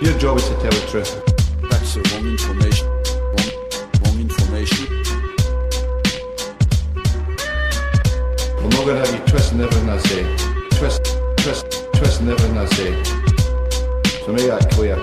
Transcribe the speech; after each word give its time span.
Your 0.00 0.16
job 0.16 0.38
is 0.38 0.48
to 0.48 0.54
tell 0.54 0.70
the 0.70 0.86
truth. 0.88 1.12
That's 1.70 1.94
the 1.94 2.00
wrong 2.12 2.26
information. 2.28 2.86
Wrong, 3.34 3.50
wrong 4.04 4.20
information. 4.20 4.86
I'm 8.58 8.70
not 8.70 8.86
gonna 8.86 9.00
have 9.00 9.12
you 9.12 9.20
twisting 9.26 9.60
everything 9.60 9.88
I 9.88 9.98
say. 9.98 10.22
Twist, 10.78 11.02
twist, 11.38 11.66
twisting 11.94 12.28
everything 12.28 12.56
I 12.58 12.66
say. 12.66 12.90
So 14.24 14.32
make 14.32 14.46
that 14.46 14.70
clear. 14.70 14.96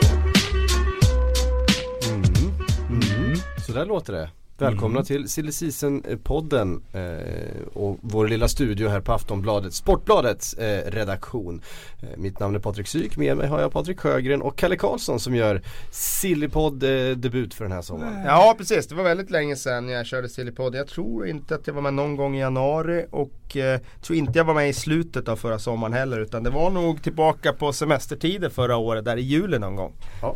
Mm-hmm. 2.02 2.48
Mm-hmm. 2.90 3.00
Mm-hmm. 3.00 3.62
Så 3.66 3.72
där 3.74 3.86
låter 3.86 4.14
det. 4.14 4.30
Välkomna 4.58 5.04
till 5.04 5.30
Silly 5.30 5.52
Season-podden 5.52 6.82
eh, 6.94 7.68
och 7.74 7.98
vår 8.02 8.28
lilla 8.28 8.48
studio 8.48 8.90
här 8.90 9.02
på 9.02 9.14
Aftonbladet, 9.14 9.74
Sportbladets 9.74 10.54
eh, 10.54 10.92
redaktion. 10.92 11.62
Eh, 12.02 12.18
mitt 12.18 12.40
namn 12.40 12.56
är 12.56 12.60
Patrik 12.60 12.88
Syk, 12.88 13.18
med 13.18 13.38
mig 13.38 13.48
har 13.48 13.62
jag 13.62 13.72
Patrik 13.72 14.00
Sjögren 14.00 14.42
och 14.42 14.56
Kalle 14.56 14.76
Karlsson 14.76 15.20
som 15.20 15.36
gör 15.36 15.62
Sillypodd 15.92 16.84
eh, 16.84 17.16
debut 17.16 17.54
för 17.54 17.66
den 17.66 17.72
här 17.72 17.82
sommaren. 17.82 18.26
Ja 18.26 18.56
precis, 18.58 18.88
det 18.88 18.96
var 18.96 19.04
väldigt 19.04 19.30
länge 19.30 19.56
sedan 19.56 19.90
jag 19.90 20.06
körde 20.06 20.30
Sillypodd. 20.30 20.76
Jag 20.76 20.88
tror 20.88 21.28
inte 21.28 21.56
att 21.56 21.68
jag 21.68 21.74
var 21.74 21.82
med 21.82 21.94
någon 21.94 22.16
gång 22.16 22.36
i 22.36 22.40
januari 22.40 23.06
och 23.12 23.58
eh, 23.58 23.80
tror 24.02 24.18
inte 24.18 24.40
jag 24.40 24.46
var 24.46 24.54
med 24.54 24.70
i 24.70 24.74
slutet 24.74 25.28
av 25.28 25.36
förra 25.36 25.60
sommaren 25.60 25.94
heller. 25.94 26.20
Utan 26.20 26.44
det 26.44 26.50
var 26.50 26.70
nog 26.70 27.04
tillbaka 27.04 27.54
på 27.54 27.74
semestertider 27.74 28.50
förra 28.50 28.78
året, 28.78 29.06
där 29.06 29.18
i 29.18 29.22
juli 29.22 29.60
någon 29.60 29.76
gång. 29.76 29.94
Ja. 30.22 30.36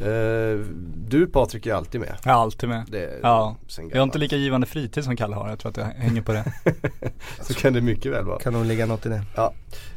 Eh, 0.00 0.58
du 1.08 1.26
Patrik 1.26 1.66
är 1.66 1.74
alltid 1.74 2.00
med. 2.00 2.16
Jag 2.24 2.32
är 2.32 2.38
alltid 2.38 2.68
med. 2.68 2.84
Det 2.88 3.04
är 3.04 3.18
Ja, 3.22 3.56
jag 3.90 3.96
har 3.98 4.02
inte 4.02 4.18
lika 4.18 4.36
givande 4.36 4.66
fritid 4.66 5.04
som 5.04 5.16
Kalle 5.16 5.36
har. 5.36 5.48
Jag 5.48 5.58
tror 5.58 5.70
att 5.70 5.76
jag 5.76 5.84
hänger 5.84 6.22
på 6.22 6.32
det. 6.32 6.52
Så 7.40 7.54
kan 7.54 7.72
det 7.72 7.80
mycket 7.80 8.12
väl 8.12 8.24
vara. 8.24 8.38
Kan 8.38 8.52
nog 8.52 8.64
ligga 8.64 8.86
något 8.86 9.06
i 9.06 9.08
det. 9.08 9.22
Ja. 9.34 9.52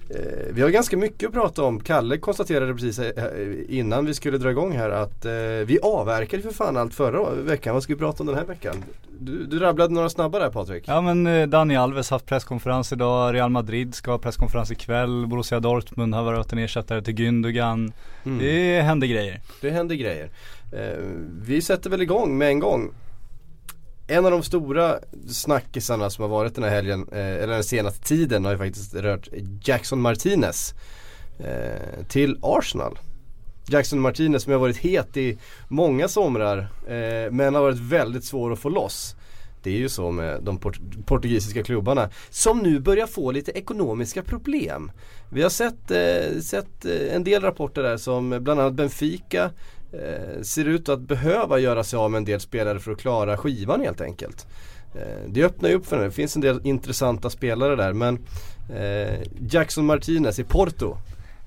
Eh, 0.09 0.53
vi 0.53 0.61
har 0.61 0.69
ganska 0.69 0.97
mycket 0.97 1.27
att 1.27 1.33
prata 1.33 1.63
om. 1.63 1.79
Kalle 1.79 2.17
konstaterade 2.17 2.73
precis 2.73 2.99
eh, 2.99 3.25
innan 3.69 4.05
vi 4.05 4.13
skulle 4.13 4.37
dra 4.37 4.51
igång 4.51 4.71
här 4.71 4.89
att 4.89 5.25
eh, 5.25 5.31
vi 5.65 5.79
avverkade 5.83 6.43
för 6.43 6.53
fan 6.53 6.77
allt 6.77 6.93
förra 6.93 7.29
veckan. 7.31 7.73
Vad 7.73 7.83
ska 7.83 7.93
vi 7.93 7.99
prata 7.99 8.23
om 8.23 8.27
den 8.27 8.35
här 8.37 8.45
veckan? 8.45 8.83
Du, 9.19 9.45
du 9.45 9.59
rabblade 9.59 9.93
några 9.93 10.09
snabba 10.09 10.39
där 10.39 10.49
Patrik. 10.49 10.83
Ja 10.87 11.01
men 11.01 11.27
eh, 11.27 11.47
Dani 11.47 11.75
Alves 11.75 12.09
haft 12.09 12.25
presskonferens 12.25 12.91
idag. 12.91 13.33
Real 13.33 13.49
Madrid 13.49 13.95
ska 13.95 14.11
ha 14.11 14.17
presskonferens 14.17 14.71
ikväll. 14.71 15.27
Borussia 15.27 15.59
Dortmund 15.59 16.15
har 16.15 16.23
varit 16.23 16.53
en 16.53 16.59
ersättare 16.59 17.01
till 17.01 17.13
Gündogan. 17.13 17.93
Mm. 18.25 18.39
Det 18.39 18.81
händer 18.81 19.07
grejer. 19.07 19.41
Det 19.61 19.69
händer 19.69 19.95
grejer. 19.95 20.29
Eh, 20.71 21.03
vi 21.41 21.61
sätter 21.61 21.89
väl 21.89 22.01
igång 22.01 22.37
med 22.37 22.47
en 22.47 22.59
gång. 22.59 22.91
En 24.07 24.25
av 24.25 24.31
de 24.31 24.43
stora 24.43 24.99
snackisarna 25.29 26.09
som 26.09 26.21
har 26.21 26.29
varit 26.29 26.55
den 26.55 26.63
här 26.63 26.71
helgen, 26.71 27.07
eh, 27.11 27.19
eller 27.19 27.53
den 27.53 27.63
senaste 27.63 28.07
tiden 28.07 28.45
har 28.45 28.51
ju 28.51 28.57
faktiskt 28.57 28.93
rört 28.93 29.27
Jackson 29.63 30.01
Martinez 30.01 30.73
eh, 31.39 32.05
till 32.07 32.37
Arsenal. 32.41 32.99
Jackson 33.69 33.99
Martinez 33.99 34.43
som 34.43 34.51
har 34.51 34.59
varit 34.59 34.77
het 34.77 35.17
i 35.17 35.37
många 35.67 36.07
somrar 36.07 36.57
eh, 36.87 37.31
men 37.31 37.55
har 37.55 37.61
varit 37.61 37.79
väldigt 37.79 38.25
svår 38.25 38.53
att 38.53 38.59
få 38.59 38.69
loss. 38.69 39.15
Det 39.63 39.69
är 39.69 39.77
ju 39.77 39.89
så 39.89 40.11
med 40.11 40.43
de 40.43 40.57
port- 40.57 41.05
portugisiska 41.05 41.63
klubbarna 41.63 42.09
som 42.29 42.59
nu 42.59 42.79
börjar 42.79 43.07
få 43.07 43.31
lite 43.31 43.51
ekonomiska 43.51 44.23
problem. 44.23 44.91
Vi 45.29 45.41
har 45.43 45.49
sett, 45.49 45.91
eh, 45.91 46.39
sett 46.41 46.85
eh, 46.85 47.15
en 47.15 47.23
del 47.23 47.41
rapporter 47.41 47.83
där 47.83 47.97
som 47.97 48.29
bland 48.29 48.59
annat 48.59 48.73
Benfica 48.73 49.51
ser 50.41 50.65
ut 50.65 50.89
att 50.89 50.99
behöva 50.99 51.59
göra 51.59 51.83
sig 51.83 51.97
av 51.97 52.11
med 52.11 52.17
en 52.17 52.25
del 52.25 52.39
spelare 52.39 52.79
för 52.79 52.91
att 52.91 52.99
klara 52.99 53.37
skivan 53.37 53.81
helt 53.81 54.01
enkelt. 54.01 54.47
Eh, 54.95 55.29
det 55.29 55.43
öppnar 55.43 55.69
ju 55.69 55.75
upp 55.75 55.85
för 55.85 55.97
det. 55.97 56.03
Det 56.03 56.11
finns 56.11 56.35
en 56.35 56.41
del 56.41 56.61
intressanta 56.63 57.29
spelare 57.29 57.75
där 57.75 57.93
men 57.93 58.19
eh, 58.75 59.19
Jackson 59.49 59.85
Martinez 59.85 60.39
i 60.39 60.43
Porto 60.43 60.97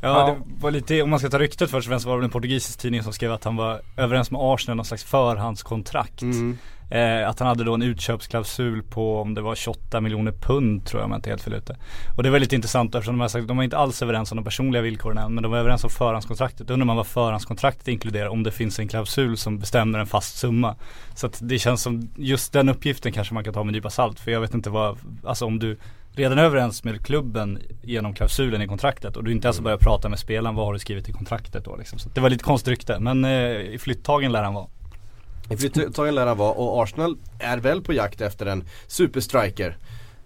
Ja, 0.03 0.27
det 0.27 0.63
var 0.63 0.71
lite, 0.71 1.03
om 1.03 1.11
man 1.11 1.19
ska 1.19 1.29
ta 1.29 1.39
ryktet 1.39 1.71
först 1.71 1.87
och 1.87 1.91
främst 1.91 2.07
var 2.07 2.19
det 2.19 2.25
en 2.25 2.31
portugisisk 2.31 2.79
tidning 2.79 3.03
som 3.03 3.13
skrev 3.13 3.33
att 3.33 3.45
han 3.45 3.57
var 3.57 3.81
överens 3.97 4.31
med 4.31 4.41
Arsenal 4.43 4.77
någon 4.77 4.85
slags 4.85 5.05
förhandskontrakt. 5.05 6.23
Mm. 6.23 6.59
Eh, 6.91 7.29
att 7.29 7.39
han 7.39 7.49
hade 7.49 7.65
då 7.65 7.75
en 7.75 7.83
utköpsklausul 7.83 8.83
på 8.83 9.21
om 9.21 9.35
det 9.35 9.41
var 9.41 9.55
28 9.55 10.01
miljoner 10.01 10.33
pund 10.33 10.87
tror 10.87 11.01
jag 11.01 11.05
om 11.05 11.11
jag 11.11 11.19
inte 11.19 11.31
helt 11.31 11.43
fel 11.43 11.55
ute. 11.55 11.77
Och 12.17 12.23
det 12.23 12.31
var 12.31 12.39
lite 12.39 12.55
intressant 12.55 12.95
eftersom 12.95 13.15
de 13.15 13.21
har 13.21 13.29
sagt, 13.29 13.49
de 13.49 13.57
var 13.57 13.65
inte 13.65 13.77
alls 13.77 14.03
överens 14.03 14.33
om 14.33 14.37
de 14.37 14.45
personliga 14.45 14.83
villkoren 14.83 15.19
än 15.19 15.35
men 15.35 15.43
de 15.43 15.53
var 15.53 15.59
överens 15.59 15.85
om 15.85 15.91
förhandskontraktet. 15.91 16.67
Då 16.69 16.75
undrar 16.75 16.87
man 16.87 16.97
vad 16.97 17.07
förhandskontraktet 17.07 17.89
inkluderar 17.89 18.29
om 18.29 18.43
det 18.43 18.53
finns 18.53 18.79
en 18.79 18.89
klausul 18.89 19.37
som 19.37 19.59
bestämmer 19.59 19.99
en 19.99 20.07
fast 20.07 20.39
summa. 20.39 20.77
Så 21.15 21.27
att 21.27 21.39
det 21.43 21.59
känns 21.59 21.83
som, 21.83 22.11
just 22.17 22.53
den 22.53 22.69
uppgiften 22.69 23.13
kanske 23.13 23.35
man 23.35 23.45
kan 23.45 23.55
ta 23.55 23.65
med 23.65 23.69
en 23.69 23.73
nypa 23.73 23.91
salt 23.91 24.21
för 24.21 24.31
jag 24.31 24.41
vet 24.41 24.55
inte 24.55 24.71
vad, 24.71 24.99
alltså 25.25 25.47
om 25.47 25.59
du 25.59 25.79
redan 26.13 26.39
är 26.39 26.45
överens 26.45 26.85
med 26.85 27.07
klubben 27.07 27.59
genom 27.83 28.15
klausulen 28.15 28.63
i 28.63 28.67
kontraktet 28.67 29.17
och 29.17 29.25
du 29.25 29.33
inte 29.33 29.49
ens 29.49 29.61
börjar 29.61 29.79
prata 29.79 30.09
med 30.09 30.19
spelaren, 30.19 30.57
vad 30.57 30.67
har 30.67 30.73
du 30.73 30.79
skrivit 30.79 31.09
i 31.09 31.13
kontraktet 31.13 31.65
då 31.65 31.77
liksom. 31.77 31.99
Så 31.99 32.09
det 32.09 32.21
var 32.21 32.31
lite 32.31 32.45
konstigt 32.45 32.69
rykte 32.69 33.01
men 33.01 33.25
eh, 33.25 33.31
i 33.51 33.79
flyttagen 33.81 34.33
lär 34.33 34.43
han 34.43 34.55
vara. 34.55 34.67
I 35.51 35.57
flyttagen 35.57 36.15
lär 36.15 36.27
han 36.27 36.37
vara 36.37 36.53
och 36.53 36.83
Arsenal 36.83 37.17
är 37.39 37.59
väl 37.59 37.83
på 37.83 37.93
jakt 37.93 38.21
efter 38.21 38.47
en 38.47 38.65
superstriker. 38.87 39.77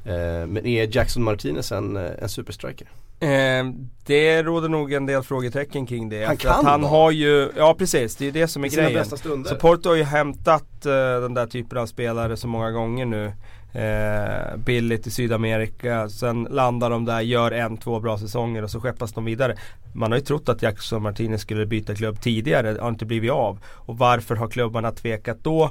Eh, 0.05 0.47
men 0.47 0.67
är 0.67 0.97
Jackson 0.97 1.23
Martinez 1.23 1.73
en, 1.73 1.97
eh, 1.97 2.11
en 2.19 2.29
superstriker? 2.29 2.89
Eh, 3.21 3.65
det 4.07 4.43
råder 4.43 4.69
nog 4.69 4.93
en 4.93 5.07
del 5.07 5.23
frågetecken 5.23 5.87
kring 5.87 6.09
det. 6.09 6.25
Han 6.25 6.37
kan 6.37 6.67
han 6.67 6.81
vara. 6.81 6.91
har 6.91 7.11
ju, 7.11 7.51
ja 7.57 7.75
precis, 7.79 8.17
det 8.17 8.27
är 8.27 8.33
det 8.33 8.49
som 8.49 8.65
är 8.65 8.69
I 8.69 8.71
grejen. 8.71 9.05
Så 9.45 9.57
Porto 9.61 9.89
har 9.89 9.97
ju 9.97 10.03
hämtat 10.03 10.87
eh, 10.87 10.93
den 11.21 11.35
där 11.35 11.47
typen 11.47 11.79
av 11.79 11.87
spelare 11.87 12.37
så 12.37 12.49
många 12.49 12.71
gånger 12.71 13.07
nu. 13.07 13.33
Eh, 13.75 14.57
billigt 14.57 15.07
i 15.07 15.11
Sydamerika, 15.11 16.09
sen 16.09 16.49
landar 16.51 16.91
de 16.91 17.05
där, 17.05 17.21
gör 17.21 17.51
en, 17.53 17.77
två 17.77 18.01
bra 18.01 18.19
säsonger 18.19 18.63
och 18.63 18.71
så 18.71 18.81
skeppas 18.81 19.13
de 19.13 19.25
vidare. 19.25 19.57
Man 19.93 20.13
har 20.13 20.19
ju 20.19 20.25
trott 20.25 20.49
att 20.49 20.63
Jackson 20.63 21.03
Martinez 21.03 21.41
skulle 21.41 21.67
byta 21.67 21.95
klubb 21.95 22.21
tidigare, 22.21 22.73
det 22.73 22.81
har 22.81 22.89
inte 22.89 23.07
blivit 23.07 23.31
av. 23.31 23.59
Och 23.67 23.99
varför 23.99 24.37
har 24.37 24.49
klubbarna 24.49 24.91
tvekat 24.91 25.39
då? 25.43 25.71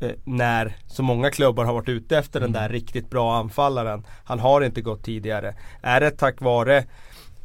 Eh, 0.00 0.10
när 0.24 0.76
så 0.86 1.02
många 1.02 1.30
klubbar 1.30 1.64
har 1.64 1.72
varit 1.72 1.88
ute 1.88 2.18
efter 2.18 2.40
den 2.40 2.52
där 2.52 2.68
riktigt 2.68 3.10
bra 3.10 3.36
anfallaren. 3.36 4.06
Han 4.24 4.40
har 4.40 4.60
inte 4.60 4.80
gått 4.80 5.02
tidigare. 5.02 5.54
Är 5.82 6.00
det 6.00 6.10
tack 6.10 6.40
vare 6.40 6.84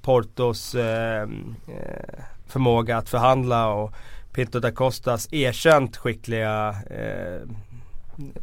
Portos 0.02 0.76
eh, 0.76 1.22
eh, 1.22 2.24
förmåga 2.48 2.98
att 2.98 3.10
förhandla 3.10 3.68
och 3.68 3.94
Pinto 4.34 4.60
da 4.60 4.72
Costas 4.72 5.34
erkänt 5.34 5.98
skickliga 5.98 6.76
eh, 6.90 7.48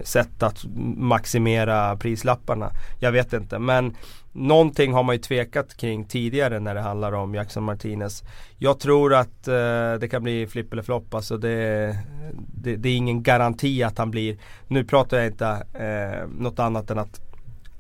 sätt 0.00 0.42
att 0.42 0.64
maximera 0.96 1.96
prislapparna. 1.96 2.70
Jag 3.00 3.12
vet 3.12 3.32
inte 3.32 3.58
men 3.58 3.94
Någonting 4.32 4.92
har 4.92 5.02
man 5.02 5.14
ju 5.14 5.22
tvekat 5.22 5.76
kring 5.76 6.04
tidigare 6.04 6.60
när 6.60 6.74
det 6.74 6.80
handlar 6.80 7.12
om 7.12 7.34
Jackson 7.34 7.64
Martinez. 7.64 8.24
Jag 8.58 8.80
tror 8.80 9.14
att 9.14 9.48
eh, 9.48 9.94
det 10.00 10.08
kan 10.10 10.22
bli 10.22 10.46
flipp 10.46 10.72
eller 10.72 10.82
flopp. 10.82 11.14
Alltså 11.14 11.36
det, 11.36 11.96
det, 12.54 12.76
det 12.76 12.88
är 12.88 12.96
ingen 12.96 13.22
garanti 13.22 13.82
att 13.82 13.98
han 13.98 14.10
blir, 14.10 14.36
nu 14.66 14.84
pratar 14.84 15.16
jag 15.16 15.26
inte 15.26 15.46
eh, 15.74 16.28
något 16.38 16.58
annat 16.58 16.90
än 16.90 16.98
att 16.98 17.27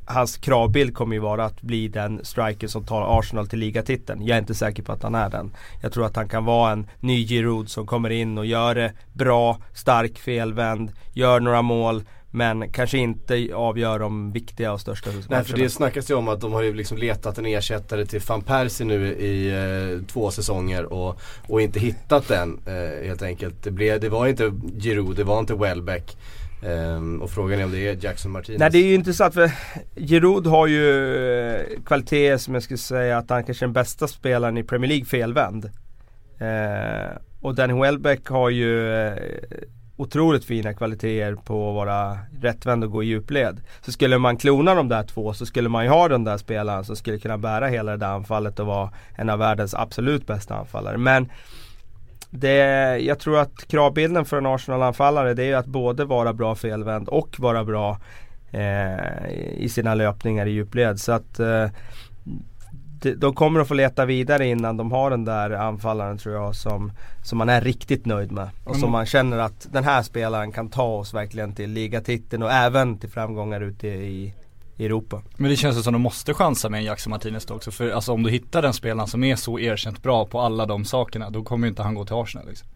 hans 0.08 0.36
kravbild 0.36 0.94
kommer 0.94 1.14
ju 1.14 1.20
vara 1.20 1.44
att 1.44 1.62
bli 1.62 1.88
den 1.88 2.24
striker 2.24 2.68
som 2.68 2.84
tar 2.84 3.18
Arsenal 3.18 3.46
till 3.46 3.58
ligatiteln. 3.58 4.26
Jag 4.26 4.34
är 4.34 4.40
inte 4.40 4.54
säker 4.54 4.82
på 4.82 4.92
att 4.92 5.02
han 5.02 5.14
är 5.14 5.30
den. 5.30 5.54
Jag 5.82 5.92
tror 5.92 6.06
att 6.06 6.16
han 6.16 6.28
kan 6.28 6.44
vara 6.44 6.72
en 6.72 6.86
ny 7.00 7.26
Giroud 7.26 7.70
som 7.70 7.86
kommer 7.86 8.10
in 8.10 8.38
och 8.38 8.46
gör 8.46 8.74
det 8.74 8.92
bra, 9.12 9.58
stark, 9.74 10.18
felvänd, 10.18 10.92
gör 11.12 11.40
några 11.40 11.62
mål. 11.62 12.02
Men 12.30 12.72
kanske 12.72 12.98
inte 12.98 13.50
avgör 13.54 13.98
de 13.98 14.32
viktiga 14.32 14.72
och 14.72 14.80
största 14.80 15.10
Nej 15.10 15.22
för 15.22 15.30
matcherna. 15.30 15.56
det 15.56 15.70
snackas 15.70 16.10
ju 16.10 16.14
om 16.14 16.28
att 16.28 16.40
de 16.40 16.52
har 16.52 16.62
ju 16.62 16.74
liksom 16.74 16.98
letat 16.98 17.38
en 17.38 17.46
ersättare 17.46 18.06
till 18.06 18.20
van 18.28 18.42
Persie 18.42 18.86
nu 18.86 19.06
i 19.12 19.48
eh, 19.48 20.06
två 20.06 20.30
säsonger 20.30 20.92
och, 20.92 21.20
och 21.48 21.60
inte 21.62 21.80
hittat 21.80 22.28
den 22.28 22.60
eh, 22.66 23.06
helt 23.06 23.22
enkelt. 23.22 23.62
Det, 23.62 23.70
blev, 23.70 24.00
det 24.00 24.08
var 24.08 24.26
inte 24.26 24.52
Giroud, 24.80 25.16
det 25.16 25.24
var 25.24 25.38
inte 25.38 25.54
Welbeck. 25.54 26.16
Um, 26.62 27.22
och 27.22 27.30
frågan 27.30 27.60
är 27.60 27.64
om 27.64 27.70
det 27.70 27.88
är 27.88 28.04
Jackson 28.04 28.32
Martinez. 28.32 28.60
Nej 28.60 28.70
det 28.70 28.78
är 28.78 28.84
ju 28.84 28.94
intressant 28.94 29.34
för 29.34 29.50
Giroud 29.96 30.46
har 30.46 30.66
ju 30.66 31.16
eh, 31.50 31.66
kvaliteter 31.86 32.36
som 32.36 32.54
jag 32.54 32.62
skulle 32.62 32.78
säga 32.78 33.18
att 33.18 33.30
han 33.30 33.44
kanske 33.44 33.64
är 33.64 33.66
den 33.66 33.72
bästa 33.72 34.08
spelaren 34.08 34.58
i 34.58 34.64
Premier 34.64 34.88
League 34.88 35.04
felvänd. 35.04 35.64
Uh, 35.64 37.16
och 37.40 37.54
Danny 37.54 37.80
Welbeck 37.80 38.28
har 38.28 38.50
ju 38.50 38.78
uh, 38.78 39.14
otroligt 39.96 40.44
fina 40.44 40.74
kvaliteter 40.74 41.34
på 41.34 41.68
att 41.68 41.74
vara 41.74 42.18
rättvänd 42.40 42.84
och 42.84 42.90
gå 42.90 43.02
i 43.02 43.06
djupled. 43.06 43.60
Så 43.80 43.92
skulle 43.92 44.18
man 44.18 44.36
klona 44.36 44.74
de 44.74 44.88
där 44.88 45.02
två 45.02 45.32
så 45.32 45.46
skulle 45.46 45.68
man 45.68 45.84
ju 45.84 45.90
ha 45.90 46.08
den 46.08 46.24
där 46.24 46.36
spelaren 46.36 46.84
som 46.84 46.96
skulle 46.96 47.18
kunna 47.18 47.38
bära 47.38 47.66
hela 47.66 47.90
det 47.90 47.96
där 47.96 48.12
anfallet 48.12 48.60
och 48.60 48.66
vara 48.66 48.92
en 49.14 49.30
av 49.30 49.38
världens 49.38 49.74
absolut 49.74 50.26
bästa 50.26 50.54
anfallare. 50.54 50.98
Men 50.98 51.28
det, 52.30 52.98
jag 52.98 53.18
tror 53.18 53.38
att 53.38 53.68
kravbilden 53.68 54.24
för 54.24 54.38
en 54.38 54.46
Arsenal-anfallare 54.46 55.34
det 55.34 55.44
är 55.44 55.56
att 55.56 55.66
både 55.66 56.04
vara 56.04 56.32
bra 56.32 56.54
felvänd 56.54 57.08
och 57.08 57.40
vara 57.40 57.64
bra 57.64 57.98
eh, 58.50 59.30
i 59.56 59.68
sina 59.68 59.94
löpningar 59.94 60.46
i 60.46 60.50
djupled. 60.50 61.00
Så 61.00 61.12
att 61.12 61.40
eh, 61.40 61.66
de, 63.16 63.34
kommer 63.34 63.60
att 63.60 63.68
få 63.68 63.74
leta 63.74 64.04
vidare 64.04 64.46
innan 64.46 64.76
de 64.76 64.92
har 64.92 65.10
den 65.10 65.24
där 65.24 65.50
anfallaren 65.50 66.18
tror 66.18 66.34
jag 66.34 66.56
som, 66.56 66.92
som 67.24 67.38
man 67.38 67.48
är 67.48 67.60
riktigt 67.60 68.06
nöjd 68.06 68.32
med. 68.32 68.48
Och 68.64 68.76
som 68.76 68.90
man 68.90 69.06
känner 69.06 69.38
att 69.38 69.68
den 69.72 69.84
här 69.84 70.02
spelaren 70.02 70.52
kan 70.52 70.68
ta 70.68 70.96
oss 70.96 71.14
verkligen 71.14 71.54
till 71.54 71.70
ligatiteln 71.70 72.42
och 72.42 72.52
även 72.52 72.98
till 72.98 73.10
framgångar 73.10 73.60
ute 73.60 73.88
i, 73.88 74.34
i 74.78 74.84
Europa. 74.84 75.22
Men 75.36 75.50
det 75.50 75.56
känns 75.56 75.78
ju 75.78 75.82
som 75.82 75.92
de 75.92 76.02
måste 76.02 76.34
chansa 76.34 76.68
med 76.68 76.78
en 76.78 76.84
Jackson 76.84 77.10
Martinez 77.10 77.46
då 77.46 77.54
också. 77.54 77.70
För 77.70 77.90
alltså 77.90 78.12
om 78.12 78.22
du 78.22 78.30
hittar 78.30 78.62
den 78.62 78.72
spelaren 78.72 79.08
som 79.08 79.24
är 79.24 79.36
så 79.36 79.58
erkänt 79.58 80.02
bra 80.02 80.26
på 80.26 80.40
alla 80.40 80.66
de 80.66 80.84
sakerna, 80.84 81.30
då 81.30 81.42
kommer 81.42 81.66
ju 81.66 81.68
inte 81.68 81.82
han 81.82 81.94
gå 81.94 82.04
till 82.04 82.14
Arsenal 82.14 82.48
liksom. 82.48 82.68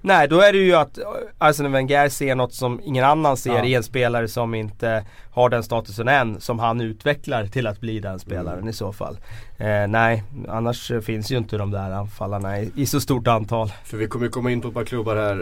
Nej, 0.00 0.28
då 0.28 0.40
är 0.40 0.52
det 0.52 0.58
ju 0.58 0.74
att 0.74 0.98
Arsene 1.38 1.68
Wenger 1.68 2.08
ser 2.08 2.34
något 2.34 2.54
som 2.54 2.80
ingen 2.84 3.04
annan 3.04 3.36
ser 3.36 3.56
Ja. 3.56 3.64
i 3.64 3.74
en 3.74 3.82
spelare 3.82 4.28
som 4.28 4.54
inte 4.54 5.04
har 5.30 5.48
den 5.48 5.62
statusen 5.62 6.08
än. 6.08 6.40
Som 6.40 6.58
han 6.58 6.80
utvecklar 6.80 7.46
till 7.46 7.66
att 7.66 7.80
bli 7.80 8.00
den 8.00 8.18
spelaren 8.18 8.68
i 8.68 8.72
så 8.72 8.92
fall. 8.92 9.18
Eh, 9.58 9.86
nej, 9.88 10.22
annars 10.48 10.92
finns 11.02 11.30
ju 11.30 11.36
inte 11.36 11.56
de 11.56 11.70
där 11.70 11.90
anfallarna 11.90 12.60
i, 12.60 12.72
i 12.76 12.86
så 12.86 13.00
stort 13.00 13.26
antal. 13.26 13.72
För 13.84 13.96
vi 13.96 14.06
kommer 14.06 14.24
ju 14.26 14.30
komma 14.30 14.50
in 14.50 14.60
på 14.60 14.68
ett 14.68 14.74
par 14.74 14.84
klubbar 14.84 15.16
här 15.16 15.36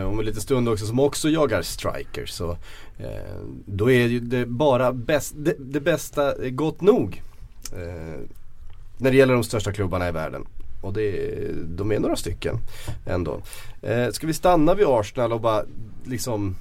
eh, 0.00 0.08
om 0.08 0.18
en 0.18 0.24
liten 0.24 0.40
stund 0.40 0.68
också 0.68 0.86
som 0.86 1.00
också 1.00 1.28
jagar 1.28 1.62
strikers. 1.62 2.30
Så, 2.30 2.50
eh, 2.98 3.06
då 3.66 3.90
är 3.90 4.06
ju 4.06 4.20
det 4.20 4.46
bara 4.46 4.92
bäst, 4.92 5.34
det, 5.36 5.54
det 5.58 5.80
bästa 5.80 6.48
gott 6.50 6.80
nog. 6.80 7.22
Eh, 7.72 8.20
när 8.98 9.10
det 9.10 9.16
gäller 9.16 9.34
de 9.34 9.44
största 9.44 9.72
klubbarna 9.72 10.08
i 10.08 10.12
världen. 10.12 10.46
Och 10.80 10.92
det, 10.92 11.34
de 11.66 11.92
är 11.92 11.98
några 11.98 12.16
stycken 12.16 12.58
ändå. 13.06 13.42
Eh, 13.82 14.10
ska 14.10 14.26
vi 14.26 14.32
stanna 14.32 14.74
vid 14.74 14.86
Arsenal 14.86 15.32
och 15.32 15.40
bara 15.40 15.64
liksom 16.04 16.56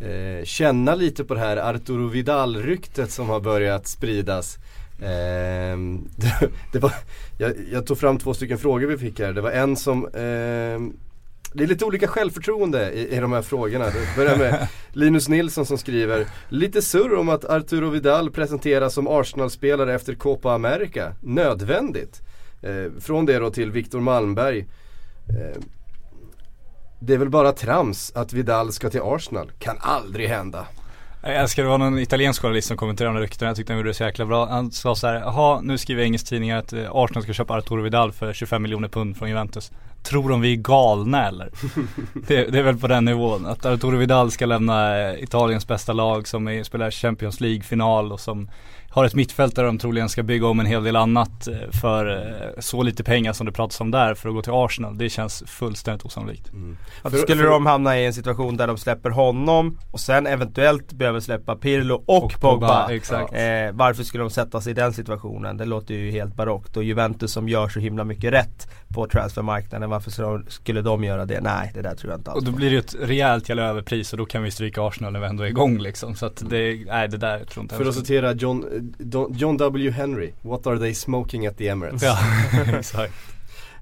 eh, 0.00 0.44
känna 0.44 0.94
lite 0.94 1.24
på 1.24 1.34
det 1.34 1.40
här 1.40 1.56
Arturo 1.56 2.08
Vidal-ryktet 2.08 3.10
som 3.10 3.28
har 3.28 3.40
börjat 3.40 3.86
spridas. 3.86 4.58
Ehm, 5.02 6.08
det, 6.16 6.50
det 6.72 6.78
var, 6.78 6.92
jag, 7.38 7.52
jag 7.72 7.86
tog 7.86 7.98
fram 7.98 8.18
två 8.18 8.34
stycken 8.34 8.58
frågor 8.58 8.86
vi 8.86 8.98
fick 8.98 9.20
här. 9.20 9.32
Det 9.32 9.40
var 9.40 9.50
en 9.50 9.76
som 9.76 10.08
ehm, 10.14 10.92
det 11.52 11.64
är 11.64 11.68
lite 11.68 11.84
olika 11.84 12.08
självförtroende 12.08 12.92
i, 12.92 13.16
i 13.16 13.20
de 13.20 13.32
här 13.32 13.42
frågorna. 13.42 13.84
Det 13.84 14.16
börjar 14.16 14.36
med 14.36 14.68
Linus 14.92 15.28
Nilsson 15.28 15.66
som 15.66 15.78
skriver 15.78 16.26
Lite 16.48 16.82
surr 16.82 17.14
om 17.14 17.28
att 17.28 17.44
Arturo 17.44 17.88
Vidal 17.88 18.30
presenteras 18.30 18.94
som 18.94 19.08
Arsenal-spelare 19.08 19.94
efter 19.94 20.14
Copa 20.14 20.52
America. 20.52 21.12
Nödvändigt. 21.20 22.20
Eh, 22.62 23.00
från 23.00 23.26
det 23.26 23.38
då 23.38 23.50
till 23.50 23.70
Viktor 23.70 24.00
Malmberg. 24.00 24.58
Eh, 25.28 25.60
det 27.00 27.14
är 27.14 27.18
väl 27.18 27.30
bara 27.30 27.52
trams 27.52 28.12
att 28.14 28.32
Vidal 28.32 28.72
ska 28.72 28.90
till 28.90 29.00
Arsenal. 29.04 29.52
Kan 29.58 29.76
aldrig 29.80 30.28
hända. 30.28 30.66
Jag 31.22 31.36
älskar 31.36 31.62
det 31.62 31.68
var 31.68 31.78
någon 31.78 31.98
italiensk 31.98 32.42
journalist 32.42 32.68
som 32.68 32.76
kommenterade 32.76 33.18
de 33.18 33.20
ryktena, 33.20 33.48
jag 33.48 33.56
tyckte 33.56 33.72
han 33.72 33.78
gjorde 33.78 33.90
det 33.90 33.94
så 33.94 34.02
jäkla 34.02 34.26
bra. 34.26 34.46
Han 34.46 34.70
sa 34.70 34.94
så 34.94 35.06
här, 35.06 35.14
jaha 35.14 35.60
nu 35.60 35.78
skriver 35.78 36.02
engelsk 36.02 36.26
tidningar 36.26 36.58
att 36.58 36.72
eh, 36.72 36.90
Arsenal 36.90 37.22
ska 37.22 37.32
köpa 37.32 37.54
Arturo 37.54 37.82
Vidal 37.82 38.12
för 38.12 38.32
25 38.32 38.62
miljoner 38.62 38.88
pund 38.88 39.16
från 39.16 39.28
Juventus. 39.28 39.72
Tror 40.02 40.28
de 40.30 40.40
vi 40.40 40.52
är 40.52 40.56
galna 40.56 41.28
eller? 41.28 41.50
det, 42.26 42.44
det 42.44 42.58
är 42.58 42.62
väl 42.62 42.76
på 42.78 42.86
den 42.88 43.04
nivån, 43.04 43.46
att 43.46 43.66
Arturo 43.66 43.96
Vidal 43.96 44.30
ska 44.30 44.46
lämna 44.46 44.98
eh, 44.98 45.22
Italiens 45.22 45.66
bästa 45.68 45.92
lag 45.92 46.28
som 46.28 46.48
är, 46.48 46.62
spelar 46.62 46.90
Champions 46.90 47.40
League-final 47.40 48.12
och 48.12 48.20
som 48.20 48.50
har 48.92 49.04
ett 49.04 49.14
mittfält 49.14 49.56
där 49.56 49.64
de 49.64 49.78
troligen 49.78 50.08
ska 50.08 50.22
bygga 50.22 50.46
om 50.46 50.60
en 50.60 50.66
hel 50.66 50.84
del 50.84 50.96
annat 50.96 51.48
eh, 51.48 51.54
för 51.80 52.06
eh, 52.06 52.60
så 52.60 52.82
lite 52.82 53.04
pengar 53.04 53.32
som 53.32 53.46
det 53.46 53.52
pratas 53.52 53.80
om 53.80 53.90
där 53.90 54.14
för 54.14 54.28
att 54.28 54.34
gå 54.34 54.42
till 54.42 54.52
Arsenal. 54.54 54.98
Det 54.98 55.08
känns 55.10 55.42
fullständigt 55.46 56.06
osannolikt. 56.06 56.50
Att 57.02 57.12
För- 57.12 57.18
skulle 57.18 57.42
för- 57.42 57.50
de 57.50 57.66
hamna 57.66 57.98
i 57.98 58.06
en 58.06 58.14
situation 58.14 58.56
där 58.56 58.66
de 58.66 58.78
släpper 58.78 59.10
honom 59.10 59.78
och 59.90 60.00
sen 60.00 60.26
eventuellt 60.26 60.92
behöver 60.92 61.20
släppa 61.20 61.56
Pirlo 61.56 61.94
och, 62.06 62.24
Och 62.24 62.32
Pogba. 62.40 62.50
Pogba, 62.50 62.90
exakt. 62.92 63.32
Eh, 63.32 63.40
varför 63.72 64.02
skulle 64.04 64.24
de 64.24 64.30
sätta 64.30 64.60
sig 64.60 64.70
i 64.70 64.74
den 64.74 64.92
situationen? 64.92 65.56
Det 65.56 65.64
låter 65.64 65.94
ju 65.94 66.10
helt 66.10 66.34
barockt. 66.36 66.76
Och 66.76 66.84
Juventus 66.84 67.32
som 67.32 67.48
gör 67.48 67.68
så 67.68 67.80
himla 67.80 68.04
mycket 68.04 68.32
rätt 68.32 68.70
på 68.88 69.06
transfermarknaden, 69.06 69.89
varför 69.90 70.50
skulle 70.50 70.82
de, 70.82 71.04
göra 71.04 71.24
det? 71.24 71.40
Nej, 71.40 71.70
det 71.74 71.82
där 71.82 71.94
tror 71.94 72.12
jag 72.12 72.20
inte 72.20 72.30
alls 72.30 72.38
Och 72.38 72.44
då 72.44 72.50
på. 72.52 72.56
blir 72.56 72.70
det 72.70 72.72
ju 72.72 72.78
ett 72.78 72.96
rejält 73.00 73.48
jävla 73.48 73.62
överpris 73.62 74.12
och 74.12 74.18
då 74.18 74.26
kan 74.26 74.42
vi 74.42 74.50
stryka 74.50 74.82
Arsenal 74.82 75.12
när 75.12 75.20
vi 75.20 75.26
ändå 75.26 75.42
är 75.42 75.48
igång 75.48 75.78
liksom. 75.78 76.14
Så 76.14 76.26
att 76.26 76.50
det, 76.50 76.84
nej 76.86 77.08
det 77.08 77.16
där 77.16 77.44
tror 77.44 77.62
inte 77.62 77.76
För 77.76 77.86
att 77.88 77.94
citera 77.94 78.32
John, 78.32 78.64
eh, 78.98 79.36
John 79.36 79.56
W 79.56 79.90
Henry. 79.90 80.32
What 80.42 80.66
are 80.66 80.78
they 80.78 80.94
smoking 80.94 81.46
at 81.46 81.58
the 81.58 81.68
Emirates? 81.68 82.02
Ja, 82.02 82.18
exakt. 82.78 83.14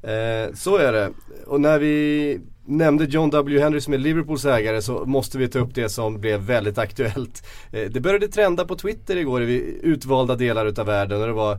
Eh, 0.03 0.55
så 0.55 0.77
är 0.77 0.93
det. 0.93 1.11
Och 1.47 1.61
när 1.61 1.79
vi 1.79 2.41
nämnde 2.65 3.05
John 3.05 3.31
W 3.31 3.61
Henry 3.61 3.81
som 3.81 3.95
är 3.95 3.99
Liverpools 3.99 4.45
ägare 4.45 4.83
så 4.83 5.05
måste 5.05 5.39
vi 5.39 5.49
ta 5.49 5.59
upp 5.59 5.75
det 5.75 5.89
som 5.89 6.21
blev 6.21 6.41
väldigt 6.41 6.79
aktuellt. 6.79 7.47
Eh, 7.73 7.91
det 7.91 8.01
började 8.01 8.29
trenda 8.29 8.65
på 8.65 8.77
Twitter 8.77 9.17
igår 9.17 9.43
i 9.43 9.79
utvalda 9.83 10.37
delar 10.37 10.67
utav 10.67 10.87
världen 10.87 11.21
och 11.21 11.27
det 11.27 11.33
var 11.33 11.53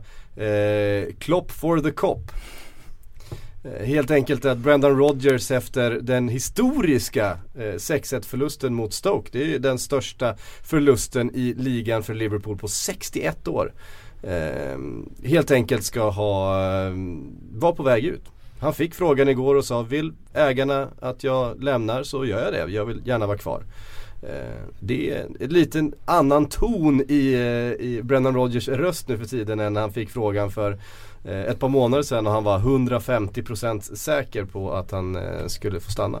eh, 0.46 1.04
Klopp 1.18 1.50
for 1.50 1.80
the 1.80 1.90
cop. 1.90 2.32
Eh, 3.64 3.86
helt 3.86 4.10
enkelt 4.10 4.44
att 4.44 4.58
Brendan 4.58 4.96
Rodgers 4.96 5.50
efter 5.50 5.90
den 5.90 6.28
historiska 6.28 7.38
eh, 7.54 7.60
6-1 7.60 8.26
förlusten 8.26 8.74
mot 8.74 8.92
Stoke. 8.92 9.28
Det 9.32 9.42
är 9.42 9.46
ju 9.46 9.58
den 9.58 9.78
största 9.78 10.36
förlusten 10.62 11.30
i 11.34 11.54
ligan 11.54 12.02
för 12.02 12.14
Liverpool 12.14 12.58
på 12.58 12.68
61 12.68 13.48
år. 13.48 13.72
Ehm, 14.22 15.10
helt 15.24 15.50
enkelt 15.50 15.84
ska 15.84 16.10
ha, 16.10 16.62
eh, 16.86 16.94
vara 17.52 17.72
på 17.72 17.82
väg 17.82 18.04
ut. 18.04 18.22
Han 18.60 18.74
fick 18.74 18.94
frågan 18.94 19.28
igår 19.28 19.54
och 19.54 19.64
sa 19.64 19.82
vill 19.82 20.12
ägarna 20.34 20.88
att 21.00 21.24
jag 21.24 21.62
lämnar 21.62 22.02
så 22.02 22.24
gör 22.24 22.44
jag 22.44 22.52
det. 22.52 22.72
Jag 22.72 22.84
vill 22.84 23.02
gärna 23.04 23.26
vara 23.26 23.38
kvar. 23.38 23.62
Ehm, 24.22 24.72
det 24.80 25.10
är 25.10 25.26
en 25.40 25.48
liten 25.50 25.94
annan 26.04 26.46
ton 26.46 27.00
i, 27.08 27.34
i 27.78 28.00
Brendan 28.02 28.34
Rodgers 28.34 28.68
röst 28.68 29.08
nu 29.08 29.18
för 29.18 29.24
tiden 29.24 29.60
än 29.60 29.72
när 29.72 29.80
han 29.80 29.92
fick 29.92 30.10
frågan 30.10 30.50
för 30.50 30.78
ett 31.24 31.58
par 31.58 31.68
månader 31.68 32.02
sedan 32.02 32.26
och 32.26 32.32
han 32.32 32.44
var 32.44 32.58
150% 32.58 33.94
säker 33.94 34.44
på 34.44 34.72
att 34.72 34.90
han 34.90 35.16
eh, 35.16 35.46
skulle 35.46 35.80
få 35.80 35.90
stanna. 35.90 36.18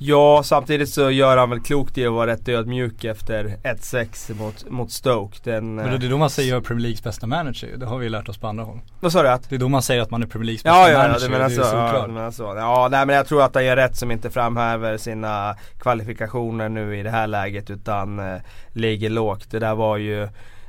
Ja, 0.00 0.42
samtidigt 0.44 0.88
så 0.88 1.10
gör 1.10 1.36
han 1.36 1.50
väl 1.50 1.60
klokt 1.60 1.98
i 1.98 2.06
att 2.06 2.12
vara 2.12 2.30
rätt 2.30 2.48
ödmjuk 2.48 3.04
efter 3.04 3.44
1-6 3.62 4.34
mot, 4.34 4.70
mot 4.70 4.92
Stoke. 4.92 5.38
Den, 5.44 5.74
Men 5.74 6.00
det 6.00 6.06
är 6.06 6.10
då 6.10 6.18
man 6.18 6.30
säger 6.30 6.50
jag 6.50 6.56
är 6.56 6.60
Premier 6.64 6.82
Leagues 6.82 7.02
bästa 7.02 7.26
manager 7.26 7.76
Det 7.76 7.86
har 7.86 7.98
vi 7.98 8.04
ju 8.04 8.10
lärt 8.10 8.28
oss 8.28 8.38
på 8.38 8.46
andra 8.46 8.64
håll. 8.64 8.80
vad 9.00 9.12
sa 9.12 9.22
du? 9.22 9.28
Att? 9.28 9.48
Det 9.50 9.54
är 9.54 9.58
då 9.58 9.68
man 9.68 9.82
säger 9.82 10.02
att 10.02 10.10
man 10.10 10.22
är 10.22 10.26
Premier 10.26 10.46
Leagues 10.46 10.62
bästa 10.62 10.76
Ja, 10.78 10.88
ja, 10.88 10.92
ja, 10.92 10.98
manager. 11.08 11.24
du 11.26 11.32
menar 11.32 11.48
det 11.48 11.54
så. 11.54 11.62
är 11.76 11.94
Ja, 11.94 12.06
du 12.06 12.12
menar 12.12 12.30
så. 12.30 12.42
Ja, 12.56 12.88
nej 12.90 13.06
men 13.06 13.16
jag 13.16 13.26
tror 13.26 13.42
att 13.42 13.54
han 13.54 13.64
gör 13.64 13.76
rätt 13.76 13.96
som 13.96 14.10
inte 14.10 14.30
framhäver 14.30 14.96
sina 14.98 15.56
kvalifikationer 15.78 16.68
nu 16.68 16.98
i 16.98 17.02
det 17.02 17.10
här 17.10 17.26
läget 17.26 17.70
utan 17.70 18.18
eh, 18.18 18.36
ligger 18.72 19.10
lågt. 19.10 19.50
Det 19.50 19.58
där 19.58 19.74
var 19.74 19.96
ju 19.96 20.28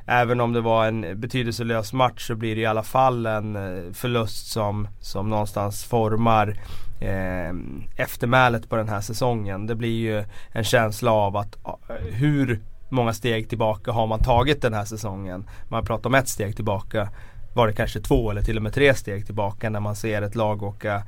Även 0.09 0.41
om 0.41 0.53
det 0.53 0.61
var 0.61 0.85
en 0.85 1.19
betydelselös 1.19 1.93
match 1.93 2.27
så 2.27 2.35
blir 2.35 2.55
det 2.55 2.61
i 2.61 2.65
alla 2.65 2.83
fall 2.83 3.25
en 3.25 3.55
eh, 3.55 3.93
förlust 3.93 4.47
som, 4.47 4.87
som 4.99 5.29
någonstans 5.29 5.83
formar 5.83 6.59
eh, 7.01 7.53
eftermälet 7.95 8.69
på 8.69 8.75
den 8.75 8.89
här 8.89 9.01
säsongen. 9.01 9.67
Det 9.67 9.75
blir 9.75 9.99
ju 9.99 10.23
en 10.51 10.63
känsla 10.63 11.11
av 11.11 11.37
att 11.37 11.55
eh, 11.65 11.95
hur 12.11 12.59
många 12.89 13.13
steg 13.13 13.49
tillbaka 13.49 13.91
har 13.91 14.07
man 14.07 14.19
tagit 14.19 14.61
den 14.61 14.73
här 14.73 14.85
säsongen? 14.85 15.49
Man 15.69 15.85
pratar 15.85 16.09
om 16.09 16.15
ett 16.15 16.29
steg 16.29 16.55
tillbaka. 16.55 17.09
Var 17.53 17.67
det 17.67 17.73
kanske 17.73 17.99
två 17.99 18.31
eller 18.31 18.41
till 18.41 18.57
och 18.57 18.63
med 18.63 18.73
tre 18.73 18.93
steg 18.93 19.25
tillbaka 19.25 19.69
när 19.69 19.79
man 19.79 19.95
ser 19.95 20.21
ett 20.21 20.35
lag 20.35 20.63
åka 20.63 21.03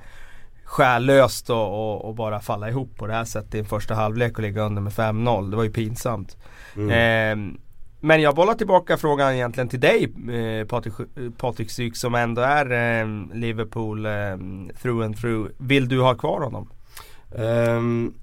själlöst 0.63 1.49
och, 1.49 1.67
och, 1.67 2.05
och 2.05 2.15
bara 2.15 2.39
falla 2.39 2.69
ihop 2.69 2.97
på 2.97 3.07
det 3.07 3.13
här 3.13 3.25
sättet 3.25 3.55
i 3.55 3.59
en 3.59 3.65
första 3.65 3.95
halvlek 3.95 4.37
och 4.37 4.43
ligga 4.43 4.61
under 4.61 4.81
med 4.81 4.93
5-0. 4.93 5.49
Det 5.49 5.57
var 5.57 5.63
ju 5.63 5.71
pinsamt. 5.71 6.37
Ehm, 6.91 7.57
men 7.99 8.21
jag 8.21 8.35
bollar 8.35 8.53
tillbaka 8.53 8.97
frågan 8.97 9.33
egentligen 9.33 9.69
till 9.69 9.79
dig 9.79 10.03
eh, 10.03 10.67
Patrik, 10.67 10.93
Patrik 11.37 11.71
Syk 11.71 11.95
som 11.95 12.15
ändå 12.15 12.41
är 12.41 12.71
eh, 12.71 13.07
Liverpool 13.33 14.05
eh, 14.05 14.11
through 14.81 15.05
and 15.05 15.17
through. 15.17 15.49
Vill 15.57 15.87
du 15.87 16.01
ha 16.01 16.15
kvar 16.15 16.41
honom? 16.41 16.69
Um, 17.31 18.13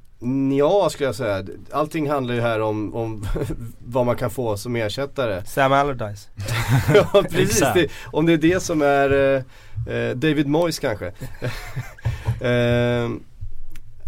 ja, 0.59 0.88
skulle 0.90 1.09
jag 1.09 1.14
säga. 1.14 1.45
Allting 1.73 2.11
handlar 2.11 2.35
ju 2.35 2.40
här 2.40 2.61
om, 2.61 2.95
om 2.95 3.26
vad 3.78 4.06
man 4.06 4.16
kan 4.16 4.30
få 4.30 4.56
som 4.56 4.76
ersättare. 4.76 5.45
Sam 5.45 5.73
Allardyce? 5.73 6.28
ja, 6.95 7.25
precis. 7.30 7.61
Det, 7.75 7.88
om 8.04 8.26
det 8.26 8.33
är 8.33 8.38
det 8.38 8.62
som 8.62 8.83
är 8.83 9.11
eh, 9.11 9.95
eh, 9.95 10.16
David 10.16 10.47
Moyes 10.47 10.78
kanske. 10.78 11.12
Ehm, 12.40 13.23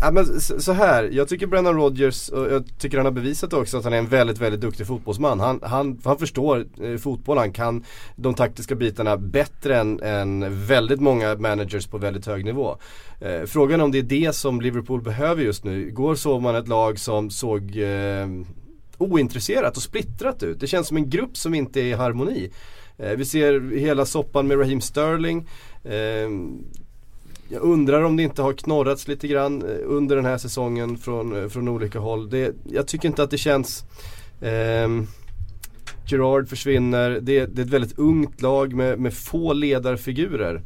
ja, 0.00 0.10
men 0.10 0.40
så, 0.40 0.72
här, 0.72 1.10
jag 1.12 1.28
tycker 1.28 1.46
Brennan 1.46 1.74
Rodgers, 1.74 2.28
och 2.28 2.52
jag 2.52 2.78
tycker 2.78 2.96
han 2.96 3.06
har 3.06 3.12
bevisat 3.12 3.52
också 3.52 3.78
att 3.78 3.84
han 3.84 3.92
är 3.92 3.98
en 3.98 4.06
väldigt, 4.06 4.38
väldigt 4.38 4.60
duktig 4.60 4.86
fotbollsman. 4.86 5.40
Han, 5.40 5.60
han, 5.62 6.00
han 6.04 6.18
förstår 6.18 6.66
eh, 6.82 6.96
fotboll, 6.96 7.38
han 7.38 7.52
kan 7.52 7.84
de 8.16 8.34
taktiska 8.34 8.74
bitarna 8.74 9.16
bättre 9.16 9.78
än, 9.78 10.00
än 10.02 10.66
väldigt 10.66 11.00
många 11.00 11.34
managers 11.34 11.86
på 11.86 11.98
väldigt 11.98 12.26
hög 12.26 12.44
nivå. 12.44 12.76
Eh, 13.20 13.42
frågan 13.46 13.80
om 13.80 13.92
det 13.92 13.98
är 13.98 14.02
det 14.02 14.34
som 14.34 14.60
Liverpool 14.60 15.02
behöver 15.02 15.42
just 15.42 15.64
nu. 15.64 15.88
Igår 15.88 16.14
såg 16.14 16.42
man 16.42 16.56
ett 16.56 16.68
lag 16.68 16.98
som 16.98 17.30
såg 17.30 17.76
eh, 17.76 18.28
ointresserat 18.98 19.76
och 19.76 19.82
splittrat 19.82 20.42
ut. 20.42 20.60
Det 20.60 20.66
känns 20.66 20.88
som 20.88 20.96
en 20.96 21.10
grupp 21.10 21.36
som 21.36 21.54
inte 21.54 21.80
är 21.80 21.84
i 21.84 21.92
harmoni. 21.92 22.50
Eh, 22.98 23.16
vi 23.16 23.24
ser 23.24 23.76
hela 23.78 24.04
soppan 24.04 24.46
med 24.46 24.58
Raheem 24.58 24.80
Sterling. 24.80 25.48
Eh, 25.84 26.28
jag 27.50 27.62
undrar 27.62 28.02
om 28.02 28.16
det 28.16 28.22
inte 28.22 28.42
har 28.42 28.52
knorrats 28.52 29.08
lite 29.08 29.28
grann 29.28 29.62
eh, 29.62 29.76
under 29.84 30.16
den 30.16 30.24
här 30.24 30.38
säsongen 30.38 30.98
från, 30.98 31.42
eh, 31.42 31.48
från 31.48 31.68
olika 31.68 31.98
håll. 31.98 32.30
Det, 32.30 32.54
jag 32.64 32.86
tycker 32.86 33.08
inte 33.08 33.22
att 33.22 33.30
det 33.30 33.38
känns 33.38 33.84
eh, 34.40 34.88
Gerard 36.06 36.48
försvinner, 36.48 37.10
det, 37.10 37.46
det 37.46 37.62
är 37.62 37.66
ett 37.66 37.72
väldigt 37.72 37.98
ungt 37.98 38.42
lag 38.42 38.74
med, 38.74 38.98
med 38.98 39.14
få 39.14 39.52
ledarfigurer. 39.52 40.62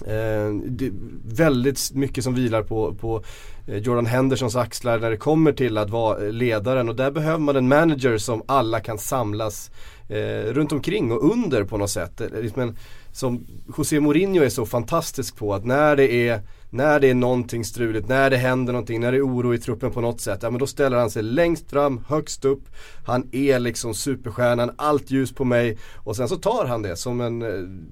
Eh, 0.00 0.54
det 0.66 0.86
är 0.86 0.92
väldigt 1.34 1.90
mycket 1.94 2.24
som 2.24 2.34
vilar 2.34 2.62
på, 2.62 2.94
på 2.94 3.22
eh, 3.66 3.76
Jordan 3.76 4.06
Hendersons 4.06 4.56
axlar 4.56 4.98
när 4.98 5.10
det 5.10 5.16
kommer 5.16 5.52
till 5.52 5.78
att 5.78 5.90
vara 5.90 6.18
ledaren 6.18 6.88
och 6.88 6.96
där 6.96 7.10
behöver 7.10 7.38
man 7.38 7.56
en 7.56 7.68
manager 7.68 8.18
som 8.18 8.42
alla 8.46 8.80
kan 8.80 8.98
samlas 8.98 9.70
eh, 10.08 10.52
runt 10.52 10.72
omkring 10.72 11.12
och 11.12 11.32
under 11.32 11.64
på 11.64 11.76
något 11.76 11.90
sätt. 11.90 12.20
Eh, 12.20 12.42
liksom 12.42 12.76
som 13.18 13.46
José 13.78 14.00
Mourinho 14.00 14.42
är 14.42 14.48
så 14.48 14.66
fantastisk 14.66 15.36
på 15.36 15.54
att 15.54 15.64
när 15.64 15.96
det 15.96 16.28
är 16.28 16.42
när 16.70 17.00
det 17.00 17.10
är 17.10 17.14
någonting 17.14 17.64
struligt, 17.64 18.08
när 18.08 18.30
det 18.30 18.36
händer 18.36 18.72
någonting, 18.72 19.00
när 19.00 19.12
det 19.12 19.18
är 19.18 19.26
oro 19.26 19.54
i 19.54 19.58
truppen 19.58 19.90
på 19.90 20.00
något 20.00 20.20
sätt, 20.20 20.38
ja 20.42 20.50
men 20.50 20.58
då 20.58 20.66
ställer 20.66 20.96
han 20.96 21.10
sig 21.10 21.22
längst 21.22 21.70
fram, 21.70 22.04
högst 22.08 22.44
upp. 22.44 22.62
Han 23.06 23.28
är 23.32 23.58
liksom 23.58 23.94
superstjärnan, 23.94 24.70
allt 24.76 25.10
ljus 25.10 25.34
på 25.34 25.44
mig. 25.44 25.78
Och 25.96 26.16
sen 26.16 26.28
så 26.28 26.36
tar 26.36 26.66
han 26.66 26.82
det 26.82 26.96
som 26.96 27.20
en, 27.20 27.42
eh, 27.42 27.48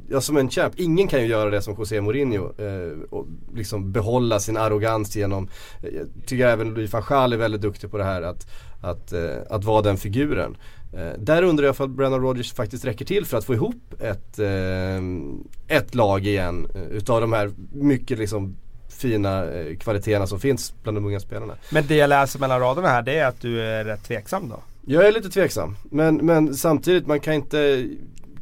ja 0.08 0.20
som 0.20 0.36
en 0.36 0.50
champ. 0.50 0.74
Ingen 0.76 1.08
kan 1.08 1.20
ju 1.20 1.26
göra 1.26 1.50
det 1.50 1.62
som 1.62 1.74
José 1.78 2.00
Mourinho. 2.00 2.52
Eh, 2.58 2.98
och 3.10 3.26
liksom 3.54 3.92
behålla 3.92 4.40
sin 4.40 4.56
arrogans 4.56 5.16
genom, 5.16 5.48
eh, 5.82 5.88
jag 5.94 6.06
tycker 6.26 6.46
även 6.46 6.74
Louis 6.74 6.92
van 6.92 7.02
Gaal 7.08 7.32
är 7.32 7.36
väldigt 7.36 7.60
duktig 7.60 7.90
på 7.90 7.98
det 7.98 8.04
här 8.04 8.22
att, 8.22 8.46
att, 8.82 9.12
eh, 9.12 9.36
att 9.50 9.64
vara 9.64 9.82
den 9.82 9.96
figuren. 9.96 10.56
Eh, 10.96 11.12
där 11.18 11.42
undrar 11.42 11.66
jag 11.66 11.80
om 11.80 11.96
Brennan 11.96 12.20
Rodgers 12.20 12.52
faktiskt 12.54 12.84
räcker 12.84 13.04
till 13.04 13.26
för 13.26 13.38
att 13.38 13.44
få 13.44 13.54
ihop 13.54 13.94
ett, 14.00 14.38
eh, 14.38 15.76
ett 15.76 15.94
lag 15.94 16.26
igen 16.26 16.66
eh, 16.74 16.82
utav 16.96 17.20
de 17.20 17.32
här 17.32 17.50
mycket 17.72 18.18
liksom 18.18 18.56
fina 18.88 19.46
kvaliteterna 19.80 20.26
som 20.26 20.40
finns 20.40 20.74
bland 20.82 20.96
de 20.96 21.04
unga 21.04 21.20
spelarna. 21.20 21.54
Men 21.70 21.84
det 21.86 21.96
jag 21.96 22.08
läser 22.08 22.38
mellan 22.38 22.60
raderna 22.60 22.88
här 22.88 23.02
det 23.02 23.18
är 23.18 23.26
att 23.26 23.40
du 23.40 23.60
är 23.62 23.84
rätt 23.84 24.04
tveksam 24.04 24.48
då? 24.48 24.60
Jag 24.86 25.06
är 25.08 25.12
lite 25.12 25.28
tveksam. 25.30 25.76
Men, 25.90 26.16
men 26.16 26.54
samtidigt, 26.54 27.06
man 27.06 27.20
kan 27.20 27.34
inte 27.34 27.86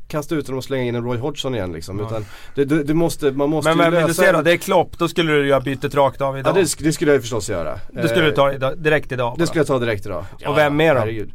kasta 0.08 0.34
ut 0.34 0.46
dem 0.46 0.56
och 0.56 0.64
slänga 0.64 0.84
in 0.84 0.94
en 0.94 1.04
Roy 1.04 1.18
Hodgson 1.18 1.54
igen 1.54 1.72
liksom. 1.72 1.98
Ja. 1.98 2.06
Utan 2.06 2.24
det, 2.54 2.64
det, 2.64 2.82
det 2.84 2.94
måste, 2.94 3.30
man 3.30 3.50
måste 3.50 3.68
Men, 3.70 3.78
men 3.78 3.90
vill 3.92 4.00
du 4.02 4.06
lösa- 4.08 4.22
se 4.22 4.32
då, 4.32 4.42
det 4.42 4.52
är 4.52 4.56
Klopp, 4.56 4.98
då 4.98 5.08
skulle 5.08 5.32
du 5.32 5.48
göra 5.48 5.60
bytet 5.60 5.94
rakt 5.94 6.20
av 6.20 6.34
Ja 6.34 6.40
idag? 6.40 6.54
det, 6.54 6.62
sk- 6.62 6.82
det 6.82 6.92
skulle 6.92 7.10
jag 7.10 7.16
ju 7.16 7.20
förstås 7.20 7.50
göra. 7.50 7.78
det 7.92 8.08
skulle 8.08 8.24
du 8.26 8.32
ta 8.32 8.52
idag, 8.52 8.78
direkt 8.78 9.12
idag? 9.12 9.32
Det 9.34 9.38
bara. 9.38 9.46
skulle 9.46 9.60
jag 9.60 9.66
ta 9.66 9.78
direkt 9.78 10.06
idag. 10.06 10.24
Och 10.46 10.56
vem 10.58 10.76
mer 10.76 10.94
då? 10.94 11.00
Herregud. 11.00 11.30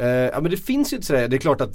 Eh, 0.00 0.06
ja 0.08 0.40
men 0.40 0.50
det 0.50 0.56
finns 0.56 0.92
ju 0.92 0.96
inte 0.96 1.06
sådär, 1.06 1.28
det 1.28 1.36
är 1.36 1.40
klart 1.40 1.60
att 1.60 1.70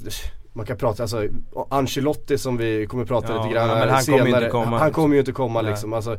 man 0.52 0.66
kan 0.66 0.76
prata, 0.76 1.02
alltså 1.02 1.24
Ancelotti 1.70 2.38
som 2.38 2.56
vi 2.56 2.86
kommer 2.86 3.04
prata 3.04 3.32
Ja, 3.32 3.42
lite 3.42 3.54
grann 3.54 3.68
ja, 3.68 3.74
men 3.74 3.88
han 3.88 4.02
senare. 4.02 4.20
kommer 4.24 4.36
inte 4.38 4.50
komma. 4.50 4.78
Han 4.78 4.92
kommer 4.92 5.14
ju 5.14 5.20
inte 5.20 5.32
komma 5.32 5.62
Nej. 5.62 5.70
liksom. 5.70 5.92
Alltså, 5.92 6.12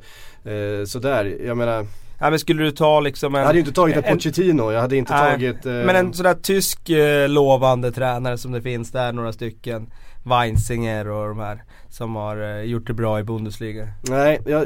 eh, 0.43 0.85
sådär, 0.87 1.37
jag 1.45 1.57
menar. 1.57 1.85
Ja 2.19 2.29
men 2.29 2.39
skulle 2.39 2.63
du 2.63 2.71
ta 2.71 2.99
liksom 2.99 3.35
en... 3.35 3.39
Jag 3.39 3.45
hade 3.47 3.57
ju 3.57 3.61
inte 3.61 3.73
tagit 3.73 3.97
en 3.97 4.03
en- 4.03 4.13
Pochettino, 4.17 4.71
jag 4.71 4.81
hade 4.81 4.95
inte 4.97 5.13
Nej, 5.13 5.31
tagit 5.31 5.65
eh, 5.65 5.71
Men 5.73 5.95
en 5.95 6.13
sån 6.13 6.23
där 6.23 6.33
tysk 6.33 6.89
eh, 6.89 7.29
lovande 7.29 7.91
tränare 7.91 8.37
som 8.37 8.51
det 8.51 8.61
finns 8.61 8.91
där, 8.91 9.13
några 9.13 9.33
stycken. 9.33 9.89
Weinzinger 10.23 11.07
och 11.09 11.27
de 11.27 11.39
här 11.39 11.63
som 11.89 12.15
har 12.15 12.37
eh, 12.57 12.61
gjort 12.63 12.87
det 12.87 12.93
bra 12.93 13.19
i 13.19 13.23
Bundesliga. 13.23 13.87
Nej, 14.09 14.41
jag, 14.45 14.65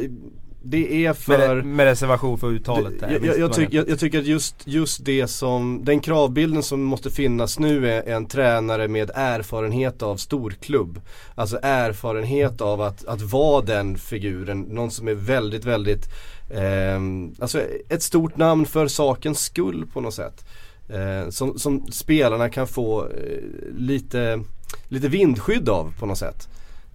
det 0.61 1.05
är 1.05 1.13
för 1.13 1.55
Med, 1.55 1.65
med 1.65 1.85
reservation 1.85 2.37
för 2.37 2.47
uttalet 2.47 2.99
där. 2.99 3.11
jag, 3.11 3.25
jag, 3.25 3.39
jag, 3.39 3.53
tyck, 3.53 3.73
jag, 3.73 3.99
tycker 3.99 4.19
att 4.19 4.25
just, 4.25 4.55
just 4.65 5.05
det 5.05 5.27
som, 5.27 5.81
den 5.83 5.99
kravbilden 5.99 6.63
som 6.63 6.83
måste 6.83 7.11
finnas 7.11 7.59
nu 7.59 7.89
är 7.89 8.09
en 8.09 8.25
tränare 8.25 8.87
med 8.87 9.11
erfarenhet 9.15 10.01
av 10.03 10.17
storklubb. 10.17 11.01
Alltså 11.35 11.59
erfarenhet 11.61 12.61
av 12.61 12.81
att, 12.81 13.05
att 13.05 13.21
vara 13.21 13.61
den 13.61 13.97
figuren, 13.97 14.61
någon 14.61 14.91
som 14.91 15.07
är 15.07 15.13
väldigt, 15.13 15.65
väldigt, 15.65 16.05
ehm, 16.53 17.35
alltså 17.39 17.61
ett 17.89 18.03
stort 18.03 18.37
namn 18.37 18.65
för 18.65 18.87
sakens 18.87 19.39
skull 19.39 19.85
på 19.93 20.01
något 20.01 20.13
sätt. 20.13 20.45
Eh, 20.89 21.29
som, 21.29 21.59
som 21.59 21.91
spelarna 21.91 22.49
kan 22.49 22.67
få 22.67 23.05
eh, 23.05 23.77
lite, 23.77 24.43
lite 24.87 25.07
vindskydd 25.07 25.69
av 25.69 25.93
på 25.99 26.05
något 26.05 26.17
sätt. 26.17 26.49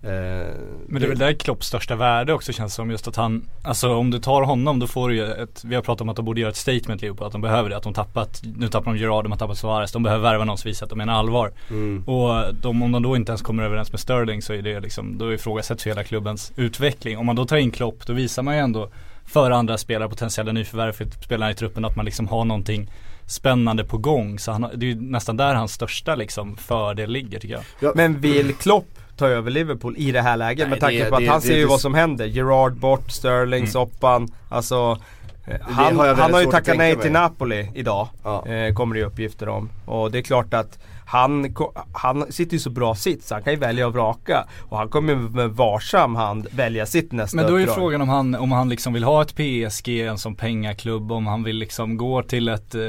Eh, 0.05 0.11
Men 0.89 1.01
det 1.01 1.07
är 1.07 1.09
väl 1.09 1.19
där 1.19 1.33
Klopps 1.33 1.67
största 1.67 1.97
värde 1.97 2.33
också 2.33 2.53
känns 2.53 2.75
som 2.75 2.91
just 2.91 3.09
att 3.09 3.17
han 3.17 3.49
Alltså 3.63 3.95
om 3.95 4.11
du 4.11 4.19
tar 4.19 4.43
honom 4.43 4.79
då 4.79 4.87
får 4.87 5.09
du 5.09 5.15
ju 5.15 5.33
ett 5.33 5.65
Vi 5.65 5.75
har 5.75 5.83
pratat 5.83 6.01
om 6.01 6.09
att 6.09 6.17
de 6.17 6.25
borde 6.25 6.41
göra 6.41 6.51
ett 6.51 6.57
statement 6.57 7.03
Liverpool 7.03 7.27
Att 7.27 7.33
de 7.33 7.41
behöver 7.41 7.71
det, 7.71 7.77
att 7.77 7.83
de 7.83 7.95
tappat 7.95 8.43
Nu 8.57 8.69
tappar 8.69 8.93
de 8.93 8.99
Gerard, 9.01 9.25
de 9.25 9.33
har 9.33 9.39
tappat 9.39 9.59
Suarez 9.59 9.93
De 9.93 10.03
behöver 10.03 10.23
värva 10.23 10.45
någon 10.45 10.59
som 10.59 10.69
visar 10.69 10.87
att 10.87 10.91
de 10.91 10.99
menar 10.99 11.15
allvar. 11.15 11.53
Mm. 11.71 12.05
Och 12.05 12.55
de, 12.55 12.83
om 12.83 12.93
de 12.93 13.03
då 13.03 13.17
inte 13.17 13.33
ens 13.33 13.43
kommer 13.43 13.63
överens 13.63 13.93
med 13.93 14.01
Sterling 14.01 14.43
så 14.43 14.53
är 14.53 14.63
det 14.63 14.81
liksom 14.81 15.19
Då 15.19 15.33
ifrågasätts 15.33 15.87
hela 15.87 16.05
klubbens 16.05 16.53
utveckling. 16.57 17.19
Om 17.19 17.27
man 17.27 17.37
då 17.37 17.45
tar 17.45 17.57
in 17.57 17.71
Klopp 17.71 18.07
då 18.07 18.13
visar 18.13 18.43
man 18.43 18.55
ju 18.55 18.61
ändå 18.61 18.91
För 19.25 19.51
andra 19.51 19.79
spelare, 19.79 20.09
potentiella 20.09 20.53
nyförvärv 20.53 20.93
för 20.93 21.07
spelarna 21.25 21.51
i 21.51 21.55
truppen 21.55 21.85
att 21.85 21.97
man 21.97 22.05
liksom 22.05 22.29
har 22.29 22.45
någonting 22.45 22.91
Spännande 23.27 23.85
på 23.85 23.99
gång. 23.99 24.39
Så 24.39 24.53
han, 24.53 24.67
det 24.75 24.87
är 24.87 24.91
ju 24.91 25.01
nästan 25.01 25.37
där 25.37 25.55
hans 25.55 25.73
största 25.73 26.15
liksom 26.15 26.57
fördel 26.57 27.11
ligger 27.11 27.41
tycker 27.41 27.63
jag. 27.81 27.97
Men 27.97 28.21
vill 28.21 28.55
Klopp 28.55 28.87
ta 29.17 29.27
över 29.29 29.51
Liverpool 29.51 29.95
i 29.99 30.13
det 30.13 30.23
här 30.23 30.37
läget? 30.37 30.59
Nej, 30.59 30.71
med 30.71 30.81
tanke 30.81 31.05
det- 31.05 31.11
på 31.11 31.17
att 31.17 31.21
det- 31.23 31.27
han 31.29 31.41
det- 31.41 31.47
ser 31.47 31.55
ju 31.55 31.61
det- 31.61 31.67
vad 31.69 31.81
som 31.81 31.95
händer. 31.95 32.27
Gerard 32.27 32.73
bort, 32.77 33.11
Sterling, 33.11 33.59
Mm. 33.61 33.71
Soppan. 33.71 34.29
Alltså 34.49 34.99
eh, 35.47 35.57
han, 35.63 35.97
har 35.97 36.15
han 36.15 36.33
har 36.33 36.41
ju 36.41 36.47
tackat 36.47 36.77
nej 36.77 36.95
mig. 36.95 37.03
till 37.03 37.13
Napoli 37.13 37.71
idag. 37.75 38.09
Ja. 38.25 38.47
Eh, 38.47 38.75
kommer 38.75 38.95
det 38.95 39.01
ju 39.01 39.07
uppgifter 39.07 39.49
om. 39.49 39.71
Och 39.87 40.11
det 40.11 40.19
är 40.19 40.23
klart 40.23 40.55
att 40.55 40.79
han, 41.07 41.55
han 41.93 42.33
sitter 42.33 42.53
ju 42.53 42.59
så 42.59 42.71
bra 42.71 42.95
sits, 42.95 43.31
han 43.31 43.43
kan 43.43 43.53
ju 43.53 43.59
välja 43.59 43.87
och 43.87 43.93
vraka. 43.93 44.45
Och 44.61 44.79
han 44.79 44.89
kommer 44.89 45.13
ju 45.13 45.19
med 45.19 45.51
varsam 45.51 46.17
hand 46.17 46.47
välja 46.51 46.87
sitt 46.87 47.13
nästa 47.13 47.37
Men 47.37 47.47
då 47.47 47.55
är 47.55 47.59
ju 47.59 47.63
uppdrag. 47.65 47.77
frågan 47.77 48.03
om 48.03 48.09
han, 48.09 48.35
om 48.35 48.53
han 48.53 48.69
liksom 48.69 48.93
vill 48.93 49.05
ha 49.05 49.23
ett 49.23 49.35
PSG, 49.35 49.89
en 50.01 50.19
som 50.19 50.35
pengaklubb, 50.35 51.13
om 51.13 51.27
han 51.27 51.43
vill 51.43 51.57
liksom 51.57 51.97
gå 51.97 52.23
till 52.23 52.49
ett 52.49 52.75
eh, 52.75 52.81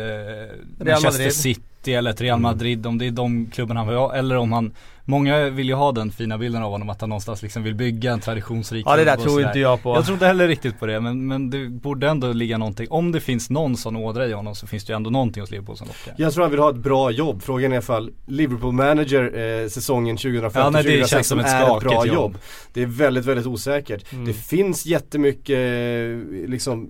Manchester 0.80 1.12
Madrid. 1.12 1.34
City 1.34 1.94
eller 1.94 2.12
ett 2.12 2.20
Mm. 2.22 2.28
Real 2.28 2.40
Madrid, 2.40 2.86
om 2.88 2.98
det 2.98 3.08
är 3.08 3.12
de 3.12 3.46
klubbarna 3.54 3.80
han 3.80 3.88
vill 3.88 3.98
ha, 3.98 4.16
eller 4.16 4.36
om 4.38 4.52
han 4.52 4.74
Många 5.08 5.50
vill 5.50 5.68
ju 5.68 5.74
ha 5.74 5.92
den 5.92 6.12
fina 6.12 6.38
bilden 6.38 6.64
av 6.64 6.72
honom 6.72 6.90
att 6.90 7.02
han 7.02 7.10
någonstans 7.10 7.42
liksom 7.42 7.64
vill 7.64 7.76
bygga 7.76 8.12
en 8.12 8.20
traditionsrik 8.20 8.86
Ja 8.88 8.96
det 8.96 9.04
där 9.04 9.18
tror 9.18 9.42
inte 9.42 9.60
jag 9.60 9.84
på. 9.84 9.90
Jag 9.90 10.06
tror 10.06 10.14
inte 10.14 10.28
heller 10.28 10.48
riktigt 10.48 10.80
på 10.80 10.86
det 10.86 11.00
men, 11.00 11.28
men 11.28 11.50
det 11.50 11.70
borde 11.70 12.10
ändå 12.10 12.34
ligga 12.34 12.58
någonting, 12.58 12.88
om 12.90 13.12
det 13.12 13.20
finns 13.20 13.50
någon 13.50 13.78
sån 13.78 13.96
ådra 13.96 14.28
i 14.28 14.34
honom 14.34 14.56
så 14.56 14.68
finns 14.68 14.86
det 14.86 14.94
ju 14.94 14.96
ändå 14.96 15.10
någonting 15.10 15.42
hos 15.42 15.52
Liverpool 15.52 15.78
som 15.78 15.88
lockar. 15.88 16.14
Jag 16.18 16.34
tror 16.34 16.44
han 16.44 16.52
vill 16.52 16.60
ha 16.60 16.70
ett 16.70 16.76
bra 16.76 17.12
jobb. 17.12 17.42
Frågan 17.42 17.74
är 17.74 17.78
ifall 17.78 18.12
Liverpool 18.28 18.74
manager 18.74 19.38
eh, 19.38 19.68
säsongen 19.68 20.18
2015-2016 20.18 20.52
Ja, 20.56 20.70
nej, 20.70 20.84
det 20.84 21.10
känns 21.10 21.28
som 21.28 21.40
ett 21.40 21.46
är 21.46 21.78
ett 21.78 21.84
bra 21.84 22.06
jobb. 22.06 22.16
jobb. 22.16 22.38
Det 22.74 22.82
är 22.82 22.86
väldigt, 22.86 23.26
väldigt 23.26 23.46
osäkert. 23.46 24.14
Mm. 24.14 24.26
Det 24.26 24.34
finns 24.34 24.86
jättemycket 24.86 25.58
eh, 25.58 26.50
liksom 26.50 26.90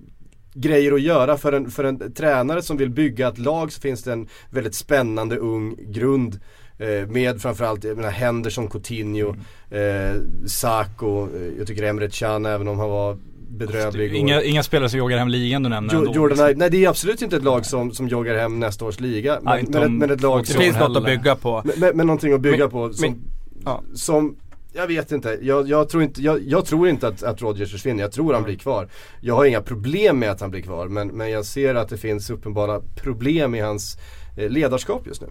grejer 0.54 0.92
att 0.92 1.02
göra 1.02 1.36
för 1.36 1.52
en, 1.52 1.70
för 1.70 1.84
en 1.84 2.14
tränare 2.14 2.62
som 2.62 2.76
vill 2.76 2.90
bygga 2.90 3.28
ett 3.28 3.38
lag 3.38 3.72
så 3.72 3.80
finns 3.80 4.02
det 4.02 4.12
en 4.12 4.28
väldigt 4.50 4.74
spännande 4.74 5.36
ung 5.36 5.76
grund 5.92 6.40
eh, 6.78 7.08
med 7.08 7.40
framförallt 7.42 7.84
jag 7.84 7.96
menar, 7.96 8.10
Henderson, 8.10 8.68
Coutinho, 8.68 9.34
Mm. 9.70 10.10
eh, 10.16 10.22
Sako, 10.46 11.28
eh, 11.36 11.58
jag 11.58 11.66
tycker 11.66 11.82
Emre 11.82 12.08
Can 12.10 12.46
även 12.46 12.68
om 12.68 12.78
han 12.78 12.88
var 12.90 13.16
bedrövlig. 13.50 14.10
och- 14.10 14.16
Inga, 14.16 14.42
inga 14.42 14.62
spelare 14.62 14.88
som 14.88 14.98
joggar 14.98 15.18
hem 15.18 15.28
ligan 15.28 15.62
du 15.62 15.68
nämner 15.68 15.94
Jo, 15.94 15.98
ändå, 16.00 16.12
Jordan 16.14 16.28
liksom. 16.38 16.58
Nej 16.58 16.70
det 16.70 16.84
är 16.84 16.88
absolut 16.88 17.22
inte 17.22 17.36
ett 17.36 17.44
lag 17.44 17.66
som, 17.66 17.92
som 17.92 18.08
joggar 18.08 18.38
hem 18.38 18.60
nästa 18.60 18.84
års 18.84 19.00
liga. 19.00 19.32
Nej, 19.32 19.42
Men, 19.44 19.58
inte 19.60 19.78
men, 19.80 19.82
ett, 19.82 19.98
men 19.98 20.10
ett 20.10 20.20
lag 20.20 20.32
folk 20.32 20.46
Det 20.46 20.52
som, 20.52 20.62
finns 20.62 20.78
något 20.78 20.96
att 20.96 21.04
bygga 21.04 21.36
på. 21.36 21.62
men, 21.64 21.74
men, 21.80 21.96
men 21.96 22.06
någonting 22.06 22.32
att 22.32 22.40
bygga 22.40 22.58
Men- 22.58 22.70
på 22.70 22.92
som, 22.92 23.16
ja. 23.64 23.82
som 23.94 24.36
jag 24.72 24.86
vet 24.86 25.12
inte, 25.12 25.38
jag, 25.42 25.68
jag 25.68 25.88
tror 25.88 26.02
inte, 26.02 26.22
jag, 26.22 26.42
jag 26.42 26.64
tror 26.66 26.88
inte 26.88 27.08
att, 27.08 27.22
att 27.22 27.42
Rodgers 27.42 27.72
försvinner, 27.72 28.02
jag 28.02 28.12
tror 28.12 28.34
han 28.34 28.42
blir 28.42 28.56
kvar. 28.56 28.88
Jag 29.20 29.34
har 29.34 29.44
inga 29.44 29.60
problem 29.62 30.18
med 30.18 30.30
att 30.30 30.40
han 30.40 30.50
blir 30.50 30.62
kvar 30.62 30.88
men, 30.88 31.08
men 31.08 31.30
jag 31.30 31.44
ser 31.44 31.74
att 31.74 31.88
det 31.88 31.96
finns 31.96 32.30
uppenbara 32.30 32.80
problem 32.96 33.54
i 33.54 33.60
hans 33.60 33.98
eh, 34.36 34.50
ledarskap 34.50 35.06
just 35.06 35.20
nu. 35.20 35.28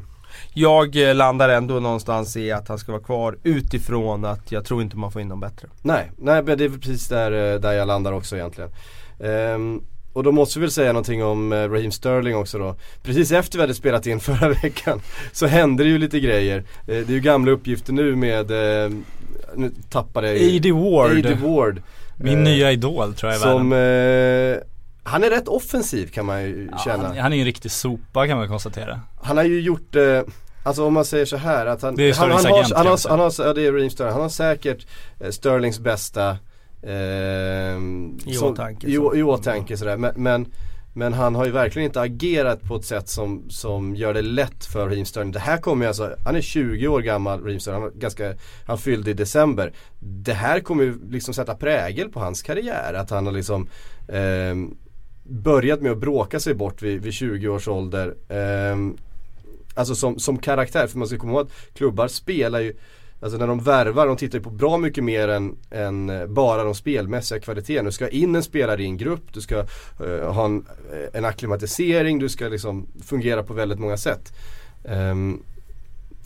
Jag 0.53 1.09
eh, 1.09 1.15
landar 1.15 1.49
ändå 1.49 1.73
någonstans 1.79 2.37
i 2.37 2.51
att 2.51 2.67
han 2.67 2.77
ska 2.77 2.91
vara 2.91 3.01
kvar 3.03 3.37
utifrån 3.43 4.25
att 4.25 4.51
jag 4.51 4.65
tror 4.65 4.81
inte 4.81 4.97
man 4.97 5.11
får 5.11 5.21
in 5.21 5.27
någon 5.27 5.39
bättre. 5.39 5.67
Nej, 5.81 6.11
nej 6.17 6.43
men 6.43 6.57
det 6.57 6.63
är 6.65 6.69
precis 6.69 7.07
där, 7.07 7.53
eh, 7.53 7.59
där 7.59 7.73
jag 7.73 7.87
landar 7.87 8.11
också 8.11 8.35
egentligen. 8.35 8.69
Ehm, 9.19 9.81
och 10.13 10.23
då 10.23 10.31
måste 10.31 10.59
vi 10.59 10.63
väl 10.63 10.71
säga 10.71 10.93
någonting 10.93 11.23
om 11.23 11.53
eh, 11.53 11.69
Raheem 11.69 11.91
Sterling 11.91 12.35
också 12.35 12.57
då. 12.57 12.75
Precis 13.03 13.31
efter 13.31 13.57
vi 13.57 13.61
hade 13.61 13.73
spelat 13.73 14.07
in 14.07 14.19
förra 14.19 14.49
veckan 14.49 15.01
så 15.31 15.45
hände 15.47 15.83
det 15.83 15.89
ju 15.89 15.97
lite 15.97 16.19
grejer. 16.19 16.63
Det 16.85 16.95
är 16.95 17.11
ju 17.11 17.19
gamla 17.19 17.51
uppgifter 17.51 17.93
nu 17.93 18.15
med, 18.15 18.49
nu 19.55 19.71
tappade 19.89 20.27
jag 20.27 20.37
ju- 20.37 20.57
A.D. 20.57 20.71
Ward, 20.71 21.11
A.D. 21.11 21.33
Ward. 21.47 21.81
min 22.17 22.37
Eh, 22.37 22.43
nya 22.43 22.71
idol 22.71 23.13
tror 23.13 23.31
jag 23.31 23.41
Som, 23.41 23.73
eh, 23.73 24.57
han 25.05 25.23
är 25.23 25.29
rätt 25.29 25.47
offensiv 25.47 26.07
kan 26.07 26.25
man 26.25 26.41
ju 26.43 26.69
Ja, 26.71 26.77
känna. 26.77 27.07
han, 27.07 27.17
han 27.17 27.31
är 27.31 27.35
ju 27.35 27.41
en 27.41 27.45
riktig 27.45 27.71
sopa 27.71 28.27
kan 28.27 28.37
man 28.37 28.47
konstatera. 28.47 28.99
Han 29.21 29.37
har 29.37 29.43
ju 29.43 29.61
gjort 29.61 29.95
eh, 29.95 30.21
Alltså 30.63 30.85
om 30.85 30.93
man 30.93 31.05
säger 31.05 31.25
så 31.25 31.37
här 31.37 31.65
att 31.65 31.81
han, 31.81 31.95
Det 31.95 32.03
är 32.09 32.13
han, 32.13 32.31
han, 32.31 32.45
har, 32.45 32.51
agent, 32.59 32.73
han, 32.75 32.87
har, 32.87 33.09
han 33.09 33.19
har, 33.19 33.33
ja 33.39 33.53
det 33.53 33.65
är 33.65 33.71
Raheem 33.71 33.89
Sterling, 33.89 34.13
han 34.13 34.21
har 34.21 34.29
säkert 34.29 34.87
eh, 35.19 35.29
Sterlings 35.29 35.79
bästa 35.79 36.37
ehm, 36.83 38.17
I 38.25 38.33
som- 38.33 38.51
åtanke, 38.53 38.87
i, 38.87 38.95
så. 38.95 39.15
I 39.15 39.23
åtanke 39.23 39.77
sådär 39.77 39.97
men, 39.97 40.13
men 40.15 40.45
Men 40.97 41.13
han 41.13 41.35
har 41.35 41.45
ju 41.45 41.51
verkligen 41.51 41.85
inte 41.85 42.01
agerat 42.01 42.61
på 42.61 42.75
ett 42.75 42.85
sätt 42.85 43.09
som, 43.09 43.49
som 43.49 43.95
gör 43.95 44.13
det 44.13 44.21
lätt 44.21 44.65
för 44.65 44.85
Raheem 44.87 45.05
Sterling. 45.05 45.31
Det 45.31 45.39
här 45.39 45.57
kommer 45.57 45.85
ju 45.85 45.87
alltså, 45.87 46.15
han 46.25 46.35
är 46.35 46.41
20 46.41 46.87
år 46.87 47.01
gammal 47.01 47.41
Raheem 47.43 47.59
Sterling, 47.59 47.81
han, 47.81 47.91
ganska, 47.99 48.33
han 48.65 48.77
fyllde 48.77 49.11
i 49.11 49.13
december. 49.13 49.73
Det 49.99 50.33
här 50.33 50.59
kommer 50.59 50.83
ju 50.83 50.99
liksom 51.09 51.33
sätta 51.33 51.55
prägel 51.55 52.09
på 52.09 52.19
hans 52.19 52.41
karriär. 52.41 52.93
Att 52.93 53.09
han 53.09 53.25
har 53.25 53.33
liksom 53.33 53.67
eh, 54.07 54.55
börjat 55.27 55.81
med 55.81 55.91
att 55.91 55.97
bråka 55.97 56.39
sig 56.39 56.53
bort 56.53 56.81
vid, 56.81 57.01
vid 57.01 57.13
20 57.13 57.47
års 57.47 57.67
ålder. 57.67 58.15
Eh, 58.29 58.77
alltså 59.73 59.95
som, 59.95 60.19
som 60.19 60.37
karaktär, 60.37 60.87
för 60.87 60.97
man 60.97 61.07
ska 61.07 61.17
komma 61.17 61.33
ihåg 61.33 61.41
att 61.41 61.73
klubbar 61.73 62.07
spelar 62.07 62.59
ju 62.59 62.73
Alltså 63.19 63.37
när 63.37 63.47
de 63.47 63.59
värvar, 63.59 64.07
de 64.07 64.17
tittar 64.17 64.37
ju 64.37 64.43
på 64.43 64.49
bra 64.49 64.77
mycket 64.77 65.03
mer 65.03 65.27
än, 65.27 65.55
än 65.71 66.09
eh, 66.09 66.25
bara 66.27 66.63
de 66.63 66.75
spelmässiga 66.75 67.39
kvaliteterna. 67.39 67.89
Du 67.89 67.91
ska 67.91 68.07
in 68.07 68.35
en 68.35 68.43
spelare 68.43 68.83
i 68.83 68.85
en 68.85 68.97
grupp, 68.97 69.33
du 69.33 69.41
ska 69.41 69.59
uh, 70.01 70.31
ha 70.31 70.45
en, 70.45 70.65
eh, 70.93 71.17
en 71.19 71.25
akklimatisering, 71.25 72.19
du 72.19 72.29
ska 72.29 72.47
liksom 72.47 72.87
fungera 73.03 73.43
på 73.43 73.53
väldigt 73.53 73.79
många 73.79 73.97
sätt. 73.97 74.33
Um, 74.83 75.43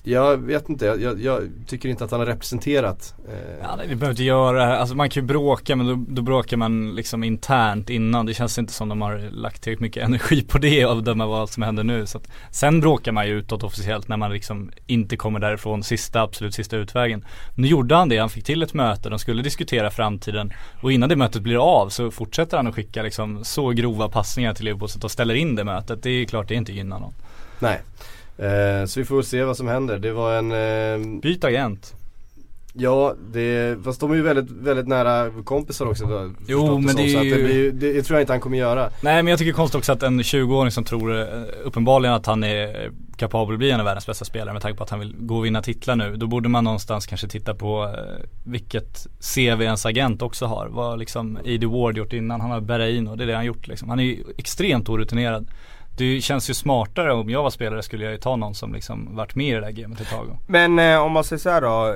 jag 0.09 0.37
vet 0.37 0.69
inte, 0.69 0.85
jag, 0.85 1.21
jag, 1.21 1.49
tycker 1.67 1.89
inte 1.89 2.03
att 2.03 2.11
han 2.11 2.19
har 2.19 2.27
representerat 2.27 3.13
eh. 3.27 3.57
Ja, 3.61 3.77
vi 3.81 3.95
behöver 3.95 4.09
inte 4.09 4.23
göra 4.23 4.65
det. 4.65 4.77
Alltså 4.77 4.95
man 4.95 5.09
kan 5.09 5.23
ju 5.23 5.27
bråka 5.27 5.75
men 5.75 5.87
då, 5.87 6.05
då 6.07 6.21
bråkar 6.21 6.57
man 6.57 6.95
liksom 6.95 7.23
internt 7.23 7.89
innan. 7.89 8.25
Det 8.25 8.33
känns 8.33 8.57
inte 8.57 8.73
som 8.73 8.89
de 8.89 9.01
har 9.01 9.17
lagt 9.31 9.61
tillräckligt 9.61 9.81
mycket 9.81 10.03
energi 10.03 10.41
på 10.41 10.57
det 10.57 10.85
och 10.85 11.03
döma 11.03 11.25
vad 11.25 11.49
som 11.49 11.63
händer 11.63 11.83
nu. 11.83 12.05
Så 12.05 12.17
att, 12.17 12.27
sen 12.51 12.79
bråkar 12.79 13.11
man 13.11 13.27
ju 13.27 13.33
utåt 13.33 13.63
officiellt 13.63 14.07
när 14.07 14.17
man 14.17 14.33
liksom 14.33 14.71
inte 14.87 15.17
kommer 15.17 15.39
därifrån 15.39 15.83
sista, 15.83 16.21
absolut 16.21 16.53
sista 16.53 16.77
utvägen. 16.77 17.25
Nu 17.55 17.67
gjorde 17.67 17.95
han 17.95 18.09
det, 18.09 18.17
han 18.17 18.29
fick 18.29 18.45
till 18.45 18.63
ett 18.63 18.73
möte, 18.73 19.09
de 19.09 19.19
skulle 19.19 19.41
diskutera 19.41 19.91
framtiden 19.91 20.53
och 20.81 20.91
innan 20.91 21.09
det 21.09 21.15
mötet 21.15 21.41
blir 21.41 21.81
av 21.81 21.89
så 21.89 22.11
fortsätter 22.11 22.57
han 22.57 22.67
att 22.67 22.75
skicka 22.75 23.03
liksom 23.03 23.43
så 23.43 23.69
grova 23.69 24.09
passningar 24.09 24.53
till 24.53 24.65
Liverpool 24.65 24.89
så 24.89 24.97
att 24.97 25.01
de 25.01 25.09
ställer 25.09 25.33
in 25.35 25.55
det 25.55 25.63
mötet. 25.63 26.03
Det 26.03 26.09
är 26.09 26.25
klart 26.25 26.47
det 26.47 26.55
inte 26.55 26.71
gynnar 26.71 26.99
någon. 26.99 27.13
Nej. 27.59 27.81
Eh, 28.39 28.85
så 28.85 28.99
vi 28.99 29.05
får 29.05 29.21
se 29.21 29.43
vad 29.43 29.57
som 29.57 29.67
händer. 29.67 29.99
Det 29.99 30.11
var 30.11 30.33
en... 30.33 30.51
Eh, 30.51 31.21
Byt 31.21 31.43
agent. 31.43 31.95
Ja, 32.73 33.15
det, 33.33 33.77
fast 33.83 33.99
de 33.99 34.11
är 34.11 34.15
ju 34.15 34.21
väldigt, 34.21 34.51
väldigt 34.51 34.87
nära 34.87 35.43
kompisar 35.43 35.85
också 35.85 36.05
då, 36.05 36.31
Jo 36.47 36.79
men 36.79 36.95
det 36.95 37.03
är 37.03 37.17
så 37.17 37.23
ju... 37.23 37.37
det, 37.37 37.43
blir, 37.43 37.71
det, 37.71 37.93
det 37.93 38.03
tror 38.03 38.17
jag 38.17 38.23
inte 38.23 38.33
han 38.33 38.39
kommer 38.39 38.57
göra. 38.57 38.89
Nej 39.01 39.23
men 39.23 39.27
jag 39.27 39.39
tycker 39.39 39.51
är 39.51 39.55
konstigt 39.55 39.77
också 39.77 39.91
att 39.91 40.03
en 40.03 40.21
20-åring 40.21 40.71
som 40.71 40.83
tror 40.83 41.19
eh, 41.19 41.25
uppenbarligen 41.63 42.15
att 42.15 42.25
han 42.25 42.43
är 42.43 42.91
kapabel 43.17 43.53
att 43.53 43.59
bli 43.59 43.71
en 43.71 43.79
av 43.79 43.85
världens 43.85 44.07
bästa 44.07 44.25
spelare 44.25 44.53
med 44.53 44.61
tanke 44.61 44.77
på 44.77 44.83
att 44.83 44.89
han 44.89 44.99
vill 44.99 45.15
gå 45.19 45.37
och 45.37 45.45
vinna 45.45 45.61
titlar 45.61 45.95
nu. 45.95 46.15
Då 46.15 46.27
borde 46.27 46.49
man 46.49 46.63
någonstans 46.63 47.07
kanske 47.07 47.27
titta 47.27 47.55
på 47.55 47.83
eh, 47.83 48.25
vilket 48.43 49.07
CV 49.35 49.61
ens 49.61 49.85
agent 49.85 50.21
också 50.21 50.45
har. 50.45 50.67
Vad 50.67 50.99
liksom 50.99 51.39
Eddie 51.45 51.65
Ward 51.65 51.97
gjort 51.97 52.13
innan, 52.13 52.41
han 52.41 52.51
har 52.51 52.61
Berrain 52.61 53.07
och 53.07 53.17
det 53.17 53.23
är 53.23 53.27
det 53.27 53.35
han 53.35 53.45
gjort 53.45 53.67
liksom. 53.67 53.89
Han 53.89 53.99
är 53.99 54.03
ju 54.03 54.23
extremt 54.37 54.89
orutinerad. 54.89 55.47
Det 55.99 56.21
känns 56.21 56.49
ju 56.49 56.53
smartare 56.53 57.13
om 57.13 57.29
jag 57.29 57.43
var 57.43 57.49
spelare 57.49 57.83
skulle 57.83 58.03
jag 58.03 58.11
ju 58.11 58.17
ta 58.17 58.35
någon 58.35 58.55
som 58.55 58.73
liksom 58.73 59.15
varit 59.15 59.35
med 59.35 59.47
i 59.47 59.51
det 59.51 59.61
där 59.61 59.71
gamet 59.71 60.01
ett 60.01 60.09
tag. 60.09 60.37
Men 60.47 60.79
eh, 60.79 61.01
om 61.01 61.11
man 61.11 61.23
säger 61.23 61.39
så 61.39 61.49
här 61.49 61.61
då. 61.61 61.95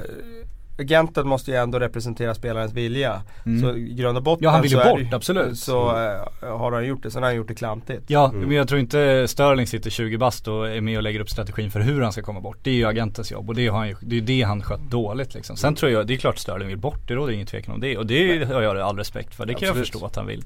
Agenten 0.80 1.27
måste 1.27 1.51
ju 1.51 1.58
ändå 1.58 1.80
representera 1.80 2.36
spelarens 2.36 2.74
vilja. 2.74 3.22
Mm. 3.46 3.62
Så 3.62 3.77
i 3.77 3.94
grund 3.94 4.18
och 4.18 4.24
botten 4.24 4.44
Ja 4.44 4.50
han 4.50 4.62
vill 4.62 4.72
ju 4.72 4.77
är 4.80 4.89
bort, 4.89 5.13
absolut. 5.13 5.60
Så 5.60 5.89
eh, 5.89 6.50
har 6.58 6.72
han 6.72 6.86
gjort 6.86 7.03
det, 7.03 7.12
sen 7.12 7.24
har 7.24 7.30
han 7.30 7.36
gjort 7.38 7.48
det 7.48 7.56
klantigt. 7.56 8.03
Ja, 8.08 8.32
men 8.34 8.51
jag 8.51 8.68
tror 8.68 8.80
inte 8.80 9.27
Sterling 9.27 9.68
sitter 9.68 9.89
20 9.89 10.18
bast 10.18 10.48
och 10.48 10.68
är 10.70 10.82
med 10.82 10.98
och 10.98 11.03
lägger 11.03 11.20
upp 11.20 11.30
strategin 11.30 11.72
för 11.72 11.80
hur 11.80 12.01
han 12.01 12.12
ska 12.12 12.22
komma 12.22 12.39
bort. 12.42 12.58
Det 12.63 12.70
är 12.70 12.75
ju 12.75 12.86
agentens 12.86 13.32
jobb 13.32 13.50
och 13.50 13.56
det 13.56 13.68
har 13.68 13.77
han 13.77 13.88
ju, 13.88 13.96
det 14.01 14.18
är 14.18 14.22
det 14.22 14.42
han 14.42 14.62
skött 14.62 14.92
dåligt 14.92 15.34
liksom. 15.34 15.58
Sen 15.58 15.75
tror 15.75 15.92
jag, 15.92 16.08
det 16.08 16.13
är 16.13 16.18
klart 16.18 16.38
Sterling 16.38 16.68
vill 16.68 16.77
bort, 16.77 17.08
det 17.08 17.13
råder 17.13 17.34
ingen 17.34 17.48
tvekan 17.48 17.74
om 17.74 17.80
det. 17.82 17.98
Och 17.98 18.06
det 18.06 18.44
har 18.53 18.62
jag 18.62 18.77
all 18.80 18.98
respekt 18.98 19.36
för, 19.36 19.46
det 19.46 19.53
kan 19.53 19.62
jag 19.62 19.70
Absolut. 19.70 19.88
förstå 19.88 20.06
att 20.06 20.15
han 20.15 20.27
vill. 20.27 20.44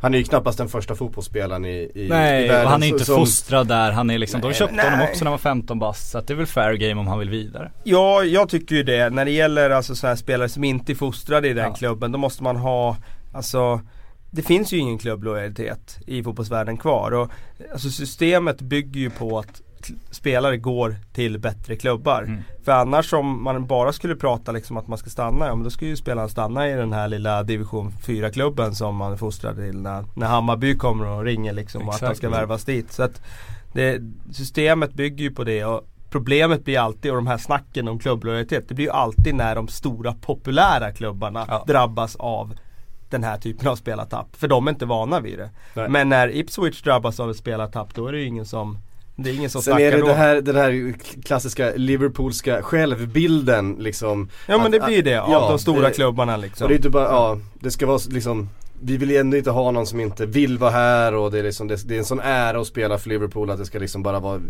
Han 0.00 0.14
är 0.14 0.18
ju 0.18 0.24
knappast 0.24 0.58
den 0.58 0.68
första 0.68 0.94
fotbollsspelaren 0.94 1.64
i, 1.64 1.68
i, 1.68 2.04
i 2.04 2.08
Nej, 2.08 2.48
världen 2.48 2.64
och 2.64 2.70
han 2.70 2.82
är 2.82 2.86
inte 2.86 3.04
som- 3.04 3.16
fostrad 3.16 3.68
där, 3.68 3.92
han 3.92 4.10
är 4.10 4.18
liksom, 4.18 4.40
de 4.40 4.52
köpte 4.52 4.74
nej. 4.76 4.84
honom 4.84 5.00
också 5.02 5.24
när 5.24 5.30
han 5.30 5.32
var 5.32 5.38
15 5.38 5.78
bast. 5.78 6.10
Så 6.10 6.18
att 6.18 6.26
det 6.26 6.32
är 6.34 6.36
väl 6.36 6.46
fair 6.46 6.72
game 6.74 7.00
om 7.00 7.06
han 7.06 7.18
vill 7.18 7.30
vidare. 7.30 7.70
Ja, 7.84 8.22
jag 8.24 8.48
tycker 8.48 8.74
ju 8.76 8.82
det. 8.82 9.10
När 9.10 9.24
det 9.24 9.30
gäller 9.30 9.55
alltså 9.70 9.94
sådana 9.94 10.10
här 10.10 10.16
spelare 10.16 10.48
som 10.48 10.64
inte 10.64 10.92
är 10.92 10.94
fostrade 10.94 11.48
i 11.48 11.52
den 11.52 11.68
Ja. 11.68 11.74
klubben, 11.74 12.12
då 12.12 12.18
måste 12.18 12.42
man 12.42 12.56
ha, 12.56 12.96
alltså 13.32 13.80
det 14.30 14.42
finns 14.42 14.72
ju 14.72 14.78
ingen 14.78 14.98
klubblojalitet 14.98 15.98
i 16.06 16.22
fotbollsvärlden 16.22 16.76
kvar. 16.76 17.10
Och, 17.12 17.30
alltså 17.72 17.90
systemet 17.90 18.60
bygger 18.60 19.00
ju 19.00 19.10
på 19.10 19.38
att 19.38 19.62
spelare 20.10 20.56
går 20.56 20.96
till 21.12 21.38
bättre 21.38 21.76
klubbar. 21.76 22.22
Mm. 22.22 22.42
För 22.64 22.72
annars 22.72 23.12
om 23.12 23.42
man 23.42 23.66
bara 23.66 23.92
skulle 23.92 24.16
prata 24.16 24.52
liksom 24.52 24.76
att 24.76 24.88
man 24.88 24.98
ska 24.98 25.10
stanna, 25.10 25.46
ja 25.46 25.54
men 25.54 25.64
då 25.64 25.70
skulle 25.70 25.90
ju 25.90 25.96
spelaren 25.96 26.28
stanna 26.28 26.68
i 26.70 26.72
den 26.72 26.92
här 26.92 27.08
lilla 27.08 27.42
division 27.42 27.92
4-klubben 28.04 28.74
som 28.74 28.96
man 28.96 29.12
är 29.12 29.16
fostrad 29.16 29.56
till 29.56 29.80
när, 29.80 30.04
när 30.14 30.26
Hammarby 30.26 30.76
kommer 30.76 31.06
och 31.06 31.24
ringer 31.24 31.52
liksom 31.52 31.82
och 31.88 31.94
att 31.94 32.02
Exakt. 32.02 32.16
ska 32.18 32.30
värvas 32.30 32.64
dit. 32.64 32.92
Så 32.92 33.02
att 33.02 33.22
det, 33.72 34.02
systemet 34.32 34.94
bygger 34.94 35.24
ju 35.24 35.30
på 35.30 35.44
det 35.44 35.64
och 35.64 35.86
problemet 36.16 36.64
blir 36.64 36.78
alltid, 36.78 37.10
och 37.10 37.16
de 37.16 37.26
här 37.26 37.38
snacken 37.38 37.88
om 37.88 37.98
klubblojalitet, 37.98 38.68
det 38.68 38.74
blir 38.74 38.84
ju 38.86 38.90
alltid 38.92 39.34
när 39.34 39.54
de 39.54 39.68
stora 39.68 40.12
populära 40.14 40.92
klubbarna 40.92 41.44
Ja. 41.48 41.64
drabbas 41.66 42.16
av 42.16 42.54
den 43.10 43.24
här 43.24 43.38
typen 43.38 43.68
av 43.68 43.76
spelartapp. 43.76 44.26
För 44.36 44.48
de 44.48 44.66
är 44.66 44.70
inte 44.70 44.86
vana 44.86 45.20
vid 45.20 45.38
det. 45.38 45.50
Nej. 45.74 45.88
Men 45.88 46.08
när 46.08 46.36
Ipswich 46.36 46.82
drabbas 46.82 47.20
av 47.20 47.30
ett 47.30 47.36
spelartapp 47.36 47.94
då 47.94 48.06
är 48.06 48.12
det 48.12 48.18
ju 48.18 48.24
ingen 48.26 48.46
som 48.46 48.78
det 49.18 49.30
är 49.30 49.34
ingen 49.34 49.50
som 49.50 49.62
Sen 49.62 49.78
är 49.78 49.92
det 49.92 50.02
det 50.06 50.14
här, 50.14 50.40
den 50.40 50.56
här 50.56 50.94
klassiska 51.24 51.72
Liverpoolska 51.76 52.62
självbilden 52.62 53.76
liksom. 53.78 54.28
Ja 54.48 54.56
men 54.58 54.66
Att- 54.66 54.72
det 54.72 54.80
blir 54.80 55.02
det 55.02 55.16
av 55.22 55.30
ja, 55.30 55.48
de 55.48 55.58
stora 55.58 55.88
det- 55.88 55.94
klubbarna 55.94 56.36
liksom. 56.36 56.64
Och 56.64 56.68
det 56.68 56.74
är 56.74 56.76
inte 56.76 56.90
bara, 56.90 57.04
ja, 57.04 57.38
det 57.60 57.70
ska 57.70 57.86
vara 57.86 57.98
liksom 58.08 58.48
vi 58.82 58.96
vill 58.96 59.16
ändå 59.16 59.36
inte 59.36 59.50
ha 59.50 59.70
någon 59.70 59.86
som 59.86 60.00
inte 60.00 60.26
vill 60.26 60.58
vara 60.58 60.70
här 60.70 61.14
och 61.14 61.30
det 61.30 61.38
är, 61.38 61.42
liksom, 61.42 61.68
det, 61.68 61.88
det 61.88 61.94
är 61.94 61.98
en 61.98 62.04
sån 62.04 62.20
ära 62.20 62.60
att 62.60 62.66
spela 62.66 62.98
för 62.98 63.08
Liverpool 63.08 63.50
att 63.50 63.58
det 63.58 63.66
ska 63.66 63.78
liksom 63.78 64.02
bara 64.02 64.20
vara 64.20 64.40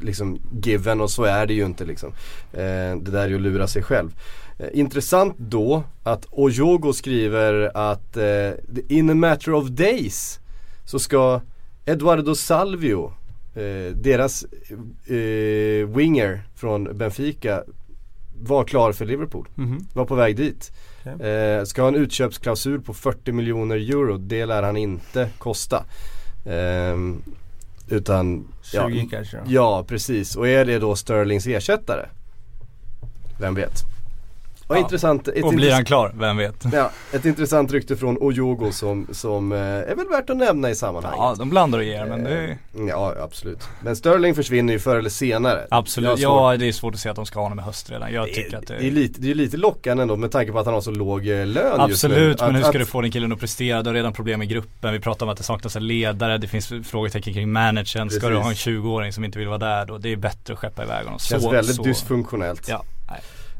liksom 0.00 0.38
given 0.62 1.00
och 1.00 1.10
så 1.10 1.24
är 1.24 1.46
det 1.46 1.54
ju 1.54 1.64
inte 1.64 1.84
liksom. 1.84 2.12
Eh, 2.52 2.96
det 2.96 3.10
där 3.10 3.22
är 3.22 3.28
ju 3.28 3.34
att 3.34 3.42
lura 3.42 3.66
sig 3.66 3.82
själv. 3.82 4.14
Eh, 4.58 4.68
intressant 4.72 5.34
då 5.38 5.82
att 6.02 6.26
Ojogo 6.30 6.92
skriver 6.92 7.70
att 7.74 8.16
eh, 8.16 8.50
in 8.88 9.10
a 9.10 9.14
matter 9.14 9.54
of 9.54 9.68
days 9.68 10.40
så 10.84 10.98
ska 10.98 11.40
Eduardo 11.84 12.34
Salvio, 12.34 13.12
eh, 13.54 13.96
deras 13.96 14.44
eh, 15.06 15.88
winger 15.96 16.42
från 16.54 16.98
Benfica, 16.98 17.62
var 18.42 18.64
klar 18.64 18.92
för 18.92 19.04
Liverpool. 19.04 19.48
Mhm. 19.54 19.86
Var 19.94 20.04
på 20.04 20.14
väg 20.14 20.36
dit. 20.36 20.72
Eh, 21.10 21.64
ska 21.64 21.82
ha 21.82 21.88
en 21.88 21.94
utköpsklausul 21.94 22.80
på 22.80 22.94
40 22.94 23.32
miljoner 23.32 23.76
euro. 23.76 24.18
Det 24.18 24.46
lär 24.46 24.62
han 24.62 24.76
inte 24.76 25.28
kosta. 25.38 25.84
Ehm, 26.46 27.22
utan 27.88 28.48
20 28.62 28.76
ja, 28.76 28.88
kanske 29.10 29.36
då. 29.36 29.42
ja 29.46 29.84
precis. 29.88 30.36
Och 30.36 30.48
är 30.48 30.64
det 30.64 30.78
då 30.78 30.96
Sterlings 30.96 31.46
ersättare? 31.46 32.08
Vem 33.40 33.54
vet? 33.54 33.82
Och 34.72 34.78
Ja. 34.78 34.80
intressant, 34.80 35.28
ett, 35.28 35.44
Och 35.44 35.54
blir 35.54 35.72
han 35.72 35.84
klar, 35.84 36.12
vem 36.18 36.36
vet? 36.36 36.64
ja, 36.72 36.90
ett 37.12 37.24
intressant 37.24 37.72
rykte 37.72 37.96
från 37.96 38.18
Ojogo 38.18 38.72
som, 38.72 39.06
som 39.12 39.52
eh, 39.52 39.58
är 39.58 39.94
väl 39.96 40.08
värt 40.10 40.30
att 40.30 40.36
nämna 40.36 40.70
i 40.70 40.74
sammanhanget. 40.74 41.18
Ja, 41.18 41.34
de 41.38 41.50
blandar 41.50 41.78
och 41.78 41.84
ger 41.84 42.06
men 42.06 42.24
det 42.24 42.30
är, 42.30 42.48
Eh, 42.48 42.56
Ja 42.88 43.14
absolut. 43.22 43.68
Men 43.82 43.96
Sterling 43.96 44.34
försvinner 44.34 44.72
ju 44.72 44.78
förr 44.78 44.96
eller 44.96 45.10
senare. 45.10 45.66
Absolut, 45.70 46.18
ja 46.18 46.56
det 46.56 46.68
är 46.68 46.72
svårt 46.72 46.94
att 46.94 47.00
se 47.00 47.08
att 47.08 47.16
de 47.16 47.26
ska 47.26 47.38
ha 47.38 47.44
honom 47.44 47.58
i 47.58 47.62
höst 47.62 47.90
redan. 47.90 48.12
Jag 48.12 48.26
det, 48.26 48.34
tycker 48.34 48.56
att 48.58 48.66
det 48.66 48.76
det, 48.78 48.86
är 48.86 48.90
lite, 48.90 49.20
det 49.20 49.30
är 49.30 49.34
lite 49.34 49.56
lockande 49.56 50.02
ändå 50.02 50.16
med 50.16 50.30
tanke 50.30 50.52
på 50.52 50.58
att 50.58 50.64
han 50.64 50.74
har 50.74 50.80
så 50.80 50.90
låg 50.90 51.28
eh, 51.28 51.46
lön 51.46 51.46
just 51.46 51.54
nu. 51.54 51.82
Absolut, 51.84 52.40
men 52.40 52.48
Att- 52.48 52.54
hur 52.56 52.60
ska 52.60 52.68
att- 52.68 52.74
du 52.78 52.86
få 52.86 53.00
den 53.00 53.10
killen 53.10 53.32
att 53.32 53.40
prestera? 53.40 53.82
Du 53.82 53.88
har 53.90 53.94
redan 53.94 54.12
problem 54.12 54.42
i 54.42 54.46
gruppen. 54.46 54.92
Vi 54.92 55.00
pratar 55.00 55.26
om 55.26 55.32
att 55.32 55.38
det 55.38 55.44
saknas 55.44 55.76
en 55.76 55.86
ledare. 55.86 56.38
Det 56.38 56.46
finns 56.48 56.72
frågetecken 56.84 57.34
kring 57.34 57.52
managern. 57.52 58.10
Ska 58.10 58.28
du 58.28 58.34
ha 58.36 58.42
en 58.42 58.48
Precis. 58.48 58.66
20-åring 58.66 59.12
som 59.12 59.24
inte 59.24 59.38
vill 59.38 59.48
vara 59.48 59.58
där 59.58 59.86
då? 59.86 59.98
Det 59.98 60.12
är 60.12 60.16
bättre 60.16 60.52
att 60.54 60.58
skeppa 60.58 60.84
iväg 60.84 61.04
honom. 61.04 61.18
Känns 61.18 61.42
så, 61.42 61.50
väldigt 61.50 61.76
så. 61.76 61.82
dysfunktionellt. 61.82 62.68
Ja, 62.68 62.82
nej. 63.10 63.20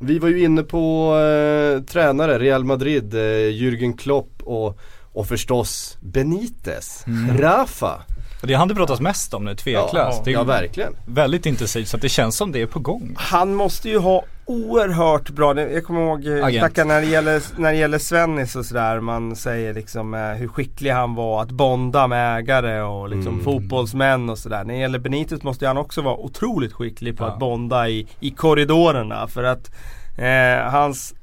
Vi 0.00 0.18
var 0.18 0.28
ju 0.28 0.44
inne 0.44 0.62
på 0.62 1.14
eh, 1.16 1.82
tränare, 1.82 2.38
Real 2.38 2.64
Madrid, 2.64 3.14
eh, 3.14 3.18
Jürgen 3.50 3.96
Klopp 3.96 4.42
och 4.44 4.78
Och 5.12 5.26
förstås 5.26 5.96
Benitez, 6.00 7.04
Mm. 7.06 7.38
Rafa. 7.38 8.02
Det 8.42 8.52
är 8.54 8.58
han 8.58 8.68
det 8.68 8.74
pratas 8.74 9.00
mest 9.00 9.34
om 9.34 9.44
nu, 9.44 9.54
tveklöst. 9.54 10.22
Ja, 10.24 10.32
ja, 10.32 10.42
verkligen. 10.42 10.92
Väldigt 11.06 11.46
intensivt 11.46 11.88
så 11.88 11.96
att 11.96 12.02
det 12.02 12.08
känns 12.08 12.36
som 12.36 12.52
det 12.52 12.62
är 12.62 12.66
på 12.66 12.78
gång. 12.78 13.14
Han 13.18 13.54
måste 13.54 13.88
ju 13.88 13.98
ha 13.98 14.24
oerhört 14.44 15.30
bra, 15.30 15.60
jag 15.60 15.84
kommer 15.84 16.00
ihåg 16.00 16.26
eh, 16.26 16.58
snacka 16.58 16.84
när 16.84 17.00
det 17.00 17.06
gäller, 17.06 17.42
när 17.60 17.72
det 17.72 17.78
gäller 17.78 17.98
Svennis 17.98 18.56
och 18.56 18.66
sådär. 18.66 19.00
Man 19.00 19.36
säger 19.36 19.74
liksom 19.74 20.14
eh, 20.14 20.20
hur 20.20 20.48
skicklig 20.48 20.90
han 20.90 21.14
var 21.14 21.42
att 21.42 21.50
bonda 21.50 22.06
med 22.06 22.38
ägare 22.38 22.80
och 22.80 23.08
liksom 23.08 23.32
Mm. 23.32 23.44
fotbollsmän 23.44 24.30
och 24.30 24.38
sådär. 24.38 24.64
När 24.64 24.74
det 24.74 24.80
gäller 24.80 24.98
Benitez 24.98 25.42
måste 25.42 25.66
han 25.66 25.76
också 25.78 26.02
vara 26.02 26.16
otroligt 26.16 26.72
skicklig 26.72 27.18
på 27.18 27.24
Ja. 27.24 27.28
att 27.28 27.38
bonda 27.38 27.88
i, 27.88 28.06
i 28.20 28.30
korridorerna. 28.30 29.26
För 29.28 29.42
att 29.42 29.70
eh, 30.18 30.70
hans 30.70 31.14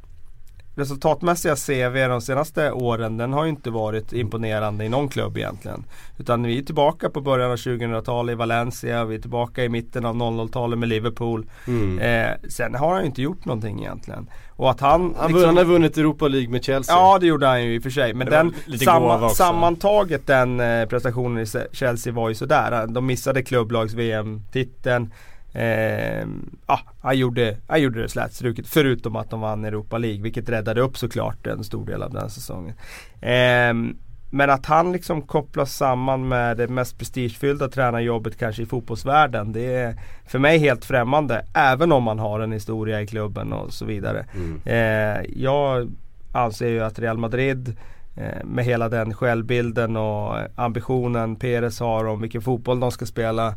resultatmässiga 0.76 1.56
CV 1.56 2.08
de 2.10 2.22
senaste 2.22 2.72
åren 2.72 3.18
den 3.18 3.34
har 3.34 3.44
ju 3.44 3.50
inte 3.50 3.70
varit 3.70 4.14
imponerande 4.14 4.86
i 4.86 4.90
någon 4.90 5.08
klubb 5.10 5.38
egentligen. 5.38 5.84
Utan 6.18 6.44
vi 6.44 6.58
är 6.58 6.62
tillbaka 6.64 7.10
på 7.10 7.22
början 7.22 7.52
av 7.52 7.56
2000-talet 7.58 8.34
i 8.34 8.36
Valencia, 8.36 9.06
vi 9.06 9.16
är 9.16 9.20
tillbaka 9.20 9.64
i 9.64 9.70
mitten 9.70 10.06
av 10.06 10.16
00-talet 10.16 10.80
med 10.80 10.90
Liverpool. 10.90 11.46
Mm. 11.68 12.00
Eh, 12.00 12.32
sen 12.50 12.76
har 12.76 12.92
han 12.94 13.00
ju 13.02 13.06
inte 13.08 13.22
gjort 13.22 13.46
någonting 13.46 13.80
egentligen. 13.80 14.30
Och 14.58 14.70
att 14.72 14.80
han, 14.80 15.16
Han, 15.18 15.32
liksom- 15.32 15.46
han 15.46 15.58
har 15.58 15.64
vunnit 15.64 15.98
Europa 15.98 16.28
League 16.28 16.50
med 16.50 16.64
Chelsea. 16.64 16.96
Ja 16.96 17.18
det 17.20 17.28
gjorde 17.28 17.48
han 17.48 17.64
ju 17.64 17.76
i 17.76 17.80
och 17.80 17.84
för 17.84 17.90
sig. 17.90 18.14
Men 18.14 18.28
den, 18.30 18.54
samma, 18.86 19.30
sammantaget 19.30 20.28
den 20.28 20.60
eh, 20.60 20.86
prestationen 20.86 21.38
i 21.44 21.46
Se- 21.46 21.68
Chelsea 21.72 22.14
var 22.14 22.30
ju 22.30 22.36
sådär. 22.36 22.88
De 22.88 23.06
missade 23.06 23.44
klubblags-VM-titeln. 23.44 25.12
Eh, 25.56 26.28
ja, 26.68 26.80
han, 27.02 27.18
gjorde, 27.18 27.58
han 27.68 27.82
gjorde 27.82 28.02
det 28.02 28.10
slätstruket 28.10 28.68
förutom 28.68 29.16
att 29.16 29.30
de 29.30 29.42
vann 29.42 29.66
Europa 29.66 29.98
League 29.98 30.22
vilket 30.22 30.50
räddade 30.50 30.82
upp 30.82 30.98
såklart 30.98 31.48
en 31.48 31.64
stor 31.64 31.86
del 31.86 32.04
av 32.04 32.14
den 32.14 32.30
säsongen. 32.30 32.76
Eh, 33.22 33.96
men 34.30 34.50
att 34.50 34.66
han 34.66 34.92
liksom 34.92 35.22
kopplas 35.22 35.76
samman 35.76 36.28
med 36.28 36.58
det 36.58 36.68
mest 36.68 36.98
prestigefyllda 36.98 37.68
tränarjobbet 37.68 38.38
kanske 38.38 38.62
i 38.64 38.66
fotbollsvärlden. 38.66 39.54
Det 39.54 39.76
är 39.76 39.96
för 40.26 40.40
mig 40.40 40.58
helt 40.58 40.86
främmande. 40.86 41.46
Även 41.54 41.92
om 41.92 42.04
man 42.04 42.20
har 42.20 42.40
en 42.40 42.52
historia 42.52 43.02
i 43.02 43.08
klubben 43.08 43.54
och 43.54 43.74
så 43.74 43.86
vidare. 43.86 44.26
Mm. 44.36 44.62
Eh, 44.66 45.26
jag 45.36 45.92
anser 46.32 46.68
ju 46.68 46.84
att 46.84 47.00
Real 47.00 47.18
Madrid 47.18 47.78
eh, 48.16 48.46
med 48.46 48.66
hela 48.66 48.90
den 48.90 49.14
självbilden 49.14 49.98
och 49.98 50.38
ambitionen 50.56 51.36
Perez 51.36 51.80
har 51.80 52.06
om 52.06 52.22
vilken 52.22 52.42
fotboll 52.42 52.80
de 52.80 52.92
ska 52.92 53.06
spela 53.06 53.56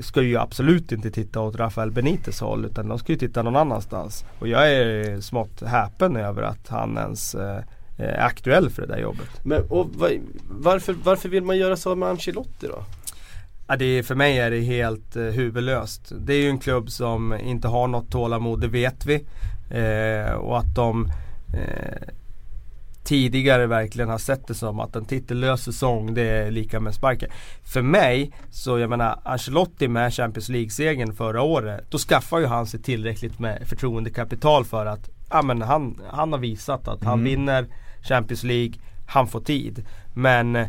ska 0.00 0.22
ju 0.22 0.36
absolut 0.36 0.92
inte 0.92 1.10
titta 1.10 1.40
åt 1.40 1.56
Rafael 1.56 1.90
Benites 1.90 2.40
håll 2.40 2.64
utan 2.64 2.88
de 2.88 2.98
ska 2.98 3.12
ju 3.12 3.18
titta 3.18 3.42
någon 3.42 3.56
annanstans. 3.56 4.24
Och 4.38 4.48
jag 4.48 4.72
är 4.72 5.20
smått 5.20 5.62
häpen 5.62 6.16
över 6.16 6.42
att 6.42 6.68
han 6.68 6.96
ens 6.96 7.34
eh, 7.34 7.60
är 7.98 8.20
aktuell 8.20 8.70
för 8.70 8.82
det 8.82 8.88
där 8.88 9.00
jobbet. 9.00 9.44
Men 9.44 9.62
och, 9.62 9.90
va, 9.94 10.08
varför, 10.50 10.94
varför 11.04 11.28
vill 11.28 11.44
man 11.44 11.58
göra 11.58 11.76
så 11.76 11.94
med 11.94 12.08
Ancelotti 12.08 12.66
då? 12.66 12.84
Ja, 13.66 13.76
det 13.76 13.84
är, 13.84 14.02
för 14.02 14.14
mig 14.14 14.38
är 14.38 14.50
det 14.50 14.60
helt 14.60 15.16
eh, 15.16 15.22
huvudlöst. 15.22 16.12
Det 16.18 16.34
är 16.34 16.42
ju 16.42 16.48
en 16.48 16.58
klubb 16.58 16.90
som 16.90 17.34
inte 17.34 17.68
har 17.68 17.88
något 17.88 18.10
tålamod, 18.10 18.60
det 18.60 18.68
vet 18.68 19.06
vi. 19.06 19.24
Eh, 19.70 20.32
och 20.32 20.58
att 20.58 20.74
de 20.74 21.06
eh, 21.54 22.08
tidigare 23.08 23.66
verkligen 23.66 24.08
har 24.10 24.18
sett 24.18 24.46
det 24.46 24.54
som 24.54 24.80
att 24.80 24.96
en 24.96 25.04
titellös 25.04 25.62
säsong 25.64 26.14
det 26.14 26.22
är 26.22 26.50
lika 26.50 26.80
med 26.80 26.94
sparken. 26.94 27.30
För 27.64 27.82
mig, 27.82 28.32
så 28.50 28.78
jag 28.78 28.90
menar 28.90 29.20
Ancelotti 29.24 29.88
med 29.88 30.14
Champions 30.14 30.48
League-segern 30.48 31.12
förra 31.12 31.42
året. 31.42 31.84
Då 31.90 31.98
skaffar 31.98 32.38
ju 32.38 32.46
han 32.46 32.66
sig 32.66 32.82
tillräckligt 32.82 33.38
med 33.38 33.68
förtroendekapital 33.68 34.64
för 34.64 34.86
att 34.86 35.08
ja, 35.30 35.42
men 35.42 35.62
han, 35.62 36.00
han 36.10 36.32
har 36.32 36.38
visat 36.38 36.88
att 36.88 37.04
han 37.04 37.18
Mm. 37.20 37.24
vinner 37.24 37.66
Champions 38.02 38.44
League, 38.44 38.72
han 39.06 39.26
får 39.26 39.40
tid. 39.40 39.86
Men 40.14 40.66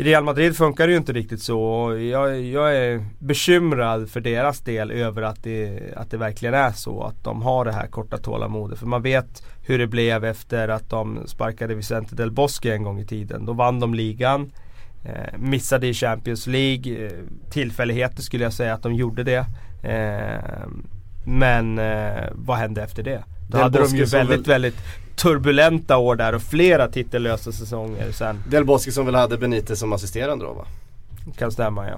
i 0.00 0.04
Real 0.04 0.24
Madrid 0.24 0.56
funkar 0.56 0.86
det 0.86 0.90
ju 0.90 0.98
inte 0.98 1.12
riktigt 1.12 1.42
så 1.42 1.62
och 1.62 2.00
jag, 2.02 2.40
jag 2.40 2.76
är 2.76 3.04
bekymrad 3.18 4.10
för 4.10 4.20
deras 4.20 4.60
del 4.60 4.90
över 4.90 5.22
att 5.22 5.42
det, 5.42 5.80
att 5.96 6.10
det 6.10 6.16
verkligen 6.16 6.54
är 6.54 6.72
så 6.72 7.02
att 7.02 7.24
de 7.24 7.42
har 7.42 7.64
det 7.64 7.72
här 7.72 7.86
korta 7.86 8.18
tålamodet. 8.18 8.78
För 8.78 8.86
man 8.86 9.02
vet 9.02 9.42
hur 9.62 9.78
det 9.78 9.86
blev 9.86 10.24
efter 10.24 10.68
att 10.68 10.90
de 10.90 11.18
sparkade 11.26 11.74
Vicente 11.74 12.14
del 12.14 12.30
Bosque 12.30 12.74
en 12.74 12.82
gång 12.82 13.00
i 13.00 13.06
tiden. 13.06 13.46
Då 13.46 13.52
vann 13.52 13.80
de 13.80 13.94
ligan, 13.94 14.52
eh, 15.04 15.38
missade 15.38 15.86
i 15.86 15.94
Champions 15.94 16.46
League, 16.46 17.06
eh, 17.06 17.12
tillfälligheter 17.50 18.22
skulle 18.22 18.44
jag 18.44 18.52
säga 18.52 18.74
att 18.74 18.82
de 18.82 18.94
gjorde 18.94 19.22
det. 19.22 19.46
Eh, 19.82 20.68
men 21.26 21.78
eh, 21.78 22.24
vad 22.32 22.58
hände 22.58 22.82
efter 22.82 23.02
det? 23.02 23.24
Då 23.48 23.58
hade 23.58 23.78
de 23.78 23.96
ju 23.96 24.04
väldigt, 24.04 24.38
väl- 24.38 24.44
väldigt 24.44 24.76
turbulenta 25.16 25.96
år 25.96 26.16
där 26.16 26.34
och 26.34 26.42
flera 26.42 26.88
titellösa 26.88 27.52
säsonger 27.52 28.12
sen. 28.12 28.42
Del 28.50 28.64
Bosque 28.64 28.92
som 28.92 29.06
väl 29.06 29.14
hade 29.14 29.38
Benitez 29.38 29.78
som 29.78 29.92
assisterande 29.92 30.44
då 30.44 30.52
va? 30.52 30.66
Kan 31.38 31.52
stämma 31.52 31.88
ja. 31.88 31.96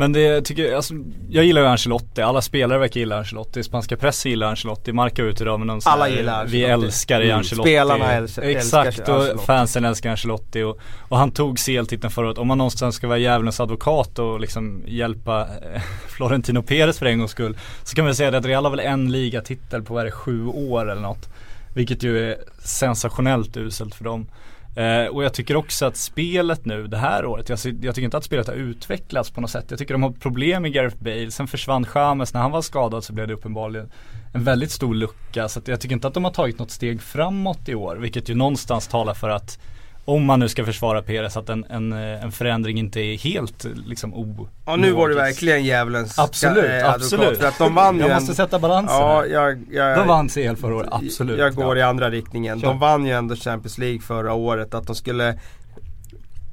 Men 0.00 0.12
det 0.12 0.42
tycker 0.42 0.64
jag, 0.64 0.74
alltså, 0.74 0.94
jag 1.30 1.44
gillar 1.44 1.60
ju 1.62 1.66
Ancelotti, 1.68 2.22
alla 2.22 2.40
spelare 2.42 2.78
verkar 2.78 3.00
gilla 3.00 3.18
Ancelotti, 3.18 3.62
spanska 3.62 3.96
press 3.96 4.26
gillar 4.26 4.46
Ancelotti, 4.48 4.92
Marca 4.92 5.22
ut 5.22 5.40
idag 5.40 5.58
med 5.60 5.66
någon 5.66 5.80
Alla 5.84 6.04
här, 6.04 6.10
gillar 6.16 6.46
Vi 6.46 6.64
Ancelotti. 6.64 6.86
älskar 6.86 7.20
i 7.20 7.24
Mm. 7.24 7.38
Ancelotti. 7.38 7.68
Spelarna 7.70 8.12
älskar- 8.12 8.42
Exakt 8.42 8.86
älskar 8.86 9.12
och 9.12 9.20
Ancelotti. 9.20 9.46
fansen 9.46 9.84
älskar 9.84 10.10
Ancelotti. 10.10 10.62
Och, 10.62 10.78
och 11.08 11.18
han 11.18 11.30
tog 11.30 11.58
CL-titeln 11.58 12.10
förra 12.10 12.26
året, 12.26 12.38
om 12.38 12.48
man 12.48 12.58
någonstans 12.58 12.94
ska 12.94 13.08
vara 13.08 13.18
djävulens 13.18 13.60
advokat 13.60 14.18
och 14.18 14.40
liksom 14.40 14.82
hjälpa 14.86 15.40
eh, 15.40 15.80
Florentino 16.08 16.62
Perez 16.62 16.98
för 16.98 17.06
en 17.06 17.18
gångs 17.18 17.30
skull 17.30 17.56
Så 17.82 17.96
kan 17.96 18.04
man 18.04 18.14
säga 18.14 18.36
att 18.38 18.44
Real 18.46 18.64
har 18.64 18.70
väl 18.70 18.80
en 18.80 19.12
ligatitel 19.12 19.82
på 19.82 19.94
vad 19.94 20.00
är 20.00 20.04
det, 20.04 20.10
sju 20.12 20.46
år 20.46 20.90
eller 20.90 21.02
något. 21.02 21.28
Vilket 21.74 22.02
ju 22.02 22.30
är 22.30 22.36
sensationellt 22.64 23.56
uselt 23.56 23.94
för 23.94 24.04
dem 24.04 24.26
Eh, 24.76 25.06
och 25.06 25.24
jag 25.24 25.34
tycker 25.34 25.56
också 25.56 25.86
att 25.86 25.96
spelet 25.96 26.64
nu 26.64 26.86
det 26.86 26.96
här 26.96 27.24
året, 27.26 27.48
jag, 27.48 27.58
jag 27.64 27.94
tycker 27.94 28.04
inte 28.04 28.16
att 28.16 28.24
spelet 28.24 28.46
har 28.46 28.54
utvecklats 28.54 29.30
på 29.30 29.40
något 29.40 29.50
sätt. 29.50 29.64
Jag 29.68 29.78
tycker 29.78 29.94
de 29.94 30.02
har 30.02 30.10
problem 30.10 30.62
med 30.62 30.72
Gareth 30.72 30.96
Bale, 30.96 31.30
sen 31.30 31.46
försvann 31.46 31.86
Chamez, 31.86 32.34
när 32.34 32.40
han 32.40 32.50
var 32.50 32.62
skadad 32.62 33.04
så 33.04 33.12
blev 33.12 33.28
det 33.28 33.34
uppenbarligen 33.34 33.90
en 34.32 34.44
väldigt 34.44 34.70
stor 34.70 34.94
lucka. 34.94 35.48
Så 35.48 35.58
att 35.58 35.68
jag 35.68 35.80
tycker 35.80 35.94
inte 35.94 36.08
att 36.08 36.14
de 36.14 36.24
har 36.24 36.30
tagit 36.30 36.58
något 36.58 36.70
steg 36.70 37.02
framåt 37.02 37.68
i 37.68 37.74
år, 37.74 37.96
vilket 37.96 38.28
ju 38.28 38.34
någonstans 38.34 38.88
talar 38.88 39.14
för 39.14 39.28
att 39.28 39.58
om 40.10 40.24
man 40.24 40.40
nu 40.40 40.48
ska 40.48 40.64
försvara 40.64 41.02
Perez 41.02 41.36
att 41.36 41.48
en, 41.48 41.64
en, 41.64 41.92
eh, 41.92 42.24
en 42.24 42.32
förändring 42.32 42.78
inte 42.78 43.00
är 43.00 43.18
helt 43.18 43.66
liksom 43.86 44.14
o 44.14 44.48
Ja 44.66 44.76
nu 44.76 44.92
var 44.92 45.08
det 45.08 45.14
verkligen 45.14 45.64
djävulens 45.64 46.18
Absolut, 46.18 46.64
eh, 46.64 46.90
absolut. 46.90 47.20
advokat, 47.26 47.38
För 47.40 47.48
att 47.48 47.58
de 47.58 47.74
vann 47.74 47.98
Jag 48.00 48.08
en- 48.10 48.14
måste 48.14 48.34
sätta 48.34 48.58
balansen 48.58 48.96
Ja, 48.96 49.26
jag, 49.26 49.64
jag, 49.70 49.98
De 49.98 50.08
vann 50.08 50.28
CL 50.28 50.54
förra 50.56 50.74
året, 50.76 50.88
absolut. 50.92 51.38
Jag 51.38 51.54
går 51.54 51.76
Ja. 51.78 51.86
i 51.86 51.88
andra 51.88 52.10
riktningen. 52.10 52.60
De 52.60 52.78
vann 52.78 53.06
ju 53.06 53.12
ändå 53.12 53.36
Champions 53.36 53.78
League 53.78 54.00
förra 54.00 54.32
året. 54.34 54.74
Att 54.74 54.86
de 54.86 54.96
skulle 54.96 55.38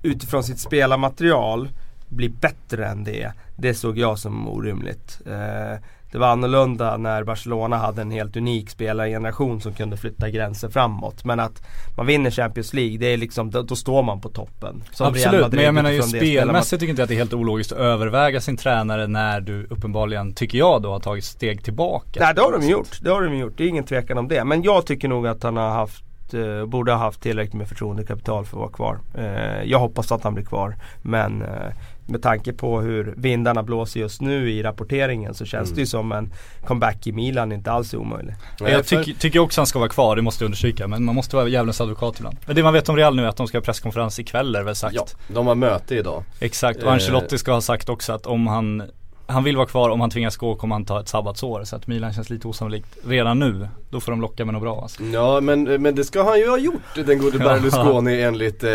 utifrån 0.04 0.44
sitt 0.44 0.60
spelarmaterial 0.60 1.70
bli 2.10 2.30
bättre 2.30 2.88
än 2.88 3.04
det. 3.04 3.32
Det 3.58 3.74
såg 3.74 3.98
jag 3.98 4.20
som 4.20 4.48
orimligt. 4.48 5.22
Eh, 5.26 5.80
det 6.12 6.18
var 6.18 6.28
annorlunda 6.28 6.98
när 6.98 7.24
Barcelona 7.24 7.78
hade 7.78 8.02
en 8.02 8.12
helt 8.12 8.38
unik 8.38 8.70
spelargeneration 8.70 9.62
som 9.62 9.74
kunde 9.74 9.98
flytta 9.98 10.30
gränser 10.30 10.70
framåt. 10.70 11.26
Men 11.26 11.40
att 11.40 11.64
man 11.98 12.06
vinner 12.06 12.32
Champions 12.32 12.74
League, 12.74 12.98
det 12.98 13.06
är 13.06 13.18
liksom, 13.18 13.52
då, 13.52 13.62
då 13.62 13.76
står 13.76 14.04
man 14.04 14.22
på 14.22 14.30
toppen. 14.30 14.84
Som 14.92 15.08
Absolut, 15.08 15.52
men 15.52 15.64
jag 15.64 15.74
menar 15.74 15.92
ju 15.92 16.02
spelmässigt 16.02 16.80
tycker 16.80 16.90
inte 16.90 17.02
jag 17.02 17.06
att 17.06 17.10
det 17.10 17.16
är 17.16 17.18
helt 17.18 17.34
ologiskt 17.34 17.72
att 17.72 17.78
överväga 17.78 18.42
sin 18.42 18.58
tränare 18.58 19.08
när 19.08 19.42
du 19.42 19.68
uppenbarligen, 19.70 20.34
tycker 20.34 20.58
jag 20.58 20.82
då, 20.82 20.92
har 20.92 21.00
tagit 21.00 21.24
steg 21.24 21.64
tillbaka. 21.64 22.20
Nej 22.20 22.34
det 22.36 22.42
har 22.42 22.52
de 22.52 22.68
gjort, 22.68 23.00
det 23.02 23.10
har 23.10 23.22
de 23.22 23.38
gjort. 23.38 23.54
Det 23.58 23.64
är 23.64 23.68
ingen 23.68 23.84
tvekan 23.84 24.18
om 24.18 24.28
det. 24.28 24.44
Men 24.44 24.64
jag 24.64 24.86
tycker 24.86 25.08
nog 25.08 25.28
att 25.28 25.44
han 25.44 25.58
har 25.58 25.70
haft 25.70 26.04
eh, 26.34 26.66
Borde 26.66 26.92
ha 26.92 27.00
haft 27.00 27.22
tillräckligt 27.22 27.54
med 27.54 27.68
förtroendekapital 27.68 28.46
för 28.46 28.58
att 28.58 28.60
vara 28.60 28.72
kvar. 28.72 29.00
Eh, 29.18 29.64
jag 29.64 29.80
hoppas 29.80 30.12
att 30.12 30.24
han 30.24 30.34
blir 30.34 30.46
kvar. 30.46 30.76
Men 31.02 31.42
eh, 31.42 31.72
med 32.08 32.22
tanke 32.22 32.54
på 32.54 32.82
hur 32.82 33.14
vindarna 33.18 33.64
blåser 33.64 34.00
just 34.00 34.22
nu 34.22 34.52
i 34.52 34.64
rapporteringen 34.64 35.34
så 35.34 35.46
känns 35.46 35.70
Mm. 35.70 35.76
det 35.76 35.82
ju 35.82 35.86
som 35.86 36.12
en 36.12 36.34
comeback 36.66 37.08
i 37.08 37.12
Milan 37.12 37.52
inte 37.52 37.72
alls 37.72 37.94
är 37.94 37.98
omöjlig. 37.98 38.34
jag 38.60 38.86
tycker, 38.86 39.14
tycker 39.14 39.40
också 39.40 39.62
han 39.62 39.68
ska 39.68 39.80
vara 39.80 39.90
kvar, 39.90 40.16
det 40.16 40.22
måste 40.22 40.44
jag 40.44 40.48
understryka. 40.48 40.88
Men 40.88 41.04
man 41.06 41.16
måste 41.16 41.36
vara 41.36 41.48
djävulens 41.48 41.82
advokat 41.82 42.16
ibland. 42.20 42.38
Men 42.46 42.56
det 42.56 42.64
man 42.64 42.74
vet 42.74 42.90
om 42.90 42.96
Real 42.96 43.16
nu 43.16 43.24
är 43.24 43.28
att 43.28 43.38
de 43.38 43.48
ska 43.48 43.58
ha 43.58 43.64
presskonferens 43.64 44.20
ikväll 44.20 44.56
är 44.56 44.64
väl 44.64 44.76
sagt. 44.76 44.96
Ja, 44.96 45.06
de 45.28 45.48
har 45.48 45.56
möte 45.56 45.96
idag. 45.96 46.24
Exakt, 46.40 46.80
och 46.84 46.88
Eh. 46.88 46.94
Ancelotti 46.94 47.38
ska 47.38 47.52
ha 47.54 47.62
sagt 47.62 47.90
också 47.90 48.14
att 48.14 48.26
om 48.26 48.48
han 48.48 48.84
han 49.30 49.44
vill 49.44 49.58
vara 49.58 49.68
kvar, 49.68 49.90
om 49.90 50.02
han 50.02 50.10
tvingas 50.10 50.38
gå 50.38 50.56
kommer 50.56 50.76
han 50.76 50.86
ta 50.86 51.00
ett 51.00 51.08
sabbatsår. 51.08 51.64
Så 51.64 51.76
att 51.76 51.88
Milan 51.88 52.14
känns 52.14 52.30
lite 52.30 52.48
osannolikt 52.48 52.98
redan 53.06 53.40
nu. 53.40 53.68
Då 53.90 54.00
får 54.00 54.12
de 54.12 54.22
locka 54.22 54.46
med 54.46 54.54
något 54.54 54.62
bra 54.64 54.82
alltså. 54.82 55.04
Ja 55.04 55.42
men, 55.42 55.64
men 55.64 55.96
det 55.96 56.04
ska 56.04 56.24
han 56.24 56.40
ju 56.40 56.50
ha 56.50 56.58
gjort 56.58 56.96
den 57.06 57.20
gode 57.20 57.40
Berlusconi 57.40 58.22
enligt 58.22 58.64
eh, 58.64 58.70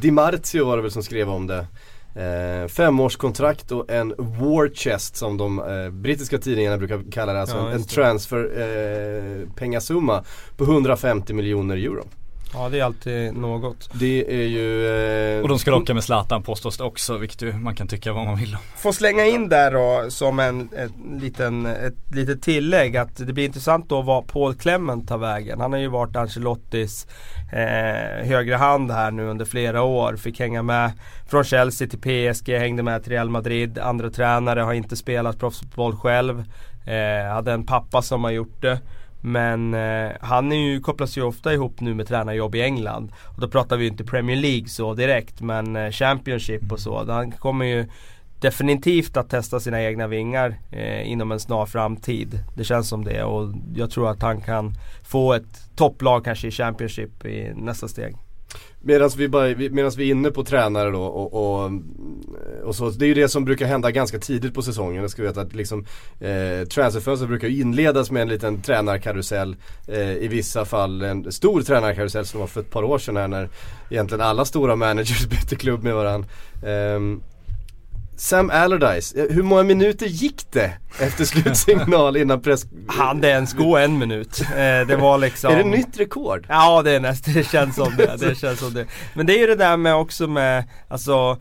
Di 0.00 0.10
Marzio 0.10 0.64
var 0.64 0.76
det 0.76 0.82
väl 0.82 0.90
som 0.92 1.02
skrev 1.02 1.30
om 1.30 1.46
det. 1.46 1.66
Eh, 2.14 2.68
femårskontrakt 2.68 3.72
och 3.72 3.90
en 3.90 4.14
war 4.18 4.74
chest 4.74 5.16
som 5.16 5.36
de 5.36 5.58
eh, 5.58 5.90
brittiska 5.90 6.38
tidningarna 6.38 6.78
brukar 6.78 7.02
kalla 7.12 7.32
det. 7.32 7.40
Alltså 7.40 7.56
Ja, 7.56 7.68
en, 7.68 7.72
en 7.72 7.84
transfer 7.84 8.50
eh, 8.56 9.54
pengasumma 9.54 10.24
på 10.56 10.64
150 10.64 11.34
miljoner 11.34 11.76
euro. 11.76 12.04
Ja 12.54 12.68
det 12.68 12.80
är 12.80 12.84
alltid 12.84 13.34
något. 13.36 13.90
Det 13.92 14.42
är 14.42 14.46
ju... 14.46 14.86
Eh, 15.36 15.42
Och 15.42 15.48
de 15.48 15.58
ska 15.58 15.70
locka 15.70 15.94
med 15.94 16.04
Zlatan 16.04 16.42
påstås 16.42 16.76
det 16.78 16.84
också, 16.84 17.18
vilket 17.18 17.42
ju 17.42 17.52
man 17.52 17.74
kan 17.76 17.88
tycka 17.88 18.12
vad 18.12 18.24
man 18.26 18.36
vill 18.38 18.54
om. 18.54 18.60
Får 18.76 18.92
slänga 18.92 19.24
in 19.24 19.48
där 19.48 19.70
då 19.70 20.10
som 20.10 20.38
en 20.38 20.68
ett, 20.76 20.92
liten, 21.22 21.66
ett 21.66 22.14
litet 22.14 22.42
tillägg 22.42 22.96
att 22.96 23.16
det 23.16 23.32
blir 23.32 23.44
intressant 23.44 23.88
då 23.88 24.02
vad 24.02 24.26
Paul 24.26 24.54
Clement 24.54 25.08
tar 25.08 25.18
vägen. 25.18 25.60
Han 25.60 25.72
har 25.72 25.78
ju 25.80 25.88
varit 25.88 26.16
Ancelottis 26.16 27.06
eh, 27.52 28.28
högra 28.28 28.56
hand 28.56 28.90
här 28.90 29.10
nu 29.10 29.24
under 29.26 29.44
flera 29.44 29.82
år. 29.82 30.16
Fick 30.16 30.40
hänga 30.40 30.62
med 30.62 30.92
från 31.28 31.44
Chelsea 31.44 31.88
till 31.88 31.98
PSG, 32.34 32.48
hängde 32.58 32.82
med 32.82 33.02
till 33.02 33.12
Real 33.12 33.30
Madrid. 33.30 33.78
Andra 33.78 34.10
tränare 34.10 34.60
har 34.60 34.72
inte 34.72 34.96
spelat 34.96 35.38
proffsfotboll 35.38 35.96
själv. 35.96 36.44
Eh, 36.86 37.32
hade 37.32 37.52
en 37.52 37.66
pappa 37.66 38.02
som 38.02 38.24
har 38.24 38.30
gjort 38.30 38.62
det. 38.62 38.78
Men 39.24 39.74
eh, 39.74 40.12
han 40.20 40.52
är 40.52 40.56
ju, 40.56 40.80
kopplas 40.80 41.18
ju 41.18 41.22
ofta 41.22 41.54
ihop 41.54 41.80
nu 41.80 41.94
med 41.94 42.08
tränarjobb 42.08 42.54
i 42.54 42.62
England. 42.62 43.12
Och 43.24 43.40
då 43.40 43.48
pratar 43.48 43.76
vi 43.76 43.84
ju 43.84 43.90
inte 43.90 44.04
Premier 44.04 44.36
League 44.36 44.68
så 44.68 44.94
direkt 44.94 45.40
men 45.40 45.76
eh, 45.76 45.90
Championship 45.90 46.72
och 46.72 46.80
så. 46.80 47.04
Han 47.12 47.32
kommer 47.32 47.64
ju 47.64 47.86
definitivt 48.40 49.16
att 49.16 49.30
testa 49.30 49.60
sina 49.60 49.82
egna 49.82 50.06
vingar 50.06 50.58
eh, 50.70 51.10
inom 51.10 51.32
en 51.32 51.40
snar 51.40 51.66
framtid. 51.66 52.38
Det 52.56 52.64
känns 52.64 52.88
som 52.88 53.04
det 53.04 53.22
och 53.24 53.54
jag 53.74 53.90
tror 53.90 54.10
att 54.10 54.22
han 54.22 54.40
kan 54.40 54.74
få 55.02 55.32
ett 55.32 55.76
topplag 55.76 56.24
kanske 56.24 56.48
i 56.48 56.50
Championship 56.50 57.26
i 57.26 57.52
nästa 57.56 57.88
steg. 57.88 58.16
Medan 58.84 59.10
vi, 59.16 59.28
bara, 59.28 59.54
medans 59.56 59.96
vi 59.96 60.06
är 60.06 60.10
inne 60.10 60.30
på 60.30 60.44
tränare 60.44 60.90
då 60.90 61.02
och, 61.02 61.62
och, 61.64 61.70
och 62.64 62.74
så, 62.76 62.90
det 62.90 63.04
är 63.04 63.08
ju 63.08 63.14
det 63.14 63.28
som 63.28 63.44
brukar 63.44 63.66
hända 63.66 63.90
ganska 63.90 64.18
tidigt 64.18 64.54
på 64.54 64.62
säsongen. 64.62 65.02
Jag 65.02 65.10
ska 65.10 65.22
veta 65.22 65.40
att 65.40 65.54
liksom 65.54 65.86
eh, 66.20 66.68
transferfönstret 66.68 67.28
brukar 67.28 67.48
inledas 67.48 68.10
med 68.10 68.22
en 68.22 68.28
liten 68.28 68.62
tränarkarusell. 68.62 69.56
Eh, 69.88 70.12
I 70.12 70.28
vissa 70.28 70.64
fall 70.64 71.02
en 71.02 71.32
stor 71.32 71.62
tränarkarusell 71.62 72.26
som 72.26 72.40
var 72.40 72.46
för 72.46 72.60
ett 72.60 72.70
par 72.70 72.82
år 72.82 72.98
sedan 72.98 73.16
här 73.16 73.28
när 73.28 73.48
egentligen 73.90 74.20
alla 74.20 74.44
stora 74.44 74.76
managers 74.76 75.26
bytte 75.30 75.56
klubb 75.56 75.82
med 75.82 75.94
varandra. 75.94 76.28
Eh, 76.62 77.00
Sam 78.22 78.50
Allardyce, 78.50 79.18
eh, 79.18 79.26
hur 79.30 79.42
många 79.42 79.62
minuter 79.62 80.06
gick 80.06 80.52
det 80.52 80.72
efter 81.00 81.24
slutsignal 81.24 82.16
innan 82.16 82.42
press... 82.42 82.66
Han 82.86 83.20
det 83.20 83.28
ens 83.28 83.52
gå 83.52 83.76
en 83.76 83.98
minut. 83.98 84.40
Eh, 84.40 84.86
det 84.86 84.96
var 85.00 85.18
liksom 85.18 85.52
Är 85.52 85.56
det 85.56 85.70
nytt 85.70 86.00
rekord? 86.00 86.46
Ja 86.48 86.82
det 86.82 86.90
är 86.90 87.00
nästan, 87.00 87.34
det 87.34 87.44
känns 87.44 87.76
som 87.76 87.96
det, 87.96 88.16
det 88.20 88.34
känns 88.34 88.58
som 88.58 88.74
det. 88.74 88.86
Men 89.14 89.26
det 89.26 89.34
är 89.34 89.38
ju 89.38 89.46
det 89.46 89.54
där 89.54 89.76
med 89.76 89.94
också 89.94 90.26
med, 90.26 90.64
alltså 90.88 91.38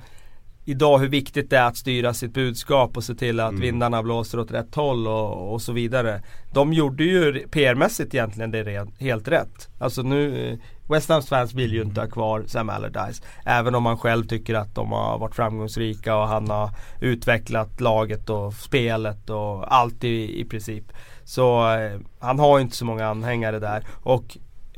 Idag 0.66 1.00
hur 1.00 1.08
viktigt 1.08 1.50
det 1.50 1.58
är 1.58 1.68
att 1.68 1.78
styra 1.78 2.14
sitt 2.14 2.34
budskap 2.34 2.98
och 2.98 3.04
se 3.04 3.16
till 3.16 3.40
att 3.40 3.50
Mm. 3.50 3.62
vindarna 3.62 4.04
blåser 4.04 4.40
åt 4.40 4.52
rätt 4.52 4.76
håll 4.76 5.08
och, 5.08 5.54
och 5.54 5.62
så 5.62 5.72
vidare. 5.74 6.22
De 6.54 6.74
gjorde 6.74 7.04
ju 7.04 7.48
PR-mässigt 7.48 8.16
egentligen 8.16 8.52
det 8.52 8.88
helt 9.00 9.28
rätt. 9.28 9.70
Alltså 9.80 10.02
nu, 10.02 10.50
eh, 10.52 10.58
West 10.92 11.10
Hams 11.10 11.30
fans 11.30 11.54
vill 11.54 11.74
ju 11.74 11.82
inte 11.82 12.02
ha 12.02 12.08
kvar 12.08 12.44
Sam 12.48 12.70
Allardyce. 12.70 13.24
Även 13.46 13.76
om 13.76 13.84
man 13.84 13.98
själv 13.98 14.24
tycker 14.28 14.56
att 14.56 14.76
de 14.76 14.92
har 14.92 15.18
varit 15.18 15.36
framgångsrika 15.36 16.16
och 16.16 16.28
han 16.28 16.50
har 16.50 16.70
utvecklat 17.00 17.82
laget 17.82 18.30
och 18.30 18.54
spelet 18.54 19.30
och 19.30 19.76
allt 19.76 20.04
i, 20.04 20.42
i 20.42 20.46
princip. 20.46 20.84
Så 21.24 21.74
eh, 21.74 22.00
han 22.20 22.40
har 22.40 22.58
ju 22.58 22.62
inte 22.62 22.76
så 22.76 22.86
många 22.86 23.08
anhängare 23.08 23.60
där. 23.60 23.86
Och 24.04 24.38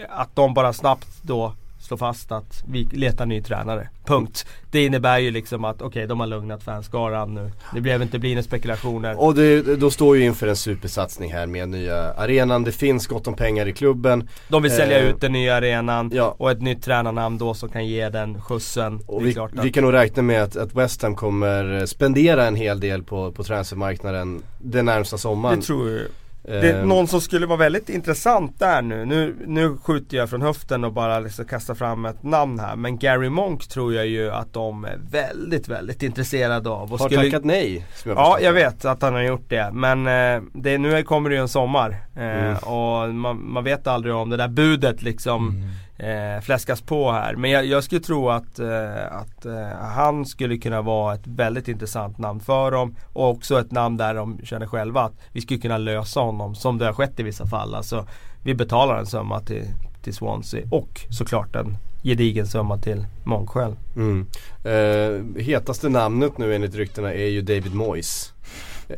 att 0.10 0.36
de 0.36 0.54
bara 0.54 0.73
snabbt 0.73 1.08
då 1.21 1.54
slår 1.84 1.98
fast 1.98 2.32
att 2.32 2.63
vi 2.67 2.84
letar 2.84 3.26
ny 3.26 3.41
tränare. 3.41 3.89
Punkt. 4.06 4.46
Det 4.72 4.86
innebär 4.86 5.19
ju 5.19 5.32
liksom 5.32 5.65
att 5.65 5.82
okej, 5.82 6.08
de 6.08 6.19
har 6.19 6.28
lugnat 6.28 6.63
fanskaran 6.63 7.34
nu. 7.34 7.52
Det 7.74 7.82
blev 7.82 8.02
inte 8.02 8.19
bli 8.19 8.30
några 8.30 8.43
spekulationer. 8.43 9.19
Och 9.22 9.36
det, 9.36 9.76
då 9.76 9.91
står 9.91 10.17
ju 10.17 10.24
inför 10.26 10.48
en 10.48 10.56
supersatsning 10.56 11.34
här 11.34 11.46
med 11.48 11.69
nya 11.69 12.13
arenan. 12.13 12.63
Det 12.63 12.72
finns 12.72 13.08
gott 13.08 13.28
om 13.28 13.34
pengar 13.34 13.67
i 13.67 13.74
klubben. 13.74 14.30
De 14.48 14.62
vill 14.63 14.72
sälja 14.72 15.00
Eh, 15.00 15.10
ut 15.10 15.22
den 15.22 15.32
nya 15.32 15.56
arenan 15.56 16.12
ja. 16.13 16.36
och 16.38 16.52
ett 16.52 16.62
nytt 16.62 16.84
tränarnamn 16.84 17.38
då 17.38 17.54
som 17.54 17.69
kan 17.69 17.88
ge 17.88 18.10
den 18.10 18.41
skjutzen. 18.41 19.00
Och 19.06 19.26
vi, 19.26 19.39
att- 19.39 19.52
vi 19.63 19.72
kan 19.72 19.84
nog 19.84 19.93
räkna 19.93 20.24
med 20.24 20.43
att, 20.43 20.56
att 20.58 20.74
West 20.76 21.02
Ham 21.02 21.15
kommer 21.15 21.86
spendera 21.86 22.46
en 22.48 22.56
hel 22.56 22.80
del 22.80 23.04
på, 23.04 23.32
på 23.32 23.43
transfermarknaden 23.43 24.43
den 24.62 24.86
närmsta 24.86 25.17
sommaren. 25.17 25.60
Det 25.60 25.65
tror 25.65 25.89
jag. 25.91 26.02
Det 26.43 26.69
är 26.69 26.79
Eh, 26.79 26.86
någon 26.86 27.08
som 27.08 27.21
skulle 27.21 27.45
vara 27.45 27.58
väldigt 27.58 27.89
intressant 27.89 28.60
där 28.60 28.82
nu. 28.82 29.06
Nu, 29.06 29.36
nu 29.47 29.77
skjuter 29.77 30.17
jag 30.17 30.29
från 30.29 30.41
höften 30.41 30.84
och 30.84 30.93
bara 30.93 31.19
liksom 31.19 31.45
kastar 31.45 31.75
fram 31.75 32.06
ett 32.06 32.23
namn 32.23 32.60
här. 32.60 32.75
Men 32.75 32.97
Gary 32.97 33.29
Monk 33.29 33.67
tror 33.67 33.93
jag 33.93 34.08
ju 34.08 34.32
att 34.32 34.53
de 34.53 34.86
är 34.86 34.99
väldigt, 35.12 35.67
väldigt 35.67 36.03
intresserade 36.03 36.69
av. 36.69 36.93
Och 36.93 36.99
Har 36.99 37.10
skulle... 37.10 37.23
tackat 37.23 37.43
nej. 37.43 37.86
Jag 38.06 38.17
Ja, 38.17 38.38
jag 38.41 38.53
vet 38.53 38.86
att 38.86 39.01
han 39.01 39.13
har 39.13 39.21
gjort 39.21 39.49
det. 39.49 39.69
Men 39.73 40.08
eh, 40.08 40.43
det, 40.53 40.77
nu 40.77 41.03
kommer 41.03 41.29
det 41.29 41.36
ju 41.36 41.41
en 41.41 41.47
sommar. 41.47 41.97
Eh, 42.15 42.23
Mm. 42.23 42.58
Och 42.58 43.15
man, 43.15 43.52
man 43.52 43.63
vet 43.63 43.88
aldrig 43.88 44.15
om 44.15 44.30
det 44.30 44.38
där 44.38 44.47
budet 44.47 45.02
liksom 45.02 45.63
eh, 45.97 46.41
fläskas 46.41 46.82
på 46.82 47.12
här. 47.12 47.36
Men 47.36 47.52
jag, 47.52 47.65
jag 47.65 47.84
skulle 47.84 48.02
tro 48.02 48.30
att, 48.30 48.60
eh, 48.60 49.06
att 49.12 49.45
eh, 49.45 49.67
han 49.82 50.26
skulle 50.26 50.58
kunna 50.58 50.82
vara 50.82 51.15
ett 51.15 51.28
väldigt 51.28 51.67
intressant 51.67 52.17
namn 52.17 52.39
för 52.39 52.71
dem. 52.71 52.95
Och 53.13 53.30
också 53.30 53.60
ett 53.60 53.71
namn 53.71 53.97
där 53.97 54.13
de 54.13 54.39
känner 54.43 54.67
själva 54.67 55.02
att 55.02 55.13
vi 55.32 55.41
skulle 55.41 55.60
kunna 55.60 55.78
lösa 55.78 56.19
honom. 56.19 56.56
Som 56.56 56.78
det 56.78 56.86
har 56.86 56.93
skett 56.93 57.19
i 57.19 57.23
vissa 57.23 57.45
fall. 57.45 57.76
Alltså, 57.76 58.08
vi 58.43 58.56
betalar 58.56 58.99
en 58.99 59.06
summa 59.06 59.39
till, 59.39 59.65
till 60.04 60.13
Swansea. 60.13 60.67
Och 60.71 61.02
såklart 61.10 61.56
en 61.56 61.78
gedigen 62.04 62.47
summa 62.47 62.78
till 62.78 63.06
själv. 63.47 63.76
Mm. 63.95 64.28
Eh, 64.63 65.43
hetaste 65.43 65.89
namnet 65.89 66.38
nu 66.38 66.56
enligt 66.56 66.76
ryktena 66.76 67.13
är 67.13 67.28
ju 67.28 67.41
David 67.41 67.73
Moyes. 67.73 68.34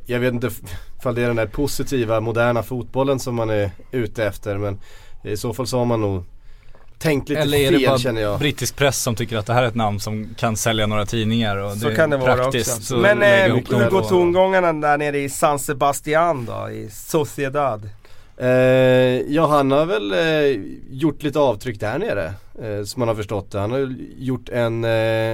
Jag 0.05 0.19
vet 0.19 0.33
inte 0.33 0.49
ifall 0.99 1.15
det 1.15 1.21
är 1.23 1.27
den 1.27 1.35
där 1.35 1.45
positiva 1.47 2.19
moderna 2.19 2.63
fotbollen 2.63 3.19
som 3.19 3.35
man 3.35 3.49
är 3.49 3.71
ute 3.91 4.25
efter 4.25 4.57
men 4.57 4.79
i 5.23 5.37
så 5.37 5.53
fall 5.53 5.67
så 5.67 5.77
har 5.77 5.85
man 5.85 6.01
nog 6.01 6.23
tänkt 6.99 7.29
lite 7.29 7.41
Eller 7.41 7.57
är 7.57 7.69
fel 7.71 7.81
det 7.81 7.87
bara 7.87 7.97
känner 7.97 8.21
jag. 8.21 8.39
brittisk 8.39 8.75
press 8.75 9.01
som 9.01 9.15
tycker 9.15 9.37
att 9.37 9.45
det 9.45 9.53
här 9.53 9.63
är 9.63 9.67
ett 9.67 9.75
namn 9.75 9.99
som 9.99 10.35
kan 10.37 10.57
sälja 10.57 10.87
några 10.87 11.05
tidningar 11.05 11.57
och 11.57 11.71
Så 11.77 11.89
är 11.89 11.95
kan 11.95 12.09
det 12.09 12.17
vara 12.17 12.35
praktiskt 12.35 12.77
också. 12.77 12.97
Men 12.97 13.21
eh, 13.21 13.27
hur 13.29 13.89
går 13.89 14.01
tongångarna 14.01 14.73
där 14.73 14.97
nere 14.97 15.19
i 15.19 15.29
San 15.29 15.59
Sebastian 15.59 16.45
då? 16.45 16.69
I 16.69 16.89
Sociedad? 16.91 17.89
Eh, 18.37 18.47
ja 19.27 19.47
han 19.47 19.71
har 19.71 19.85
väl 19.85 20.11
eh, 20.11 20.61
gjort 20.89 21.23
lite 21.23 21.39
avtryck 21.39 21.79
där 21.79 21.99
nere. 21.99 22.33
Eh, 22.63 22.83
som 22.83 22.99
man 22.99 23.07
har 23.07 23.15
förstått 23.15 23.51
det. 23.51 23.59
Han 23.59 23.71
har 23.71 23.95
gjort 24.17 24.49
en, 24.49 24.83
eh, 24.83 24.91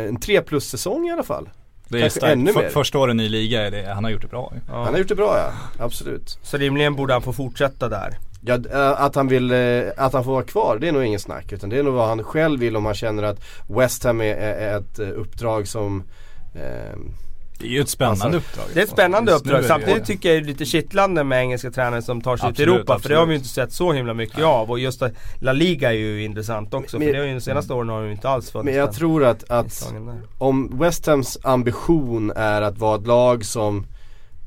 en 0.07 0.19
3 0.19 0.41
plus 0.41 0.69
säsong 0.69 1.07
i 1.07 1.11
alla 1.11 1.23
fall. 1.23 1.49
Det 1.91 1.97
är 1.97 2.01
Kanske 2.01 2.19
starkt. 2.19 2.33
ännu 2.33 2.53
För, 2.53 2.61
mer. 2.61 2.69
första 2.69 2.97
åren 2.99 3.19
i 3.19 3.29
liga 3.29 3.61
är 3.67 3.71
det, 3.71 3.93
han 3.93 4.03
har 4.03 4.11
gjort 4.11 4.21
det 4.21 4.27
bra. 4.27 4.53
Ja. 4.67 4.83
Han 4.83 4.93
har 4.93 4.97
gjort 4.99 5.07
det 5.07 5.15
bra 5.15 5.37
ja, 5.37 5.83
absolut. 5.85 6.39
Så 6.43 6.57
rimligen 6.57 6.95
borde 6.95 7.13
han 7.13 7.21
få 7.21 7.33
fortsätta 7.33 7.89
där. 7.89 8.17
Ja, 8.45 8.59
äh, 8.71 9.01
att 9.01 9.15
han 9.15 9.27
vill, 9.27 9.51
eh, 9.51 9.83
att 9.97 10.13
han 10.13 10.23
får 10.23 10.31
vara 10.31 10.43
kvar 10.43 10.77
det 10.81 10.87
är 10.87 10.91
nog 10.91 11.03
ingen 11.03 11.19
snack 11.19 11.51
utan 11.51 11.69
det 11.69 11.77
är 11.79 11.83
nog 11.83 11.93
vad 11.93 12.07
han 12.07 12.23
själv 12.23 12.59
vill 12.59 12.75
om 12.75 12.85
han 12.85 12.95
känner 12.95 13.23
att 13.23 13.39
West 13.67 14.03
Ham 14.03 14.21
är, 14.21 14.77
ett 14.77 14.99
eh, 14.99 15.07
uppdrag 15.09 15.67
som 15.67 16.03
ehm, 16.55 17.13
Det 17.61 17.67
är 17.67 17.71
ju 17.71 17.81
ett 17.81 17.89
spännande 17.89 18.23
Alltså, 18.25 18.37
uppdrag. 18.37 18.65
Det 18.73 18.79
är 18.79 18.83
ett 18.83 18.89
spännande 18.89 19.31
Just 19.31 19.45
uppdrag. 19.45 19.65
Samtidigt 19.65 19.99
det. 19.99 20.05
tycker 20.05 20.33
jag 20.33 20.43
det 20.43 20.45
är 20.45 20.47
lite 20.47 20.65
kittlande 20.65 21.23
med 21.23 21.39
engelska 21.41 21.71
tränare 21.71 22.01
som 22.01 22.21
tar 22.21 22.37
sig 22.37 22.49
ut 22.49 22.59
i 22.59 22.63
Absolut, 22.63 22.75
Europa. 22.75 22.99
För 22.99 23.09
det 23.09 23.15
har 23.15 23.25
vi 23.25 23.33
ju 23.33 23.39
absolut. 23.39 23.57
inte 23.57 23.71
sett 23.71 23.77
så 23.77 23.93
himla 23.93 24.13
mycket 24.13 24.43
av. 24.43 24.71
Och 24.71 24.79
just 24.79 25.01
La 25.39 25.53
Liga 25.53 25.89
är 25.89 25.97
ju 25.97 26.23
intressant 26.23 26.73
också. 26.73 26.99
Men- 26.99 27.07
för 27.07 27.13
det 27.13 27.19
har 27.19 27.25
ju 27.27 27.33
de 27.33 27.41
senaste 27.41 27.73
åren 27.73 27.89
har 27.89 28.01
det 28.01 28.05
ju 28.07 28.11
inte 28.13 28.29
alls 28.29 28.51
funnits 28.51 28.65
Men 28.65 28.75
jag 28.75 28.93
tror 28.93 29.23
att, 29.25 29.49
att 29.51 29.93
om 30.37 30.79
West 30.79 31.05
Hams 31.07 31.37
ambition 31.43 32.31
är 32.35 32.61
att 32.61 32.77
vara 32.77 32.95
ett 32.99 33.07
lag 33.07 33.45
som 33.45 33.85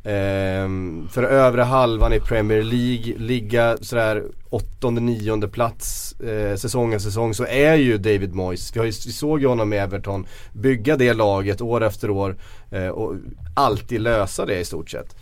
ehm, 0.04 1.08
för 1.10 1.22
övre 1.22 1.62
halvan 1.62 2.12
i 2.12 2.20
Premier 2.20 2.62
League 2.62 3.18
ligga 3.18 3.76
sådär 3.80 4.24
åttonde, 4.50 5.00
nionde 5.00 5.48
plats 5.48 6.12
eh, 6.20 6.56
säsong 6.56 6.94
efter 6.94 7.08
säsong 7.08 7.34
så 7.34 7.46
är 7.46 7.74
ju 7.74 7.98
David 7.98 8.34
Moyes, 8.34 8.76
vi, 8.76 8.78
har 8.78 8.86
ju, 8.86 8.92
vi 9.06 9.12
såg 9.12 9.40
ju 9.40 9.46
honom 9.46 9.72
i 9.72 9.76
Everton 9.76 10.26
bygga 10.52 10.96
det 10.96 11.12
laget 11.12 11.60
år 11.60 11.84
efter 11.84 12.10
år 12.10 12.36
eh, 12.70 12.88
och 12.88 13.14
alltid 13.54 14.00
lösa 14.00 14.46
det 14.46 14.60
i 14.60 14.64
stort 14.64 14.90
sett. 14.90 15.16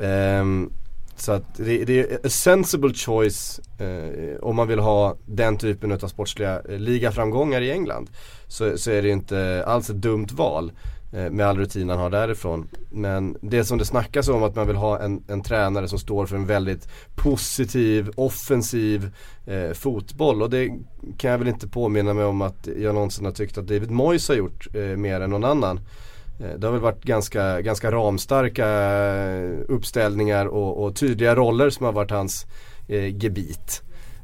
Ehm, 0.00 0.70
så 1.20 1.32
att 1.32 1.54
det, 1.56 1.84
det 1.84 2.00
är 2.00 2.26
a 2.26 2.28
sensible 2.28 2.94
choice 2.94 3.60
eh, 3.78 4.40
om 4.40 4.56
man 4.56 4.68
vill 4.68 4.78
ha 4.78 5.16
den 5.26 5.56
typen 5.56 5.92
av 5.92 6.08
sportsliga 6.08 6.60
eh, 6.68 6.78
ligaframgångar 6.78 7.60
i 7.60 7.70
England. 7.70 8.10
Så, 8.48 8.78
så 8.78 8.90
är 8.90 9.02
det 9.02 9.08
inte 9.08 9.64
alls 9.66 9.90
ett 9.90 9.96
dumt 9.96 10.28
val 10.32 10.72
Eh, 11.12 11.30
med 11.30 11.46
all 11.46 11.58
rutin 11.58 11.88
han 11.88 11.98
har 11.98 12.10
därifrån. 12.10 12.68
Men 12.90 13.36
det 13.40 13.64
som 13.64 13.78
det 13.78 13.84
snackas 13.84 14.28
om 14.28 14.42
att 14.42 14.56
man 14.56 14.66
vill 14.66 14.76
ha 14.76 14.98
en, 14.98 15.24
en 15.28 15.42
tränare 15.42 15.88
som 15.88 15.98
står 15.98 16.26
för 16.26 16.36
en 16.36 16.46
väldigt 16.46 16.88
positiv, 17.14 18.10
offensiv 18.16 19.10
eh, 19.46 19.72
fotboll. 19.72 20.42
Och 20.42 20.50
det 20.50 20.68
kan 21.18 21.30
jag 21.30 21.38
väl 21.38 21.48
inte 21.48 21.68
påminna 21.68 22.14
mig 22.14 22.24
om 22.24 22.42
att 22.42 22.68
jag 22.78 22.94
någonsin 22.94 23.24
har 23.24 23.32
tyckt 23.32 23.58
att 23.58 23.66
David 23.66 23.90
Moyes 23.90 24.28
har 24.28 24.34
gjort 24.34 24.66
eh, 24.74 24.82
mer 24.82 25.20
än 25.20 25.30
någon 25.30 25.44
annan. 25.44 25.80
Eh, 26.40 26.58
Det 26.58 26.66
har 26.66 26.72
väl 26.72 26.82
varit 26.82 27.04
ganska, 27.04 27.60
ganska 27.60 27.90
ramstarka 27.90 28.68
eh, 28.68 29.50
uppställningar 29.68 30.46
och, 30.46 30.84
och 30.84 30.96
tydliga 30.96 31.34
roller 31.34 31.70
som 31.70 31.86
har 31.86 31.92
varit 31.92 32.10
hans 32.10 32.46
eh, 32.88 33.16
gebit. 33.16 33.82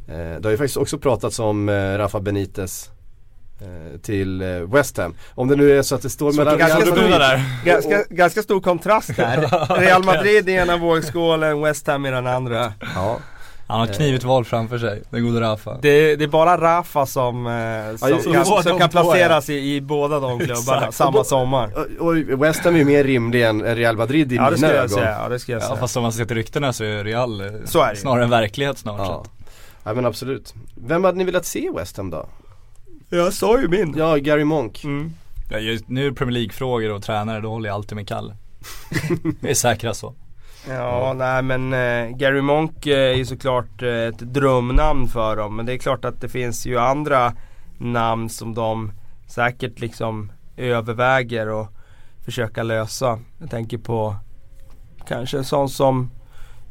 Eh, 0.09 0.15
det 0.15 0.45
har 0.45 0.51
ju 0.51 0.57
faktiskt 0.57 0.77
också 0.77 0.99
pratats 0.99 1.39
om 1.39 1.69
eh, 1.69 1.99
Rafa 1.99 2.21
Benitez 2.21 2.91
till 4.03 4.43
eh, 4.43 4.49
West 4.49 4.97
Ham. 4.97 5.15
Om 5.35 5.49
det 5.49 5.57
nu 5.57 5.79
är 5.79 5.83
så 5.83 5.95
att 5.95 6.03
det 6.03 6.11
står 6.11 6.33
mellan 6.33 6.59
ganska 6.59 6.81
stor- 6.81 6.91
Madrid 6.97 7.11
där. 7.11 7.41
Ganska, 7.65 8.05
ganska 8.11 8.43
stor 8.43 8.61
kontrast 8.61 9.17
där. 9.17 9.77
Real 9.81 10.05
Madrid 10.05 10.49
i 10.49 10.53
ena 10.53 10.77
vågskålen, 10.77 11.61
West 11.63 11.87
Ham 11.87 12.07
i 12.07 12.11
den 12.11 12.27
andra. 12.27 12.73
Ja. 12.95 13.19
Han 13.69 13.79
har 13.81 13.87
ett 13.87 13.97
knivigt 13.97 14.25
val 14.25 14.45
framför 14.45 14.79
sig, 14.79 15.03
den 15.11 15.25
gode 15.27 15.41
Rafa. 15.41 15.79
Det, 15.83 16.17
det 16.17 16.25
är 16.25 16.29
bara 16.29 16.57
Rafa 16.61 17.07
som, 17.07 17.47
eh, 17.47 17.97
som, 17.97 18.09
just 18.09 18.33
kan, 18.33 18.63
som 18.63 18.79
kan 18.79 18.89
placeras 18.89 19.51
i, 19.51 19.75
i 19.75 19.81
båda 19.81 20.21
de 20.21 20.39
klubbarna 20.39 20.79
Exakt. 20.79 20.95
samma 20.95 21.25
sommar. 21.25 21.71
Och, 21.99 22.07
och 22.09 22.43
West 22.45 22.65
Ham 22.65 22.75
är 22.75 22.79
ju 22.79 22.85
mer 22.85 23.05
rimlig 23.05 23.43
än 23.45 23.63
Real 23.63 23.97
Madrid 23.97 24.33
i 24.33 24.37
Ja 24.37 24.51
mina 24.51 24.69
ögon. 24.69 24.89
säga, 24.89 25.19
ja 25.23 25.29
det 25.29 25.39
skulle 25.39 25.55
jag 25.57 25.63
Ja 25.63 25.67
säga. 25.69 25.81
fast 25.81 25.97
om 25.97 26.03
man 26.03 26.13
ser 26.13 26.25
till 26.25 26.37
ryktena 26.37 26.73
så 26.73 26.85
är 26.85 27.05
Real 27.05 27.41
eh, 27.41 27.47
Så 27.65 27.83
är 27.83 27.95
snarare 27.95 28.25
en 28.25 28.31
verklighet 28.31 28.79
snart 28.79 28.99
Ja. 28.99 29.23
sett. 29.25 29.33
ja 29.85 29.95
men 29.95 30.07
absolut. 30.07 30.55
Vem 30.87 31.05
hade 31.05 31.19
ni 31.19 31.25
velat 31.25 31.45
se 31.47 31.59
i 31.59 31.71
West 31.77 31.97
Ham 31.97 32.11
då? 32.11 32.27
Jag 33.09 33.33
sa 33.33 33.61
ju 33.61 33.69
min. 33.69 33.95
Ja, 33.97 34.17
Gary 34.17 34.45
Monk. 34.45 34.85
Mm. 34.85 35.13
Ja, 35.51 35.59
just 35.59 35.89
nu 35.89 36.07
är 36.07 36.11
det 36.11 36.17
Premier 36.17 36.35
League-frågor 36.35 36.93
och 36.93 37.03
tränare, 37.03 37.41
då 37.41 37.49
håller 37.49 37.69
jag 37.69 37.75
alltid 37.75 37.97
med 37.97 38.09
Kalle. 38.09 38.37
det 39.41 39.51
är 39.51 39.55
säkra 39.55 39.95
så. 39.95 40.15
Ja, 40.69 41.15
nej 41.17 41.43
men 41.43 41.73
eh, 41.73 42.17
Gary 42.17 42.41
Monk 42.41 42.87
eh, 42.87 43.11
är 43.11 43.15
ju 43.15 43.25
såklart 43.25 43.83
eh, 43.83 43.89
ett 43.89 44.19
drömnamn 44.19 45.09
för 45.09 45.37
dem. 45.37 45.57
Men 45.57 45.67
det 45.67 45.73
är 45.73 45.79
klart 45.79 46.05
att 46.05 46.21
det 46.21 46.29
finns 46.29 46.67
ju 46.67 46.79
andra 46.79 47.33
namn 47.79 48.29
som 48.29 48.55
de 48.55 48.93
säkert 49.27 49.81
liksom 49.81 50.33
överväger 50.57 51.49
och 51.49 51.69
försöka 52.25 52.63
lösa. 52.63 53.19
Jag 53.39 53.51
tänker 53.51 53.79
på 53.79 54.17
kanske 55.09 55.39
en 55.39 55.45
sån 55.45 55.69
som 55.69 56.11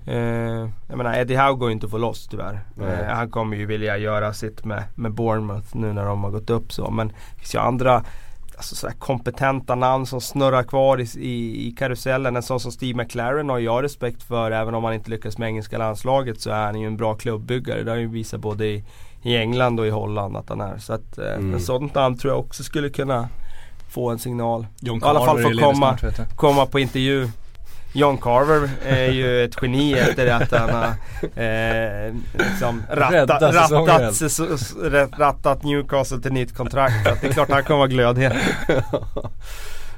eh, 0.05 0.69
jag 0.87 0.97
menar 0.97 1.13
Eddie 1.17 1.35
Howe 1.35 1.53
går 1.57 1.69
ju 1.69 1.73
inte 1.73 1.85
att 1.85 1.91
få 1.91 1.97
loss 1.97 2.27
tyvärr. 2.27 2.59
Eh, 2.81 3.15
han 3.15 3.29
kommer 3.29 3.57
ju 3.57 3.65
vilja 3.65 3.97
göra 3.97 4.33
sitt 4.33 4.65
med, 4.65 4.83
med 4.95 5.11
Bournemouth 5.13 5.67
nu 5.77 5.93
när 5.93 6.05
de 6.05 6.23
har 6.23 6.31
gått 6.31 6.49
upp 6.49 6.73
så. 6.73 6.91
Men 6.91 7.07
det 7.07 7.13
finns 7.39 7.55
ju 7.55 7.59
andra 7.59 8.03
alltså 8.57 8.75
sådär 8.75 8.93
kompetenta 8.99 9.75
namn 9.75 10.05
som 10.05 10.21
snurrar 10.21 10.63
kvar 10.63 11.01
i, 11.01 11.07
i, 11.19 11.67
i 11.67 11.71
karusellen. 11.71 12.35
En 12.35 12.43
sån 12.43 12.59
som 12.59 12.71
Steve 12.71 12.97
McLaren 13.03 13.49
har 13.49 13.59
jag 13.59 13.83
respekt 13.83 14.23
för. 14.23 14.51
Även 14.51 14.75
om 14.75 14.83
han 14.83 14.93
inte 14.93 15.09
lyckas 15.09 15.37
med 15.37 15.47
engelska 15.47 15.77
landslaget 15.77 16.41
så 16.41 16.49
är 16.49 16.65
han 16.65 16.79
ju 16.81 16.87
en 16.87 16.97
bra 16.97 17.13
klubbyggare. 17.15 17.83
Det 17.83 17.91
har 17.91 17.95
han 17.95 18.01
ju 18.01 18.07
visat 18.09 18.39
både 18.41 18.65
i, 18.65 18.83
i 19.21 19.37
England 19.37 19.79
och 19.79 19.87
i 19.87 19.89
Holland 19.89 20.37
att 20.37 20.49
han 20.49 20.61
är. 20.61 20.77
Så 20.77 20.93
att 20.93 21.17
eh, 21.17 21.25
Mm. 21.33 21.53
en 21.53 21.59
sånt 21.59 21.95
namn 21.95 22.17
tror 22.17 22.33
jag 22.33 22.39
också 22.39 22.63
skulle 22.63 22.89
kunna 22.89 23.29
få 23.89 24.09
en 24.09 24.19
signal. 24.19 24.67
John 24.79 24.97
I 24.97 25.01
alla 25.03 25.25
fall 25.25 25.41
få 25.43 25.49
komma, 25.59 25.97
komma 26.35 26.65
på 26.65 26.79
intervju. 26.79 27.27
John 27.95 28.17
Carver 28.17 28.69
är 28.85 29.11
ju 29.11 29.43
ett 29.43 29.55
geni 29.61 29.93
efter 29.93 30.27
att 30.27 30.51
han 30.51 30.69
har 30.69 30.87
eh, 31.43 32.13
liksom 32.33 32.83
Rädda 32.89 33.51
rattat, 33.51 35.19
rattat, 35.19 35.63
Newcastle 35.63 36.19
till 36.19 36.33
nytt 36.33 36.57
kontrakt. 36.57 37.07
Så 37.07 37.15
det 37.21 37.27
är 37.27 37.33
klart 37.33 37.49
han 37.49 37.63
kommer 37.63 37.77
vara 37.77 37.87
glödhet. 37.87 38.33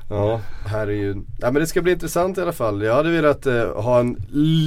Ja, 0.09 0.41
här 0.65 0.87
är 0.87 0.91
ju, 0.91 1.15
ja 1.37 1.51
men 1.51 1.53
det 1.53 1.67
ska 1.67 1.81
bli 1.81 1.91
intressant 1.91 2.37
i 2.37 2.41
alla 2.41 2.53
fall. 2.53 2.83
Jag 2.83 2.95
hade 2.95 3.09
velat 3.09 3.45
eh, 3.45 3.75
ha 3.75 3.99
en 3.99 4.17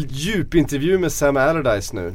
djup 0.08 0.54
intervju 0.54 0.98
med 0.98 1.12
Sam 1.12 1.36
Allardyce 1.36 1.92
nu. 1.96 2.14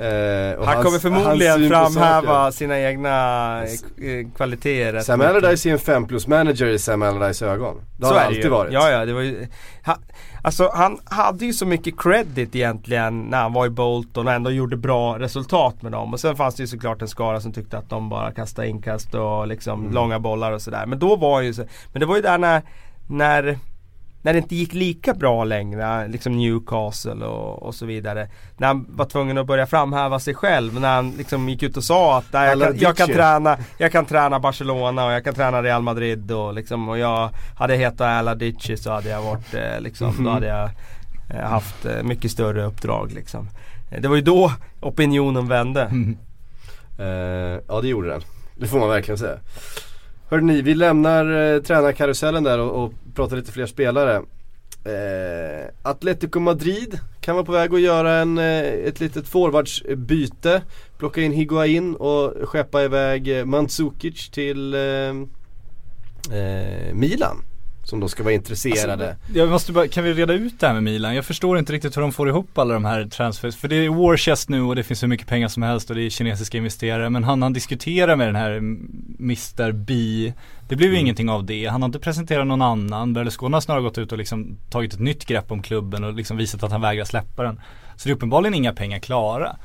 Eh, 0.00 0.58
Han 0.58 0.68
hans- 0.68 0.84
kommer 0.84 0.98
förmodligen 0.98 1.68
framhäva 1.68 2.52
sina 2.52 2.80
egna 2.80 3.62
eh, 3.64 4.26
kvaliteter. 4.36 4.92
rätt 4.92 5.04
Sam. 5.04 5.20
Allardyce 5.20 5.66
är 5.68 5.72
en 5.72 5.78
5 5.78 6.06
plus 6.06 6.26
manager 6.26 6.66
i 6.66 6.78
Sam 6.78 7.02
Allardyce 7.02 7.42
ögon. 7.46 7.76
Det 7.96 8.06
har 8.06 8.12
Så 8.12 8.18
han 8.18 8.26
alltid 8.26 8.44
ju. 8.44 8.50
varit. 8.50 8.72
Ja, 8.72 8.90
ja, 8.90 9.04
det 9.04 9.12
var 9.12 9.20
ju, 9.20 9.46
ha, 9.86 9.96
Alltså 10.42 10.70
han 10.74 10.98
hade 11.04 11.44
ju 11.46 11.52
så 11.52 11.66
mycket 11.66 12.00
credit 12.00 12.54
egentligen 12.56 13.20
när 13.22 13.38
han 13.42 13.52
var 13.52 13.66
i 13.66 13.70
Bolton 13.70 14.26
och 14.28 14.32
ändå 14.32 14.50
gjorde 14.50 14.76
bra 14.76 15.18
resultat 15.18 15.82
med 15.82 15.92
dem. 15.92 16.12
Och 16.12 16.20
sen 16.20 16.36
fanns 16.36 16.54
det 16.54 16.62
ju 16.62 16.66
såklart 16.66 17.02
en 17.02 17.08
skara 17.08 17.40
som 17.40 17.52
tyckte 17.52 17.78
att 17.78 17.90
de 17.90 18.08
bara 18.08 18.32
kastade 18.32 18.68
inkast 18.68 19.14
och 19.14 19.46
liksom 19.48 19.80
Mm. 19.80 19.92
långa 19.94 20.18
bollar 20.18 20.52
och 20.52 20.62
sådär. 20.62 20.86
Men 20.86 20.98
då 20.98 21.16
var 21.16 21.34
han 21.34 21.46
ju 21.46 21.54
så, 21.54 21.64
men 21.92 22.00
det 22.00 22.06
var 22.06 22.16
ju 22.16 22.22
där 22.22 22.38
när, 22.38 22.62
när 23.06 23.58
när 24.22 24.32
det 24.32 24.38
inte 24.38 24.54
gick 24.56 24.72
lika 24.74 25.14
bra 25.14 25.44
längre, 25.44 26.08
liksom 26.08 26.36
Newcastle 26.36 27.26
och, 27.26 27.62
och 27.62 27.74
så 27.74 27.86
vidare. 27.86 28.28
När 28.56 28.66
han 28.66 28.86
var 28.88 29.04
tvungen 29.04 29.38
att 29.38 29.46
börja 29.46 29.66
framhäva 29.66 30.18
sig 30.18 30.34
själv. 30.34 30.80
När 30.80 30.94
han 30.94 31.10
liksom 31.10 31.48
gick 31.48 31.62
ut 31.62 31.76
och 31.76 31.84
sa 31.84 32.18
att 32.18 32.24
"Nej, 32.32 32.48
jag, 32.48 32.60
kan, 32.60 32.78
jag, 32.78 32.96
kan 32.96 33.08
träna, 33.08 33.58
jag 33.78 33.92
kan 33.92 34.06
träna 34.06 34.40
Barcelona 34.40 35.06
och 35.06 35.12
jag 35.12 35.24
kan 35.24 35.34
träna 35.34 35.62
Real 35.62 35.82
Madrid 35.82 36.32
och 36.32 36.54
liksom 36.54 36.88
och 36.88 36.98
jag 36.98 37.30
hade 37.58 37.76
hetat 37.76 38.00
Allardyce 38.00 38.76
så 38.76 38.90
hade 38.90 39.08
jag 39.08 39.22
varit 39.22 39.54
eh, 39.54 39.80
liksom, 39.80 40.24
då 40.24 40.30
hade 40.30 40.46
jag 40.46 40.70
eh, 41.30 41.48
haft 41.48 41.84
eh, 41.84 42.02
mycket 42.02 42.30
större 42.30 42.64
uppdrag 42.64 43.12
liksom. 43.12 43.48
Det 44.00 44.08
var 44.08 44.16
ju 44.16 44.22
då 44.22 44.52
opinionen 44.80 45.48
vände. 45.48 45.90
Eh, 46.98 47.60
ja 47.68 47.80
det 47.82 47.88
gjorde 47.88 48.08
den. 48.08 48.22
Det 48.56 48.66
får 48.66 48.78
man 48.78 48.88
verkligen 48.88 49.18
säga. 49.18 49.38
Hörrni, 50.30 50.62
vi 50.62 50.74
lämnar 50.74 51.54
eh, 51.54 51.62
tränarkarusellen 51.62 52.44
där 52.44 52.58
och, 52.58 52.84
och 52.84 52.92
pratar 53.14 53.36
lite 53.36 53.52
fler 53.52 53.66
spelare. 53.66 54.16
Eh, 54.84 55.68
Atletico 55.82 56.40
Madrid 56.40 56.98
kan 57.20 57.34
vara 57.34 57.44
på 57.44 57.52
väg 57.52 57.74
att 57.74 57.80
göra 57.80 58.12
en, 58.12 58.38
eh, 58.38 58.64
ett 58.64 59.00
litet 59.00 59.28
forwardsbyte. 59.28 60.62
Plocka 60.98 61.20
in 61.20 61.32
Higuain 61.32 61.94
och 61.94 62.48
skeppa 62.48 62.82
iväg 62.82 63.38
eh, 63.38 63.44
Mandzukic 63.44 64.30
till 64.30 64.74
eh, 64.74 64.80
eh, 66.38 66.94
Milan. 66.94 67.36
Som 67.90 68.00
då 68.00 68.08
ska 68.08 68.22
vara 68.22 68.34
intresserade. 68.34 69.08
Alltså, 69.10 69.38
jag 69.38 69.48
måste 69.48 69.72
bara, 69.72 69.88
kan 69.88 70.04
vi 70.04 70.14
reda 70.14 70.32
ut 70.32 70.60
det 70.60 70.66
här 70.66 70.74
med 70.74 70.82
Milan? 70.82 71.14
Jag 71.14 71.24
förstår 71.24 71.58
inte 71.58 71.72
riktigt 71.72 71.96
hur 71.96 72.02
de 72.02 72.12
får 72.12 72.28
ihop 72.28 72.58
alla 72.58 72.74
de 72.74 72.84
här 72.84 73.04
transfers. 73.04 73.56
För 73.56 73.68
det 73.68 73.76
är 73.76 73.88
war 73.88 74.16
chest 74.16 74.48
nu 74.48 74.62
och 74.62 74.76
det 74.76 74.82
finns 74.82 75.02
hur 75.02 75.08
mycket 75.08 75.26
pengar 75.26 75.48
som 75.48 75.62
helst 75.62 75.90
och 75.90 75.96
det 75.96 76.02
är 76.02 76.10
kinesiska 76.10 76.58
investerare. 76.58 77.10
Men 77.10 77.24
han 77.24 77.42
han 77.42 77.52
diskuterar 77.52 78.16
med 78.16 78.28
den 78.28 78.36
här 78.36 78.56
Mr 79.20 79.72
B. 79.72 79.92
Det 80.68 80.76
blev 80.76 80.92
ju 80.92 80.98
ingenting 80.98 81.30
av 81.30 81.44
det. 81.44 81.66
Han 81.66 81.82
har 81.82 81.86
inte 81.86 81.98
presenterat 81.98 82.46
någon 82.46 82.62
annan. 82.62 83.12
Berlusconi 83.12 83.54
har 83.54 83.60
snarare 83.60 83.82
gått 83.82 83.98
ut 83.98 84.12
och 84.12 84.18
liksom 84.18 84.56
tagit 84.70 84.94
ett 84.94 85.00
nytt 85.00 85.26
grepp 85.26 85.50
om 85.52 85.62
klubben 85.62 86.04
och 86.04 86.14
liksom 86.14 86.36
visat 86.36 86.62
att 86.62 86.72
han 86.72 86.80
vägrar 86.80 87.04
släppa 87.04 87.42
den. 87.42 87.60
Så 87.96 88.08
det 88.08 88.12
är 88.12 88.14
uppenbarligen 88.14 88.54
inga 88.54 88.72
pengar 88.72 88.98
klara. 88.98 89.56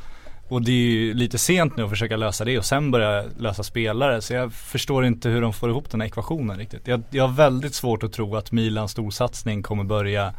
Och 0.47 0.61
det 0.61 0.71
är 0.71 0.75
ju 0.75 1.13
lite 1.13 1.37
sent 1.37 1.77
nu 1.77 1.83
att 1.83 1.89
försöka 1.89 2.17
lösa 2.17 2.45
det 2.45 2.57
och 2.57 2.65
sen 2.65 2.91
börja 2.91 3.23
lösa 3.37 3.63
spelare. 3.63 4.21
Så 4.21 4.33
jag 4.33 4.53
förstår 4.53 5.05
inte 5.05 5.29
hur 5.29 5.41
de 5.41 5.53
får 5.53 5.69
ihop 5.69 5.91
den 5.91 6.01
här 6.01 6.07
ekvationen 6.07 6.57
riktigt. 6.57 6.87
Jag, 6.87 7.03
jag 7.09 7.27
har 7.27 7.33
väldigt 7.35 7.73
svårt 7.73 8.03
att 8.03 8.13
tro 8.13 8.35
att 8.35 8.51
Milans 8.51 8.91
storsatsning 8.91 9.63
kommer 9.63 9.83
börja 9.83 10.33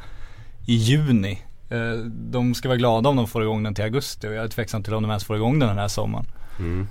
i 0.66 0.74
juni. 0.74 1.42
Eh, 1.70 1.92
De 2.08 2.54
ska 2.54 2.68
vara 2.68 2.78
glada 2.78 3.08
om 3.08 3.16
de 3.16 3.26
får 3.26 3.42
igång 3.42 3.62
den 3.62 3.74
till 3.74 3.84
augusti 3.84 4.28
och 4.28 4.32
jag 4.32 4.44
är 4.44 4.48
tveksam 4.48 4.82
till 4.82 4.94
om 4.94 5.02
de 5.02 5.10
ens 5.10 5.24
får 5.24 5.36
igång 5.36 5.58
den 5.58 5.68
den 5.68 5.78
här 5.78 5.88
sommaren. 5.88 6.26
Mm. 6.58 6.86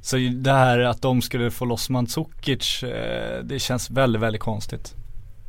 Så 0.00 0.16
det 0.16 0.52
här 0.52 0.78
att 0.78 1.02
de 1.02 1.22
skulle 1.22 1.50
få 1.50 1.64
loss 1.64 1.90
Mandzukic, 1.90 2.82
eh, 2.82 3.44
det 3.44 3.58
känns 3.58 3.90
väldigt, 3.90 4.22
väldigt 4.22 4.42
konstigt. 4.42 4.94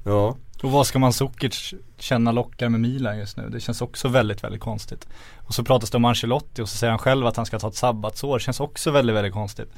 Ja. 0.05 0.35
Och 0.63 0.71
vad 0.71 0.87
ska 0.87 0.99
Mandzukic 0.99 1.73
känna 1.97 2.31
lockar 2.31 2.69
med 2.69 2.79
Milan 2.79 3.17
just 3.17 3.37
nu? 3.37 3.49
Det 3.49 3.59
känns 3.59 3.81
också 3.81 4.07
väldigt, 4.07 4.43
väldigt 4.43 4.61
konstigt. 4.61 5.07
Och 5.37 5.53
så 5.53 5.63
pratas 5.63 5.91
det 5.91 5.97
om 5.97 6.05
Ancelotti 6.05 6.61
och 6.61 6.69
så 6.69 6.77
säger 6.77 6.91
han 6.91 6.99
själv 6.99 7.27
att 7.27 7.37
han 7.37 7.45
ska 7.45 7.59
ta 7.59 7.67
ett 7.67 7.75
sabbatsår. 7.75 8.37
Det 8.37 8.43
känns 8.43 8.59
också 8.59 8.91
väldigt, 8.91 9.15
väldigt 9.15 9.33
konstigt. 9.33 9.69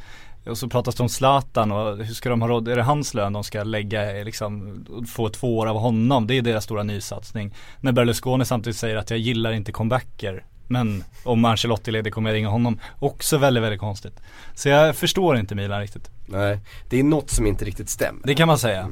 Och 0.45 0.57
så 0.57 0.69
pratas 0.69 0.95
det 0.95 1.03
om 1.03 1.09
Zlatan 1.09 1.71
och 1.71 1.97
hur 1.97 2.13
ska 2.13 2.29
de 2.29 2.41
ha 2.41 2.47
råd? 2.47 2.67
Är 2.67 2.75
det 2.75 2.83
hans 2.83 3.13
lön 3.13 3.33
de 3.33 3.43
ska 3.43 3.63
lägga 3.63 4.23
liksom, 4.23 4.85
få 5.07 5.29
två 5.29 5.57
år 5.57 5.67
av 5.67 5.77
honom? 5.77 6.27
Det 6.27 6.37
är 6.37 6.41
deras 6.41 6.63
stora 6.63 6.83
nysatsning. 6.83 7.53
När 7.79 7.91
Berlusconi 7.91 8.45
samtidigt 8.45 8.77
säger 8.77 8.95
att 8.95 9.09
jag 9.09 9.19
gillar 9.19 9.51
inte 9.51 9.71
comebacker. 9.71 10.43
Men 10.67 11.03
om 11.23 11.45
Ancelotti 11.45 11.91
leder 11.91 12.11
kommer 12.11 12.29
jag 12.29 12.35
ringa 12.35 12.49
honom. 12.49 12.79
Också 12.99 13.37
väldigt, 13.37 13.63
väldigt 13.63 13.79
konstigt. 13.79 14.19
Så 14.55 14.69
jag 14.69 14.95
förstår 14.95 15.37
inte 15.37 15.55
Milan 15.55 15.81
riktigt. 15.81 16.09
Nej, 16.25 16.59
det 16.89 16.99
är 16.99 17.03
något 17.03 17.29
som 17.29 17.47
inte 17.47 17.65
riktigt 17.65 17.89
stämmer. 17.89 18.21
Det 18.27 18.35
kan 18.35 18.47
man 18.47 18.57
säga. 18.57 18.89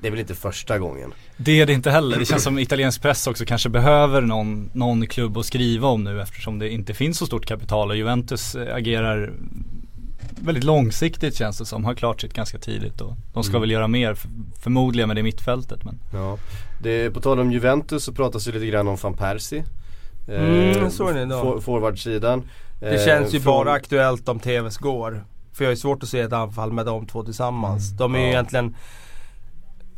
Det 0.00 0.06
är 0.06 0.10
väl 0.10 0.20
inte 0.20 0.34
första 0.34 0.78
gången. 0.78 1.12
Det 1.36 1.60
är 1.60 1.66
det 1.66 1.72
inte 1.72 1.90
heller. 1.90 2.18
Det 2.18 2.24
känns 2.24 2.42
som 2.42 2.58
italiensk 2.58 3.02
press 3.02 3.26
också 3.26 3.44
kanske 3.44 3.68
behöver 3.68 4.20
någon, 4.20 4.70
någon 4.72 5.06
klubb 5.06 5.38
att 5.38 5.46
skriva 5.46 5.88
om 5.88 6.04
nu 6.04 6.22
eftersom 6.22 6.58
det 6.58 6.68
inte 6.70 6.94
finns 6.94 7.18
så 7.18 7.26
stort 7.26 7.46
kapital 7.46 7.90
och 7.90 7.96
Juventus 7.96 8.54
eh, 8.54 8.74
agerar 8.74 9.32
väldigt 10.42 10.64
långsiktigt 10.64 11.36
känns 11.36 11.58
det 11.58 11.66
som. 11.66 11.84
Har 11.84 11.94
klart 11.94 12.20
sitt 12.20 12.32
ganska 12.34 12.58
tidigt 12.58 13.00
och 13.00 13.16
de 13.34 13.42
ska 13.44 13.50
Mm. 13.50 13.60
väl 13.60 13.70
göra 13.70 13.88
mer 13.88 14.16
förmodligen 14.62 15.08
med 15.08 15.16
det 15.16 15.22
mittfältet 15.22 15.84
men 15.84 15.98
Ja. 16.12 16.38
Det, 16.82 17.10
på 17.10 17.20
tal 17.20 17.40
om 17.40 17.52
Juventus 17.52 18.04
så 18.04 18.12
pratas 18.12 18.44
det 18.44 18.52
lite 18.52 18.66
grann 18.66 18.88
om 18.88 18.96
van 19.02 19.14
Persie. 19.14 19.64
Mm, 20.28 20.78
jag 20.82 20.92
såg 20.92 21.14
det 21.14 21.22
idag. 21.22 21.42
for, 21.42 21.60
Forwardsidan. 21.60 22.42
Det 22.80 22.86
Eh, 23.00 23.04
känns 23.04 23.34
ju 23.34 23.40
från- 23.40 23.52
bara 23.64 23.72
aktuellt 23.72 24.28
om 24.28 24.38
TVs 24.40 24.76
går. 24.76 25.24
För 25.52 25.64
jag 25.64 25.68
har 25.68 25.72
ju 25.72 25.76
svårt 25.76 26.02
att 26.02 26.08
se 26.08 26.20
ett 26.20 26.32
anfall 26.32 26.72
med 26.72 26.86
de 26.86 27.06
två 27.06 27.22
tillsammans. 27.24 27.90
De 27.90 28.14
är 28.14 28.18
ju 28.18 28.24
Ja. 28.24 28.30
egentligen 28.30 28.74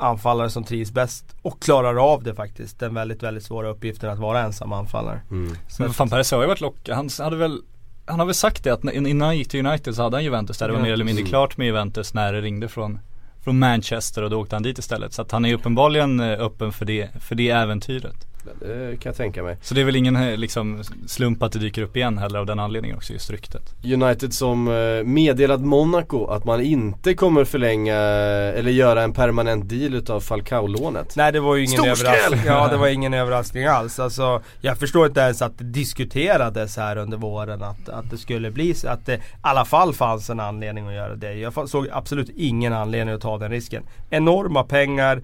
anfallare 0.01 0.51
som 0.51 0.65
trivs 0.65 0.93
bäst 0.93 1.37
och 1.43 1.63
klarar 1.63 2.13
av 2.13 2.23
det 2.23 2.35
faktiskt. 2.35 2.79
Den 2.79 2.95
väldigt, 2.95 3.23
väldigt 3.23 3.45
svåra 3.45 3.69
uppgiften 3.69 4.11
att 4.11 4.19
vara 4.19 4.41
ensam 4.41 4.73
anfallare. 4.73 5.21
Mm. 5.31 5.57
Så 5.69 5.83
Men 5.83 5.93
van 5.93 6.11
Persie 6.11 6.37
har 6.37 6.43
ju 6.43 6.49
varit 6.49 6.61
lockad. 6.61 6.97
Han 6.97 7.09
hade 7.19 7.37
väl 7.37 7.63
han 8.07 8.19
har 8.19 8.27
väl 8.27 8.35
sagt 8.35 8.65
det 8.65 8.71
att 8.71 8.85
innan 8.85 9.27
han 9.27 9.39
gick 9.39 9.49
till 9.49 9.67
United 9.67 9.95
så 9.95 10.03
hade 10.03 10.17
han 10.17 10.25
Juventus 10.25 10.59
där 10.59 10.69
det 10.69 10.75
var 10.75 10.81
mer 10.81 10.93
eller 10.93 11.05
mindre 11.05 11.21
Mm. 11.21 11.29
klart 11.31 11.57
med 11.57 11.67
Juventus 11.67 12.15
när 12.15 12.33
det 12.33 12.41
ringde 12.41 12.69
från 12.69 12.99
Från 13.45 13.59
Manchester 13.59 14.23
och 14.23 14.31
då 14.31 14.41
åkte 14.41 14.57
han 14.57 14.63
dit 14.63 14.79
istället. 14.79 15.13
Så 15.13 15.23
att 15.23 15.31
han 15.33 15.45
är 15.45 15.55
uppenbarligen 15.55 16.21
eh, 16.21 16.41
öppen 16.41 16.73
för 16.73 16.85
det, 16.85 17.09
för 17.21 17.35
det 17.35 17.51
äventyret. 17.51 18.27
Det 18.61 19.01
kan 19.01 19.11
jag 19.11 19.17
tänka 19.17 19.43
mig. 19.43 19.57
Så 19.63 19.75
det 19.75 19.81
är 19.81 19.85
väl 19.85 19.97
ingen 19.97 20.17
eh, 20.17 20.37
liksom, 20.37 20.83
slump 21.07 21.43
att 21.43 21.53
det 21.53 21.59
dyker 21.59 21.83
upp 21.83 21.97
igen 21.97 22.19
heller 22.19 22.39
av 22.39 22.47
den 22.47 22.59
anledningen 22.59 22.97
också, 22.97 23.13
just 23.13 23.31
ryktet. 23.31 23.75
United 23.85 24.33
som 24.33 24.69
eh, 24.69 25.05
meddelat 25.05 25.61
Monaco 25.61 26.27
att 26.27 26.45
man 26.45 26.61
inte 26.61 27.15
kommer 27.15 27.45
förlänga 27.45 27.95
eller 27.95 28.71
göra 28.71 29.03
en 29.03 29.13
permanent 29.13 29.69
deal 29.69 29.95
utav 29.95 30.21
Falcao-lånet. 30.21 31.17
Nej 31.17 31.33
det 31.33 31.41
var 31.41 31.57
ju 31.57 31.65
ingen 31.65 31.85
överraskning. 31.85 32.41
Ja 32.47 32.69
det 32.69 32.77
var 32.77 32.89
ingen 32.89 33.15
överraskning 33.15 33.65
alls. 33.65 33.99
Alltså, 33.99 34.43
jag 34.61 34.79
förstår 34.79 35.07
inte 35.07 35.21
ens 35.21 35.43
att 35.43 35.59
det 35.59 35.65
diskuterades 35.65 36.77
här 36.77 36.97
under 36.97 37.17
våren 37.17 37.63
att, 37.63 37.89
att 37.89 38.11
det 38.11 38.19
skulle 38.19 38.51
bli 38.51 38.75
så. 38.75 38.89
Att 38.89 39.07
det 39.07 39.15
i 39.15 39.21
alla 39.41 39.65
fall 39.65 39.95
fanns 39.95 40.31
en 40.31 40.41
anledning 40.41 40.87
att 40.89 40.95
göra 40.95 41.15
det. 41.15 41.35
Jag 41.35 41.69
såg 41.69 41.89
absolut 41.93 42.31
ingen 42.37 42.73
anledning 42.73 43.15
att 43.15 43.21
ta 43.21 43.39
den 43.39 43.51
risken. 43.51 43.83
Enorma 44.11 44.65
pengar. 44.65 45.23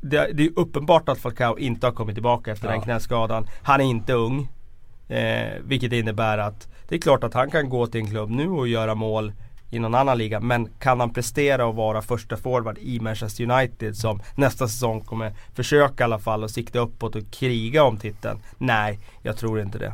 Det, 0.00 0.30
det 0.32 0.44
är 0.44 0.50
uppenbart 0.56 1.08
att 1.08 1.18
Falcao 1.18 1.58
inte 1.58 1.86
har 1.86 1.92
kommit 1.92 2.16
tillbaka 2.16 2.52
efter 2.52 2.66
Ja. 2.66 2.72
den 2.72 2.82
knäskadan. 2.82 3.46
Han 3.62 3.80
är 3.80 3.84
inte 3.84 4.12
ung. 4.12 4.48
Eh, 5.08 5.48
vilket 5.64 5.92
innebär 5.92 6.38
att 6.38 6.68
det 6.88 6.94
är 6.94 6.98
klart 7.00 7.24
att 7.24 7.34
han 7.34 7.50
kan 7.50 7.68
gå 7.68 7.86
till 7.86 8.00
en 8.00 8.06
klubb 8.10 8.30
nu 8.30 8.48
och 8.48 8.68
göra 8.68 8.94
mål 8.94 9.32
i 9.70 9.78
någon 9.78 9.94
annan 9.94 10.18
liga. 10.18 10.40
Men 10.40 10.68
kan 10.78 11.00
han 11.00 11.12
prestera 11.12 11.66
och 11.66 11.74
vara 11.74 12.02
första 12.02 12.36
forward 12.36 12.78
i 12.78 13.00
Manchester 13.00 13.50
United 13.50 13.96
som 13.96 14.20
nästa 14.34 14.68
säsong 14.68 15.00
kommer 15.00 15.32
försöka 15.54 16.02
i 16.02 16.04
alla 16.04 16.18
fall 16.18 16.42
och 16.44 16.50
sikta 16.50 16.78
uppåt 16.78 17.16
och 17.16 17.30
kriga 17.30 17.84
om 17.84 17.96
titeln? 17.96 18.38
Nej, 18.58 18.98
jag 19.22 19.36
tror 19.36 19.60
inte 19.60 19.78
det. 19.78 19.92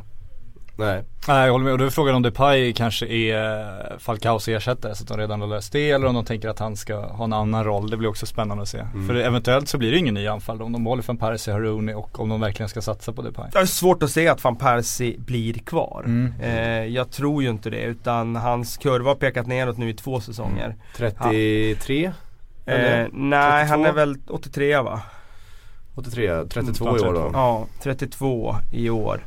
Nej. 0.77 1.03
Nej 1.27 1.45
jag 1.45 1.51
håller 1.51 1.65
med 1.65 1.73
och 1.73 1.79
då 1.79 1.85
är 1.85 1.89
frågan 1.89 2.15
om 2.15 2.21
Depay 2.21 2.73
kanske 2.73 3.05
är 3.05 3.59
eh, 3.59 3.97
Falcaos 3.99 4.47
ersättare 4.47 4.95
så 4.95 5.03
att 5.03 5.07
de 5.07 5.17
redan 5.17 5.41
har 5.41 5.47
löst 5.47 5.71
det 5.71 5.91
eller 5.91 6.07
om 6.07 6.15
de 6.15 6.25
tänker 6.25 6.49
att 6.49 6.59
han 6.59 6.75
ska 6.75 6.99
ha 6.99 7.23
en 7.23 7.33
annan 7.33 7.63
roll. 7.63 7.89
Det 7.89 7.97
blir 7.97 8.09
också 8.09 8.25
spännande 8.25 8.63
att 8.63 8.69
se. 8.69 8.79
Mm. 8.79 9.07
För 9.07 9.15
eventuellt 9.15 9.67
så 9.67 9.77
blir 9.77 9.91
det 9.91 9.97
ingen 9.97 10.13
ny 10.13 10.27
anfall 10.27 10.61
om 10.61 10.71
de 10.71 10.85
håller 10.85 11.03
van 11.03 11.17
Persie, 11.17 11.53
Haruni 11.53 11.93
och 11.93 12.19
om 12.19 12.29
de 12.29 12.41
verkligen 12.41 12.69
ska 12.69 12.81
satsa 12.81 13.13
på 13.13 13.21
Depay. 13.21 13.49
Det 13.53 13.59
är 13.59 13.65
svårt 13.65 14.03
att 14.03 14.11
se 14.11 14.27
att 14.27 14.43
van 14.43 14.55
Persie 14.55 15.19
blir 15.19 15.53
kvar. 15.53 16.03
Mm. 16.05 16.33
Eh, 16.41 16.85
jag 16.85 17.11
tror 17.11 17.43
ju 17.43 17.49
inte 17.49 17.69
det 17.69 17.81
utan 17.81 18.35
hans 18.35 18.77
kurva 18.77 19.09
har 19.09 19.15
pekat 19.15 19.47
neråt 19.47 19.77
nu 19.77 19.89
i 19.89 19.93
två 19.93 20.21
säsonger. 20.21 20.75
33? 20.95 22.05
Eh, 22.05 22.13
Eller? 22.65 23.09
nej, 23.13 23.65
han 23.65 23.83
32? 23.83 23.89
är 23.89 23.93
väl 23.93 24.17
83 24.27 24.81
va? 24.81 25.01
83, 25.95 26.45
32 26.49 26.87
Mm, 26.87 26.97
i 26.97 27.07
år 27.07 27.13
då. 27.13 27.29
Ja, 27.33 27.65
32 27.83 28.55
i 28.71 28.89
år. 28.89 29.21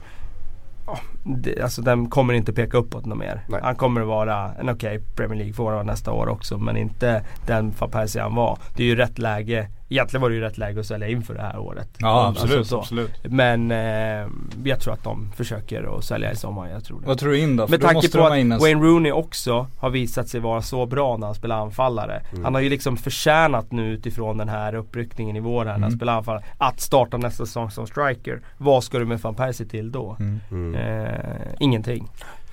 Det, 1.25 1.63
alltså 1.63 1.83
den 1.83 2.11
kommer 2.11 2.35
inte 2.35 2.53
peka 2.53 2.79
uppåt 2.79 3.07
något 3.07 3.19
mer. 3.19 3.45
Nej. 3.49 3.61
Han 3.63 3.77
kommer 3.77 4.01
att 4.01 4.07
vara 4.07 4.53
en 4.55 4.69
okej 4.69 5.01
Premier 5.17 5.39
League 5.39 5.53
forward 5.53 5.87
nästa 5.87 6.13
år 6.13 6.29
också 6.29 6.59
men 6.59 6.77
inte 6.77 7.25
den 7.47 7.75
van 7.79 7.91
Persie 7.91 8.23
han 8.23 8.35
var. 8.35 8.59
Det 8.77 8.83
är 8.83 8.87
ju 8.87 8.97
rätt 8.97 9.19
läge, 9.19 9.69
egentligen 9.91 10.23
var 10.23 10.31
det 10.31 10.35
ju 10.37 10.41
rätt 10.43 10.59
läge 10.59 10.81
att 10.81 10.87
sälja 10.87 11.09
in 11.09 11.23
för 11.23 11.35
det 11.35 11.43
här 11.43 11.59
året. 11.59 11.89
Ja 11.99 12.09
Alltså 12.09 12.45
absolut, 12.45 12.67
så. 12.67 12.79
absolut. 12.79 13.11
Men 13.25 13.71
eh, 13.71 14.27
jag 14.65 14.81
tror 14.81 14.95
att 14.95 15.05
de 15.05 15.33
försöker 15.37 15.99
att 15.99 16.05
sälja 16.05 16.33
i 16.33 16.37
sommar, 16.37 16.69
jag 16.69 16.85
tror 16.85 17.01
det. 17.01 17.07
Vad 17.07 17.19
tror 17.19 17.31
du 17.31 17.39
in 17.39 17.57
då? 17.57 17.67
För 17.67 17.71
Med 17.71 17.81
tanke 17.81 18.11
på 18.11 18.27
att 18.27 18.33
en 18.33 18.59
Wayne 18.59 18.81
Rooney 18.83 19.13
också 19.13 19.67
har 19.79 19.91
visat 19.91 20.29
sig 20.29 20.41
vara 20.41 20.63
så 20.63 20.87
bra 20.87 21.17
när 21.17 21.27
han 21.27 21.35
spelar 21.35 21.57
anfallare. 21.61 22.23
Mm. 22.33 22.45
Han 22.45 22.55
har 22.55 22.61
ju 22.61 22.69
liksom 22.69 22.97
förtjänat 22.97 23.73
nu 23.73 23.93
utifrån 23.93 24.39
den 24.39 24.49
här 24.49 24.75
uppryckningen 24.75 25.37
i 25.37 25.41
vår 25.41 25.59
här 25.59 25.65
när 25.65 25.73
han 25.73 25.83
Mm. 25.83 25.97
spelar 25.99 26.17
anfallare. 26.17 26.45
Att 26.59 26.81
starta 26.81 27.17
nästa 27.17 27.47
säsong 27.47 27.71
som 27.71 27.87
striker. 27.87 28.41
Vad 28.59 28.85
ska 28.85 28.99
du 28.99 29.05
med 29.05 29.21
van 29.21 29.35
Persie 29.35 29.67
till 29.67 29.93
då? 29.93 30.17
Mm. 30.51 30.75
Eh, 30.75 31.15
ingenting. 31.59 32.09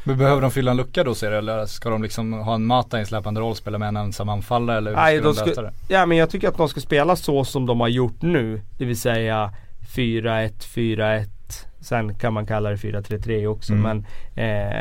Men 0.08 0.18
behöver 0.18 0.42
de 0.42 0.52
fylla 0.52 0.72
en 0.72 0.78
lucka 0.78 1.04
då 1.04 1.16
ser 1.16 1.32
du 1.32 1.38
eller 1.38 1.66
ska 1.66 1.90
de 1.90 2.04
liksom 2.04 2.34
ha 2.34 2.56
en 2.56 2.66
Mata 2.66 2.98
i 2.98 3.00
en 3.00 3.06
släpande 3.06 3.42
roll, 3.42 3.56
spela 3.56 3.78
med 3.78 3.88
en 3.88 3.98
ensam 3.98 4.30
anfallare 4.30 4.78
eller 4.78 4.92
hur 4.92 4.98
Nej, 4.98 5.18
ska 5.18 5.28
de 5.28 5.34
ska, 5.36 5.46
lösa 5.46 5.62
det? 5.62 5.72
ja 5.88 6.06
men 6.06 6.18
jag 6.18 6.30
tycker 6.30 6.48
att 6.48 6.58
de 6.58 6.70
ska 6.70 6.80
spela 6.80 7.16
så 7.16 7.44
som 7.44 7.66
de 7.66 7.80
har 7.80 7.88
gjort 7.88 8.22
nu. 8.22 8.62
Det 8.78 8.86
vill 8.86 9.00
säga 9.00 9.54
4-1, 9.96 10.52
4-1. 10.76 11.26
Sen 11.80 12.14
kan 12.16 12.34
man 12.34 12.46
kalla 12.46 12.70
det 12.70 12.76
4-3-3 12.76 13.48
också 13.48 13.74
Mm. 13.74 13.84
men 13.84 14.06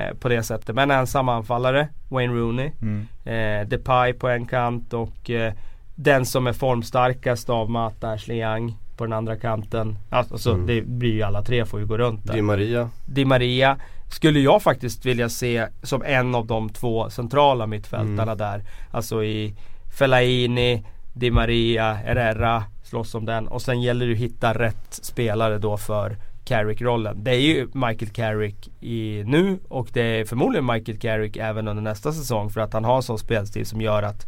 eh, 0.08 0.14
på 0.16 0.28
det 0.28 0.42
sättet. 0.42 0.74
Men 0.74 0.90
ensam 0.90 1.28
anfallare, 1.28 1.88
Wayne 2.08 2.32
Rooney. 2.34 2.70
Mm. 2.82 3.06
Eh, 3.24 3.68
Depay 3.68 4.12
på 4.12 4.28
en 4.28 4.46
kant 4.46 4.92
och 4.92 5.30
eh, 5.30 5.52
den 5.94 6.26
som 6.26 6.46
är 6.46 6.52
formstarkast 6.52 7.50
av 7.50 7.70
Mata, 7.70 8.10
Ashley 8.10 8.40
Young 8.42 8.76
på 8.96 9.04
den 9.04 9.12
andra 9.12 9.36
kanten. 9.36 9.98
Alltså 10.10 10.52
Mm. 10.52 10.66
det 10.66 10.82
blir 10.86 11.12
ju 11.12 11.22
alla 11.22 11.42
tre 11.42 11.64
får 11.64 11.80
ju 11.80 11.86
gå 11.86 11.98
runt 11.98 12.26
där. 12.26 12.34
Di 12.34 12.42
Maria. 12.42 12.90
Di 13.06 13.24
Maria 13.24 13.76
skulle 14.08 14.40
jag 14.40 14.62
faktiskt 14.62 15.06
vilja 15.06 15.28
se 15.28 15.66
som 15.82 16.02
en 16.02 16.34
av 16.34 16.46
de 16.46 16.68
två 16.68 17.10
centrala 17.10 17.66
mittfältarna 17.66 18.22
Mm. 18.22 18.38
där. 18.38 18.64
Alltså 18.90 19.24
i 19.24 19.54
Fellaini, 19.98 20.84
Di 21.12 21.30
Maria, 21.30 21.92
Herrera 21.92 22.64
slåss 22.82 23.14
om 23.14 23.24
den 23.24 23.48
och 23.48 23.62
sen 23.62 23.82
gäller 23.82 24.06
det 24.06 24.12
att 24.12 24.18
hitta 24.18 24.52
rätt 24.58 24.88
spelare 25.02 25.58
då 25.58 25.76
för 25.76 26.16
Carrick-rollen. 26.44 27.24
Det 27.24 27.30
är 27.30 27.40
ju 27.40 27.68
Michael 27.72 28.10
Carrick 28.10 28.68
i 28.80 29.22
nu 29.26 29.58
och 29.68 29.88
det 29.92 30.02
är 30.20 30.24
förmodligen 30.24 30.66
Michael 30.66 30.98
Carrick 30.98 31.36
även 31.36 31.68
under 31.68 31.82
nästa 31.82 32.12
säsong 32.12 32.50
för 32.50 32.60
att 32.60 32.72
han 32.72 32.84
har 32.84 32.96
en 32.96 33.02
sån 33.02 33.18
spelstil 33.18 33.66
som 33.66 33.80
gör 33.80 34.02
att 34.02 34.26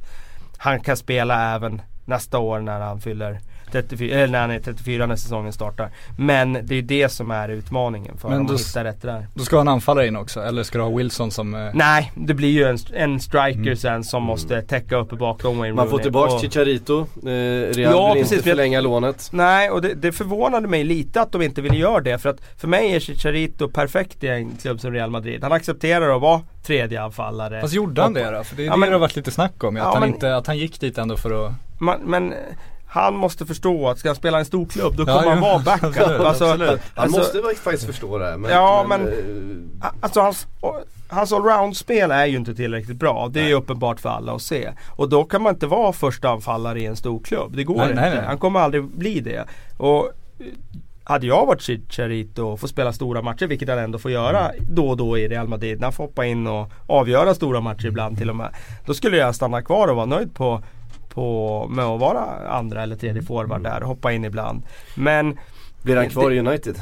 han 0.57 0.81
kan 0.81 0.97
spela 0.97 1.55
även 1.55 1.83
nästa 2.05 2.39
år 2.39 2.61
när 2.61 2.81
han 2.81 3.01
fyller 3.01 3.41
34, 3.73 4.15
eller 4.17 4.29
när 4.33 4.41
han 4.41 4.51
är 4.51 4.61
34 4.61 5.07
när 5.07 5.17
säsongen 5.17 5.53
startar. 5.53 5.91
Men 6.19 6.53
det 6.53 6.71
är 6.75 6.77
ju 6.77 6.83
det 6.83 7.09
som 7.09 7.31
är 7.31 7.49
utmaningen 7.49 8.19
för 8.19 8.29
Men 8.29 8.51
att 8.51 8.61
hitta 8.61 8.85
rätt 8.85 9.03
där. 9.03 9.27
Då 9.35 9.45
ska 9.45 9.57
ha 9.57 9.61
en 9.61 9.69
anfallare 9.69 10.07
in 10.07 10.17
också 10.17 10.41
eller 10.43 10.63
ska 10.63 10.79
du 10.79 10.85
ha 10.85 10.91
Wilson 10.97 11.31
som 11.31 11.55
eh, 11.55 11.71
Nej, 11.75 12.13
det 12.15 12.35
blir 12.35 12.49
ju 12.51 12.65
en, 12.65 12.79
en 12.95 13.21
striker 13.21 13.59
Mm. 13.61 13.77
sen 13.77 14.05
som 14.05 14.23
måste 14.23 14.63
täcka 14.63 14.97
upp 14.97 15.11
bakom 15.11 15.59
Wayne 15.59 15.75
Man 15.75 15.91
får 15.91 15.99
tillbaks 15.99 16.35
Och- 16.35 16.41
Chicharito. 16.41 17.01
Eh, 17.01 17.27
Real 17.27 17.77
Ja, 17.93 18.13
vill 18.15 18.23
precis, 18.23 18.39
inte 18.39 18.49
förlänga 18.51 18.81
lånet. 18.81 19.29
Nej, 19.33 19.71
och 19.71 19.83
det, 19.83 19.95
det 19.95 20.13
förvånade 20.13 20.69
mig 20.69 20.85
lite 20.85 21.21
att 21.21 21.33
de 21.33 21.43
inte 21.43 21.61
ville 21.63 21.77
göra 21.77 22.01
det. 22.01 22.19
För 22.19 22.29
att 22.29 22.37
för 22.57 22.69
mig 22.69 22.95
är 22.95 23.01
Chicharito 23.01 23.69
perfekt 23.69 24.25
i 24.25 24.29
en 24.29 24.57
klubb 24.63 24.81
som 24.81 24.93
Real 24.93 25.11
Madrid. 25.11 25.43
Han 25.43 25.53
accepterar 25.53 26.17
att 26.17 26.23
vara 26.23 26.41
tredje 26.67 27.03
anfallare. 27.03 27.61
Fast 27.61 27.75
gjorde 27.75 28.03
han 28.03 28.13
det 28.15 28.31
då? 28.31 28.45
För 28.45 28.57
det 28.57 28.63
är 28.63 28.67
Ja, 28.67 28.73
det 28.73 28.79
men- 28.79 28.89
det 28.89 28.95
har 28.95 29.01
varit 29.01 29.17
lite 29.17 29.31
snack 29.31 29.65
om. 29.65 29.77
Att, 29.77 29.83
Ja, 29.83 29.91
han 29.93 30.01
men- 30.01 30.09
inte, 30.09 30.37
att 30.37 30.47
han 30.47 30.59
gick 30.59 30.81
dit 30.81 30.99
ändå 30.99 31.17
för 31.17 31.47
att 31.47 31.53
Man, 31.81 32.01
men 32.05 32.33
eh, 32.33 32.39
han 32.89 33.15
måste 33.17 33.47
förstå 33.47 33.89
att 33.89 33.99
ska 33.99 34.09
han 34.09 34.17
spela 34.17 34.39
i 34.39 34.41
en 34.41 34.45
stor 34.45 34.67
klubb 34.67 34.97
då 34.97 35.05
Ja, 35.07 35.19
kommer 35.21 35.35
han 35.35 35.43
ja, 35.43 35.49
vara 35.53 35.59
backup. 35.59 35.85
absolut, 35.97 36.21
alltså, 36.21 36.45
absolut. 36.45 36.81
Han 36.95 37.05
alltså- 37.05 37.19
måste 37.19 37.41
väl 37.41 37.55
faktiskt 37.57 37.87
förstå 37.87 38.19
det 38.19 38.25
här. 38.27 38.37
Men, 38.37 38.51
Ja, 38.51 38.87
men, 38.89 39.01
men- 39.03 39.71
eh, 39.83 39.89
Alltså 40.01 40.21
hans, 40.21 40.47
hans 41.09 41.33
allround-spel 41.33 42.11
är 42.11 42.27
ju 42.27 42.37
inte 42.37 42.55
tillräckligt 42.55 42.97
bra. 42.97 43.29
Det 43.33 43.41
är 43.41 43.47
ju 43.47 43.55
uppenbart 43.55 44.01
för 44.01 44.09
alla 44.09 44.33
att 44.33 44.43
se. 44.43 44.71
Och 44.97 45.09
då 45.09 45.25
kan 45.25 45.43
man 45.43 45.55
inte 45.55 45.67
vara 45.67 45.93
första 45.93 46.29
anfallare 46.29 46.81
i 46.81 46.87
en 46.87 46.97
stor 46.97 47.21
klubb. 47.21 47.57
Det 47.57 47.65
går 47.65 47.77
Nej, 47.77 47.91
inte. 47.91 48.01
nej. 48.01 48.21
Han 48.27 48.39
kommer 48.39 48.61
aldrig 48.61 48.85
bli 48.85 49.21
det. 49.21 49.45
Och 49.77 50.05
eh, 50.39 50.47
hade 51.05 51.27
jag 51.27 51.47
varit 51.47 51.63
Chicharito 51.63 52.43
och 52.47 52.61
får 52.61 52.69
spela 52.69 52.93
stora 52.93 53.23
matcher, 53.23 53.47
vilket 53.47 53.69
han 53.69 53.79
ändå 53.79 53.99
får 53.99 54.11
göra 54.11 54.51
då 54.71 54.89
och 54.89 54.97
då 54.97 55.19
i 55.19 55.29
Real 55.29 55.49
Madrid. 55.49 55.79
När 55.81 55.85
han 55.87 55.93
får 55.93 56.05
hoppa 56.05 56.27
in 56.27 56.47
och 56.47 56.71
avgöra 56.87 57.35
stora 57.35 57.61
matcher 57.61 57.87
ibland 57.87 58.19
till 58.19 58.31
och 58.31 58.37
med. 58.37 58.55
Då 58.87 58.95
skulle 58.95 59.17
jag 59.17 59.35
stanna 59.35 59.63
kvar 59.63 59.89
och 59.89 59.97
vara 59.97 60.07
nöjd 60.07 60.35
på, 60.35 60.63
på 61.09 61.67
med 61.71 61.85
att 61.85 62.01
vara 62.01 62.49
andra 62.49 62.83
eller 62.83 62.97
tredje 62.97 63.23
forward 63.23 63.63
där 63.63 63.83
och 63.83 63.89
hoppa 63.89 64.13
in 64.13 64.25
ibland. 64.25 64.63
Men 64.95 65.39
blir 65.83 65.97
han 65.97 66.05
det- 66.05 66.11
kvar 66.11 66.31
i 66.31 66.39
United? 66.39 66.77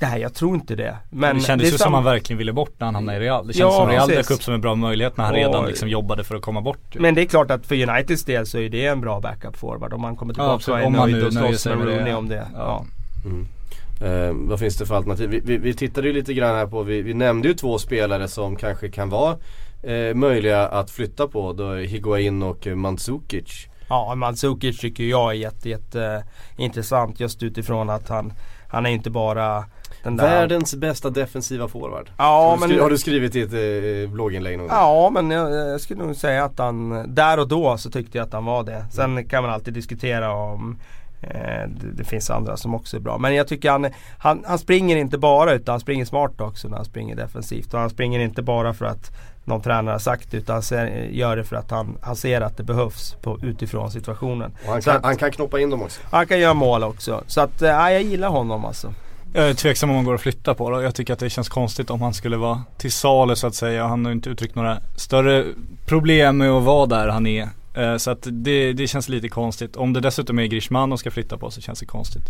Nej 0.00 0.20
jag 0.20 0.34
tror 0.34 0.54
inte 0.54 0.74
det. 0.76 0.96
Men 1.10 1.36
det 1.36 1.42
kändes 1.42 1.68
är 1.68 1.72
ju 1.72 1.78
som 1.78 1.94
han 1.94 2.04
verkligen 2.04 2.38
ville 2.38 2.52
bort 2.52 2.74
när 2.78 2.84
han 2.84 2.94
hamnade 2.94 3.18
i 3.18 3.20
Real. 3.20 3.46
Det 3.46 3.52
Ja, 3.58 3.64
känns 3.64 3.76
som 3.76 3.88
Real 3.88 4.08
dök 4.08 4.30
upp 4.30 4.42
som 4.42 4.54
en 4.54 4.60
bra 4.60 4.74
möjlighet 4.74 5.16
när 5.16 5.24
han 5.24 5.34
Och- 5.34 5.38
redan 5.40 5.66
liksom 5.66 5.88
jobbade 5.88 6.24
för 6.24 6.34
att 6.36 6.42
komma 6.42 6.60
bort. 6.60 6.78
ju. 6.92 7.00
Men 7.00 7.14
det 7.14 7.20
är 7.22 7.26
klart 7.26 7.50
att 7.50 7.66
för 7.66 7.88
Uniteds 7.88 8.24
del 8.24 8.46
så 8.46 8.58
är 8.58 8.68
det 8.68 8.86
en 8.86 9.00
bra 9.00 9.20
backup 9.20 9.56
forward 9.56 9.92
om 9.92 10.00
man 10.00 10.16
kommer 10.16 10.34
tillbaka 10.34 10.54
absolut. 10.54 10.86
och 10.86 10.92
är 10.92 11.06
nöjd 11.12 11.24
och 11.26 11.32
slåss 11.32 11.66
med 11.66 11.78
det. 11.78 11.98
Rooney 11.98 12.12
om 12.14 12.28
det. 12.28 12.46
Ja. 12.54 12.84
Ja. 13.24 14.06
Eh, 14.06 14.32
vad 14.32 14.58
finns 14.60 14.76
det 14.76 14.86
för 14.86 14.94
alternativ? 14.94 15.30
Vi, 15.30 15.40
vi, 15.44 15.56
vi 15.58 15.74
tittade 15.74 16.06
ju 16.08 16.12
lite 16.14 16.34
grann 16.34 16.54
här 16.56 16.66
på, 16.66 16.82
vi, 16.82 17.02
vi 17.02 17.14
nämnde 17.14 17.48
ju 17.48 17.54
två 17.54 17.78
spelare 17.78 18.28
som 18.28 18.56
kanske 18.56 18.88
kan 18.88 19.08
vara 19.08 19.36
eh, 19.82 20.14
möjliga 20.14 20.66
att 20.68 20.90
flytta 20.90 21.28
på. 21.28 21.52
Då 21.52 21.74
Higuain 21.74 22.42
och 22.42 22.66
eh, 22.66 22.74
Mandzukic. 22.74 23.66
Ja, 23.88 24.14
Mandzukic 24.14 24.78
tycker 24.80 25.04
jag 25.04 25.30
är 25.30 25.34
jätte, 25.34 25.68
jätte 25.68 26.24
intressant 26.56 27.20
just 27.20 27.42
utifrån 27.42 27.90
att 27.90 28.08
han, 28.08 28.32
han 28.68 28.86
är 28.86 28.90
inte 28.90 29.10
bara 29.10 29.64
Världens 30.02 30.74
bästa 30.74 31.10
defensiva 31.10 31.68
forward. 31.68 32.10
Ja, 32.16 32.56
har, 32.60 32.68
du 32.68 32.74
men- 32.74 32.82
har 32.82 32.90
du 32.90 32.98
skrivit 32.98 33.36
i 33.36 33.40
ett 33.40 33.52
eh, 33.52 34.12
blogginlägg 34.12 34.58
någon 34.58 34.68
gång? 34.68 34.76
Ja 34.76 35.10
men 35.10 35.30
jag, 35.30 35.52
jag 35.72 35.80
skulle 35.80 36.04
nog 36.04 36.16
säga 36.16 36.44
att 36.44 36.58
han, 36.58 37.04
där 37.14 37.38
och 37.38 37.48
då 37.48 37.78
så 37.78 37.90
tyckte 37.90 38.18
jag 38.18 38.26
att 38.26 38.32
han 38.32 38.44
var 38.44 38.62
det. 38.64 38.86
Sen 38.90 39.28
kan 39.28 39.42
man 39.42 39.52
alltid 39.52 39.74
diskutera 39.74 40.32
om 40.32 40.78
eh, 41.22 41.68
det, 41.68 41.92
det 41.94 42.04
finns 42.04 42.30
andra 42.30 42.56
som 42.56 42.74
också 42.74 42.96
är 42.96 43.00
bra. 43.00 43.18
Men 43.18 43.34
jag 43.34 43.48
tycker 43.48 43.70
han, 43.70 43.86
han, 44.18 44.44
han 44.46 44.58
springer 44.58 44.96
inte 44.96 45.18
bara 45.18 45.52
utan 45.52 45.72
han 45.72 45.80
springer 45.80 46.04
smart 46.04 46.40
också 46.40 46.68
när 46.68 46.76
han 46.76 46.84
springer 46.84 47.16
defensivt. 47.16 47.74
Och 47.74 47.80
han 47.80 47.90
springer 47.90 48.20
inte 48.20 48.42
bara 48.42 48.74
för 48.74 48.84
att 48.84 49.10
någon 49.48 49.62
tränare 49.62 49.92
har 49.94 49.98
sagt 49.98 50.34
utan 50.34 50.62
han 50.70 50.88
gör 51.10 51.36
det 51.36 51.44
för 51.44 51.56
att 51.56 51.70
han, 51.70 51.98
han 52.02 52.16
ser 52.16 52.40
att 52.40 52.56
det 52.56 52.62
behövs 52.62 53.16
på, 53.22 53.38
utifrån 53.42 53.90
situationen. 53.90 54.52
Och 54.66 54.72
han, 54.72 54.82
kan, 54.82 54.96
att- 54.96 55.04
han 55.04 55.16
kan 55.16 55.30
knoppa 55.30 55.60
in 55.60 55.70
dem 55.70 55.82
också. 55.82 56.00
Han 56.10 56.26
kan 56.26 56.40
göra 56.40 56.54
mål 56.54 56.84
också. 56.84 57.22
Så 57.26 57.40
att, 57.40 57.62
eh, 57.62 57.68
jag 57.68 58.02
gillar 58.02 58.28
honom 58.28 58.64
alltså. 58.64 58.94
Jag 59.34 59.48
är 59.50 59.54
tveksam 59.54 59.90
om 59.90 59.96
han 59.96 60.04
går 60.04 60.14
att 60.14 60.20
flytta 60.20 60.54
på 60.54 60.70
då. 60.70 60.82
Jag 60.82 60.94
tycker 60.94 61.12
att 61.12 61.18
det 61.18 61.30
känns 61.30 61.48
konstigt 61.48 61.90
om 61.90 62.02
han 62.02 62.14
skulle 62.14 62.36
vara 62.36 62.62
till 62.78 62.92
salu 62.92 63.36
så 63.36 63.46
att 63.46 63.54
säga. 63.54 63.86
Han 63.86 64.04
har 64.04 64.12
inte 64.12 64.30
uttryckt 64.30 64.54
några 64.54 64.78
större 64.96 65.44
problem 65.86 66.36
med 66.38 66.50
att 66.50 66.62
vara 66.62 66.86
där 66.86 67.08
han 67.08 67.26
är. 67.26 67.48
Eh, 67.74 67.96
Så 67.96 68.10
att 68.10 68.26
det, 68.30 68.72
det 68.72 68.86
känns 68.86 69.08
lite 69.08 69.28
konstigt. 69.28 69.76
Om 69.76 69.92
det 69.92 70.00
dessutom 70.00 70.38
är 70.38 70.44
Grishman 70.46 70.88
de 70.90 70.98
ska 70.98 71.10
flytta 71.10 71.38
på 71.38 71.50
så 71.50 71.60
känns 71.60 71.80
det 71.80 71.86
konstigt. 71.86 72.24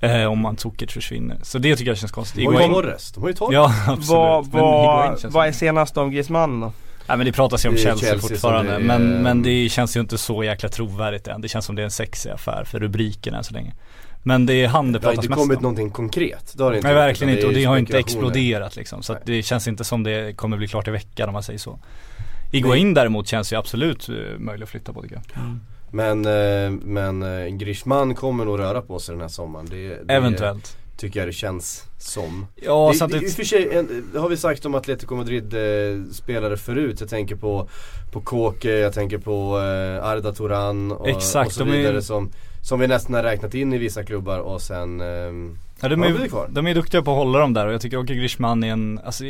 Eh, 0.00 0.24
om 0.24 0.38
Mandzukic 0.40 0.92
försvinner. 0.92 1.38
Så 1.42 1.58
det 1.58 1.76
tycker 1.76 1.90
jag 1.90 1.98
känns 1.98 2.12
konstigt. 2.12 2.44
De 2.44 2.54
har 2.54 2.62
ju 2.62 2.68
Torres, 2.68 3.12
de 3.12 3.20
har 3.22 3.28
ju 3.28 3.34
Torres. 3.34 3.52
Ja 3.54 3.74
absolut. 3.86 4.08
Vad, 4.08 5.20
känns 5.20 5.34
vad 5.34 5.46
är 5.48 5.52
senast 5.52 5.96
om 5.96 6.10
Griezmann 6.10 6.60
då? 6.60 6.72
Nej 7.08 7.16
men 7.16 7.26
det 7.26 7.32
pratas 7.32 7.64
ju 7.64 7.68
om 7.68 7.76
Chelsea, 7.76 8.10
Chelsea 8.10 8.18
fortfarande. 8.30 8.70
det 8.70 8.76
är- 8.76 8.80
men, 8.80 9.22
men 9.22 9.42
det 9.42 9.68
känns 9.68 9.96
ju 9.96 10.00
inte 10.00 10.18
så 10.18 10.44
jäkla 10.44 10.68
trovärdigt 10.68 11.28
än. 11.28 11.40
Det 11.40 11.48
känns 11.48 11.64
som 11.64 11.76
det 11.76 11.82
är 11.82 11.84
en 11.84 11.90
sexig 11.90 12.30
affär 12.30 12.64
för 12.64 12.80
rubriken 12.80 13.34
än 13.34 13.44
så 13.44 13.54
länge. 13.54 13.74
Men 14.22 14.46
det 14.46 14.54
är 14.54 14.68
han 14.68 14.92
det 14.92 14.98
Det 14.98 15.06
har 15.06 15.12
pratas 15.12 15.24
inte 15.24 15.28
mest 15.28 15.40
kommit 15.42 15.56
om. 15.56 15.62
någonting 15.62 15.90
konkret. 15.90 16.54
Det 16.56 16.62
har 16.64 16.70
det 16.70 16.76
inte 16.76 16.88
Nej 16.88 16.94
verkligen 16.96 17.34
inte 17.34 17.46
och 17.46 17.52
det 17.52 17.60
ju 17.60 17.66
har 17.66 17.78
inte 17.78 17.98
exploderat 17.98 18.76
liksom. 18.76 19.02
Så 19.02 19.12
att 19.12 19.26
det 19.26 19.42
känns 19.42 19.68
inte 19.68 19.84
som 19.84 20.02
det 20.02 20.36
kommer 20.36 20.56
bli 20.56 20.68
klart 20.68 20.88
i 20.88 20.90
veckan 20.90 21.28
om 21.28 21.32
man 21.32 21.42
säger 21.42 21.58
så. 21.58 21.78
Iguain 22.52 22.94
däremot 22.94 23.26
känns 23.28 23.52
ju 23.52 23.56
absolut 23.56 24.08
eh, 24.08 24.14
möjlig 24.38 24.64
att 24.64 24.70
flytta 24.70 24.92
på 24.92 25.02
tycker 25.02 25.14
jag. 25.34 25.42
Men, 25.94 26.24
eh, 26.24 26.70
men 26.82 27.22
eh, 27.22 27.46
Griezmann 27.56 28.14
kommer 28.14 28.44
nog 28.44 28.58
röra 28.58 28.82
på 28.82 28.98
sig 28.98 29.12
den 29.12 29.20
här 29.20 29.28
sommaren. 29.28 29.66
Det, 29.70 29.88
det 30.04 30.14
Eventuellt. 30.14 30.76
Tycker 30.96 31.20
jag 31.20 31.28
det 31.28 31.32
känns 31.32 31.84
som. 31.98 32.46
Ja, 32.54 32.88
det, 32.92 32.98
samtidigt- 32.98 33.22
det, 33.22 33.28
i 33.28 33.30
och 33.30 33.36
för 33.36 33.44
sig, 33.44 33.74
en, 33.76 34.10
det 34.12 34.18
har 34.18 34.28
vi 34.28 34.36
sagt 34.36 34.66
om 34.66 34.74
Atletico 34.74 35.14
Madrid 35.14 35.54
eh, 35.54 36.12
spelare 36.12 36.56
förut. 36.56 37.00
Jag 37.00 37.08
tänker 37.08 37.36
på, 37.36 37.68
på 38.12 38.20
Koke, 38.20 38.70
jag 38.70 38.92
tänker 38.92 39.18
på 39.18 39.58
eh, 39.58 40.06
Arda 40.06 40.32
Turan 40.32 40.92
och, 40.92 41.08
Exakt, 41.08 41.46
och 41.46 41.52
så 41.52 41.64
de 41.64 41.70
är- 41.70 41.76
vidare 41.76 42.02
som, 42.02 42.30
som 42.62 42.80
vi 42.80 42.86
nästan 42.86 43.14
har 43.14 43.22
räknat 43.22 43.54
in 43.54 43.72
i 43.72 43.78
vissa 43.78 44.04
klubbar 44.04 44.38
och 44.38 44.62
sen 44.62 45.00
ehm, 45.00 45.58
Ja, 45.80 45.88
de, 45.88 46.02
är, 46.02 46.48
de 46.48 46.66
är 46.66 46.74
duktiga 46.74 47.02
på 47.02 47.10
att 47.10 47.16
hålla 47.16 47.38
dem 47.38 47.52
där 47.54 47.66
och 47.66 47.72
jag 47.72 47.80
tycker 47.80 47.96
Åke 47.96 48.14
Griezmann 48.14 48.64
är 48.64 48.72
en, 48.72 49.00
alltså, 49.04 49.24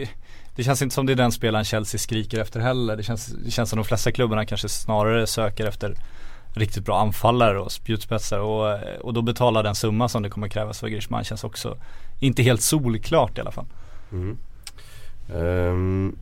det 0.56 0.64
känns 0.64 0.82
inte 0.82 0.94
som 0.94 1.06
det 1.06 1.12
är 1.12 1.16
den 1.16 1.32
spelaren 1.32 1.64
Chelsea 1.64 1.98
skriker 1.98 2.38
efter 2.40 2.60
heller. 2.60 2.96
Det 2.96 3.02
känns, 3.02 3.26
det 3.26 3.50
känns 3.50 3.70
som 3.70 3.76
de 3.76 3.84
flesta 3.84 4.12
klubbarna 4.12 4.46
kanske 4.46 4.68
snarare 4.68 5.26
söker 5.26 5.66
efter 5.66 5.94
riktigt 6.54 6.84
bra 6.84 7.00
anfallare 7.00 7.60
och 7.60 7.72
spjutspetsar 7.72 8.38
och, 8.38 8.78
och 9.00 9.14
då 9.14 9.22
betala 9.22 9.62
den 9.62 9.74
summa 9.74 10.08
som 10.08 10.22
det 10.22 10.30
kommer 10.30 10.48
krävas 10.48 10.80
för 10.80 10.88
Griezmann 10.88 11.24
känns 11.24 11.44
också 11.44 11.76
inte 12.20 12.42
helt 12.42 12.62
solklart 12.62 13.38
i 13.38 13.40
alla 13.40 13.52
fall. 13.52 13.66
Mm. 14.12 14.36
Ehm, 15.34 16.16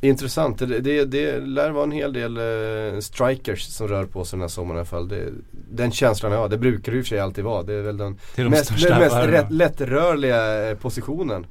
intressant, 0.00 0.58
det, 0.58 0.80
det, 0.80 1.04
det 1.04 1.40
lär 1.40 1.70
vara 1.70 1.84
en 1.84 1.92
hel 1.92 2.12
del 2.12 2.36
eh, 2.36 3.00
strikers 3.00 3.62
som 3.62 3.88
rör 3.88 4.04
på 4.04 4.24
sig 4.24 4.36
den 4.36 4.40
här 4.40 4.48
sommaren 4.48 4.76
i 4.76 4.78
alla 4.78 4.86
fall. 4.86 5.08
Det, 5.08 5.32
den 5.70 5.92
känslan 5.92 6.32
jag 6.32 6.38
har, 6.38 6.48
det 6.48 6.58
brukar 6.58 6.92
det 6.92 6.98
i 6.98 7.00
och 7.00 7.04
för 7.04 7.08
sig 7.08 7.20
alltid 7.20 7.44
vara. 7.44 7.62
Det 7.62 7.74
är 7.74 7.82
väl 7.82 7.96
den 7.96 8.18
de 8.36 8.44
mest, 8.44 8.70
mest 8.70 9.16
rätt, 9.16 9.50
lättrörliga 9.50 10.70
eh, 10.70 10.76
positionen. 10.76 11.46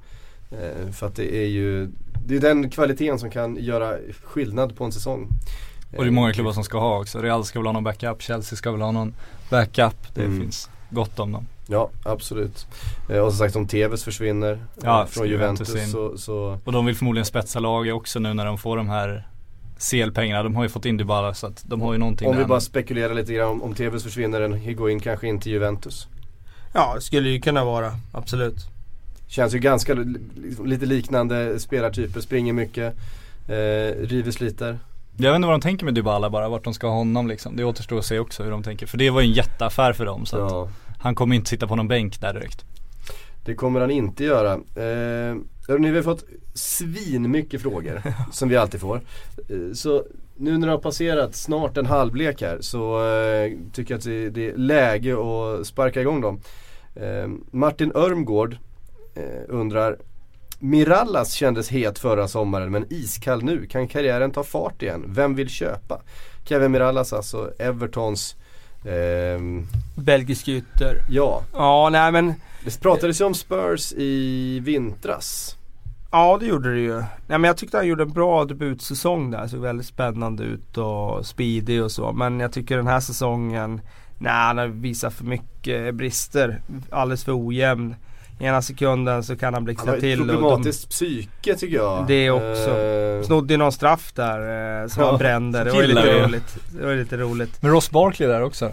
Eh, 0.52 0.92
för 0.92 1.08
att 1.08 1.16
det 1.16 1.36
är 1.36 1.48
ju 1.48 1.90
det 2.26 2.36
är 2.36 2.40
den 2.40 2.70
kvaliteten 2.70 3.20
som 3.20 3.30
kan 3.30 3.56
göra 3.56 3.98
skillnad 4.24 4.78
på 4.78 4.84
en 4.84 4.92
säsong. 4.92 5.28
Och 5.98 6.04
det 6.04 6.10
är 6.10 6.12
många 6.12 6.34
klubbar 6.34 6.52
som 6.52 6.64
ska 6.64 6.80
ha 6.80 7.00
också. 7.00 7.20
Real 7.22 7.46
ska 7.46 7.60
väl 7.60 7.66
ha 7.66 7.74
någon 7.74 7.84
backup, 7.84 8.22
Chelsea 8.22 8.58
ska 8.58 8.72
väl 8.72 8.82
ha 8.82 8.92
någon 8.92 9.14
backup. 9.50 9.96
Det 10.16 10.24
Mm. 10.24 10.40
finns 10.42 10.70
gott 10.90 11.20
om 11.20 11.32
dem. 11.32 11.48
Ja, 11.68 11.90
absolut. 12.04 12.68
Eh, 13.10 13.18
och 13.18 13.32
som 13.32 13.38
sagt 13.38 13.56
om 13.56 13.68
TVs 13.68 14.04
försvinner 14.04 14.52
eh, 14.54 14.58
Ja, 14.84 15.06
från 15.10 15.28
Juventus 15.28 15.70
Juventus 15.70 15.92
så, 15.92 16.18
så 16.18 16.60
Och 16.64 16.72
de 16.72 16.86
vill 16.86 16.96
förmodligen 16.96 17.26
spetsa 17.26 17.60
laget 17.60 17.94
också 17.94 18.20
nu 18.20 18.34
när 18.34 18.46
de 18.46 18.58
får 18.58 18.78
de 18.78 18.90
här 18.90 19.28
CL-pengarna. 19.80 20.44
De 20.44 20.56
har 20.56 20.64
ju 20.64 20.70
fått 20.70 20.86
in 20.86 20.98
Dybala 20.98 21.34
så 21.34 21.48
att 21.48 21.64
de 21.68 21.82
har 21.82 21.94
ju 21.94 22.00
någonting 22.00 22.28
om 22.30 22.38
vi 22.38 22.46
bara 22.46 22.60
spekulerar 22.60 23.14
lite 23.14 23.34
grann 23.34 23.50
om, 23.50 23.64
om 23.64 23.74
TVs 23.74 24.04
försvinner 24.04 24.42
en 24.42 24.54
Higuain 24.54 25.00
kanske 25.00 25.28
in 25.28 25.40
till 25.40 25.52
Juventus. 25.52 26.08
Ja 26.74 26.94
det 26.96 27.02
skulle 27.02 27.30
ju 27.30 27.42
kunna 27.42 27.66
vara, 27.66 27.92
absolut. 28.12 28.56
Känns 29.28 29.54
ju 29.56 29.60
ganska 29.60 29.94
li- 29.94 30.20
lite 30.66 30.86
liknande 30.86 31.60
spelartyper, 31.60 32.22
springer 32.22 32.54
mycket, 32.54 32.96
eh, 33.48 34.08
river 34.08 34.32
sliter. 34.32 34.80
Jag 35.20 35.32
vet 35.32 35.36
inte 35.36 35.46
vad 35.48 35.54
de 35.54 35.62
tänker 35.62 35.86
med 35.86 35.94
Dybala 35.94 36.30
bara, 36.30 36.50
vart 36.50 36.64
de 36.64 36.74
ska 36.74 36.88
ha 36.88 36.94
honom 36.96 37.28
liksom. 37.28 37.56
Det 37.56 37.64
återstår 37.64 37.98
att 38.00 38.06
se 38.06 38.20
också 38.20 38.44
hur 38.44 38.52
de 38.52 38.64
tänker. 38.64 38.86
För 38.88 38.98
det 38.98 39.10
var 39.10 39.22
ju 39.22 39.28
en 39.28 39.34
jätteaffär 39.34 39.94
för 39.94 40.06
dem 40.06 40.26
så 40.26 40.38
Ja. 40.38 40.64
att 40.64 40.70
han 41.00 41.16
kommer 41.16 41.36
inte 41.36 41.50
sitta 41.50 41.68
på 41.68 41.76
någon 41.76 41.88
bänk 41.88 42.22
där 42.22 42.34
direkt. 42.34 42.66
Det 43.46 43.56
kommer 43.56 43.80
han 43.82 43.92
inte 43.92 44.24
göra. 44.24 44.54
Eh, 44.54 45.36
hörrni, 45.68 45.90
vi 45.92 45.96
har 45.96 46.04
fått 46.04 46.24
svin 46.54 47.32
mycket 47.32 47.62
frågor 47.62 48.02
som 48.32 48.50
vi 48.50 48.58
alltid 48.58 48.82
får. 48.82 49.02
Eh, 49.50 49.74
så 49.74 50.04
nu 50.36 50.58
när 50.58 50.68
det 50.68 50.74
har 50.74 50.80
passerat 50.80 51.36
snart 51.36 51.78
en 51.78 51.86
halvlek 51.86 52.42
här 52.42 52.58
så 52.62 53.08
eh, 53.08 53.52
tycker 53.74 53.94
jag 53.94 53.98
att 54.00 54.04
det, 54.06 54.30
det 54.30 54.50
är 54.50 54.58
läge 54.58 55.14
att 55.14 55.68
sparka 55.68 56.02
igång 56.02 56.22
dem. 56.22 56.40
Eh, 56.96 57.28
Martin 57.52 57.92
Örmgård 57.96 58.58
eh, 59.16 59.24
undrar 59.48 59.98
Mirallas 60.60 61.34
kändes 61.34 61.70
het 61.70 62.00
förra 62.00 62.28
sommaren 62.28 62.72
men 62.72 62.86
iskall 62.90 63.44
nu. 63.44 63.66
Kan 63.66 63.88
karriären 63.88 64.32
ta 64.32 64.44
fart 64.44 64.82
igen? 64.82 65.04
Vem 65.08 65.36
vill 65.36 65.50
köpa? 65.50 66.02
Kevin 66.44 66.72
Mirallas 66.72 67.14
alltså, 67.14 67.52
Evertons 67.60 68.36
ehm, 68.86 69.68
Belgisk 69.96 70.48
ytter. 70.48 70.96
Ja. 71.10 71.44
Ja 71.54 71.90
nej 71.92 72.12
men 72.12 72.34
Det 72.66 72.82
pratades 72.82 73.22
ju 73.22 73.26
om 73.26 73.34
Spurs 73.34 73.94
i 73.94 74.60
vintras. 74.60 75.58
Ja 76.12 76.38
det 76.40 76.46
gjorde 76.46 76.74
det 76.74 76.80
ju. 76.80 76.96
Nej 76.98 77.40
men 77.40 77.44
jag 77.44 77.58
tyckte 77.58 77.78
han 77.78 77.88
gjorde 77.88 78.04
en 78.04 78.14
bra 78.14 78.46
debutsäsong 78.46 79.32
där. 79.32 79.48
Såg 79.48 79.60
väldigt 79.60 79.88
spännande 79.88 80.44
ut 80.44 80.78
och 80.78 81.26
speedy 81.26 81.80
och 81.80 81.92
så. 81.92 82.12
Men 82.12 82.40
jag 82.40 82.52
tycker 82.52 82.78
den 82.78 82.88
här 82.88 83.00
säsongen, 83.00 83.82
nej 84.18 84.34
han 84.34 84.58
har 84.58 84.68
visat 84.68 85.14
för 85.14 85.26
mycket 85.26 85.96
brister. 85.96 86.62
Alldeles 86.92 87.24
för 87.24 87.48
ojämn. 87.48 87.96
Ena 88.40 88.62
sekunden 88.62 89.24
så 89.24 89.36
kan 89.38 89.46
han 89.48 89.54
Han 89.54 89.64
blixtra 89.64 89.90
har 89.92 89.96
ett 89.98 90.02
till. 90.02 90.22
och 90.22 90.28
de- 90.28 90.34
problematiskt 90.34 90.90
psyke 90.90 91.56
tycker 91.56 91.76
jag. 91.76 92.08
Det 92.08 92.30
också. 92.32 92.78
Eh, 92.80 93.22
Snodde 93.24 93.54
ju 93.54 93.58
någon 93.58 93.72
straff 93.72 94.12
där 94.14 94.82
eh, 94.82 94.88
som 94.88 95.04
Ja, 95.04 95.10
han 95.10 95.18
brände. 95.20 95.64
Det 95.64 95.72
var 95.72 95.84
lite 95.84 96.02
vi. 96.14 96.20
roligt. 96.22 96.58
Det 96.80 96.86
var 96.86 96.96
lite 96.96 97.18
roligt. 97.18 97.62
Men 97.62 97.72
Ross 97.72 97.92
Barkley 97.92 98.28
där 98.30 98.42
också. 98.44 98.72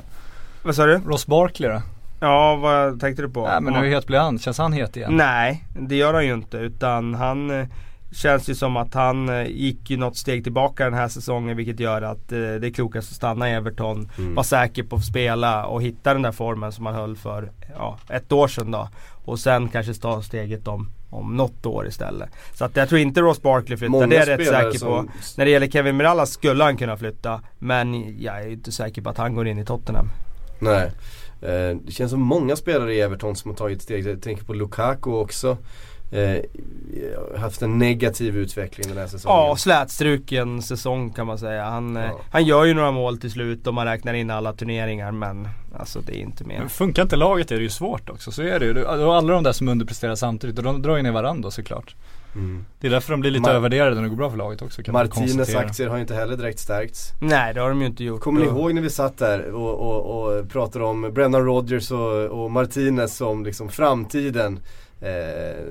Vad 0.63 0.75
sa 0.75 0.87
du? 0.87 1.01
Ross 1.07 1.27
Barkley 1.27 1.69
då? 1.71 1.83
Ja 2.21 2.57
vad 2.57 3.01
tänkte 3.01 3.23
du 3.23 3.29
på? 3.29 3.47
Nej 3.49 3.61
men 3.61 3.75
Ja. 3.75 3.81
hur 3.81 3.95
het 3.95 4.07
blir 4.07 4.19
han? 4.19 4.39
Känns 4.39 4.59
han 4.59 4.73
het 4.73 4.97
igen? 4.97 5.17
Nej, 5.17 5.65
det 5.81 5.97
gör 5.97 6.15
han 6.15 6.27
ju 6.27 6.35
inte 6.35 6.57
utan 6.57 7.15
han 7.15 7.61
eh, 7.61 7.67
Känns 8.15 8.49
ju 8.49 8.55
som 8.55 8.77
att 8.77 8.95
han 8.95 9.29
eh, 9.29 9.47
gick 9.47 9.91
ju 9.91 9.97
något 9.97 10.17
steg 10.17 10.43
tillbaka 10.45 10.85
den 10.85 10.95
här 10.95 11.09
säsongen 11.09 11.57
vilket 11.57 11.81
gör 11.81 12.03
att 12.03 12.33
eh, 12.33 12.39
det 12.39 12.67
är 12.67 12.75
klokast 12.75 13.11
att 13.11 13.17
stanna 13.17 13.51
i 13.51 13.53
Everton. 13.53 14.11
Mm. 14.19 14.35
Vara 14.35 14.45
säker 14.45 14.83
på 14.83 14.97
att 14.97 15.05
spela 15.05 15.67
och 15.67 15.83
hitta 15.83 16.13
den 16.13 16.23
där 16.23 16.33
formen 16.33 16.73
som 16.73 16.87
han 16.87 16.95
höll 16.95 17.17
för 17.17 17.51
ja, 17.77 17.99
ett 18.09 18.33
år 18.33 18.49
sedan 18.49 18.71
då. 18.71 18.89
Och 19.25 19.39
sen 19.39 19.69
kanske 19.69 19.95
ta 19.95 20.23
steget 20.23 20.69
om, 20.69 20.91
om 21.11 21.37
något 21.37 21.67
år 21.67 21.87
istället. 21.87 22.29
Så 22.55 22.65
att 22.65 22.77
jag 22.77 22.89
tror 22.89 23.01
inte 23.01 23.21
Ross 23.21 23.43
Barkley 23.43 23.79
flyttar, 23.79 23.91
Många 23.91 24.07
det 24.07 24.17
är 24.17 24.27
jag 24.31 24.39
rätt 24.39 24.47
säker 24.49 24.79
som- 24.79 24.89
på. 25.07 25.13
När 25.37 25.45
det 25.45 25.51
gäller 25.51 25.67
Kevin 25.69 25.97
Mirallas 25.97 26.31
skulle 26.31 26.65
han 26.65 26.77
kunna 26.77 26.97
flytta. 26.97 27.41
Men 27.59 28.15
jag 28.23 28.43
är 28.43 28.49
inte 28.49 28.73
säker 28.73 29.03
på 29.03 29.11
att 29.11 29.19
han 29.19 29.35
går 29.35 29.47
in 29.49 29.59
i 29.59 29.65
Tottenham. 29.65 30.09
Nej. 30.59 30.91
Eh, 31.43 31.77
det 31.85 31.93
känns 31.93 32.11
som 32.11 32.21
många 32.21 32.57
spelare 32.57 32.95
i 32.95 33.01
Everton 33.01 33.37
som 33.37 33.51
har 33.51 33.57
tagit 33.57 33.83
steg. 33.83 34.07
Jag 34.07 34.23
tänker 34.23 34.45
på 34.45 34.55
Lukaku 34.55 35.11
också. 35.11 35.57
Eh, 36.11 36.39
haft 37.41 37.63
en 37.63 37.79
negativ 37.79 38.37
utveckling 38.37 38.89
den 38.89 38.99
här 38.99 39.07
säsongen. 39.07 39.37
Ja, 39.39 39.57
slätstruken 39.57 40.63
säsong 40.63 41.11
kan 41.13 41.27
man 41.27 41.39
säga. 41.39 41.65
Han, 41.65 41.97
eh, 41.97 42.05
Ja. 42.05 42.21
han 42.31 42.45
gör 42.45 42.65
ju 42.65 42.75
några 42.75 42.91
mål 42.91 43.19
till 43.19 43.31
slut 43.31 43.67
om 43.67 43.75
man 43.75 43.87
räknar 43.87 44.15
in 44.15 44.31
alla 44.31 44.53
turneringar 44.53 45.13
men 45.13 45.49
alltså 45.79 46.01
det 46.01 46.17
är 46.17 46.21
inte 46.21 46.45
mer. 46.45 46.59
Men 46.59 46.69
funkar 46.69 47.03
inte 47.03 47.17
laget 47.17 47.51
är 47.51 47.57
det 47.57 47.63
ju 47.63 47.69
svårt 47.71 48.11
också, 48.11 48.31
så 48.33 48.43
är 48.43 48.61
det 48.61 48.67
ju. 48.67 48.73
Du 48.75 48.85
har 48.85 49.15
alla 49.15 49.33
de 49.33 49.43
där 49.43 49.53
som 49.53 49.69
underpresterar 49.69 50.15
samtidigt 50.15 50.59
och 50.59 50.65
de 50.65 50.83
drar 50.83 50.97
ju 50.97 51.03
ner 51.03 51.13
varandra 51.13 51.51
såklart. 51.51 51.95
Mm. 52.35 52.65
Det 52.81 52.87
är 52.87 52.91
därför 52.91 53.11
de 53.11 53.21
blir 53.21 53.31
lite 53.31 53.45
Mar- 53.45 53.51
övervärderade 53.51 53.95
när 53.95 54.03
det 54.03 54.09
går 54.09 54.17
bra 54.17 54.31
för 54.31 54.37
laget 54.37 54.63
också 54.63 54.83
kan 54.83 55.09
konstatera. 55.09 55.59
aktier 55.61 55.89
har 55.89 55.97
ju 55.97 56.01
inte 56.03 56.15
heller 56.15 56.37
direkt 56.37 56.59
stärkts. 56.59 57.13
Nej 57.21 57.55
det 57.55 57.61
har 57.61 57.69
de 57.69 57.81
ju 57.81 57.87
inte 57.87 58.05
gjort. 58.05 58.21
Kommer 58.21 58.41
ni 58.41 58.47
ihåg 58.47 58.75
när 58.75 58.83
vi 58.83 58.91
satt 58.91 59.19
där 59.19 59.51
och, 59.53 59.75
och, 59.75 60.27
och 60.41 60.49
pratade 60.49 60.85
om 60.85 61.11
Brennan 61.15 61.45
Rodgers 61.45 61.91
och, 61.91 62.25
och 62.25 62.51
Martinez 62.51 63.17
som 63.17 63.45
liksom 63.45 63.69
framtiden. 63.69 64.61
Eh, 65.05 65.65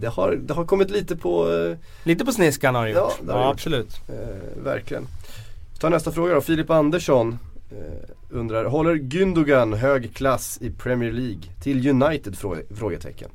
det, 0.00 0.06
har, 0.08 0.32
det 0.32 0.54
har 0.54 0.64
kommit 0.64 0.90
lite 0.90 1.16
på 1.16 1.52
eh, 1.52 1.76
Lite 2.04 2.24
på 2.24 2.32
sniskan 2.32 2.74
har 2.74 2.84
de 2.86 2.90
gjort. 2.92 2.98
Ja, 2.98 3.12
Ja, 3.18 3.24
det 3.26 3.32
har 3.32 3.38
de 3.38 3.44
gjort. 3.46 3.54
absolut. 3.54 4.00
Eh, 4.08 4.62
verkligen. 4.64 5.06
Vi 5.74 5.78
tar 5.80 5.90
nästa 5.90 6.12
fråga 6.12 6.34
då. 6.34 6.40
Filip 6.40 6.70
Andersson 6.70 7.38
undrar, 8.30 8.64
håller 8.64 8.94
Gündogan 8.94 9.72
hög 9.74 10.14
klass 10.14 10.58
i 10.60 10.70
Premier 10.70 11.12
League? 11.12 11.42
Till 11.62 11.88
United? 11.88 12.34
Frå- 12.34 12.76
frågetecken. 12.76 13.28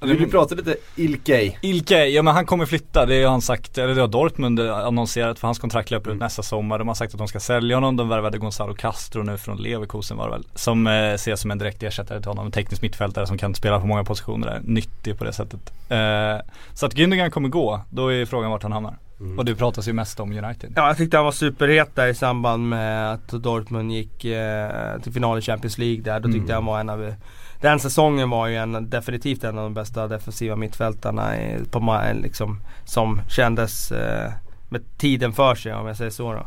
Vi 0.00 0.08
vill 0.12 0.20
ju 0.20 0.28
prata 0.30 0.54
lite 0.54 0.76
Ilkay. 0.96 1.52
Ilke, 1.62 2.06
ja 2.06 2.22
men 2.22 2.34
han 2.34 2.46
kommer 2.46 2.66
flytta, 2.66 3.06
det 3.06 3.22
har 3.22 3.30
han 3.30 3.40
sagt, 3.40 3.78
eller 3.78 3.94
det 3.94 4.00
har 4.00 4.08
Dortmund 4.08 4.60
annonserat 4.60 5.38
för 5.38 5.48
hans 5.48 5.58
kontrakt 5.58 5.90
löper 5.90 6.10
Mm. 6.10 6.16
ut 6.16 6.20
nästa 6.20 6.42
sommar. 6.42 6.78
De 6.78 6.88
har 6.88 6.94
sagt 6.94 7.14
att 7.14 7.18
de 7.18 7.28
ska 7.28 7.40
sälja 7.40 7.76
honom, 7.76 7.96
de 7.96 8.08
värvade 8.08 8.38
Gonzalo 8.38 8.74
Castro 8.74 9.22
nu 9.22 9.38
från 9.38 9.56
Leverkusen 9.56 10.16
var 10.16 10.24
det 10.24 10.30
väl. 10.32 10.44
Som 10.54 10.86
eh, 10.86 10.92
ses 11.14 11.40
som 11.40 11.50
en 11.50 11.58
direkt 11.58 11.82
ersättare 11.82 12.20
till 12.20 12.28
honom, 12.28 12.46
en 12.46 12.52
teknisk 12.52 12.82
mittfältare 12.82 13.26
som 13.26 13.38
kan 13.38 13.54
spela 13.54 13.80
på 13.80 13.86
många 13.86 14.04
positioner 14.04 14.46
där, 14.46 14.60
nyttig 14.64 15.18
på 15.18 15.24
det 15.24 15.32
sättet. 15.32 15.60
Eh, 15.88 16.46
så 16.74 16.86
att 16.86 16.94
Gündogan 16.94 17.30
kommer 17.30 17.48
gå, 17.48 17.80
då 17.90 18.12
är 18.12 18.26
frågan 18.26 18.50
vart 18.50 18.62
han 18.62 18.72
hamnar. 18.72 18.94
Mm. 19.20 19.38
Och 19.38 19.44
det 19.44 19.54
pratas 19.54 19.88
ju 19.88 19.92
mest 19.92 20.20
om 20.20 20.32
United. 20.32 20.72
Ja 20.76 20.86
jag 20.88 20.96
tyckte 20.96 21.16
han 21.16 21.24
var 21.24 21.32
superhet 21.32 21.94
där 21.96 22.06
i 22.06 22.14
samband 22.14 22.68
med 22.68 23.12
att 23.12 23.28
Dortmund 23.28 23.92
gick 23.92 24.24
eh, 24.24 25.00
till 25.02 25.12
final 25.12 25.38
i 25.38 25.42
Champions 25.42 25.78
League 25.78 26.02
där. 26.02 26.20
Då 26.20 26.28
tyckte 26.28 26.38
Mm. 26.38 26.48
jag 26.48 26.54
han 26.56 26.64
var 26.66 26.80
en 26.80 26.88
av 26.90 27.14
den 27.60 27.80
säsongen 27.80 28.30
var 28.30 28.46
ju 28.46 28.56
en, 28.56 28.90
definitivt 28.90 29.44
en 29.44 29.58
av 29.58 29.64
de 29.64 29.74
bästa 29.74 30.08
defensiva 30.08 30.56
mittfältarna 30.56 31.36
i, 31.36 31.64
på, 31.70 32.00
liksom, 32.14 32.60
som 32.84 33.20
kändes 33.28 33.92
eh, 33.92 34.32
med 34.68 34.98
tiden 34.98 35.32
för 35.32 35.54
sig 35.54 35.74
om 35.74 35.86
jag 35.86 35.96
säger 35.96 36.10
så 36.10 36.32
då. 36.32 36.46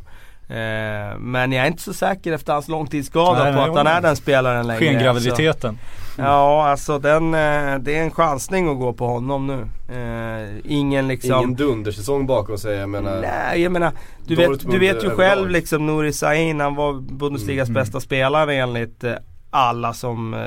Eh, 0.55 1.17
men 1.17 1.51
jag 1.51 1.63
är 1.63 1.67
inte 1.67 1.81
så 1.81 1.93
säker 1.93 2.33
efter 2.33 2.53
hans 2.53 2.67
långtidsskada 2.67 3.43
Nej, 3.43 3.53
på 3.53 3.59
nej, 3.59 3.69
att 3.69 3.77
han 3.77 3.87
är 3.87 4.01
den 4.01 4.15
spelaren 4.15 4.67
längre. 4.67 4.79
Skengraviditeten. 4.79 5.77
Så, 6.15 6.21
ja 6.21 6.67
alltså 6.67 6.99
den, 6.99 7.33
eh, 7.33 7.79
det 7.79 7.97
är 7.97 8.03
en 8.03 8.11
chansning 8.11 8.69
att 8.69 8.77
gå 8.77 8.93
på 8.93 9.07
honom 9.07 9.47
nu. 9.47 9.67
Eh, 9.95 10.49
ingen 10.63 11.07
liksom 11.07 11.37
Ingen 11.37 11.55
dundersäsong 11.55 12.27
bakom 12.27 12.57
sig, 12.57 12.75
jag 12.77 12.89
menar. 12.89 13.21
Nej 13.21 13.61
jag 13.61 13.71
menar 13.71 13.91
Du 14.25 14.35
vet, 14.35 14.71
du 14.71 14.79
vet 14.79 15.03
ju 15.03 15.09
själv 15.09 15.49
liksom 15.49 15.85
Nouri 15.85 16.13
Sahin 16.13 16.59
han 16.59 16.75
var 16.75 16.93
Bundesligas 16.93 17.69
Mm. 17.69 17.81
bästa 17.81 17.99
spelare 17.99 18.55
enligt 18.55 19.03
eh, 19.03 19.13
alla 19.49 19.93
som 19.93 20.33
eh, 20.33 20.39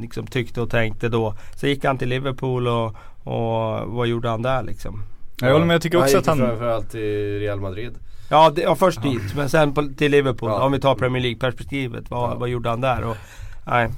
liksom 0.00 0.26
tyckte 0.26 0.60
och 0.60 0.70
tänkte 0.70 1.08
då. 1.08 1.34
Så 1.54 1.66
gick 1.66 1.84
han 1.84 1.98
till 1.98 2.08
Liverpool 2.08 2.68
och, 2.68 2.86
och 3.24 3.80
vad 3.86 4.06
gjorde 4.06 4.28
han 4.28 4.42
där 4.42 4.62
liksom? 4.62 5.02
Jag 5.40 5.52
håller 5.52 5.66
med, 5.66 5.74
jag 5.74 5.82
tycker 5.82 5.98
också 5.98 6.16
han 6.16 6.20
att 6.20 6.26
han... 6.26 6.38
framförallt 6.38 6.90
till 6.90 7.38
Real 7.40 7.60
Madrid. 7.60 7.94
Ja, 8.30 8.50
det, 8.50 8.62
ja 8.62 8.74
först 8.74 9.02
dit 9.02 9.34
men 9.36 9.48
sen 9.48 9.74
på, 9.74 9.88
till 9.96 10.10
Liverpool. 10.10 10.50
Ja. 10.50 10.62
Om 10.64 10.72
vi 10.72 10.80
tar 10.80 10.94
Premier 10.94 11.22
League 11.22 11.38
perspektivet. 11.38 12.10
Vad, 12.10 12.30
Ja. 12.30 12.34
vad 12.34 12.48
gjorde 12.48 12.68
han 12.68 12.80
där? 12.80 13.04
Och, 13.04 13.16
nej. 13.66 13.88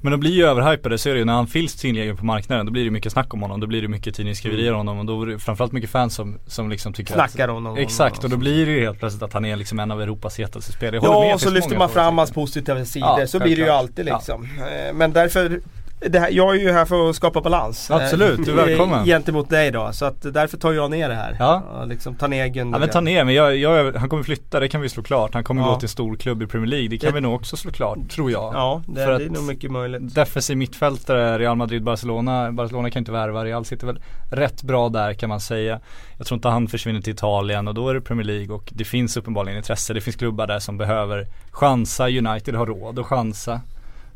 Men 0.00 0.10
de 0.12 0.20
blir 0.20 0.30
ju 0.30 0.44
överhypade, 0.44 0.98
så 0.98 1.08
är 1.08 1.12
det 1.12 1.18
ju 1.18 1.24
när 1.24 1.32
han 1.32 1.46
finns 1.46 1.76
tillgänglig 1.76 2.18
på 2.18 2.24
marknaden 2.24 2.66
då 2.66 2.72
blir 2.72 2.84
det 2.84 2.90
mycket 2.90 3.12
snack 3.12 3.34
om 3.34 3.42
honom. 3.42 3.60
Då 3.60 3.66
blir 3.66 3.82
det 3.82 3.88
mycket 3.88 4.14
tidningsskriverier 4.14 4.72
om 4.72 4.78
honom 4.78 4.98
och 4.98 5.04
då 5.06 5.22
är 5.22 5.26
det 5.26 5.38
framförallt 5.38 5.72
mycket 5.72 5.90
fans 5.90 6.14
som, 6.14 6.38
som 6.46 6.70
liksom 6.70 6.92
tycker 6.92 7.18
att 7.18 7.38
om 7.40 7.54
honom. 7.54 7.76
Exakt 7.76 8.24
och 8.24 8.30
då 8.30 8.36
blir 8.36 8.66
det 8.66 8.72
ju 8.72 8.80
helt 8.80 8.98
plötsligt 8.98 9.22
att 9.22 9.32
han 9.32 9.44
är 9.44 9.56
liksom 9.56 9.78
en 9.78 9.90
av 9.90 10.02
Europas 10.02 10.38
hetaste 10.38 10.72
spelare. 10.72 11.00
Ja, 11.04 11.34
och 11.34 11.40
så 11.40 11.50
lyfter 11.50 11.78
man 11.78 11.88
fram 11.88 12.18
hans 12.18 12.32
positiva 12.32 12.84
sidor. 12.84 13.20
Ja, 13.20 13.26
så 13.26 13.38
blir 13.38 13.56
det 13.56 13.62
ju 13.62 13.68
alltid 13.68 14.04
liksom. 14.04 14.44
Eh, 14.44 14.94
Men 14.94 15.12
därför 15.12 15.60
här, 16.00 16.30
jag 16.30 16.56
är 16.56 16.60
ju 16.60 16.72
här 16.72 16.84
för 16.84 17.10
att 17.10 17.16
skapa 17.16 17.40
balans. 17.40 17.90
Absolut, 17.90 18.44
du 18.44 18.52
är 18.52 18.58
Eh, 18.58 18.64
välkommen. 18.64 19.04
Gentemot 19.04 19.50
dig 19.50 19.70
då. 19.70 19.92
Så 19.92 20.04
att 20.04 20.22
därför 20.34 20.56
tar 20.58 20.72
jag 20.72 20.90
ner 20.90 21.08
det 21.08 21.14
här. 21.14 21.36
Ja. 21.38 21.62
Och 21.80 21.88
Liksom 21.88 22.14
ta 22.14 22.26
ner 22.26 22.38
Ja 22.44 22.46
Gundogan. 22.46 22.80
men 22.80 22.90
ta 22.90 23.00
ner, 23.00 23.24
men 23.24 23.34
jag, 23.34 23.56
jag, 23.56 23.92
han 23.92 24.08
kommer 24.08 24.22
flytta, 24.22 24.60
det 24.60 24.68
kan 24.68 24.80
vi 24.80 24.88
slå 24.88 25.02
klart. 25.02 25.34
Han 25.34 25.44
kommer 25.44 25.62
Ja. 25.62 25.68
gå 25.68 25.74
till 25.74 25.84
en 25.84 25.88
stor 25.88 26.16
klubb 26.16 26.42
i 26.42 26.46
Premier 26.46 26.66
League. 26.70 26.88
Det 26.88 26.98
kan 26.98 27.08
Det- 27.10 27.14
vi 27.14 27.20
nog 27.20 27.34
också 27.34 27.56
slå 27.56 27.70
klart, 27.70 27.98
tror 28.10 28.30
jag. 28.30 28.54
Ja, 28.54 28.82
det, 28.86 29.04
För 29.04 29.18
det 29.18 29.24
är 29.24 29.30
nog 29.30 29.42
mycket 29.44 29.70
möjligt. 29.70 30.14
Defensiv 30.14 30.56
mittfältare, 30.56 31.38
Real 31.38 31.56
Madrid, 31.56 31.82
Barcelona. 31.82 32.52
Barcelona 32.52 32.90
kan 32.90 33.00
inte 33.00 33.12
värva, 33.12 33.44
Real 33.44 33.64
sitter 33.64 33.86
väl 33.86 34.00
rätt 34.30 34.62
bra 34.62 34.88
där 34.88 35.14
kan 35.14 35.28
man 35.28 35.40
säga. 35.40 35.80
Jag 36.18 36.26
tror 36.26 36.36
inte 36.36 36.48
han 36.48 36.68
försvinner 36.68 37.00
till 37.00 37.12
Italien 37.12 37.68
och 37.68 37.74
då 37.74 37.88
är 37.88 37.94
det 37.94 38.00
Premier 38.00 38.26
League 38.26 38.54
och 38.54 38.70
det 38.74 38.84
finns 38.84 39.16
uppenbarligen 39.16 39.56
intresse. 39.58 39.94
Det 39.94 40.00
finns 40.00 40.16
klubbar 40.16 40.46
där 40.46 40.58
som 40.58 40.78
behöver 40.78 41.26
chansa, 41.50 42.08
United 42.08 42.54
har 42.54 42.66
råd 42.66 42.98
att 42.98 43.06
chansa. 43.06 43.60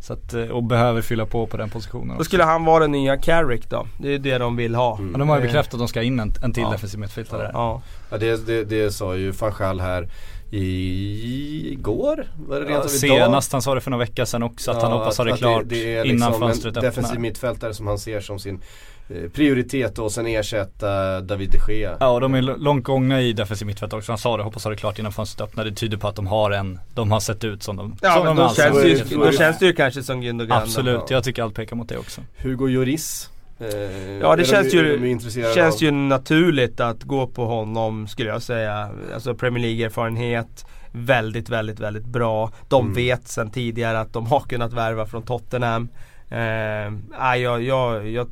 Så 0.02 0.12
att, 0.12 0.34
eh, 0.34 0.42
och 0.44 0.62
behöver 0.64 1.02
fylla 1.02 1.26
på 1.26 1.46
på 1.46 1.56
den 1.56 1.70
positionen. 1.70 2.08
Då 2.08 2.14
också. 2.14 2.24
skulle 2.24 2.44
han 2.44 2.64
vara 2.64 2.80
den 2.80 2.92
nya 2.92 3.16
Carrick 3.16 3.70
då. 3.70 3.86
Det 3.98 4.14
är 4.14 4.18
det 4.18 4.38
de 4.38 4.56
vill 4.56 4.74
ha. 4.74 4.98
Ja, 5.12 5.18
de 5.18 5.28
har 5.28 5.36
ju 5.36 5.42
Eh, 5.42 5.46
bekräftat 5.46 5.74
att 5.74 5.80
de 5.80 5.88
ska 5.88 6.02
in 6.02 6.20
en, 6.20 6.32
en 6.42 6.52
till 6.52 6.62
Ja. 6.62 6.70
defensiv 6.70 7.00
mittfältare. 7.00 7.50
Ja. 7.54 7.82
Ja 8.10 8.18
det, 8.18 8.46
det, 8.46 8.64
det 8.64 8.90
sa 8.90 9.16
ju 9.16 9.30
van 9.30 9.52
Gaal 9.58 9.80
här 9.80 10.08
i, 10.50 11.72
igår? 11.72 12.26
Var 12.48 12.60
det 12.60 12.64
Ja, 12.64 12.70
rent 12.70 12.84
idag? 12.84 12.90
senast, 12.90 13.52
han 13.52 13.62
sa 13.62 13.74
det 13.74 13.80
för 13.80 13.90
några 13.90 14.04
veckor 14.04 14.24
sedan 14.24 14.42
också 14.42 14.70
att 14.70 14.82
han 14.82 14.92
hoppas 14.92 15.18
ha 15.18 15.24
det 15.24 15.32
att 15.32 15.38
klart 15.38 15.62
det 15.66 15.94
är 15.96 16.04
innan 16.04 16.14
liksom 16.30 16.48
fönstret 16.48 16.76
en 16.76 16.82
defensiv 16.82 17.04
öppnar. 17.10 17.20
mittfältare 17.20 17.74
som 17.74 17.86
han 17.86 17.98
ser 17.98 18.20
som 18.20 18.38
sin 18.38 18.60
prioritet 19.34 19.98
och 19.98 20.12
sen 20.12 20.26
ersätta 20.26 21.20
David 21.20 21.50
de 21.66 21.72
Gea. 21.74 21.96
Ja 22.00 22.08
och 22.08 22.20
de 22.20 22.34
är 22.34 22.42
långt 22.42 22.84
gångna 22.84 23.20
i 23.20 23.32
defensiv 23.32 23.66
mittfält 23.66 23.92
också. 23.92 24.12
Han 24.12 24.18
sa 24.18 24.36
det, 24.36 24.42
hoppas 24.42 24.64
ha 24.64 24.70
det 24.70 24.76
klart 24.76 24.98
innan 24.98 25.12
fönstret 25.12 25.48
öppnar. 25.48 25.64
Det 25.64 25.72
tyder 25.72 25.96
på 25.96 26.08
att 26.08 26.16
de 26.16 26.26
har 26.26 26.50
en, 26.50 26.78
de 26.94 27.12
har 27.12 27.20
sett 27.20 27.44
ut 27.44 27.62
som 27.62 27.76
de, 27.76 27.96
Ja 28.02 28.12
som 28.14 28.24
men 28.26 28.36
de 28.36 28.42
då 28.42 28.48
alltid 28.48 28.64
känns, 28.98 29.12
ju, 29.12 29.16
då 29.18 29.32
känns 29.32 29.58
det 29.58 29.66
ju 29.66 29.72
kanske 29.72 30.02
som 30.02 30.20
Gundogan. 30.20 30.58
då. 30.58 30.64
Absolut, 30.64 31.10
jag 31.10 31.24
tycker 31.24 31.42
allt 31.42 31.54
pekar 31.54 31.76
mot 31.76 31.88
det 31.88 31.98
också. 31.98 32.20
Hugo 32.38 32.66
Lloris. 32.66 33.30
Eh, 33.60 33.68
Ja 34.20 34.36
det 34.36 34.44
känns 34.44 34.70
de, 34.70 34.76
ju, 34.76 34.98
de 35.18 35.54
känns 35.54 35.74
av. 35.76 35.82
ju 35.82 35.90
naturligt 35.90 36.80
att 36.80 37.02
gå 37.02 37.26
på 37.26 37.44
honom 37.46 38.06
skulle 38.08 38.28
jag 38.30 38.42
säga. 38.42 38.90
Alltså 39.14 39.34
Premier 39.34 39.62
League-erfarenhet. 39.62 40.66
Väldigt, 40.94 41.48
väldigt, 41.48 41.80
väldigt 41.80 42.04
bra. 42.04 42.52
De 42.68 42.82
Mm. 42.84 42.94
vet 42.94 43.28
sedan 43.28 43.50
tidigare 43.50 44.00
att 44.00 44.12
de 44.12 44.26
har 44.26 44.40
kunnat 44.40 44.72
värva 44.72 45.06
från 45.06 45.22
Tottenham. 45.22 45.88
Eh, 46.30 46.38
nej, 47.20 47.40
jag, 47.42 47.62
jag, 47.62 48.08
jag, 48.10 48.28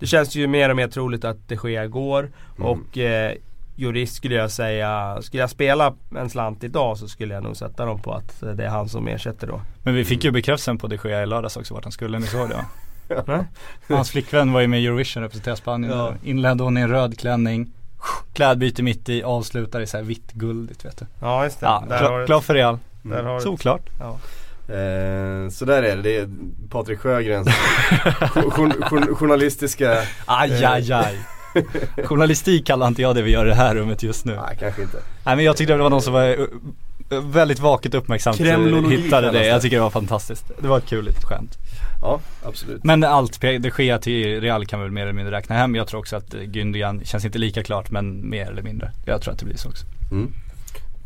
det 0.00 0.06
känns 0.06 0.34
ju 0.34 0.46
mer 0.46 0.70
och 0.70 0.76
mer 0.76 0.88
troligt 0.88 1.24
att 1.24 1.48
det 1.48 1.56
sker 1.56 1.86
går. 1.86 2.30
Mm. 2.58 2.66
Och 2.70 2.98
eh, 2.98 3.32
jurist 3.76 4.14
skulle 4.14 4.34
jag 4.34 4.50
säga, 4.50 5.18
skulle 5.22 5.40
jag 5.42 5.50
spela 5.50 5.94
en 6.16 6.30
slant 6.30 6.64
idag 6.64 6.98
så 6.98 7.08
skulle 7.08 7.34
jag 7.34 7.42
nog 7.42 7.56
sätta 7.56 7.84
dem 7.84 8.00
på 8.00 8.12
att 8.12 8.40
det 8.40 8.64
är 8.64 8.68
han 8.68 8.88
som 8.88 9.08
ersätter 9.08 9.46
då. 9.46 9.60
Men 9.82 9.94
vi 9.94 10.04
fick 10.04 10.24
ju 10.24 10.30
bekräftelsen 10.30 10.78
på 10.78 10.86
de 10.86 10.98
Gea 11.04 11.22
i 11.22 11.26
lördags 11.26 11.56
också 11.56 11.74
vart 11.74 11.84
han 11.84 11.92
skulle, 11.92 12.18
ni 12.18 12.26
såg 12.26 12.48
det 12.48 12.54
va? 12.54 12.64
Hans 13.88 14.10
flickvän 14.10 14.52
var 14.52 14.60
ju 14.60 14.66
med 14.66 14.80
i 14.82 14.86
Eurovision 14.86 15.22
och 15.22 15.24
representerade 15.24 15.56
Spanien. 15.60 15.92
Ja. 15.98 16.12
Inledde 16.24 16.64
hon 16.64 16.78
i 16.78 16.80
en 16.80 16.88
röd 16.88 17.18
klänning. 17.18 17.72
Klädbyte 18.32 18.82
mitt 18.82 19.08
i, 19.08 19.22
avslutar 19.22 19.80
i 19.80 19.86
så 19.86 19.96
här 19.96 20.04
vitt 20.04 20.32
guldigt 20.32 20.84
vet 20.84 20.98
du. 20.98 21.06
Ja 21.20 21.44
just 21.44 21.60
det. 21.60 21.66
Ja, 21.66 22.24
klar 22.26 22.40
för 22.40 22.54
Real. 22.54 22.78
du- 23.02 23.38
Såklart. 23.42 23.82
Ja. 24.00 24.18
Eh, 24.70 25.48
så 25.50 25.64
där 25.64 25.82
är 25.82 25.96
det, 25.96 26.02
det 26.02 26.16
är 26.16 26.28
Patrik 26.70 26.98
Sjögrens 26.98 27.48
jour- 28.34 28.88
jour- 28.90 29.14
journalistiska 29.14 29.98
Aj, 30.26 30.62
Eh. 30.62 30.70
aj, 30.72 30.92
aj. 30.92 31.16
Journalistik 32.04 32.66
kallar 32.66 32.88
inte 32.88 33.02
jag 33.02 33.14
det 33.14 33.22
vi 33.22 33.30
gör 33.30 33.46
i 33.46 33.48
det 33.48 33.54
här 33.54 33.74
rummet 33.74 34.02
just 34.02 34.24
nu. 34.24 34.34
Nej 34.34 34.56
kanske 34.60 34.82
inte 34.82 34.96
Nej 35.24 35.36
men 35.36 35.44
jag 35.44 35.56
tyckte 35.56 35.72
det 35.74 35.82
var 35.82 35.90
någon 35.90 36.02
som 36.02 36.12
var 36.12 36.28
uh, 36.40 36.46
väldigt 37.30 37.58
vaket 37.58 37.94
uppmärksamt 37.94 38.36
Kremlologi 38.38 38.96
hittade 38.96 39.30
det. 39.30 39.46
Jag 39.46 39.62
tycker 39.62 39.76
det 39.76 39.82
var 39.82 39.90
fantastiskt. 39.90 40.44
Det 40.60 40.68
var 40.68 40.78
ett 40.78 40.86
kul 40.86 41.04
litet 41.04 41.24
skämt. 41.24 41.56
Ja 42.02 42.20
absolut 42.44 42.84
Men 42.84 43.04
allt, 43.04 43.40
det 43.40 43.70
sker 43.70 43.98
till 43.98 44.40
Real 44.40 44.66
kan 44.66 44.80
vi 44.80 44.84
väl 44.84 44.92
mer 44.92 45.02
eller 45.02 45.12
mindre 45.12 45.36
räkna 45.36 45.54
hem. 45.56 45.74
Jag 45.74 45.86
tror 45.88 46.00
också 46.00 46.16
att 46.16 46.34
Gündogan 46.34 47.04
känns 47.04 47.24
inte 47.24 47.38
lika 47.38 47.62
klart 47.62 47.90
men 47.90 48.30
mer 48.30 48.46
eller 48.50 48.62
mindre. 48.62 48.90
Jag 49.04 49.22
tror 49.22 49.32
att 49.32 49.38
det 49.38 49.44
blir 49.44 49.56
så 49.56 49.68
också. 49.68 49.86
mm. 50.10 50.32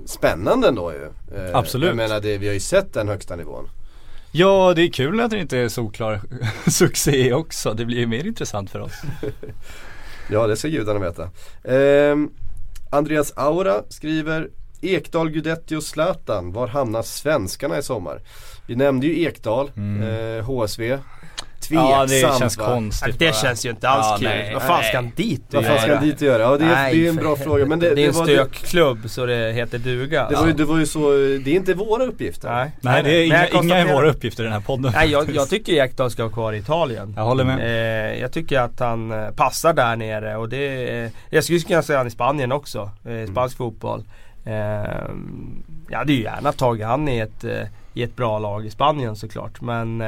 Spännande 0.07 0.69
ändå 0.69 0.93
ju 0.93 1.05
eh, 1.39 1.57
Absolut. 1.57 1.87
Jag 1.87 1.97
menar 1.97 2.21
det, 2.21 2.39
vi 2.39 2.47
har 2.47 2.55
ju 2.55 2.61
sett 2.61 2.93
den 2.93 3.09
högsta 3.09 3.37
nivån 3.37 3.69
Ja 4.33 4.73
det 4.77 4.83
är 4.83 4.89
kul 4.93 5.21
att 5.21 5.31
det 5.31 5.39
inte 5.39 5.59
är 5.59 5.69
solklar 5.69 6.21
succé 6.71 7.33
också. 7.33 7.75
Det 7.75 7.85
blir 7.85 7.99
ju 7.99 8.07
mer 8.07 8.27
intressant 8.27 8.71
för 8.71 8.81
oss. 8.81 8.93
Ja 10.31 10.47
det 10.47 10.57
ska 10.57 10.69
gudarna 10.69 11.01
veta 11.01 11.31
Ehm, 11.65 12.31
Andreas 12.91 13.33
Aura 13.37 13.83
skriver 13.89 14.51
Ekdal, 14.81 15.31
Gudetti 15.31 15.77
och 15.77 15.83
Zlatan, 15.83 16.53
var 16.53 16.67
hamnar 16.69 17.03
svenskarna 17.03 17.79
i 17.79 17.83
sommar? 17.83 18.21
Vi 18.67 18.77
nämnde 18.77 19.07
ju 19.07 19.23
Ekdal, 19.23 19.71
eh, 19.77 20.45
HSV 20.45 20.99
Tveksamt 21.69 21.91
Ja 21.91 22.07
det 22.07 22.39
känns 22.39 22.59
va? 22.59 22.65
konstigt 22.67 23.19
Det 23.19 23.25
bara. 23.25 23.33
känns 23.35 23.67
ju 23.67 23.71
inte 23.71 23.89
alls 23.89 24.07
Ja, 24.11 24.17
kul. 24.19 24.29
nej. 24.29 24.51
Vad 24.55 24.63
fan 24.63 24.81
Nej. 24.81 24.89
ska 24.89 24.97
han 24.99 25.13
dit 25.17 25.49
och 25.49 25.55
Vad 25.55 25.65
fan 25.65 25.79
ska 25.79 25.95
han 25.95 26.05
dit 26.05 26.17
och 26.17 26.23
göra? 26.23 26.43
Ja 26.43 26.57
det 26.59 26.65
är, 26.65 26.69
Nej, 26.69 26.95
det 26.99 27.07
är 27.07 27.09
en 27.09 27.17
bra 27.17 27.37
fråga 27.37 27.67
men 27.67 27.79
det, 27.79 27.95
det 27.95 28.05
är 28.05 28.09
en 28.09 28.15
var, 28.15 28.25
stökklubb 28.25 29.11
så 29.11 29.27
det 29.27 29.53
heter 29.53 29.79
duga. 29.79 30.29
det, 30.29 30.37
var 30.37 30.47
ju, 30.47 30.53
det 30.53 30.65
var 30.65 30.79
ju 30.79 30.87
så, 30.87 31.11
det 31.11 31.51
är 31.51 31.55
inte 31.55 31.75
våra 31.75 32.05
uppgifter 32.05 32.49
Nej, 32.55 32.71
Nej 32.81 33.03
det 33.03 33.11
är 33.17 33.25
inga, 33.27 33.39
inga 33.49 33.59
konstaterar- 33.59 33.95
våra 33.95 34.11
uppgifter 34.11 34.43
i 34.43 34.45
den 34.45 34.53
här 34.53 34.61
podden 34.61 34.93
Nej 34.95 35.11
jag, 35.11 35.31
jag 35.31 35.49
tycker 35.49 35.73
Ekdal 35.73 36.11
ska 36.11 36.23
vara 36.23 36.33
kvar 36.33 36.53
i 36.53 36.59
Italien. 36.59 37.13
Jag 37.17 37.25
håller 37.25 37.45
med. 37.45 37.59
Eh, 38.15 38.21
jag 38.21 38.33
tycker 38.33 38.61
att 38.61 38.81
han 38.81 39.11
eh, 39.13 39.31
passar 39.31 39.73
där 39.73 39.97
nere 39.97 40.37
och 40.37 40.49
det 40.49 40.91
är, 40.91 41.11
Jag 41.31 41.45
skulle 41.45 41.61
kunna 41.61 41.83
säga 41.83 41.99
han 41.99 42.07
i 42.07 42.11
Spanien 42.11 42.53
också. 42.53 42.91
Eh, 43.05 43.31
spansk 43.31 43.57
fotboll. 43.57 44.05
Eh, 44.45 44.55
jag 45.89 45.99
hade 45.99 46.13
ju 46.13 46.23
gärna 46.23 46.53
tagit 46.53 46.87
han 46.87 47.09
i 47.09 47.19
ett, 47.19 47.45
i 47.95 48.03
ett 48.03 48.17
bra 48.17 48.39
lag 48.39 48.67
i 48.67 48.71
Spanien 48.71 49.17
såklart. 49.17 49.61
Men 49.61 50.01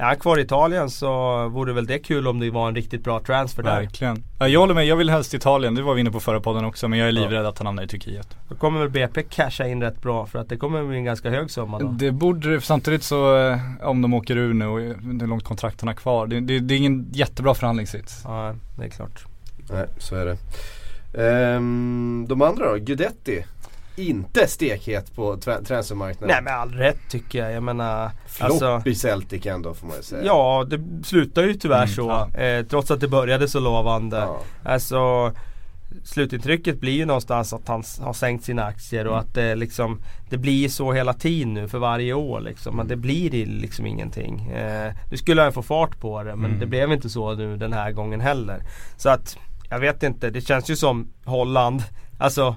är 0.00 0.14
kvar 0.14 0.38
i 0.38 0.42
Italien 0.42 0.90
så 0.90 1.48
vore 1.48 1.72
väl 1.72 1.86
det 1.86 1.98
kul 1.98 2.28
om 2.28 2.40
det 2.40 2.50
var 2.50 2.68
en 2.68 2.74
riktigt 2.74 3.04
bra 3.04 3.20
transfer 3.20 3.62
där. 3.62 3.80
Verkligen. 3.80 4.24
Ja, 4.38 4.48
jag 4.48 4.60
håller 4.60 4.74
med, 4.74 4.86
jag 4.86 4.96
vill 4.96 5.10
helst 5.10 5.34
Italien, 5.34 5.74
det 5.74 5.82
var 5.82 5.94
vi 5.94 6.00
inne 6.00 6.10
på 6.10 6.20
förra 6.20 6.40
podden 6.40 6.64
också 6.64 6.88
men 6.88 6.98
jag 6.98 7.08
är 7.08 7.12
livrädd 7.12 7.46
att 7.46 7.58
han 7.58 7.66
hamnar 7.66 7.82
i 7.82 7.88
Turkiet. 7.88 8.36
Då 8.48 8.54
kommer 8.54 8.80
väl 8.80 8.88
BP 8.88 9.22
casha 9.22 9.66
in 9.66 9.82
rätt 9.82 10.02
bra 10.02 10.26
för 10.26 10.38
att 10.38 10.48
det 10.48 10.56
kommer 10.56 10.84
bli 10.84 10.96
en 10.96 11.04
ganska 11.04 11.30
hög 11.30 11.50
summa 11.50 11.78
då. 11.78 11.88
Det 11.88 12.10
borde 12.12 12.60
samtidigt 12.60 13.02
så 13.02 13.36
eh, 13.36 13.58
om 13.82 14.02
de 14.02 14.14
åker 14.14 14.36
ur 14.36 14.54
nu 14.54 14.66
och 14.66 14.80
hur 14.80 15.26
långt 15.26 15.44
kontrakt 15.44 15.80
han 15.80 15.88
har 15.88 15.94
kvar. 15.94 16.26
Det, 16.26 16.40
det, 16.40 16.60
det 16.60 16.74
är 16.74 16.78
ingen 16.78 17.06
jättebra 17.12 17.54
förhandlingssits. 17.54 18.20
Ja, 18.24 18.54
det 18.78 18.84
är 18.84 18.88
klart. 18.88 19.24
Nej 19.70 19.86
så 19.98 20.16
är 20.16 20.24
det 20.24 20.36
Ehm, 21.14 22.26
De 22.28 22.42
andra 22.42 22.70
då, 22.70 22.76
Gudetti 22.76 23.44
Inte 23.96 24.46
stekhet 24.46 25.14
på 25.14 25.36
tra- 25.36 25.64
transfermarknaden 25.64 26.28
Nej 26.28 26.42
med 26.42 26.52
all 26.52 26.72
rätt 26.72 26.98
tycker 27.10 27.38
jag. 27.38 27.52
Jag 27.52 27.62
menar 27.62 28.10
Flopp 28.26 28.50
alltså, 28.50 28.82
i 28.84 28.94
Celtic 28.94 29.46
ändå 29.46 29.74
får 29.74 29.86
man 29.86 29.96
ju 29.96 30.02
säga 30.02 30.22
Ja, 30.24 30.66
det 30.70 30.80
slutar 31.06 31.42
ju 31.42 31.54
tyvärr 31.54 31.76
Mm, 31.82 31.88
så. 31.94 32.38
Eh, 32.40 32.66
trots 32.66 32.90
att 32.90 33.00
det 33.00 33.08
började 33.08 33.48
så 33.48 33.60
lovande. 33.60 34.16
Ja. 34.16 34.40
Alltså 34.64 35.32
Slutintrycket 36.04 36.80
blir 36.80 36.92
ju 36.92 37.04
någonstans 37.04 37.52
att 37.52 37.68
han 37.68 37.82
har 38.00 38.12
sänkt 38.12 38.44
sina 38.44 38.64
aktier 38.64 39.00
Mm. 39.00 39.12
och 39.12 39.18
att 39.18 39.34
det 39.34 39.54
liksom 39.54 40.00
Det 40.30 40.36
blir 40.38 40.68
så 40.68 40.92
hela 40.92 41.14
tiden 41.14 41.54
nu 41.54 41.68
för 41.68 41.78
varje 41.78 42.12
år 42.12 42.40
liksom. 42.40 42.76
Men 42.76 42.88
det 42.88 42.96
blir 42.96 43.30
det 43.30 43.44
liksom 43.46 43.86
ingenting. 43.86 44.48
Eh, 44.50 44.92
nu 45.10 45.16
skulle 45.16 45.42
han 45.42 45.52
få 45.52 45.62
fart 45.62 46.00
på 46.00 46.22
det 46.22 46.36
men 46.36 46.44
Mm. 46.50 46.60
det 46.60 46.66
blev 46.66 46.92
inte 46.92 47.08
så 47.10 47.34
nu 47.34 47.56
den 47.56 47.72
här 47.72 47.92
gången 47.92 48.20
heller. 48.20 48.62
Så 48.96 49.08
att 49.08 49.36
Jag 49.72 49.78
vet 49.80 50.02
inte, 50.02 50.30
det 50.30 50.40
känns 50.40 50.70
ju 50.70 50.76
som 50.76 51.08
Holland. 51.24 51.82
Alltså 52.18 52.56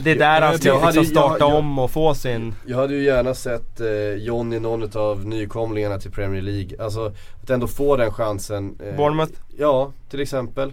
Det 0.00 0.10
är 0.10 0.18
där 0.18 0.40
han 0.40 0.58
ska 0.58 0.84
liksom 0.84 1.04
starta 1.04 1.36
jag- 1.38 1.54
om 1.54 1.78
och 1.78 1.90
få 1.90 2.14
sin 2.14 2.54
Jag 2.66 2.76
hade 2.76 2.94
ju 2.94 3.04
gärna 3.04 3.34
sett 3.34 3.80
eh, 3.80 3.88
John 4.14 4.52
i 4.52 4.60
någon 4.60 4.96
av 4.96 5.26
nykomlingarna 5.26 5.98
till 5.98 6.10
Premier 6.10 6.42
League. 6.42 6.84
Alltså 6.84 7.12
att 7.42 7.50
ändå 7.50 7.66
få 7.66 7.96
den 7.96 8.12
chansen. 8.12 8.78
Eh, 8.90 8.96
Bournemouth? 8.96 9.32
Ja, 9.58 9.92
till 10.10 10.20
exempel. 10.20 10.72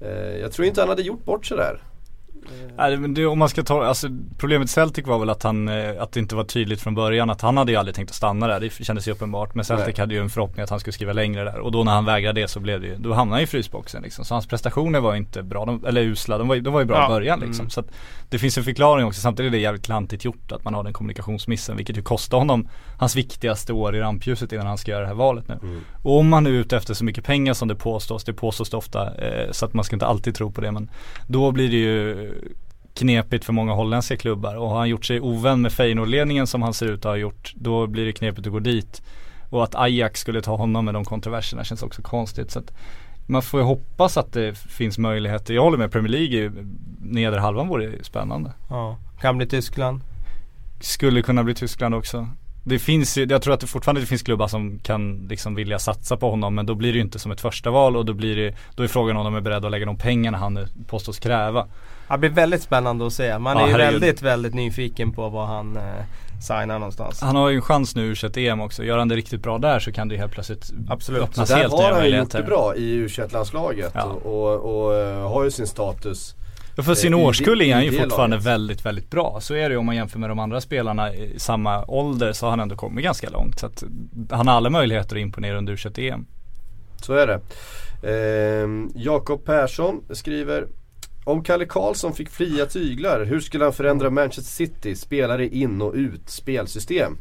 Eh, 0.00 0.10
jag 0.40 0.52
tror 0.52 0.68
inte 0.68 0.80
han 0.80 0.88
hade 0.88 1.02
gjort 1.02 1.24
bort 1.24 1.46
sig 1.46 1.56
där. 1.56 1.82
Nej, 2.76 2.96
men 2.96 3.14
det, 3.14 3.26
om 3.26 3.38
man 3.38 3.48
ska 3.48 3.62
ta, 3.62 3.84
alltså 3.84 4.08
problemet 4.38 4.70
Celtic 4.70 5.06
var 5.06 5.18
väl 5.18 5.30
att 5.30 5.42
han, 5.42 5.68
eh, 5.68 6.02
att 6.02 6.12
det 6.12 6.20
inte 6.20 6.34
var 6.36 6.44
tydligt 6.44 6.80
från 6.80 6.94
början 6.94 7.30
att 7.30 7.40
han 7.40 7.56
hade 7.56 7.72
ju 7.72 7.78
aldrig 7.78 7.94
tänkt 7.94 8.08
att 8.10 8.14
stanna 8.16 8.46
där. 8.46 8.60
Det 8.60 8.84
kändes 8.84 9.08
ju 9.08 9.12
uppenbart. 9.12 9.54
Men 9.54 9.64
Celtic 9.64 9.86
Nej. 9.86 9.94
hade 9.98 10.14
ju 10.14 10.20
en 10.20 10.30
förhoppning 10.30 10.62
att 10.64 10.70
han 10.70 10.80
skulle 10.80 10.92
skriva 10.92 11.12
längre 11.12 11.44
där. 11.44 11.58
Och 11.58 11.72
då 11.72 11.84
när 11.84 11.92
han 11.92 12.04
vägrade 12.04 12.40
det 12.40 12.48
så 12.48 12.60
blev 12.60 12.80
det 12.80 12.86
ju, 12.86 12.96
då 12.96 13.12
hamnade 13.12 13.36
han 13.36 13.44
i 13.44 13.46
frysboxen 13.46 14.02
liksom. 14.02 14.24
Så 14.24 14.34
hans 14.34 14.46
prestationer 14.46 15.00
var 15.00 15.14
inte 15.14 15.42
bra, 15.42 15.64
de, 15.64 15.84
eller 15.84 16.00
usla. 16.00 16.38
De 16.38 16.48
var, 16.48 16.56
de 16.56 16.72
var 16.72 16.80
ju 16.80 16.86
bra 16.86 16.96
Ja. 16.96 17.06
i 17.06 17.08
början 17.08 17.40
liksom. 17.40 17.62
Mm. 17.62 17.70
Så 17.70 17.80
att 17.80 17.86
det 18.28 18.38
finns 18.38 18.58
en 18.58 18.64
förklaring 18.64 19.06
också. 19.06 19.20
Samtidigt 19.20 19.50
är 19.50 19.56
det 19.56 19.62
jävligt 19.62 19.84
klantigt 19.84 20.24
gjort 20.24 20.52
att 20.52 20.64
man 20.64 20.74
har 20.74 20.84
den 20.84 20.92
kommunikationsmissen. 20.92 21.76
Vilket 21.76 21.96
ju 21.96 22.02
kostar 22.02 22.38
honom 22.38 22.68
hans 23.02 23.16
viktigaste 23.16 23.72
år 23.72 23.96
i 23.96 24.00
rampljuset 24.00 24.52
innan 24.52 24.66
han 24.66 24.78
ska 24.78 24.90
göra 24.90 25.00
det 25.00 25.06
här 25.06 25.14
valet 25.14 25.48
nu. 25.48 25.58
Mm. 25.62 25.80
Och 26.02 26.18
om 26.18 26.28
man 26.28 26.46
är 26.46 26.50
ute 26.50 26.76
efter 26.76 26.94
så 26.94 27.04
mycket 27.04 27.24
pengar 27.24 27.54
som 27.54 27.68
det 27.68 27.74
påstås, 27.74 28.24
det 28.24 28.32
påstås 28.32 28.70
det 28.70 28.76
ofta, 28.76 29.14
eh, 29.14 29.50
så 29.50 29.66
att 29.66 29.74
man 29.74 29.84
ska 29.84 29.96
inte 29.96 30.06
alltid 30.06 30.34
tro 30.34 30.50
på 30.52 30.60
det 30.60 30.72
men 30.72 30.90
då 31.26 31.52
blir 31.52 31.70
det 31.70 31.76
ju 31.76 32.30
knepigt 32.94 33.44
för 33.44 33.52
många 33.52 33.72
holländska 33.72 34.16
klubbar 34.16 34.56
och 34.56 34.68
har 34.68 34.78
han 34.78 34.88
gjort 34.88 35.04
sig 35.04 35.20
ovän 35.20 35.60
med 35.60 35.72
Feyenoordledningen 35.72 36.46
som 36.46 36.62
han 36.62 36.74
ser 36.74 36.86
ut 36.86 36.98
att 36.98 37.04
ha 37.04 37.16
gjort, 37.16 37.52
då 37.56 37.86
blir 37.86 38.06
det 38.06 38.12
knepigt 38.12 38.46
att 38.46 38.52
gå 38.52 38.58
dit. 38.58 39.02
Och 39.50 39.64
att 39.64 39.74
Ajax 39.74 40.20
skulle 40.20 40.42
ta 40.42 40.56
honom 40.56 40.84
med 40.84 40.94
de 40.94 41.04
kontroverserna 41.04 41.64
känns 41.64 41.82
också 41.82 42.02
konstigt. 42.02 42.50
Så 42.50 42.58
att 42.58 42.72
man 43.26 43.42
får 43.42 43.60
ju 43.60 43.66
hoppas 43.66 44.16
att 44.16 44.32
det 44.32 44.58
finns 44.58 44.98
möjligheter. 44.98 45.54
Jag 45.54 45.62
håller 45.62 45.78
med, 45.78 45.92
Premier 45.92 46.12
League, 46.12 46.28
ju- 46.36 46.66
nedre 47.00 47.40
halvan 47.40 47.68
vore 47.68 48.04
spännande. 48.04 48.52
Ja, 48.70 48.96
kan 49.20 49.36
bli 49.38 49.46
Tyskland. 49.46 50.00
Skulle 50.80 51.22
kunna 51.22 51.44
bli 51.44 51.54
Tyskland 51.54 51.94
också. 51.94 52.28
Det 52.64 52.78
finns 52.78 53.18
ju, 53.18 53.26
jag 53.26 53.42
tror 53.42 53.54
att 53.54 53.60
det 53.60 53.66
fortfarande 53.66 54.00
det 54.00 54.06
finns 54.06 54.22
klubbar 54.22 54.48
som 54.48 54.78
kan 54.78 55.26
liksom 55.28 55.54
vilja 55.54 55.78
satsa 55.78 56.16
på 56.16 56.30
honom 56.30 56.54
men 56.54 56.66
då 56.66 56.74
blir 56.74 56.92
det 56.92 56.96
ju 56.96 57.02
inte 57.02 57.18
som 57.18 57.32
ett 57.32 57.40
första 57.40 57.70
val 57.70 57.96
och 57.96 58.04
då 58.04 58.12
blir 58.12 58.36
det, 58.36 58.54
då 58.74 58.82
är 58.82 58.88
frågan 58.88 59.16
om 59.16 59.24
de 59.24 59.34
är 59.34 59.40
beredda 59.40 59.66
att 59.66 59.70
lägga 59.70 59.86
de 59.86 59.96
pengarna 59.96 60.38
han 60.38 60.66
påstås 60.86 61.18
kräva. 61.18 61.66
Det 62.08 62.18
blir 62.18 62.30
väldigt 62.30 62.62
spännande 62.62 63.06
att 63.06 63.12
se. 63.12 63.38
Man 63.38 63.56
Ja, 63.56 63.62
är 63.64 63.68
ju 63.68 63.76
väldigt, 63.76 64.22
väldigt 64.22 64.54
nyfiken 64.54 65.12
på 65.12 65.28
vad 65.28 65.46
han 65.46 65.76
eh, 65.76 65.82
signar 66.42 66.78
någonstans. 66.78 67.20
Han 67.20 67.36
har 67.36 67.48
ju 67.48 67.56
en 67.56 67.62
chans 67.62 67.96
nu 67.96 68.14
i 68.36 68.48
EM 68.48 68.60
också. 68.60 68.84
Gör 68.84 68.98
han 68.98 69.08
det 69.08 69.16
riktigt 69.16 69.42
bra 69.42 69.58
där 69.58 69.78
så 69.78 69.92
kan 69.92 70.08
det 70.08 70.14
ju 70.14 70.20
helt 70.20 70.32
plötsligt 70.32 70.70
Absolut. 70.88 71.22
öppnas 71.22 71.48
Där 71.48 71.56
helt 71.56 71.72
har 71.72 71.92
han 71.92 72.04
ju 72.04 72.16
gjort 72.16 72.30
det 72.30 72.42
bra 72.42 72.74
i 72.76 72.92
u 72.92 73.08
landslaget 73.32 73.92
Ja. 73.94 74.02
och, 74.02 74.56
och, 74.56 74.86
och 74.86 74.94
eh, 74.94 75.30
har 75.30 75.44
ju 75.44 75.50
sin 75.50 75.66
status. 75.66 76.34
För 76.76 76.94
sin 76.94 77.12
eh, 77.12 77.18
årskull 77.18 77.62
är 77.62 77.74
han 77.74 77.84
ju 77.84 77.92
fortfarande 77.92 78.36
laget. 78.36 78.46
väldigt, 78.46 78.86
väldigt 78.86 79.10
bra. 79.10 79.38
Så 79.40 79.54
är 79.54 79.68
det 79.68 79.72
ju 79.72 79.76
om 79.76 79.86
man 79.86 79.96
jämför 79.96 80.18
med 80.18 80.30
de 80.30 80.38
andra 80.38 80.60
spelarna 80.60 81.14
i 81.14 81.38
samma 81.38 81.84
ålder 81.84 82.32
så 82.32 82.46
har 82.46 82.50
han 82.50 82.60
ändå 82.60 82.76
kommit 82.76 83.04
ganska 83.04 83.30
långt. 83.30 83.58
Så 83.58 83.66
att 83.66 83.84
han 84.30 84.48
har 84.48 84.54
alla 84.54 84.70
möjligheter 84.70 85.16
att 85.16 85.20
imponera 85.20 85.58
under 85.58 85.72
u 85.72 86.08
EM. 86.08 86.26
Så 86.96 87.14
är 87.14 87.26
det. 87.26 87.40
Ehm, 88.02 88.90
Jakob 88.94 89.44
Persson 89.44 90.04
skriver 90.10 90.66
Om 91.24 91.44
Kalle 91.44 91.66
Karlsson 91.66 92.12
fick 92.12 92.30
fria 92.30 92.66
tyglar, 92.66 93.24
hur 93.24 93.40
skulle 93.40 93.64
han 93.64 93.72
förändra 93.72 94.10
Manchester 94.10 94.66
City? 94.66 94.96
Spelare 94.96 95.48
in 95.48 95.82
och 95.82 95.94
ut, 95.94 96.30
spelsystem? 96.30 97.16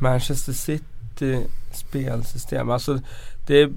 Manchester 0.00 0.52
City 0.52 1.40
spelsystem. 1.72 2.70
Alltså 2.70 2.98
det 3.46 3.60
är 3.60 3.70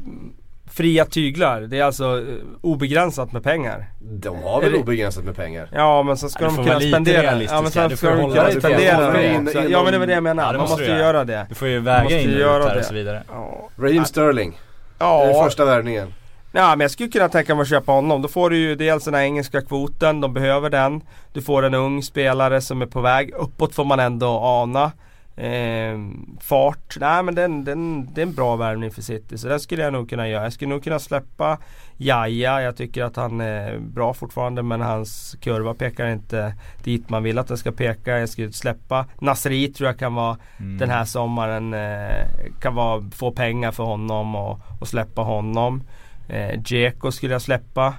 fria 0.70 1.06
tyglar. 1.06 1.62
Det 1.62 1.80
är 1.80 1.84
alltså 1.84 2.04
eh, 2.20 2.24
obegränsat 2.62 3.32
med 3.32 3.44
pengar. 3.44 3.86
De 4.02 4.44
har 4.44 4.62
väl 4.62 4.72
det- 4.72 4.78
obegränsat 4.78 5.24
med 5.24 5.36
pengar? 5.36 5.70
Ja 5.74 6.04
men 6.04 6.18
så 6.18 6.30
ska 6.30 6.44
Ja, 6.44 6.50
de 6.56 6.66
kunna 6.66 6.80
spendera. 6.80 7.24
Ja 7.24 7.62
men 7.62 7.90
Du 7.90 7.98
ska 7.98 8.08
får 8.08 8.18
de 8.18 8.32
kunna 8.32 8.52
spendera 8.52 9.22
Ja 9.70 9.84
men 9.84 9.94
det 9.94 10.00
var 10.00 10.08
det 10.08 10.14
jag 10.14 10.24
menar. 10.24 10.44
Ja, 10.46 10.52
det 10.52 10.58
Man 10.58 10.70
måste 10.70 10.84
ju 10.84 10.90
göra. 10.90 11.00
göra 11.00 11.24
det. 11.26 11.46
Du 11.50 11.56
får 11.56 11.68
ju 11.68 11.80
väga 11.80 12.04
måste 12.04 12.22
in 12.22 12.30
göra 12.32 12.74
det. 12.74 12.80
och 12.80 12.86
så 12.86 12.94
vidare. 12.94 13.24
Ja. 13.32 13.70
Raheem 13.80 14.06
Sterling, 14.06 14.60
det 14.98 15.04
är 15.06 15.30
Ja, 15.38 15.44
första 15.44 15.66
värvningen. 15.66 16.14
Ja 16.52 16.70
men 16.70 16.80
jag 16.80 16.92
skulle 16.92 17.10
kunna 17.10 17.30
tänka 17.30 17.56
mig 17.56 17.62
att 17.62 17.70
köpa 17.70 17.92
honom. 17.92 18.22
Då 18.22 18.28
får 18.28 18.50
du 18.50 18.58
ju 18.58 18.76
dels 18.76 19.04
den 19.06 19.14
här 19.14 19.22
engelska 19.22 19.62
kvoten, 19.62 20.22
de 20.22 20.34
behöver 20.34 20.70
den. 20.70 21.02
Du 21.34 21.42
får 21.42 21.64
en 21.66 21.74
ung 21.74 22.04
spelare 22.04 22.62
som 22.62 22.82
är 22.82 22.86
på 22.86 23.02
väg. 23.02 23.34
Uppåt 23.38 23.76
får 23.76 23.86
man 23.86 24.00
ändå 24.00 24.28
ana. 24.40 24.92
Eh, 25.40 26.00
fart, 26.40 26.98
nej 27.00 27.24
men 27.24 27.36
den, 27.36 27.64
den, 27.64 28.10
det 28.14 28.22
är 28.22 28.26
en 28.26 28.34
bra 28.34 28.56
värvning 28.56 28.92
för 28.92 29.02
City. 29.02 29.38
Så 29.38 29.48
den 29.48 29.60
skulle 29.60 29.84
jag 29.84 29.94
nog 29.94 30.10
kunna 30.10 30.28
göra. 30.28 30.44
Jag 30.44 30.54
skulle 30.54 30.70
nog 30.70 30.84
kunna 30.84 31.00
släppa 31.00 31.58
Jaja. 31.98 32.62
Jag 32.62 32.76
tycker 32.78 33.04
att 33.04 33.16
han 33.16 33.42
är 33.42 33.80
bra 33.80 34.14
fortfarande 34.14 34.64
men 34.64 34.82
hans 34.82 35.38
kurva 35.42 35.74
pekar 35.74 36.08
inte 36.08 36.54
dit 36.84 37.10
man 37.10 37.24
vill 37.24 37.38
att 37.38 37.48
den 37.48 37.58
ska 37.58 37.72
peka. 37.72 38.20
Jag 38.20 38.30
skulle 38.30 38.52
släppa 38.52 39.06
Nasri 39.20 39.68
tror 39.68 39.90
jag 39.90 40.00
kan 40.00 40.14
vara 40.16 40.38
Mm. 40.60 40.78
den 40.78 40.90
här 40.90 41.06
sommaren. 41.06 41.74
Eh, 41.74 42.26
kan 42.60 42.76
vara, 42.76 43.04
få 43.12 43.32
pengar 43.32 43.72
för 43.72 43.84
honom 43.84 44.36
och, 44.36 44.60
och 44.80 44.88
släppa 44.88 45.22
honom. 45.22 45.84
Eh, 46.30 46.60
Dzeko 46.60 47.12
skulle 47.12 47.34
jag 47.34 47.42
släppa. 47.42 47.94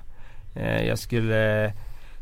Eh, 0.55 0.82
jag 0.86 0.99
skulle 0.99 1.72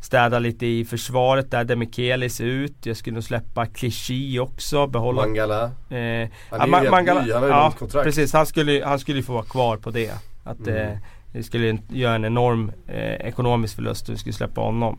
städa 0.00 0.38
lite 0.38 0.66
i 0.66 0.84
försvaret 0.84 1.50
där 1.50 1.64
Demichelis 1.64 2.40
ut. 2.40 2.86
Jag 2.86 2.96
skulle 2.96 3.14
nog 3.14 3.24
släppa 3.24 3.66
Clichy 3.66 4.38
också. 4.38 4.86
Behålla 4.86 5.22
Mangala. 5.22 5.62
Eh, 5.64 5.70
Han 5.90 5.94
är 6.00 6.66
ju 6.66 6.74
helt 6.74 6.90
Mangala- 6.90 7.24
ny, 7.24 7.32
han 7.32 7.42
har 7.42 7.48
ju 7.48 7.54
ja, 7.54 7.72
kontrakt. 7.78 8.04
precis. 8.04 8.32
Han 8.32 8.46
skulle, 8.46 8.82
han 8.84 8.98
skulle 8.98 9.16
ju 9.18 9.22
få 9.24 9.32
vara 9.32 9.44
kvar 9.44 9.76
på 9.76 9.90
det. 9.90 10.12
Att 10.44 10.66
Mm. 10.66 10.88
eh, 10.88 10.98
det 11.32 11.42
skulle 11.42 11.78
göra 11.88 12.14
en 12.14 12.24
enorm 12.24 12.72
eh, 12.88 12.96
ekonomisk 13.28 13.74
förlust 13.74 14.08
om 14.08 14.14
vi 14.14 14.18
skulle 14.18 14.32
släppa 14.32 14.60
honom. 14.60 14.98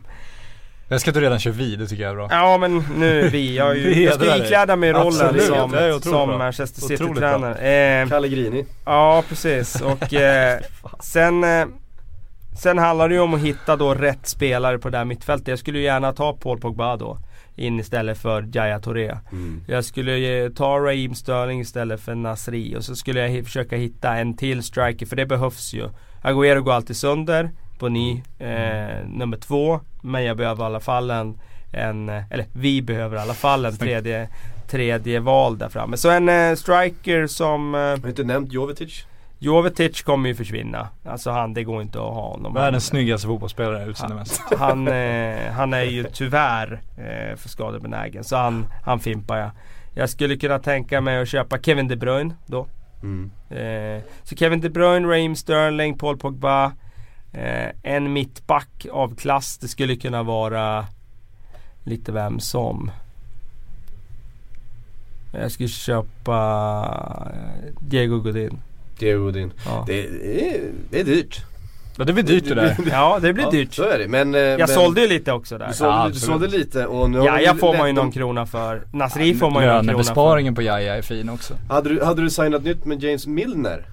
Jag 0.88 1.00
ska 1.00 1.10
inte 1.10 1.20
redan 1.20 1.38
köra 1.38 1.54
vid, 1.54 1.78
det 1.78 1.86
tycker 1.86 2.02
jag 2.02 2.10
är 2.12 2.14
bra. 2.16 2.28
Ja 2.30 2.58
men 2.58 2.84
nu 2.96 3.20
är 3.20 3.28
vi. 3.30 3.56
Jag, 3.56 3.70
är 3.70 3.74
ju, 3.74 4.02
jag 4.04 4.14
ska 4.14 4.36
ikläda 4.36 4.76
mig 4.76 4.92
rollen 4.92 5.06
Absolut. 5.06 6.02
som, 6.02 6.12
som. 6.12 6.38
Manchester 6.38 6.80
City-tränare. 6.80 8.00
Eh, 8.02 8.08
Callegrini. 8.08 8.64
Ja 8.84 9.24
precis 9.28 9.80
och 9.80 10.14
eh, 10.14 10.60
sen 11.00 11.44
eh, 11.44 11.66
Sen 12.58 12.78
handlar 12.78 13.08
det 13.08 13.14
ju 13.14 13.20
om 13.20 13.34
att 13.34 13.40
hitta 13.40 13.76
då 13.76 13.94
rätt 13.94 14.26
spelare 14.26 14.78
på 14.78 14.90
det 14.90 14.98
där 14.98 15.04
mittfältet. 15.04 15.48
Jag 15.48 15.58
skulle 15.58 15.78
ju 15.78 15.84
gärna 15.84 16.12
ta 16.12 16.32
Paul 16.32 16.60
Pogba 16.60 16.96
då 16.96 17.18
In 17.56 17.80
istället 17.80 18.18
för 18.18 18.48
Jaya 18.52 18.80
Touré. 18.80 19.16
Mm. 19.32 19.64
Jag 19.66 19.84
skulle 19.84 20.50
ta 20.50 20.78
Raheem 20.78 21.14
Sterling 21.14 21.60
istället 21.60 22.00
för 22.00 22.14
Nasri 22.14 22.76
och 22.76 22.84
så 22.84 22.96
skulle 22.96 23.28
jag 23.28 23.44
försöka 23.44 23.76
hitta 23.76 24.16
en 24.16 24.36
till 24.36 24.62
striker 24.62 25.06
för 25.06 25.16
det 25.16 25.26
behövs 25.26 25.74
ju. 25.74 25.88
Agüero 26.22 26.60
går 26.60 26.72
alltid 26.72 26.96
sönder 26.96 27.50
på 27.78 27.88
ny 27.88 28.22
eh, 28.38 29.06
nummer 29.06 29.36
två. 29.36 29.80
Men 30.02 30.24
jag 30.24 30.36
behöver 30.36 30.62
i 30.62 30.66
alla 30.66 30.80
fall 30.80 31.10
en, 31.10 31.38
en 31.72 32.08
eller 32.08 32.46
vi 32.52 32.82
behöver 32.82 33.16
i 33.16 33.20
alla 33.20 33.34
fall 33.34 33.64
en 33.64 33.76
tredje, 33.76 34.28
tredje 34.68 35.20
val 35.20 35.58
där 35.58 35.68
framme. 35.68 35.96
Så 35.96 36.10
en 36.10 36.28
eh, 36.28 36.54
striker 36.54 37.26
som 37.26 37.74
eh, 37.74 37.80
Jag 37.80 37.98
har 37.98 38.08
inte 38.08 38.24
nämnt 38.24 38.52
Jovetic. 38.52 39.06
Jovetic 39.42 40.02
kommer 40.02 40.28
ju 40.28 40.34
försvinna. 40.34 40.88
Alltså 41.04 41.30
han, 41.30 41.54
det 41.54 41.64
går 41.64 41.82
inte 41.82 41.98
att 41.98 42.14
ha 42.14 42.30
honom. 42.30 42.54
Världens 42.54 42.86
snyggaste 42.86 43.26
fotbollsspelare 43.26 43.84
utseendemässigt. 43.86 44.54
Han, 44.58 44.88
eh, 44.88 45.52
han 45.52 45.74
är 45.74 45.82
ju 45.82 46.04
tyvärr 46.04 46.82
eh, 46.96 47.36
för 47.36 47.48
skadebenägen. 47.48 48.24
Så 48.24 48.36
han, 48.36 48.66
han 48.84 49.00
fimpar 49.00 49.36
jag. 49.38 49.50
Jag 49.94 50.10
skulle 50.10 50.36
kunna 50.36 50.58
tänka 50.58 51.00
mig 51.00 51.22
att 51.22 51.28
köpa 51.28 51.58
Kevin 51.58 51.88
De 51.88 51.96
Bruyne 51.96 52.34
då. 52.46 52.66
Mm. 53.02 53.30
Eh, 53.50 54.02
så 54.22 54.36
Kevin 54.36 54.60
De 54.60 54.68
Bruyne, 54.68 55.08
Raheem 55.08 55.36
Sterling, 55.36 55.98
Paul 55.98 56.18
Pogba. 56.18 56.72
Eh, 57.32 57.68
en 57.82 58.12
mittback 58.12 58.86
av 58.92 59.14
klass. 59.14 59.58
Det 59.58 59.68
skulle 59.68 59.96
kunna 59.96 60.22
vara 60.22 60.86
lite 61.84 62.12
vem 62.12 62.40
som. 62.40 62.90
Jag 65.32 65.52
skulle 65.52 65.68
köpa 65.68 66.36
eh, 67.34 67.72
Diego 67.80 68.18
Godin. 68.18 68.60
Diego 69.00 69.22
Godin. 69.24 69.52
Ja. 69.66 69.84
Det, 69.86 70.00
är, 70.06 70.60
det 70.90 71.00
är 71.00 71.04
dyrt. 71.04 71.40
Ja 71.98 72.04
det 72.04 72.12
blir 72.12 72.24
dyrt 72.24 72.44
det 72.48 72.54
där. 72.54 72.76
ja 72.90 73.18
det 73.22 73.32
blir 73.32 73.44
Ja, 73.44 73.50
dyrt. 73.50 73.74
Så 73.74 73.82
är 73.88 73.98
det. 73.98 74.08
Men, 74.08 74.34
eh, 74.34 74.40
Jag 74.40 74.58
men, 74.58 74.68
sålde 74.68 75.00
ju 75.00 75.08
lite 75.08 75.32
också 75.32 75.58
där. 75.58 75.68
Du 75.68 75.74
sålde, 75.74 75.92
Ja, 75.94 76.08
du 76.12 76.18
sålde 76.18 76.48
lite 76.48 76.86
och 76.86 77.10
nu 77.10 77.18
har 77.18 77.26
Ja, 77.26 77.34
vi 77.36 77.44
jag 77.44 77.58
får 77.58 77.76
man 77.76 77.86
ju 77.86 77.92
någon 77.92 78.12
krona 78.12 78.46
för. 78.46 78.82
Nasri 78.92 79.34
får 79.34 79.50
man 79.50 79.62
ju 79.62 79.68
någon 79.68 79.76
krona 79.76 79.82
för. 79.82 79.86
Lönebesparingen 79.86 80.54
på 80.54 80.62
Jaja 80.62 80.96
är 80.96 81.02
fin 81.02 81.28
också. 81.28 81.54
Hade 81.68 81.88
du, 81.88 82.04
hade 82.04 82.22
du 82.22 82.30
signat 82.30 82.64
nytt 82.64 82.84
med 82.84 83.02
James 83.02 83.26
Milner? 83.26 83.86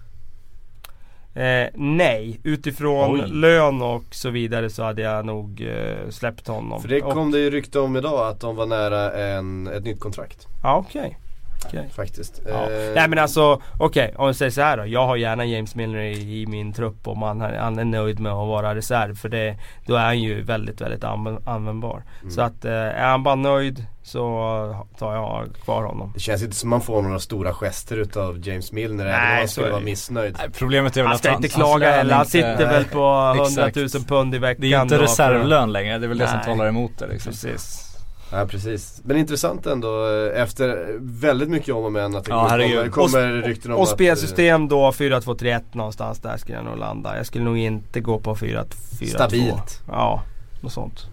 Eh, 1.36 1.68
nej, 1.76 2.40
utifrån 2.44 3.22
Oj. 3.22 3.30
lön 3.32 3.82
och 3.82 4.04
så 4.12 4.30
vidare 4.30 4.70
så 4.70 4.84
hade 4.84 5.02
jag 5.02 5.26
nog 5.26 5.62
eh, 5.62 6.10
släppt 6.10 6.48
honom. 6.48 6.82
För 6.82 6.90
det 6.90 7.02
Och- 7.02 7.14
kom 7.14 7.32
det 7.32 7.40
ju 7.40 7.50
rykte 7.50 7.80
om 7.80 7.98
idag 7.98 8.28
att 8.28 8.40
de 8.40 8.56
var 8.56 8.66
nära 8.66 9.12
en, 9.12 9.68
ett 9.68 9.84
nytt 9.84 10.00
kontrakt. 10.00 10.48
Ja 10.64 10.78
okej. 10.88 11.18
Okej. 11.66 11.90
Faktiskt. 11.96 12.42
Ja. 12.50 12.64
Eh, 12.64 12.94
Nej 12.96 13.08
men 13.08 13.20
alltså, 13.20 13.62
okej 13.78 14.14
om 14.18 14.28
vi 14.28 14.34
säger 14.34 14.52
så 14.52 14.62
här 14.62 14.78
då. 14.78 14.86
Jag 14.86 15.06
har 15.08 15.16
gärna 15.16 15.46
James 15.46 15.76
Milner 15.76 16.00
i, 16.00 16.42
i 16.42 16.48
min 16.48 16.74
trupp 16.74 17.08
om 17.08 17.22
han, 17.22 17.42
han 17.42 17.80
är 17.80 17.86
nöjd 17.86 18.20
med 18.20 18.32
att 18.32 18.48
vara 18.48 18.76
reserv. 18.76 19.16
För 19.16 19.30
det, 19.30 19.58
då 19.86 19.96
är 19.96 20.04
han 20.06 20.20
ju 20.22 20.42
väldigt, 20.42 20.82
väldigt 20.82 21.04
anv- 21.04 21.50
användbar. 21.50 22.04
Mm. 22.22 22.32
Så 22.32 22.42
att 22.42 22.66
eh, 22.66 22.72
är 22.74 23.08
han 23.08 23.24
bara 23.24 23.36
nöjd 23.36 23.86
så 24.04 24.86
tar 25.00 25.14
jag 25.16 25.48
kvar 25.64 25.84
honom. 25.84 26.12
Det 26.14 26.20
känns 26.20 26.44
inte 26.44 26.56
som 26.56 26.70
man 26.70 26.82
får 26.82 27.02
några 27.02 27.20
stora 27.20 27.54
gester 27.54 27.98
utav 27.98 28.48
James 28.48 28.72
Milner 28.72 29.06
även 29.06 29.16
om 29.16 29.22
Nej, 29.28 29.40
han 29.40 29.48
skulle 29.48 29.70
vara 29.70 29.82
missnöjd. 29.82 30.36
Nej, 30.40 30.50
problemet 30.58 30.98
är 30.98 31.02
väl 31.02 31.08
Han 31.08 31.16
att 31.16 31.26
han, 31.26 31.36
inte 31.36 31.48
klaga 31.48 31.92
heller. 31.92 32.14
Han 32.14 32.22
inte- 32.22 32.32
sitter 32.32 32.58
väl 32.68 32.86
på 32.86 33.34
100 33.38 33.68
Exakt. 33.68 33.94
000 33.96 34.04
pund 34.04 34.36
i 34.36 34.38
veckan. 34.38 34.62
Det 34.62 34.74
är 34.74 34.82
inte 34.82 34.96
då 34.96 35.00
för- 35.00 35.08
reservlön 35.08 35.72
längre, 35.72 35.98
det 35.98 36.06
är 36.06 36.08
väl 36.08 36.18
det 36.18 36.28
som 36.28 36.38
Nej. 36.38 36.46
talar 36.46 36.68
emot 36.68 36.92
det 37.00 37.08
liksom. 37.08 37.32
Precis. 37.32 37.87
Ja 38.32 38.46
precis. 38.46 39.02
Men 39.04 39.18
intressant 39.18 39.66
ändå 39.66 40.08
eh, 40.10 40.42
efter 40.42 40.96
väldigt 41.00 41.50
mycket 41.50 41.76
om 41.76 41.84
och 41.84 41.92
men 41.92 42.16
att 42.16 42.26
det 42.26 42.32
Ja, 42.32 42.50
kommer, 42.50 42.90
kommer 42.90 43.28
rykten 43.42 43.72
om 43.72 43.78
Och 43.78 43.84
att, 43.84 43.90
eh, 43.90 43.94
spelsystem 43.94 44.68
då 44.68 44.92
4-2-3-1 44.92 45.62
någonstans 45.72 46.20
där 46.20 46.38
skulle 46.38 46.58
jag 46.58 46.66
nog 46.66 46.78
landa. 46.78 47.18
Jag 47.18 47.26
skulle 47.26 47.44
nog 47.44 47.58
inte 47.58 48.00
gå 48.00 48.20
på 48.20 48.36
4-4-2. 48.36 49.06
Stabilt. 49.06 49.82
Ja, 49.88 50.24
något 50.62 50.74
sånt. 50.74 51.08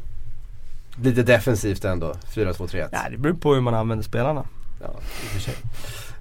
Lite 1.02 1.22
defensivt 1.22 1.84
ändå, 1.84 2.14
4-2-3-1. 2.34 2.88
Ja, 2.92 2.98
det 3.10 3.16
beror 3.18 3.34
på 3.34 3.54
hur 3.54 3.60
man 3.60 3.74
använder 3.74 4.04
spelarna. 4.04 4.44
Ja, 4.80 4.86
i 4.86 5.26
och 5.26 5.30
för 5.30 5.40
sig. 5.40 5.54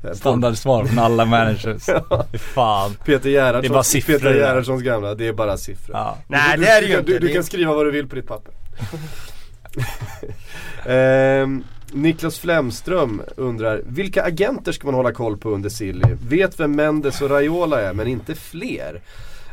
Eh, 0.04 0.12
Standardsvar 0.14 0.86
från 0.86 1.00
alla 1.00 1.26
managers. 1.26 1.86
Fy 2.32 2.38
fan. 2.38 2.96
Peter 3.06 3.30
Det 3.30 3.68
är 3.68 3.70
bara 3.70 3.84
siffror 3.84 4.14
Peter. 4.14 4.34
Gerhardssons 4.34 4.82
gamla, 4.82 5.16
det 5.16 5.28
är 5.28 5.34
bara 5.34 5.58
siffror. 5.58 5.96
Ja. 5.96 6.18
Nej, 6.28 6.58
du, 6.58 6.64
det 6.64 6.70
är 6.70 6.82
det 6.82 6.88
ju 6.88 7.00
inte. 7.00 7.12
Du, 7.12 7.20
du 7.20 7.34
kan 7.34 7.44
skriva 7.44 7.74
vad 7.74 7.86
du 7.86 7.92
vill 7.92 8.08
på 8.08 8.16
ditt 8.16 8.28
papper. 8.28 8.54
Ehm, 10.86 11.64
Niklas 11.92 12.40
Flemström 12.40 13.22
undrar, 13.38 13.82
vilka 13.86 14.24
agenter 14.24 14.72
ska 14.72 14.88
man 14.88 14.96
hålla 14.96 15.12
koll 15.12 15.38
på 15.38 15.50
under 15.50 15.70
Silly? 15.70 16.16
Vet 16.28 16.60
vem 16.60 16.72
Mendes 16.72 17.22
och 17.22 17.30
Raiola 17.30 17.82
är, 17.82 17.94
men 17.94 18.08
inte 18.08 18.36
fler. 18.36 19.02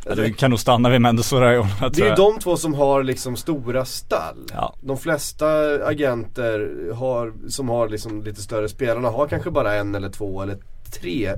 Ja, 0.05 0.14
du 0.14 0.33
kan 0.33 0.51
nog 0.51 0.61
stanna 0.61 0.91
vid 0.91 1.01
Mendes 1.01 1.33
och 1.33 1.41
Raiola 1.41 1.68
Det 1.81 1.87
är 1.87 1.91
tror 1.91 2.09
ju 2.09 2.14
de 2.14 2.39
två 2.39 2.57
som 2.57 2.75
har 2.75 3.03
liksom 3.03 3.37
stora 3.37 3.85
stall. 3.85 4.47
Ja. 4.53 4.75
De 4.81 4.99
flesta 4.99 5.47
agenter 5.85 6.71
har, 6.95 7.33
som 7.49 7.68
har 7.68 7.89
liksom 7.89 8.23
lite 8.23 8.43
större 8.43 8.68
spelarna 8.68 9.09
har 9.09 9.27
kanske 9.29 9.51
bara 9.51 9.75
en 9.75 9.95
eller 9.95 10.09
två 10.09 10.43
eller 10.43 10.59
tre. 11.01 11.35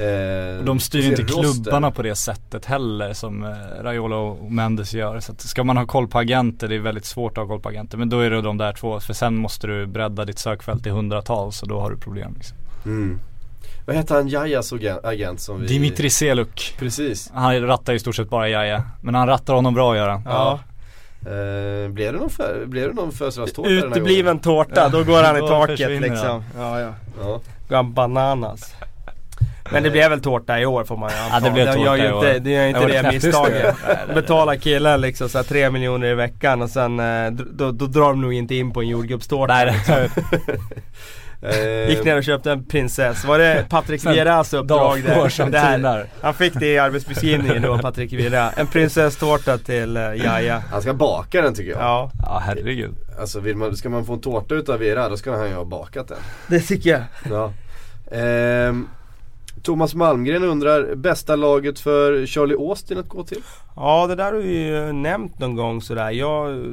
Eh, 0.00 0.58
Och 0.58 0.64
de 0.64 0.80
styr 0.80 1.10
inte 1.10 1.22
roster. 1.22 1.42
klubbarna 1.62 1.90
på 1.90 2.02
det 2.02 2.14
sättet 2.14 2.64
heller 2.66 3.12
som 3.12 3.44
eh, 3.44 3.82
Raiola 3.82 4.16
och 4.16 4.52
Mendes 4.52 4.94
gör. 4.94 5.20
Så 5.20 5.32
att 5.32 5.40
ska 5.40 5.64
man 5.64 5.76
ha 5.76 5.86
koll 5.86 6.08
på 6.08 6.18
agenter, 6.18 6.68
det 6.68 6.74
är 6.74 6.78
väldigt 6.78 7.04
svårt 7.04 7.38
att 7.38 7.42
ha 7.44 7.48
koll 7.48 7.60
på 7.60 7.68
agenter. 7.68 7.98
Men 7.98 8.08
då 8.08 8.20
är 8.20 8.30
det 8.30 8.40
de 8.42 8.58
där 8.58 8.72
två, 8.72 9.00
för 9.00 9.12
sen 9.14 9.36
måste 9.36 9.66
du 9.66 9.86
bredda 9.86 10.24
ditt 10.24 10.38
sökfält 10.38 10.82
till 10.82 10.92
hundratals 10.92 11.62
och 11.62 11.68
då 11.68 11.80
har 11.80 11.90
du 11.90 11.96
problem. 11.96 12.34
Liksom. 12.36 12.56
Mm. 12.84 13.18
Vad 13.86 13.96
heter 13.96 14.14
han 14.14 14.28
Jajas 14.28 14.72
agen- 14.72 15.00
agent 15.04 15.40
som 15.40 15.60
vi... 15.60 15.66
Dimitri 15.66 16.10
Seluk. 16.10 16.74
Precis. 16.78 17.30
Han 17.34 17.60
rattar 17.66 17.92
i 17.92 17.98
stort 17.98 18.14
sett 18.16 18.30
bara 18.30 18.48
Jaja. 18.48 18.82
Men 19.02 19.14
han 19.14 19.26
rattar 19.26 19.54
honom 19.54 19.74
bra 19.74 19.96
gör 19.96 20.08
han. 20.08 20.22
Ja. 20.24 20.58
Eh, 21.22 21.88
blev 21.90 22.12
det 22.12 22.18
någon, 22.18 22.30
för, 22.30 22.64
blev 22.66 22.88
det 22.88 22.94
någon 22.94 23.12
födelsedagstårta 23.12 23.68
den 23.68 23.78
här 23.78 23.86
Utebliven 23.86 24.24
gången? 24.26 24.38
tårta, 24.38 24.88
då 24.88 25.04
går 25.04 25.22
han 25.22 25.36
i 25.36 25.40
taket 25.48 26.00
liksom. 26.02 26.44
Ja, 26.56 26.80
ja. 26.80 26.92
Ja. 27.20 27.40
Går 27.68 27.76
han 27.76 27.92
bananas. 27.92 28.74
Men 29.72 29.82
det 29.82 29.90
blev 29.90 30.10
väl 30.10 30.20
tårta 30.20 30.60
i 30.60 30.66
år 30.66 30.84
får 30.84 30.96
man 30.96 31.10
ju 31.10 31.16
anta. 31.16 31.36
Ja, 31.36 31.40
det 31.40 31.50
blev 31.50 31.66
tårta 31.66 31.78
gör 31.80 31.96
ju 31.96 32.14
inte, 32.14 32.38
det 32.38 32.50
gör 32.50 32.66
inte 32.66 32.86
det, 32.86 33.02
det 33.02 33.12
misstaget. 33.12 33.76
Betala 34.14 34.56
killen 34.56 35.00
liksom 35.00 35.28
så 35.28 35.38
här 35.38 35.44
3 35.44 35.70
miljoner 35.70 36.06
i 36.06 36.14
veckan 36.14 36.62
och 36.62 36.70
sen 36.70 37.00
eh, 37.00 37.30
då, 37.30 37.70
då 37.70 37.86
drar 37.86 38.08
de 38.08 38.20
nog 38.20 38.32
inte 38.32 38.54
in 38.54 38.72
på 38.72 38.82
en 38.82 38.88
jordgubbstårta. 38.88 39.54
Nej, 39.54 39.72
liksom. 39.72 40.22
Eh, 41.42 41.88
Gick 41.90 42.04
ner 42.04 42.16
och 42.16 42.24
köpte 42.24 42.52
en 42.52 42.64
prinsess. 42.64 43.24
Var 43.24 43.38
det 43.38 43.66
Patrik 43.70 44.06
Vieras 44.06 44.52
uppdrag 44.52 44.96
här? 44.96 45.28
tinar. 45.76 46.06
Han 46.20 46.34
fick 46.34 46.54
det 46.54 46.66
i 46.66 46.78
arbetsbeskrivningen 46.78 47.62
då, 47.62 47.78
Patrik 47.78 48.12
Vieira. 48.12 48.50
En 48.50 48.66
prinsesstårta 48.66 49.58
till 49.58 49.96
uh, 49.96 50.16
Jaja. 50.24 50.62
Han 50.70 50.82
ska 50.82 50.94
baka 50.94 51.42
den 51.42 51.54
tycker 51.54 51.70
jag. 51.70 51.80
Ja, 51.80 52.10
Ja 52.26 52.42
herregud. 52.46 52.94
Alltså 53.20 53.40
vill 53.40 53.56
man, 53.56 53.76
ska 53.76 53.88
man 53.88 54.04
få 54.04 54.12
en 54.12 54.20
tårta 54.20 54.54
utav 54.54 54.78
Vera 54.78 55.08
då 55.08 55.16
ska 55.16 55.36
han 55.36 55.48
ju 55.48 55.54
ha 55.54 55.64
bakat 55.64 56.08
den. 56.08 56.18
det 56.46 56.60
tycker 56.60 56.90
jag. 56.90 57.02
Ja. 57.30 57.52
Ehm, 58.16 58.88
Thomas 59.62 59.94
Malmgren 59.94 60.44
undrar, 60.44 60.94
bästa 60.94 61.36
laget 61.36 61.78
för 61.78 62.26
Charlie 62.26 62.54
Austin 62.54 62.98
att 62.98 63.08
gå 63.08 63.24
till? 63.24 63.42
Ja, 63.76 64.06
det 64.06 64.14
där 64.14 64.24
har 64.24 64.40
vi 64.40 64.66
ju 64.66 64.92
nämnt 64.92 65.38
någon 65.38 65.56
gång 65.56 65.82
sådär. 65.82 66.10
Jag 66.10 66.64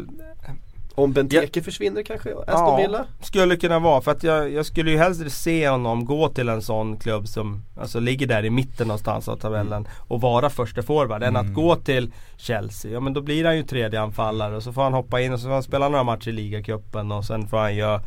Om 0.95 1.13
Benteke 1.13 1.61
försvinner 1.61 2.03
kanske? 2.03 2.35
Aston 2.47 2.81
Villa? 2.81 3.05
skulle 3.21 3.55
kunna 3.55 3.79
vara. 3.79 4.01
För 4.01 4.11
att 4.11 4.23
jag, 4.23 4.51
jag 4.51 4.65
skulle 4.65 4.91
ju 4.91 4.97
hellre 4.97 5.29
se 5.29 5.69
honom 5.69 6.05
gå 6.05 6.29
till 6.29 6.49
en 6.49 6.61
sån 6.61 6.97
klubb 6.97 7.27
som 7.27 7.63
alltså, 7.79 7.99
ligger 7.99 8.27
där 8.27 8.45
i 8.45 8.49
mitten 8.49 8.87
någonstans 8.87 9.27
av 9.27 9.37
tabellen 9.37 9.87
och 9.97 10.21
vara 10.21 10.49
första 10.49 10.83
forward 10.83 11.23
än 11.23 11.35
att 11.35 11.53
gå 11.53 11.75
till 11.75 12.11
Chelsea. 12.37 12.91
Ja 12.91 12.99
men 12.99 13.13
då 13.13 13.21
blir 13.21 13.45
han 13.45 13.57
ju 13.57 13.63
tredje 13.63 14.01
anfallare 14.01 14.55
och 14.55 14.63
så 14.63 14.73
får 14.73 14.83
han 14.83 14.93
hoppa 14.93 15.21
in 15.21 15.33
och 15.33 15.39
så 15.39 15.45
får 15.45 15.53
han 15.53 15.63
spela 15.63 15.89
några 15.89 16.03
matcher 16.03 16.29
i 16.29 16.31
ligacupen 16.31 17.11
och 17.11 17.25
sen 17.25 17.47
får 17.47 17.57
han 17.57 17.75
göra 17.75 18.01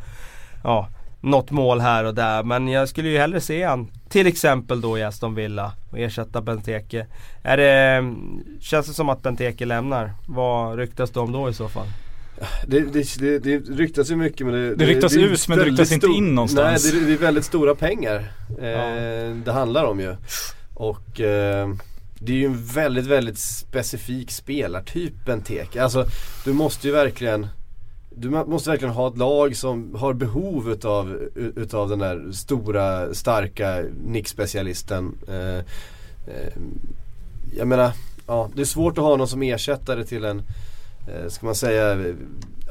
ja, 0.63 0.87
något 1.21 1.51
mål 1.51 1.79
här 1.79 2.03
och 2.03 2.15
där. 2.15 2.43
Men 2.43 2.67
jag 2.67 2.89
skulle 2.89 3.09
ju 3.09 3.17
hellre 3.17 3.41
se 3.41 3.63
han 3.63 3.87
till 4.09 4.27
exempel 4.27 4.81
då 4.81 4.97
i 4.97 5.03
Aston 5.03 5.35
Villa 5.35 5.71
och 5.91 5.99
ersätta 5.99 6.41
Benteke. 6.41 7.05
Är 7.43 7.57
det, 7.57 8.03
känns 8.59 8.87
det 8.87 8.93
som 8.93 9.09
att 9.09 9.21
Benteke 9.21 9.65
lämnar? 9.65 10.11
Vad 10.27 10.77
ryktas 10.77 11.11
det 11.11 11.19
om 11.19 11.31
då 11.31 11.49
i 11.49 11.53
så 11.53 11.69
fall? 11.69 11.87
Det, 12.67 12.79
det, 12.79 13.19
det, 13.19 13.39
det 13.39 13.57
ryktas 13.57 14.11
ju 14.11 14.15
mycket 14.15 14.47
men 14.47 14.55
det, 14.55 14.75
Det 14.75 14.85
ryktas 14.85 15.13
är 15.13 15.19
ut, 15.19 15.47
men 15.47 15.57
det 15.57 15.65
ryktas 15.65 15.91
inte 15.91 16.07
in 16.07 16.35
någonstans. 16.35 16.93
Nej 16.93 17.01
det, 17.01 17.05
det 17.05 17.13
är 17.13 17.17
väldigt 17.17 17.45
stora 17.45 17.75
pengar 17.75 18.31
eh, 18.49 19.35
det 19.45 19.51
handlar 19.51 19.85
om 19.85 19.99
ju. 19.99 20.15
Och 20.73 21.21
eh, 21.21 21.69
det 22.19 22.31
är 22.31 22.37
ju 22.37 22.45
en 22.45 22.65
väldigt, 22.65 23.05
väldigt 23.05 23.37
specifik 23.37 24.31
spelartyp 24.31 25.25
Benteke. 25.25 25.83
Alltså 25.83 26.05
du 26.45 26.53
måste 26.53 26.87
ju 26.87 26.93
verkligen 26.93 27.47
du 28.15 28.29
måste 28.29 28.69
verkligen 28.69 28.93
ha 28.93 29.07
ett 29.07 29.17
lag 29.17 29.55
som 29.55 29.95
har 29.95 30.13
behov 30.13 30.71
utav, 30.71 31.29
utav 31.35 31.89
den 31.89 31.99
där 31.99 32.31
stora, 32.31 33.13
starka 33.13 33.83
nickspecialisten. 34.05 35.17
Eh, 35.27 35.57
eh, 35.57 36.53
jag 37.57 37.67
menar, 37.67 37.91
ja, 38.27 38.49
det 38.55 38.61
är 38.61 38.65
svårt 38.65 38.97
att 38.97 39.03
ha 39.03 39.15
någon 39.15 39.27
som 39.27 39.41
ersättare 39.41 40.03
till 40.03 40.25
en 40.25 40.41
eh, 41.07 41.29
ska 41.29 41.45
man 41.45 41.55
säga 41.55 42.15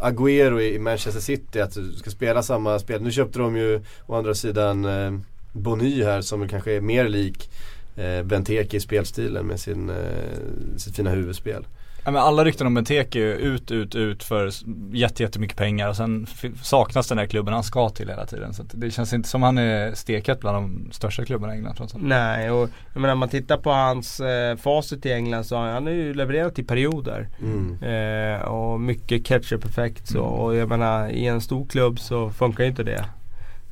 Agüero 0.00 0.60
i 0.60 0.78
Manchester 0.78 1.20
City 1.20 1.60
att 1.60 1.74
du 1.74 1.92
ska 1.92 2.10
spela 2.10 2.42
samma 2.42 2.78
spel. 2.78 3.02
Nu 3.02 3.12
köpte 3.12 3.38
de 3.38 3.56
ju 3.56 3.80
å 4.06 4.14
andra 4.14 4.34
sidan 4.34 4.84
eh, 4.84 5.12
Bony 5.52 6.04
här 6.04 6.20
som 6.20 6.48
kanske 6.48 6.72
är 6.72 6.80
mer 6.80 7.08
lik 7.08 7.50
eh, 7.96 8.22
Benteke 8.22 8.76
i 8.76 8.80
spelstilen 8.80 9.46
med 9.46 9.60
sin, 9.60 9.90
eh, 9.90 10.76
sitt 10.76 10.96
fina 10.96 11.10
huvudspel. 11.10 11.66
Ja, 12.04 12.10
men 12.10 12.22
alla 12.22 12.44
rykten 12.44 12.66
om 12.66 12.74
Benteke 12.74 13.18
är 13.18 13.36
ut, 13.36 13.70
ut, 13.70 13.94
ut 13.94 14.22
för 14.22 14.50
jätte, 14.92 15.22
jättemycket 15.22 15.56
pengar 15.56 15.88
och 15.88 15.96
sen 15.96 16.26
saknas 16.62 17.08
den 17.08 17.18
där 17.18 17.26
klubben 17.26 17.54
han 17.54 17.62
ska 17.62 17.88
till 17.88 18.08
hela 18.08 18.26
tiden. 18.26 18.54
Så 18.54 18.62
det 18.72 18.90
känns 18.90 19.12
inte 19.12 19.28
som 19.28 19.42
han 19.42 19.58
är 19.58 19.94
steket 19.94 20.40
bland 20.40 20.56
de 20.56 20.92
största 20.92 21.24
klubbarna 21.24 21.54
i 21.54 21.56
England 21.56 21.74
trots 21.74 21.94
allt. 21.94 22.04
Nej, 22.04 22.50
och 22.50 22.70
jag 22.92 23.00
menar 23.00 23.12
om 23.12 23.18
man 23.18 23.28
tittar 23.28 23.56
på 23.56 23.70
hans 23.70 24.20
eh, 24.20 24.56
facit 24.56 25.06
i 25.06 25.12
England 25.12 25.44
så 25.44 25.56
har 25.56 25.68
han 25.68 25.86
ju 25.86 26.14
levererat 26.14 26.58
i 26.58 26.62
perioder. 26.62 27.28
Mm. 27.42 27.82
Eh, 27.82 28.40
och 28.40 28.80
mycket 28.80 29.26
catch-up-effekt 29.26 30.08
så. 30.08 30.20
Och 30.20 30.56
jag 30.56 30.68
menar 30.68 31.08
i 31.08 31.26
en 31.26 31.40
stor 31.40 31.66
klubb 31.66 32.00
så 32.00 32.30
funkar 32.30 32.64
ju 32.64 32.70
inte 32.70 32.82
det. 32.82 33.04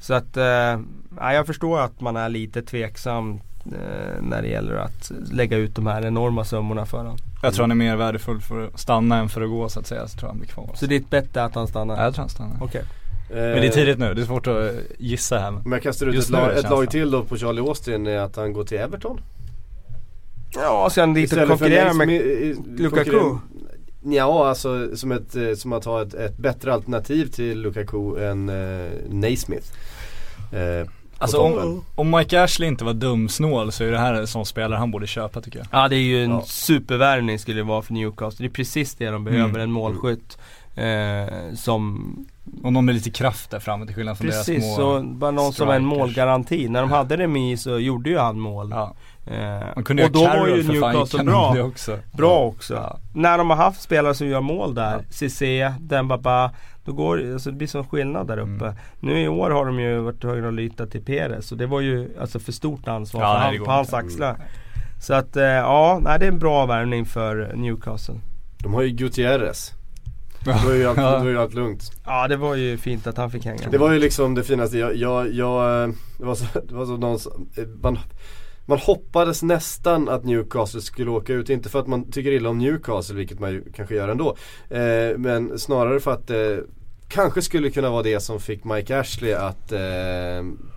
Så 0.01 0.15
att, 0.15 0.37
eh, 0.37 0.81
ja, 1.17 1.33
jag 1.33 1.47
förstår 1.47 1.81
att 1.81 2.01
man 2.01 2.17
är 2.17 2.29
lite 2.29 2.63
tveksam 2.63 3.41
när 4.21 4.43
det 4.43 4.49
gäller 4.49 4.75
att 4.75 5.13
lägga 5.33 5.57
ut 5.57 5.75
de 5.75 5.87
här 5.87 6.07
enorma 6.07 6.45
summorna 6.45 6.87
för 6.87 6.99
honom. 6.99 7.17
Jag 7.43 7.55
tror 7.55 7.63
han 7.63 7.71
är 7.71 7.75
mer 7.75 7.97
värdefull 7.97 8.41
för 8.41 8.67
att 8.67 8.81
stanna 8.81 9.19
än 9.19 9.29
för 9.29 9.43
att 9.43 9.51
gå 9.51 9.69
så 9.69 9.81
att 9.81 9.87
säga. 9.87 10.09
Så 10.09 10.19
tror 10.19 10.29
jag 10.29 10.33
han 10.33 10.39
blir 10.39 10.49
kvar. 10.49 10.71
Så 10.75 10.87
ditt 10.87 11.11
bett 11.11 11.37
är 11.37 11.41
att 11.45 11.55
han 11.55 11.69
stannar? 11.69 11.97
Ja, 11.97 12.05
jag 12.05 12.15
tror 12.15 12.23
han 12.23 12.29
stannar. 12.29 12.57
Okej. 12.61 12.83
Eh, 13.31 13.37
Men 13.37 13.61
det 13.61 13.67
är 13.67 13.71
tidigt 13.71 13.99
nu, 13.99 14.15
det 14.15 14.23
är 14.23 14.27
svårt 14.27 14.47
att 14.47 14.57
eh, 14.57 14.71
gissa 14.99 15.39
här. 15.39 15.49
Om 15.65 15.73
jag 15.73 15.83
kastar 15.83 16.07
ut 16.07 16.15
Just 16.15 16.29
ett, 16.29 16.33
lag, 16.33 16.57
ett 16.59 16.71
lag 16.71 16.91
till 16.91 17.11
då 17.11 17.25
på 17.25 17.37
Charlie 17.37 17.61
Austin 17.61 18.07
är 18.07 18.19
att 18.19 18.37
han 18.37 18.53
går 18.53 18.65
till 18.65 18.79
Everton. 18.79 19.21
Ja, 20.55 20.89
sen 20.91 21.15
dit 21.15 21.33
och 21.33 21.49
konkurrera 21.49 21.95
med 21.95 22.09
Lukaku. 22.79 23.21
Ja, 24.03 24.49
alltså 24.49 24.97
som, 24.97 25.13
ett, 25.13 25.37
eh, 25.37 25.55
som 25.55 25.73
att 25.73 25.85
ha 25.85 26.03
ett, 26.03 26.15
ett 26.15 26.37
bättre 26.37 26.73
alternativ 26.73 27.27
till 27.27 27.61
Lukaku 27.61 28.25
än 28.25 28.49
eh, 28.49 28.87
Naismith. 29.09 29.67
Eh, 30.53 30.89
Alltså 31.19 31.39
om, 31.39 31.85
om 31.95 32.11
Mike 32.11 32.43
Ashley 32.43 32.69
inte 32.69 32.85
var 32.85 32.93
dumsnål 32.95 33.73
så 33.73 33.85
är 33.85 33.91
det 33.91 33.99
här 33.99 34.15
en 34.15 34.27
sån 34.27 34.47
spelare 34.47 34.79
han 34.79 34.91
borde 34.91 35.07
köpa 35.07 35.41
tycker 35.41 35.59
jag. 35.59 35.67
Ja 35.73 35.89
det 35.89 35.97
är 35.97 36.01
ju 36.01 36.25
en 36.25 36.31
Ja. 36.31 36.43
supervärvning 36.47 37.39
skulle 37.39 37.57
det 37.57 37.63
vara 37.63 37.83
för 37.83 37.93
Newcastle. 37.93 38.45
Det 38.47 38.51
är 38.51 38.55
precis 38.55 38.95
det 38.95 39.11
de 39.11 39.25
behöver, 39.25 39.49
Mm. 39.49 39.61
en 39.61 39.71
målskytt. 39.73 40.39
Eh, 40.75 41.55
som 41.55 42.27
Och 42.63 42.73
någon 42.73 42.85
med 42.85 42.95
lite 42.95 43.11
kraft 43.11 43.51
där 43.51 43.61
framme 43.61 43.87
till 43.87 43.95
skillnad 43.95 44.19
från 44.19 44.27
Precis, 44.27 44.47
deras 44.47 44.75
små 44.75 44.77
så 44.77 45.03
bara 45.03 45.31
någon 45.31 45.53
som 45.53 45.69
är 45.69 45.73
en 45.75 45.83
strikers. 45.83 45.99
målgaranti. 45.99 46.69
När 46.69 46.81
de 46.81 46.91
hade 46.91 47.17
Remi 47.17 47.57
så 47.57 47.79
gjorde 47.79 48.11
ju 48.11 48.19
han 48.19 48.41
mål. 48.41 48.69
Ja. 48.71 48.95
Eh, 49.27 49.67
Man 49.75 49.85
kunde 49.85 50.05
och 50.05 50.11
då 50.11 50.25
var 50.25 50.47
ju 50.47 50.63
Newcastle 50.63 51.25
bra. 51.25 51.63
också. 51.63 51.99
Bra 52.13 52.39
också. 52.39 52.75
Ja. 52.75 52.99
När 53.15 53.39
de 53.39 53.51
har 53.51 53.57
haft 53.57 53.83
spelare 53.83 54.15
som 54.15 54.27
gör 54.27 54.41
mål 54.41 54.75
där, 54.75 55.05
Cissé, 55.11 55.73
Dembaba, 55.81 56.51
då 56.89 56.95
går 56.95 57.17
det- 57.17 57.33
alltså 57.33 57.51
det 57.51 57.57
blir 57.57 57.69
sån 57.69 57.89
skillnad 57.89 58.27
där 58.27 58.39
uppe. 58.39 58.65
Mm. 58.65 58.75
Nu 59.01 59.21
i 59.23 59.29
år 59.29 59.51
har 59.51 59.67
de 59.67 59.81
ju 59.81 59.99
varit 59.99 60.21
tvungna 60.21 60.49
att 60.49 60.55
lita 60.55 60.87
till 60.87 61.05
Perez 61.05 61.53
och 61.53 61.59
det 61.59 61.67
var 61.67 61.81
ju 61.81 62.11
alltså 62.21 62.39
för 62.39 62.53
stort 62.53 62.89
ansvar 62.89 63.21
Ja, 63.23 63.35
för 63.35 63.49
nej, 63.49 63.57
han, 63.57 63.65
på 63.67 63.71
hans 63.71 63.95
axlar. 63.95 64.37
Så 65.01 65.15
att 65.15 65.37
eh, 65.37 65.45
ja, 65.45 66.01
nej, 66.03 66.19
det 66.19 66.27
är 66.27 66.33
en 66.33 66.39
bra 66.39 66.67
värvning 66.67 67.07
för 67.07 67.53
Newcastle. 67.57 68.21
De 68.63 68.75
har 68.75 68.83
ju 68.83 68.89
Gutierrez. 68.91 69.73
Det 70.45 70.65
var 70.67 70.75
ju 70.75 70.87
allt, 70.87 70.97
det 70.97 71.03
var 71.03 71.25
ju 71.25 71.39
allt 71.39 71.55
lugnt. 71.55 71.83
Ja 72.07 72.29
det 72.29 72.37
var 72.37 72.55
ju 72.55 72.77
fint 72.77 73.07
att 73.07 73.17
han 73.17 73.31
fick 73.31 73.45
hänga. 73.45 73.69
Det 73.71 73.79
var 73.79 73.93
ju 73.93 73.99
liksom 73.99 74.35
det 74.35 74.43
finaste, 74.43 74.79
jag, 74.79 74.97
jag, 74.97 75.33
jag 75.33 75.83
eh, 75.83 75.89
det 76.19 76.25
var 76.25 76.35
så, 76.35 76.45
det 76.69 76.75
var 76.75 76.87
så 76.87 76.97
någon, 76.97 77.19
eh, 77.57 77.65
man, 77.83 77.99
man 78.67 78.79
hoppades 78.79 79.43
nästan 79.43 80.09
att 80.09 80.25
Newcastle 80.25 80.81
skulle 80.81 81.11
åka 81.11 81.33
ut, 81.33 81.51
inte 81.51 81.69
för 81.69 81.81
att 81.81 81.87
man 81.87 82.11
tycker 82.11 82.31
illa 82.33 82.49
om 82.49 82.59
Newcastle, 82.59 83.17
vilket 83.17 83.41
man 83.41 83.51
ju 83.51 83.65
kanske 83.73 83.95
gör 83.95 84.09
ändå. 84.09 84.37
Eh, 84.71 85.19
men 85.19 85.59
snarare 85.59 86.01
för 86.01 86.13
att 86.13 86.27
det 86.27 86.65
kanske 87.09 87.43
skulle 87.43 87.71
kunna 87.71 87.91
vara 87.91 88.03
det 88.03 88.21
som 88.21 88.41
fick 88.41 88.65
Mike 88.65 88.99
Ashley 88.99 89.33
att 89.33 89.73
eh, 89.73 89.81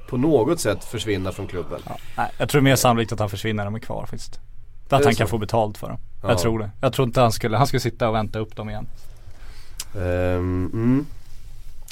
på 0.10 0.18
något 0.18 0.60
sätt 0.60 0.84
försvinna 0.84 1.32
från 1.32 1.48
klubben. 1.48 1.82
Nej, 2.18 2.32
jag 2.38 2.50
tror 2.50 2.62
mer 2.62 2.76
sannolikt 2.76 3.12
att 3.12 3.20
han 3.20 3.30
försvinner 3.30 3.66
de 3.66 3.76
är 3.76 3.80
kvar 3.80 4.06
faktiskt. 4.06 4.40
Att 4.90 5.04
han 5.04 5.14
så? 5.14 5.18
kan 5.18 5.28
få 5.28 5.38
betalt 5.38 5.78
för 5.78 5.88
dem. 5.88 5.98
Ja. 6.22 6.30
Jag 6.30 6.40
tror 6.40 6.60
det. 6.60 6.70
Jag 6.82 6.94
tror 6.94 7.08
inte 7.08 7.22
han 7.22 7.32
skulle, 7.32 7.58
han 7.58 7.68
skulle 7.68 7.80
sitta 7.80 8.10
och 8.10 8.16
vänta 8.16 8.40
upp 8.40 8.56
dem 8.56 8.70
igen. 8.70 8.88
Ehm, 9.96 10.70
mm. 10.74 11.06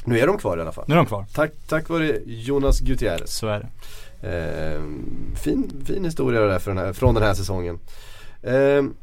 Nu 0.04 0.20
är 0.20 0.28
de 0.28 0.38
kvar 0.38 0.58
i 0.58 0.62
alla 0.62 0.72
fall. 0.72 0.86
Nu 0.88 0.94
är 0.94 0.98
de 0.98 1.06
kvar. 1.06 1.26
Tack, 1.34 1.52
tack 1.68 1.90
vare 1.90 2.20
Jonas 2.26 2.80
Gutierrez. 2.80 3.32
Så 3.32 3.48
är 3.48 3.60
det. 3.60 3.68
Ehm, 4.28 5.36
fin, 5.36 5.84
fin 5.86 6.06
historia 6.06 6.42
det 6.42 6.48
där 6.48 6.60
för 6.60 6.72
den 6.72 6.86
här, 6.86 6.94
från 6.94 7.14
den 7.14 7.24
här 7.24 7.34
säsongen. 7.34 7.80
Ehm, 8.44 8.96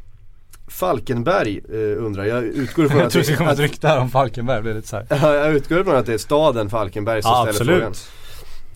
Falkenberg 0.69 1.61
eh, 1.69 2.05
undrar, 2.05 2.25
jag 2.25 2.45
utgår 2.45 2.89
från 2.89 2.99
Jag 2.99 3.07
att, 3.07 3.13
tror 3.13 3.23
det 3.23 3.33
ett 3.33 3.41
att, 3.41 3.59
rykte 3.59 3.89
här 3.89 3.99
om 4.01 4.11
Falkenberg, 4.11 4.57
det 4.57 4.63
blir 4.63 4.75
lite 4.75 4.89
så 4.89 5.03
jag 5.11 5.55
utgår 5.55 5.85
från 5.85 5.97
att 5.97 6.07
det 6.07 6.15
är 6.15 6.19
staden 6.19 6.71
Falkenberg 6.71 7.23
som 7.23 7.31
Ja, 7.31 7.53
ställer 7.53 7.83
absolut. 7.83 8.09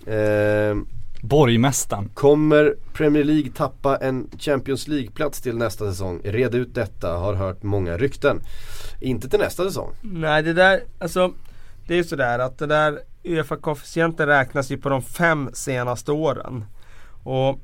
frågan. 0.04 0.18
Ehm, 0.18 0.86
Borgmästaren. 1.22 2.08
Kommer 2.14 2.74
Premier 2.92 3.24
League 3.24 3.50
tappa 3.56 3.96
en 3.96 4.30
Champions 4.38 4.88
League-plats 4.88 5.40
till 5.42 5.56
nästa 5.56 5.90
säsong? 5.90 6.20
Red 6.24 6.54
ut 6.54 6.74
detta, 6.74 7.12
har 7.16 7.34
hört 7.34 7.62
många 7.62 7.96
rykten. 7.96 8.40
Inte 9.00 9.28
till 9.28 9.38
nästa 9.38 9.64
säsong. 9.64 9.94
Nej 10.00 10.42
det 10.42 10.52
där, 10.52 10.80
alltså 10.98 11.32
Det 11.86 11.94
är 11.94 11.96
ju 11.98 12.04
sådär 12.04 12.38
att 12.38 12.58
det 12.58 12.66
där 12.66 12.98
Uefa-koefficienten 13.24 14.26
räknas 14.26 14.70
ju 14.70 14.78
på 14.78 14.88
de 14.88 15.02
fem 15.02 15.50
senaste 15.52 16.12
åren. 16.12 16.64
Och 17.22 17.60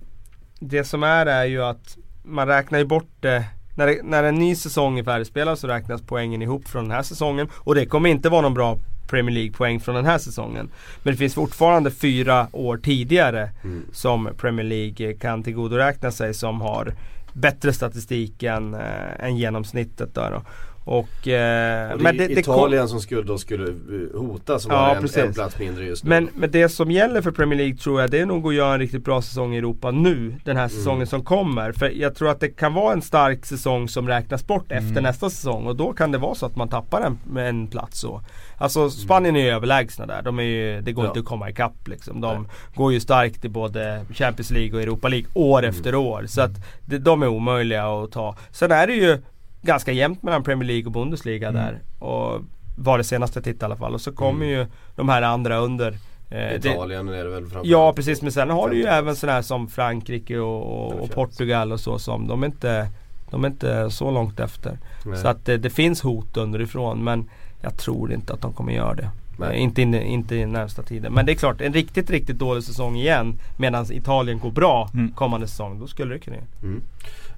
det 0.60 0.84
som 0.84 1.02
är 1.02 1.26
är 1.26 1.44
ju 1.44 1.62
att 1.62 1.96
man 2.22 2.46
räknar 2.48 2.78
ju 2.78 2.84
bort 2.84 3.10
det 3.20 3.44
när, 3.76 3.86
det, 3.86 4.00
när 4.02 4.22
en 4.22 4.34
ny 4.34 4.56
säsong 4.56 4.98
är 4.98 5.04
färdigspelad 5.04 5.58
så 5.58 5.66
räknas 5.66 6.02
poängen 6.06 6.42
ihop 6.42 6.68
från 6.68 6.84
den 6.84 6.92
här 6.92 7.02
säsongen. 7.02 7.48
Och 7.54 7.74
det 7.74 7.86
kommer 7.86 8.08
inte 8.08 8.28
vara 8.28 8.42
någon 8.42 8.54
bra 8.54 8.78
Premier 9.08 9.34
League-poäng 9.34 9.80
från 9.80 9.94
den 9.94 10.06
här 10.06 10.18
säsongen. 10.18 10.70
Men 11.02 11.12
det 11.12 11.18
finns 11.18 11.34
fortfarande 11.34 11.90
fyra 11.90 12.48
år 12.52 12.76
tidigare 12.76 13.50
som 13.92 14.30
Premier 14.36 14.66
League 14.66 15.14
kan 15.14 15.42
tillgodoräkna 15.42 16.10
sig 16.10 16.34
som 16.34 16.60
har 16.60 16.94
bättre 17.32 17.72
statistik 17.72 18.42
än, 18.42 18.74
äh, 18.74 18.80
än 19.24 19.36
genomsnittet. 19.36 20.14
Där 20.14 20.30
då. 20.30 20.42
Och, 20.88 21.28
eh, 21.28 21.90
Och 21.92 21.98
det 21.98 22.02
men 22.02 22.14
är 22.14 22.28
det, 22.28 22.34
det 22.34 22.42
kom- 22.42 22.54
Italien 22.54 22.88
som 22.88 23.00
skulle, 23.00 23.22
då 23.22 23.38
skulle 23.38 23.64
eh, 23.70 24.20
hota 24.20 24.58
som 24.58 24.72
Ja, 24.72 24.78
har 24.78 24.96
en, 25.18 25.26
en 25.26 25.32
plats 25.32 25.58
mindre 25.58 25.84
just 25.84 26.04
nu. 26.04 26.08
Men, 26.10 26.28
men 26.34 26.50
det 26.50 26.68
som 26.68 26.90
gäller 26.90 27.22
för 27.22 27.30
Premier 27.30 27.58
League 27.58 27.76
tror 27.76 28.00
jag 28.00 28.10
det 28.10 28.18
är 28.20 28.26
nog 28.26 28.46
att 28.46 28.54
göra 28.54 28.72
en 28.74 28.78
riktigt 28.80 29.04
bra 29.04 29.22
säsong 29.22 29.54
i 29.54 29.58
Europa 29.58 29.90
nu. 29.90 30.34
Den 30.44 30.56
här 30.56 30.68
säsongen 30.68 30.96
Mm. 30.96 31.06
som 31.06 31.24
kommer. 31.24 31.72
För 31.72 31.88
jag 31.90 32.14
tror 32.14 32.28
att 32.30 32.40
det 32.40 32.48
kan 32.48 32.74
vara 32.74 32.92
en 32.92 33.02
stark 33.02 33.46
säsong 33.46 33.88
som 33.88 34.08
räknas 34.08 34.46
bort 34.46 34.72
efter 34.72 34.90
Mm. 34.90 35.02
nästa 35.02 35.30
säsong. 35.30 35.66
Och 35.66 35.76
då 35.76 35.92
kan 35.92 36.12
det 36.12 36.18
vara 36.18 36.34
så 36.34 36.46
att 36.46 36.56
man 36.56 36.68
tappar 36.68 37.00
en, 37.00 37.38
en 37.38 37.66
plats 37.66 38.00
så. 38.00 38.12
Mm. 38.14 38.24
Alltså 38.58 38.90
Spanien 38.90 39.36
är 39.36 39.40
ju 39.40 39.48
överlägsna 39.50 40.06
där. 40.06 40.22
De 40.22 40.38
är 40.38 40.42
ju, 40.42 40.80
det 40.80 40.92
går 40.92 41.04
Ja. 41.04 41.08
inte 41.10 41.20
att 41.20 41.26
komma 41.26 41.50
ikapp 41.50 41.88
liksom. 41.88 42.20
De 42.20 42.48
går 42.74 42.92
ju 42.92 43.00
starkt 43.00 43.44
i 43.44 43.48
både 43.48 44.00
Champions 44.14 44.50
League 44.50 44.74
och 44.76 44.82
Europa 44.82 45.08
League 45.08 45.28
år 45.34 45.58
Mm. 45.58 45.70
efter 45.70 45.94
år. 45.94 46.24
Så 46.28 46.40
att 46.40 46.52
de 46.84 47.22
är 47.22 47.28
omöjliga 47.28 47.84
att 47.86 48.12
ta. 48.12 48.36
Sen 48.50 48.72
är 48.72 48.86
det 48.86 48.94
ju 48.94 49.18
ganska 49.62 49.92
jämnt 49.92 50.22
mellan 50.22 50.42
Premier 50.42 50.66
League 50.66 50.86
och 50.86 50.92
Bundesliga 50.92 51.48
Mm. 51.48 51.62
där. 51.62 51.78
Och 52.06 52.40
var 52.76 52.98
det 52.98 53.04
senaste 53.04 53.38
jag 53.38 53.44
tittade 53.44 53.64
i 53.64 53.64
alla 53.64 53.76
fall. 53.76 53.94
Och 53.94 54.00
så 54.00 54.12
kommer 54.12 54.46
ju 54.46 54.66
de 54.96 55.08
här 55.08 55.22
andra 55.22 55.56
under. 55.58 55.92
Eh, 55.92 55.96
det- 56.30 56.56
Italien 56.56 57.08
är 57.08 57.24
det 57.24 57.30
väl 57.30 57.40
framförallt. 57.42 57.66
Ja 57.68 57.92
precis 57.92 58.22
men 58.22 58.32
sen 58.32 58.50
har 58.50 58.70
du 58.70 58.76
ju 58.76 58.84
även 58.84 59.16
sådana 59.16 59.34
här 59.34 59.42
som 59.42 59.68
Frankrike 59.68 60.38
och, 60.38 60.92
och, 61.02 61.10
Portugal 61.10 61.72
och 61.72 61.80
så 61.80 61.98
som 61.98 62.26
de 62.28 62.42
är 62.42 62.46
inte 62.46 62.88
De 63.30 63.44
är 63.44 63.48
inte 63.48 63.90
så 63.90 64.10
långt 64.10 64.40
efter. 64.40 64.78
Nej. 65.04 65.18
Så 65.18 65.28
att 65.28 65.44
det, 65.44 65.56
det 65.56 65.70
finns 65.70 66.00
hot 66.02 66.36
underifrån 66.36 67.04
men 67.04 67.28
jag 67.60 67.76
tror 67.78 68.12
inte 68.12 68.32
att 68.32 68.40
de 68.40 68.52
kommer 68.52 68.72
göra 68.72 68.94
det. 68.94 69.10
Nej. 69.38 69.56
Eh, 69.56 69.62
Inte, 69.62 69.82
in, 69.82 69.94
inte 69.94 70.36
i 70.36 70.46
närmsta 70.46 70.82
tiden. 70.82 71.12
Men 71.12 71.26
det 71.26 71.32
är 71.32 71.36
klart, 71.36 71.60
en 71.60 71.72
riktigt, 71.72 72.10
riktigt 72.10 72.38
dålig 72.38 72.62
säsong 72.64 72.96
igen 72.96 73.40
medan 73.56 73.92
Italien 73.92 74.38
går 74.38 74.50
bra 74.50 74.90
Mm. 74.94 75.12
kommande 75.12 75.48
säsong. 75.48 75.80
Då 75.80 75.86
skulle 75.86 76.14
det 76.14 76.18
kunna 76.20 76.36
Mm. 76.62 76.82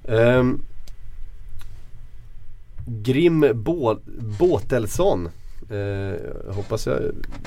Ehm, 0.09 0.61
Grim 2.89 3.45
Bå- 3.45 4.01
Båtelsson 4.39 5.29
eh, 5.71 6.55
hoppas 6.55 6.87
jag 6.87 6.99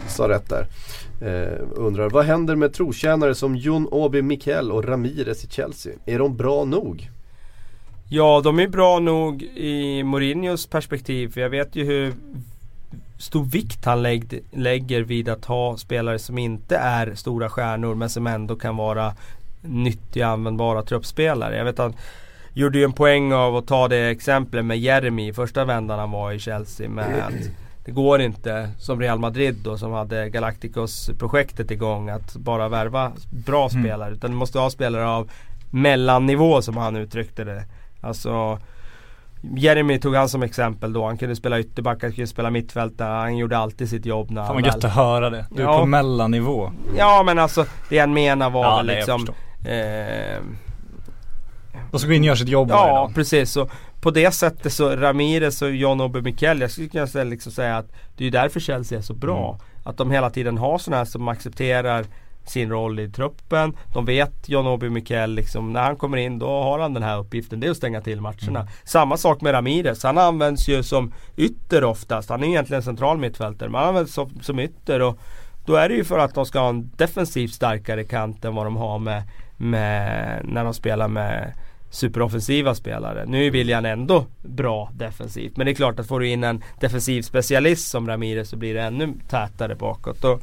sa 0.07 0.29
rätt 0.29 0.49
där. 0.49 0.67
Eh, 1.21 1.59
undrar, 1.75 2.09
vad 2.09 2.25
händer 2.25 2.55
med 2.55 2.73
trotjänare 2.73 3.35
som 3.35 3.55
Jon 3.55 3.87
Obi 3.87 4.21
Mikel 4.21 4.71
och 4.71 4.85
Ramirez 4.85 5.43
i 5.43 5.47
Chelsea? 5.47 5.93
Är 6.05 6.19
de 6.19 6.37
bra 6.37 6.65
nog? 6.65 7.09
Ja, 8.09 8.41
de 8.43 8.59
är 8.59 8.67
bra 8.67 8.99
nog 8.99 9.43
i 9.43 10.03
Mourinhos 10.03 10.65
perspektiv. 10.67 11.31
För 11.33 11.41
jag 11.41 11.49
vet 11.49 11.75
ju 11.75 11.85
hur 11.85 12.13
stor 13.19 13.45
vikt 13.45 13.85
han 13.85 14.01
lägg, 14.01 14.43
lägger 14.51 15.01
vid 15.01 15.29
att 15.29 15.45
ha 15.45 15.77
spelare 15.77 16.19
som 16.19 16.37
inte 16.37 16.77
är 16.77 17.15
stora 17.15 17.49
stjärnor 17.49 17.95
men 17.95 18.09
som 18.09 18.27
ändå 18.27 18.55
kan 18.55 18.77
vara 18.77 19.13
nyttiga, 19.61 20.27
användbara 20.27 20.83
truppspelare. 20.83 21.57
Jag 21.57 21.65
vet 21.65 21.79
att 21.79 21.95
gjorde 22.53 22.77
ju 22.77 22.83
en 22.83 22.93
poäng 22.93 23.33
av 23.33 23.55
att 23.55 23.67
ta 23.67 23.87
det 23.87 24.09
exemplet 24.09 24.65
med 24.65 24.79
Jeremy 24.79 25.27
i 25.29 25.33
första 25.33 25.65
vändan 25.65 25.99
han 25.99 26.11
var 26.11 26.31
i 26.31 26.39
Chelsea 26.39 26.89
med 26.89 27.05
att 27.27 27.33
det 27.85 27.91
går 27.91 28.21
inte 28.21 28.69
som 28.79 28.99
Real 28.99 29.19
Madrid 29.19 29.55
då 29.63 29.77
som 29.77 29.91
hade 29.91 30.29
Galacticos-projektet 30.29 31.71
igång 31.71 32.09
att 32.09 32.35
bara 32.35 32.69
värva 32.69 33.11
bra 33.45 33.69
Mm. 33.71 33.83
spelare. 33.83 34.13
Utan 34.13 34.31
du 34.31 34.37
måste 34.37 34.59
ha 34.59 34.69
spelare 34.69 35.07
av 35.09 35.31
mellannivå 35.71 36.61
som 36.61 36.77
han 36.77 36.95
uttryckte 36.95 37.43
det. 37.43 37.63
Alltså 38.01 38.59
Jeremy 39.57 39.99
tog 39.99 40.15
han 40.15 40.29
som 40.29 40.43
exempel 40.43 40.93
då. 40.93 41.05
Han 41.05 41.17
kunde 41.17 41.35
spela 41.35 41.59
ytterback, 41.59 41.97
han 42.03 42.11
kunde 42.11 42.27
spela 42.27 42.49
mittfältare. 42.49 43.13
Han 43.13 43.37
gjorde 43.37 43.57
alltid 43.57 43.89
sitt 43.89 44.05
jobb 44.05 44.31
när 44.31 44.41
Fan 44.41 44.45
han 44.47 44.55
vad 44.55 44.65
gött 44.65 44.83
att 44.83 44.91
höra 44.95 45.29
det. 45.29 45.45
Du 45.51 45.61
är 45.61 45.65
Ja. 45.65 45.79
på 45.79 45.85
mellannivå. 45.85 46.71
Ja 46.97 47.23
men 47.25 47.39
alltså 47.39 47.65
det 47.89 47.99
han 47.99 48.13
menar 48.13 48.49
var 48.49 48.63
Ja, 48.63 48.77
väl 48.77 48.85
liksom 48.85 49.27
eh, 49.65 50.41
De 51.91 51.99
ska 51.99 52.07
gå 52.07 52.13
in 52.13 52.21
och 52.21 52.25
göra 52.25 52.35
sitt 52.35 52.47
jobb 52.49 52.69
varje 52.69 52.91
Ja 52.91 52.95
dag. 52.95 53.15
precis. 53.15 53.51
Så 53.51 53.69
på 54.01 54.11
det 54.11 54.31
sättet 54.31 54.73
så 54.73 54.95
Ramirez 54.95 55.61
och 55.61 55.71
John 55.71 56.01
Obi 56.01 56.21
Mikel, 56.21 56.61
jag 56.61 56.71
skulle 56.71 56.87
kunna 56.87 57.07
säga, 57.07 57.23
liksom 57.23 57.51
säga 57.51 57.77
att 57.77 57.91
det 58.17 58.27
är 58.27 58.31
därför 58.31 58.59
Chelsea 58.59 58.97
är 58.97 59.01
så 59.01 59.13
bra. 59.13 59.47
Mm. 59.49 59.61
Att 59.83 59.97
de 59.97 60.11
hela 60.11 60.29
tiden 60.29 60.57
har 60.57 60.77
sådana 60.77 60.97
här 60.97 61.05
som 61.05 61.27
accepterar 61.27 62.05
sin 62.45 62.69
roll 62.69 62.99
i 62.99 63.09
truppen. 63.09 63.73
De 63.93 64.05
vet 64.05 64.49
John 64.49 64.67
Obi 64.67 64.89
Mikel 64.89 65.31
liksom, 65.33 65.73
när 65.73 65.83
han 65.83 65.95
kommer 65.95 66.17
in 66.17 66.39
då 66.39 66.47
har 66.47 66.79
han 66.79 66.93
den 66.93 67.03
här 67.03 67.19
uppgiften, 67.19 67.59
det 67.59 67.67
är 67.67 67.71
att 67.71 67.77
stänga 67.77 68.01
till 68.01 68.21
matcherna. 68.21 68.59
Mm. 68.59 68.71
Samma 68.83 69.17
sak 69.17 69.41
med 69.41 69.53
Ramirez, 69.53 70.03
han 70.03 70.17
används 70.17 70.67
ju 70.69 70.83
som 70.83 71.13
ytter 71.37 71.83
oftast. 71.83 72.29
Han 72.29 72.43
är 72.43 72.47
egentligen 72.47 72.83
central 72.83 73.17
mittfältare 73.17 73.69
men 73.69 73.79
han 73.79 73.87
används 73.89 74.13
som, 74.13 74.39
som 74.41 74.59
ytter. 74.59 74.99
Och 75.01 75.19
då 75.65 75.75
är 75.75 75.89
det 75.89 75.95
ju 75.95 76.03
för 76.03 76.19
att 76.19 76.35
de 76.35 76.45
ska 76.45 76.59
ha 76.59 76.69
en 76.69 76.91
defensivt 76.95 77.53
starkare 77.53 78.03
kant 78.03 78.45
än 78.45 78.55
vad 78.55 78.65
de 78.65 78.75
har 78.75 78.99
med, 78.99 79.23
med 79.61 80.41
när 80.43 80.63
de 80.63 80.73
spelar 80.73 81.07
med 81.07 81.53
superoffensiva 81.89 82.75
spelare. 82.75 83.25
Nu 83.27 83.45
är 83.47 83.51
William 83.51 83.85
ändå 83.85 84.25
bra 84.41 84.89
defensivt. 84.93 85.57
Men 85.57 85.65
det 85.65 85.71
är 85.71 85.75
klart 85.75 85.99
att 85.99 86.07
får 86.07 86.19
du 86.19 86.27
in 86.27 86.43
en 86.43 86.63
defensiv 86.79 87.21
specialist 87.21 87.89
som 87.89 88.07
Ramirez 88.07 88.49
så 88.49 88.57
blir 88.57 88.73
det 88.73 88.81
ännu 88.81 89.13
tätare 89.29 89.75
bakåt. 89.75 90.23
Och, 90.23 90.41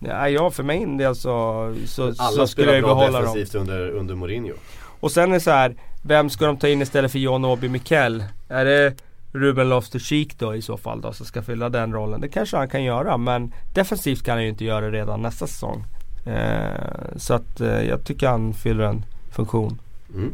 ja, 0.00 0.28
ja, 0.28 0.50
för 0.50 0.62
min 0.62 0.96
del 0.96 1.14
så, 1.14 1.74
så, 1.86 2.02
Alla 2.02 2.14
så 2.16 2.30
skulle 2.32 2.46
spelar 2.46 2.74
jag 2.74 2.82
bra 2.82 2.94
behålla 2.94 3.20
dem. 3.20 3.34
defensivt 3.34 3.54
under, 3.54 3.90
under 3.90 4.14
Mourinho. 4.14 4.54
Och 5.00 5.12
sen 5.12 5.30
är 5.30 5.34
det 5.34 5.40
så 5.40 5.50
här, 5.50 5.74
vem 6.02 6.30
ska 6.30 6.46
de 6.46 6.56
ta 6.56 6.68
in 6.68 6.82
istället 6.82 7.12
för 7.12 7.18
John 7.18 7.44
Obi 7.44 7.68
Mikel? 7.68 8.24
Är 8.48 8.64
det 8.64 8.94
Ruben 9.32 9.68
Loftus-Cheek 9.72 10.38
då 10.38 10.54
i 10.54 10.62
så 10.62 10.76
fall 10.76 11.00
då 11.00 11.12
som 11.12 11.26
ska 11.26 11.42
fylla 11.42 11.68
den 11.68 11.92
rollen? 11.92 12.20
Det 12.20 12.28
kanske 12.28 12.56
han 12.56 12.68
kan 12.68 12.84
göra 12.84 13.16
men 13.16 13.52
defensivt 13.74 14.22
kan 14.22 14.34
han 14.34 14.42
ju 14.42 14.48
inte 14.48 14.64
göra 14.64 14.90
redan 14.90 15.22
nästa 15.22 15.46
säsong. 15.46 15.84
Eh, 16.24 17.16
så 17.16 17.34
att 17.34 17.60
eh, 17.60 17.82
jag 17.82 18.04
tycker 18.04 18.28
han 18.28 18.54
fyller 18.54 18.84
en 18.84 19.04
funktion. 19.30 19.80
Mm. 20.14 20.32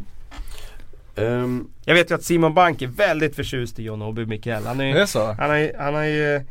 Ehm, 1.15 1.67
Jag 1.85 1.95
vet 1.95 2.11
ju 2.11 2.15
att 2.15 2.23
Simon 2.23 2.53
Bank 2.53 2.81
är 2.81 2.87
väldigt 2.87 3.35
förtjust 3.35 3.79
i 3.79 3.83
John 3.83 4.01
Obi 4.01 4.25
Mikel. 4.25 4.65
Han 4.65 4.81
är, 4.81 4.93
Det 4.93 5.01
är 5.01 5.05
så? 5.05 5.25
Han 5.25 5.49
har 5.49 5.71
han 5.83 5.93
har 5.93 6.03
ju 6.03 6.41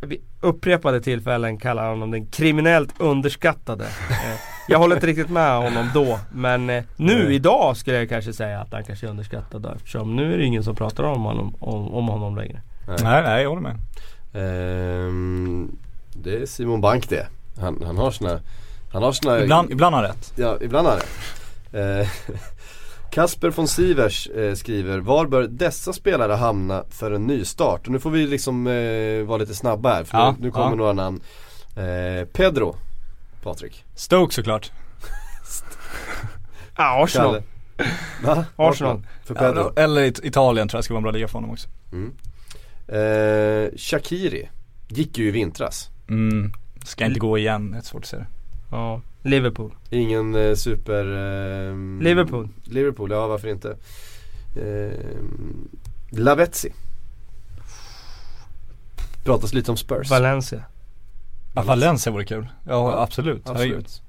vid 0.00 0.20
upprepade 0.40 1.00
tillfällen 1.00 1.58
kallar 1.58 1.88
honom 1.90 2.10
den 2.10 2.26
kriminellt 2.26 2.94
underskattade. 2.98 3.84
Eh, 3.84 4.40
jag 4.68 4.78
håller 4.78 4.94
inte 4.96 5.06
riktigt 5.06 5.30
med 5.30 5.56
honom 5.56 5.90
då. 5.94 6.18
Men 6.32 6.70
eh, 6.70 6.84
nu 6.96 7.24
Nej. 7.24 7.34
idag 7.34 7.76
skulle 7.76 7.96
jag 7.96 8.08
kanske 8.08 8.32
säga 8.32 8.60
att 8.60 8.72
han 8.72 8.84
kanske 8.84 9.06
är 9.06 9.10
underskattad 9.10 9.72
eftersom 9.76 10.16
nu 10.16 10.34
är 10.34 10.38
det 10.38 10.44
ingen 10.44 10.64
som 10.64 10.76
pratar 10.76 11.04
om 11.04 11.22
honom, 11.22 11.54
om, 11.60 11.94
om 11.94 12.08
honom 12.08 12.36
längre. 12.36 12.60
Nej, 12.88 13.22
nej 13.22 13.42
jag 13.42 13.48
håller 13.48 13.62
med. 13.62 13.76
ehm, 14.34 15.76
det 16.22 16.42
är 16.42 16.46
Simon 16.46 16.80
Bank 16.80 17.08
det. 17.08 17.26
Han, 17.60 17.82
han 17.86 17.96
har 17.98 18.10
sina 18.10 18.40
Han 18.92 19.02
har 19.02 19.12
sina 19.12 19.40
Ibland, 19.42 19.70
ibland 19.72 19.94
har 19.94 20.02
han 20.02 20.10
rätt. 20.10 20.32
Ja, 20.36 20.58
ibland 20.60 20.86
har 20.86 20.92
han 20.94 21.00
rätt. 21.00 22.00
Eh, 22.02 22.08
Kasper 23.10 23.50
von 23.50 23.68
Sivers 23.68 24.26
eh, 24.26 24.54
skriver 24.54 24.98
Var 24.98 25.26
bör 25.26 25.42
dessa 25.42 25.92
spelare 25.92 26.32
hamna 26.32 26.84
för 26.90 27.10
en 27.10 27.26
nystart? 27.26 27.86
Och 27.86 27.92
nu 27.92 28.00
får 28.00 28.10
vi 28.10 28.26
liksom 28.26 28.66
eh, 28.66 29.24
vara 29.26 29.38
lite 29.38 29.54
snabba 29.54 29.94
här 29.94 30.04
för 30.04 30.18
Ja, 30.18 30.34
nu, 30.38 30.44
nu 30.44 30.50
kommer 30.50 30.70
ja. 30.70 30.74
några 30.74 30.92
namn 30.92 31.20
eh, 31.76 32.24
Pedro 32.32 32.76
Patrik 33.42 33.84
Stoke 33.94 34.34
såklart. 34.34 34.72
Ja, 36.76 37.04
Arsenal. 37.04 37.26
Kalle. 37.34 37.42
Va? 38.24 38.44
Arsenal. 38.56 39.02
För 39.24 39.34
Pedro 39.34 39.72
Ja, 39.76 39.82
eller 39.82 40.02
It- 40.02 40.20
Italien 40.24 40.68
tror 40.68 40.78
jag 40.78 40.84
ska 40.84 40.94
vara 40.94 40.98
en 40.98 41.02
bra 41.02 41.12
liga 41.12 41.28
för 41.28 41.34
honom 41.34 41.50
också. 41.50 41.68
mm. 41.92 42.12
eh, 42.88 43.70
Shakiri 43.76 44.48
Gick 44.88 45.18
ju 45.18 45.28
i 45.28 45.30
vintras 45.30 45.90
Mm. 46.08 46.52
Ska 46.84 47.04
inte 47.04 47.20
gå 47.20 47.38
igen, 47.38 47.70
det 47.70 47.78
är 47.78 47.82
svårt 47.82 48.02
att 48.02 48.08
se 48.08 48.16
det. 48.16 48.26
Ja, 48.70 49.00
Liverpool. 49.22 49.74
Ingen 49.90 50.34
eh, 50.34 50.54
super 50.54 51.04
ehm, 51.04 52.00
Liverpool. 52.02 52.48
Liverpool, 52.64 53.10
ja 53.10 53.26
varför 53.26 53.48
inte 53.48 53.76
eh, 54.56 54.98
Lavezzi 56.10 56.72
pratas 59.24 59.54
lite 59.54 59.70
om 59.70 59.76
Spurs. 59.76 60.10
Valencia. 60.10 60.62
Ja, 61.54 61.62
Valencia 61.62 62.12
vore 62.12 62.24
kul. 62.24 62.46
Ja, 62.68 63.02
absolut. 63.02 63.48
Absolut. 63.50 64.02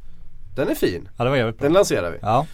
Den 0.56 0.70
är 0.70 0.76
fin. 0.76 1.10
Ja 1.18 1.24
det 1.24 1.30
var 1.30 1.38
jävligt 1.38 1.58
bra. 1.58 1.66
Den 1.66 1.74
lanserar 1.74 2.12
vi. 2.12 2.18
Ja. 2.22 2.46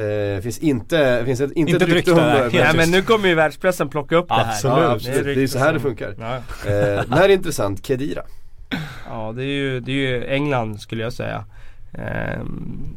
Eh, 0.00 0.40
finns 0.40 0.58
inte, 0.58 1.22
finns 1.24 1.40
ett, 1.40 1.52
inte, 1.52 1.72
Inte 1.72 1.84
ett 1.84 1.90
rykte 1.90 2.10
om 2.10 2.16
det. 2.16 2.50
Nej 2.52 2.76
men 2.76 2.90
nu 2.90 3.02
kommer 3.02 3.28
ju 3.28 3.34
världspressen 3.34 3.88
plocka 3.88 4.16
upp 4.16 4.28
det 4.28 4.34
här. 4.34 4.52
Absolut. 4.52 4.76
Ja, 4.76 4.82
Ja, 4.82 4.90
absolut. 4.90 5.14
Det 5.14 5.20
är, 5.20 5.24
rykten 5.24 5.48
så 5.48 5.58
här 5.58 5.72
det 5.72 5.80
funkar. 5.80 6.14
Ja. 6.18 6.36
Eh, 6.36 7.04
det 7.08 7.16
här 7.16 7.24
är 7.24 7.28
intressant, 7.28 7.86
Kedira. 7.86 8.22
Ja 9.08 9.32
det 9.36 9.42
är 9.42 9.46
ju, 9.46 9.80
det 9.80 9.92
är 9.92 9.96
ju 9.96 10.26
England 10.26 10.80
skulle 10.80 11.02
jag 11.02 11.12
säga. 11.12 11.44
Ehm, 11.92 12.96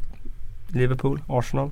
Liverpool, 0.68 1.20
Arsenal. 1.28 1.70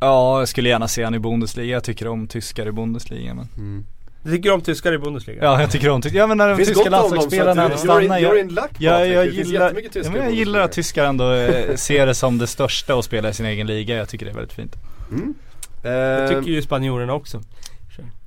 Ja, 0.00 0.38
jag 0.38 0.48
skulle 0.48 0.68
gärna 0.68 0.88
se 0.88 1.04
han 1.04 1.14
i 1.14 1.18
Bundesliga. 1.18 1.66
Jag 1.66 1.84
tycker 1.84 2.08
om 2.08 2.26
tyskar 2.26 2.66
i 2.68 2.72
Bundesliga 2.72 3.34
men 3.34 3.84
Du 4.22 4.32
tycker 4.32 4.52
om 4.52 4.60
tyskar 4.60 4.92
i 4.92 4.98
Bundesliga? 4.98 5.44
Ja 5.44 5.60
jag 5.60 5.70
tycker 5.70 5.90
om 5.90 6.02
tyskar. 6.02 6.18
Ja 6.18 6.26
men 6.26 6.38
när 6.38 6.48
de 6.48 6.56
Det 6.58 6.64
tyska 6.66 6.90
landslagsspelarna 6.90 7.72
in- 7.72 7.78
stannar. 7.78 8.00
you're 8.00 8.20
Jag, 8.20 8.38
in 8.40 8.48
luck, 8.54 8.70
jag 8.78 9.00
Det 9.08 9.30
finns 9.32 9.48
gillar, 9.48 9.74
ja, 9.94 10.10
men 10.10 10.22
jag 10.22 10.32
gillar 10.34 10.60
att 10.60 10.72
tyskar 10.72 11.04
ändå 11.04 11.32
eh, 11.32 11.76
ser 11.76 12.06
det 12.06 12.14
som 12.14 12.38
det 12.38 12.46
största 12.46 12.94
och 12.94 13.04
spela 13.04 13.28
i 13.28 13.34
sin 13.34 13.46
egen 13.46 13.66
liga. 13.66 13.96
Jag 13.96 14.08
tycker 14.08 14.26
det 14.26 14.32
är 14.32 14.34
väldigt 14.34 14.52
fint. 14.52 14.76
Mm. 15.10 15.34
Det 15.82 16.22
Eh, 16.22 16.28
tycker 16.28 16.50
ju 16.52 16.62
spanjorerna 16.62 17.12
också. 17.14 17.42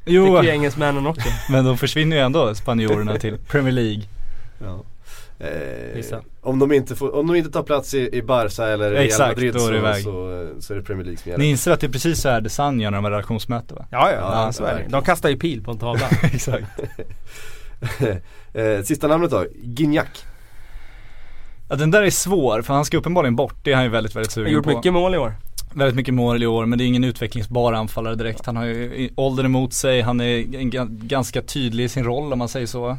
Jo, 0.06 0.26
Tycker 0.26 0.44
ju 0.44 0.50
engelsmännen 0.50 1.08
också. 1.08 1.30
men 1.52 1.66
de 1.66 1.78
försvinner 1.78 2.16
ju 2.16 2.22
ändå 2.22 2.56
spanjorerna 2.56 3.18
till 3.18 3.38
Premier 3.38 3.72
League. 3.72 4.02
Ja. 4.64 4.84
Eh, 5.40 6.20
om, 6.42 6.60
de 6.60 6.72
inte 6.72 6.96
får, 6.96 7.16
om 7.16 7.28
de 7.28 7.36
inte 7.36 7.52
tar 7.52 7.64
plats 7.64 7.94
i, 7.94 8.16
i 8.18 8.22
Barca 8.22 8.68
eller 8.68 8.92
Real 8.92 9.06
Exakt, 9.06 9.30
Madrid 9.30 9.54
det 9.54 9.60
så, 9.60 9.74
iväg. 9.74 10.04
så, 10.04 10.50
så 10.60 10.74
är 10.74 10.78
det 10.78 10.84
Premier 10.84 11.06
League 11.06 11.18
som 11.18 11.30
Ni 11.30 11.32
gäller. 11.32 11.46
inser 11.46 11.72
att 11.72 11.80
det 11.80 11.88
är 11.88 11.92
precis 11.92 12.22
så 12.22 12.30
här 12.30 12.42
Design 12.42 12.80
gör 12.80 12.92
när 12.92 12.98
de 12.98 13.04
har 13.04 13.12
redaktionsmöte 13.12 13.74
va? 13.74 13.86
Ja 13.92 14.12
ja, 14.12 14.18
Ja, 14.20 14.46
ja 14.46 14.54
så 14.54 14.64
är 14.64 14.76
det. 14.76 14.86
De 14.90 15.02
kastar 15.04 15.30
ju 15.30 15.38
pil 15.38 15.64
på 15.64 15.72
en 15.72 15.78
tavla. 15.78 16.08
Exakt. 16.24 16.66
eh, 18.54 18.82
sista 18.84 19.08
namnet 19.08 19.32
då, 19.32 19.46
Gignac. 19.64 20.08
Ja 21.70 21.76
den 21.76 21.92
där 21.92 22.02
är 22.04 22.10
svår 22.10 22.62
för 22.62 22.74
han 22.74 22.86
ska 22.86 22.98
uppenbarligen 22.98 23.36
bort. 23.36 23.56
Det 23.64 23.72
är 23.72 23.76
han 23.76 23.84
ju 23.84 23.90
väldigt 23.90 24.16
väldigt 24.16 24.36
Han 24.36 24.42
har 24.44 24.46
sugen 24.48 24.54
gjort 24.54 24.64
på. 24.64 24.70
mycket 24.78 24.94
mål 24.94 25.16
i 25.16 25.18
år. 25.18 25.34
Väldigt 25.74 25.96
mycket 25.96 26.14
mål 26.14 26.44
i 26.44 26.48
år 26.48 26.66
men 26.66 26.78
det 26.78 26.84
är 26.84 26.88
ingen 26.88 27.04
utvecklingsbar 27.04 27.74
anfallare 27.74 28.16
direkt. 28.16 28.46
Han 28.46 28.56
har 28.56 28.66
ju 28.66 29.10
åldern 29.16 29.46
emot 29.46 29.74
sig, 29.74 30.02
han 30.02 30.22
är 30.22 30.42
ganska 31.08 31.42
tydlig 31.42 31.84
i 31.84 31.90
sin 31.90 32.04
roll 32.04 32.34
om 32.34 32.40
man 32.40 32.50
säger 32.50 32.68
så. 32.68 32.98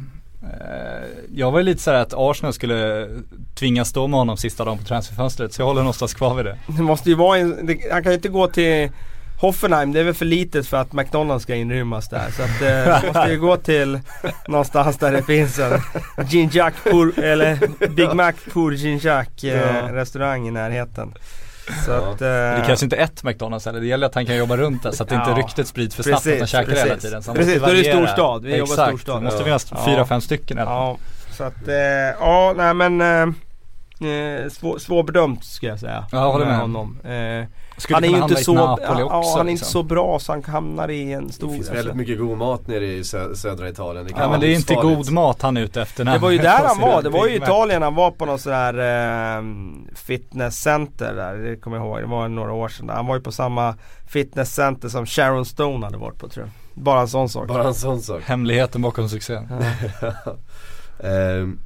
Eh, 0.51 1.07
Jag 1.35 1.51
var 1.51 1.59
ju 1.59 1.65
lite 1.65 1.81
såhär 1.81 1.97
att 2.01 2.13
Arsenal 2.17 2.53
skulle 2.53 3.07
tvingas 3.55 3.89
stå 3.89 4.07
med 4.07 4.19
honom 4.19 4.37
sista 4.37 4.65
dagen 4.65 4.77
på 4.77 4.83
transferfönstret 4.83 5.53
så 5.53 5.61
jag 5.61 5.65
håller 5.67 5.81
någonstans 5.81 6.13
kvar 6.13 6.35
vid 6.35 6.45
det. 6.45 6.57
Det 6.67 6.81
måste 6.81 7.09
ju 7.09 7.15
vara 7.15 7.37
en, 7.37 7.65
det, 7.65 7.77
han 7.91 8.03
kan 8.03 8.11
ju 8.11 8.15
inte 8.15 8.29
gå 8.29 8.47
till 8.47 8.91
Hoffenheim, 9.41 9.91
det 9.93 9.99
är 9.99 10.03
väl 10.03 10.13
för 10.13 10.25
litet 10.25 10.67
för 10.67 10.77
att 10.77 10.93
McDonalds 10.93 11.43
ska 11.43 11.55
inrymmas 11.55 12.09
där. 12.09 12.31
Så 12.31 12.43
att 12.43 12.61
eh, 12.61 13.01
det 13.01 13.01
måste 13.13 13.31
ju 13.31 13.39
gå 13.39 13.57
till 13.57 13.99
någonstans 14.47 14.97
där 14.97 15.11
det 15.11 15.23
finns 15.23 15.59
en 15.59 15.79
pour, 16.83 17.19
eller 17.19 17.59
Big 17.87 18.13
Mac 18.13 18.33
pour 18.53 18.73
Ginjac 18.73 19.27
eh, 19.43 19.49
Ja. 19.49 19.93
restaurang 19.93 20.47
i 20.47 20.51
närheten. 20.51 21.13
Så 21.85 21.91
Ja. 21.91 21.97
att, 21.97 22.21
eh, 22.21 22.27
Det 22.27 22.63
krävs 22.65 22.83
inte 22.83 22.95
ett 22.95 23.23
McDonalds 23.23 23.65
heller, 23.65 23.79
det 23.79 23.85
gäller 23.87 24.07
att 24.07 24.15
han 24.15 24.25
kan 24.25 24.35
jobba 24.37 24.57
runt 24.57 24.83
där 24.83 24.91
så 24.91 25.03
att 25.03 25.11
inte 25.11 25.29
Ja. 25.29 25.37
ryktet 25.37 25.67
sprids 25.67 25.95
för 25.95 26.03
snabbt 26.03 26.23
Precis, 26.23 26.33
att 26.33 26.39
han 26.39 26.47
käkar 26.47 26.65
precis. 26.71 26.85
hela 26.85 26.97
tiden. 26.97 27.23
Så 27.23 27.33
Precis, 27.33 27.61
då 27.61 27.67
är 27.69 27.73
det 27.75 27.83
storstad. 27.83 28.43
Vi 28.43 28.57
jobbar 28.57 28.73
Exakt, 28.73 28.89
storstad. 28.89 29.17
det 29.21 29.23
måste 29.25 29.43
finnas 29.43 29.67
Ja. 29.71 29.85
fyra, 29.85 30.05
fem 30.05 30.21
stycken 30.21 30.57
fall. 30.57 30.67
Ja, 30.67 30.97
så 31.31 31.43
att, 31.43 31.67
eh, 31.67 31.75
ja 32.19 32.53
nej 32.57 32.73
men 32.73 33.01
eh, 33.01 34.09
eh, 34.11 34.49
svår, 34.49 34.77
svårbedömt 34.79 35.43
ska 35.45 35.67
jag 35.67 35.79
säga. 35.79 36.05
Ja, 36.11 36.31
håller 36.31 36.45
med. 36.45 36.57
honom. 36.59 36.99
Eh, 37.03 37.45
Skulle 37.77 37.95
han 37.95 38.03
är 38.03 38.07
ju 38.07 38.23
inte 38.23 38.35
så, 38.35 38.53
Napoli 38.53 38.99
ja, 38.99 39.17
också, 39.17 39.37
han 39.37 39.47
är 39.47 39.51
inte 39.51 39.51
liksom. 39.51 39.71
så 39.71 39.83
bra 39.83 40.19
så 40.19 40.31
han 40.31 40.43
hamnar 40.43 40.91
i 40.91 41.13
en 41.13 41.31
stor... 41.31 41.47
Det 41.47 41.53
finns 41.53 41.67
alltså. 41.67 41.75
väldigt 41.75 41.95
mycket 41.95 42.19
god 42.19 42.37
mat 42.37 42.67
nere 42.67 42.85
i 42.85 43.01
sö- 43.01 43.35
södra 43.35 43.69
Italien. 43.69 44.05
Det 44.05 44.13
kan 44.13 44.21
Ja 44.21 44.29
men 44.29 44.39
det 44.39 44.47
är 44.47 44.55
inte 44.55 44.73
god 44.73 45.11
mat 45.11 45.41
han 45.41 45.57
är 45.57 45.61
ute 45.61 45.81
efter 45.81 46.05
Det 46.05 46.17
var 46.17 46.31
ju 46.31 46.37
där 46.37 46.63
han 46.65 46.81
var, 46.81 47.01
det 47.01 47.09
var 47.09 47.27
ju. 47.27 47.35
Italien 47.35 47.81
han 47.81 47.95
var 47.95 48.11
på 48.11 48.25
någon 48.25 48.39
sån 48.39 48.53
här 48.53 48.73
eh, 49.37 49.43
fitnesscenter 49.95 51.13
där, 51.13 51.35
det 51.35 51.55
kommer 51.55 51.77
jag 51.77 51.85
ihåg, 51.85 51.99
det 51.99 52.07
var 52.07 52.27
några 52.27 52.53
år 52.53 52.69
sedan. 52.69 52.89
Han 52.89 53.07
var 53.07 53.15
ju 53.15 53.21
på 53.21 53.31
samma 53.31 53.75
fitnesscenter 54.07 54.89
som 54.89 55.05
Sharon 55.05 55.45
Stone 55.45 55.85
hade 55.85 55.97
varit 55.97 56.19
på 56.19 56.27
tror 56.27 56.45
jag. 56.45 56.83
Bara 56.83 57.01
en 57.01 57.07
sån 57.07 57.29
sak. 57.29 57.47
Bara 57.47 57.67
en 57.67 57.73
sån 57.73 58.01
sak. 58.01 58.23
Hemligheten 58.25 58.81
bakom 58.81 59.09
succén. 59.09 59.47
Ehm, 61.03 61.59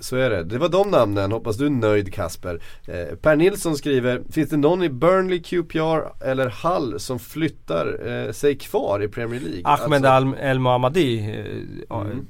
så 0.00 0.16
är 0.16 0.30
det. 0.30 0.44
Det 0.44 0.58
var 0.58 0.68
de 0.68 0.90
namnen. 0.90 1.32
Hoppas 1.32 1.56
du 1.56 1.66
är 1.66 1.70
nöjd 1.70 2.14
Kasper. 2.14 2.60
Eh, 2.86 3.16
per 3.16 3.36
Nilsson 3.36 3.76
skriver, 3.76 4.22
finns 4.32 4.50
det 4.50 4.56
någon 4.56 4.82
i 4.82 4.88
Burnley, 4.88 5.42
QPR 5.42 6.24
eller 6.24 6.54
Hull 6.62 7.00
som 7.00 7.18
flyttar 7.18 8.08
eh, 8.26 8.32
sig 8.32 8.56
kvar 8.58 9.02
i 9.02 9.08
Premier 9.08 9.40
League? 9.40 9.60
Ahmed 9.64 10.06
Alltså, 10.06 10.30
Al 10.40 10.48
El 10.50 10.58
Mohammadi 10.58 11.18
eh, 11.18 11.96
Mm. 11.96 12.26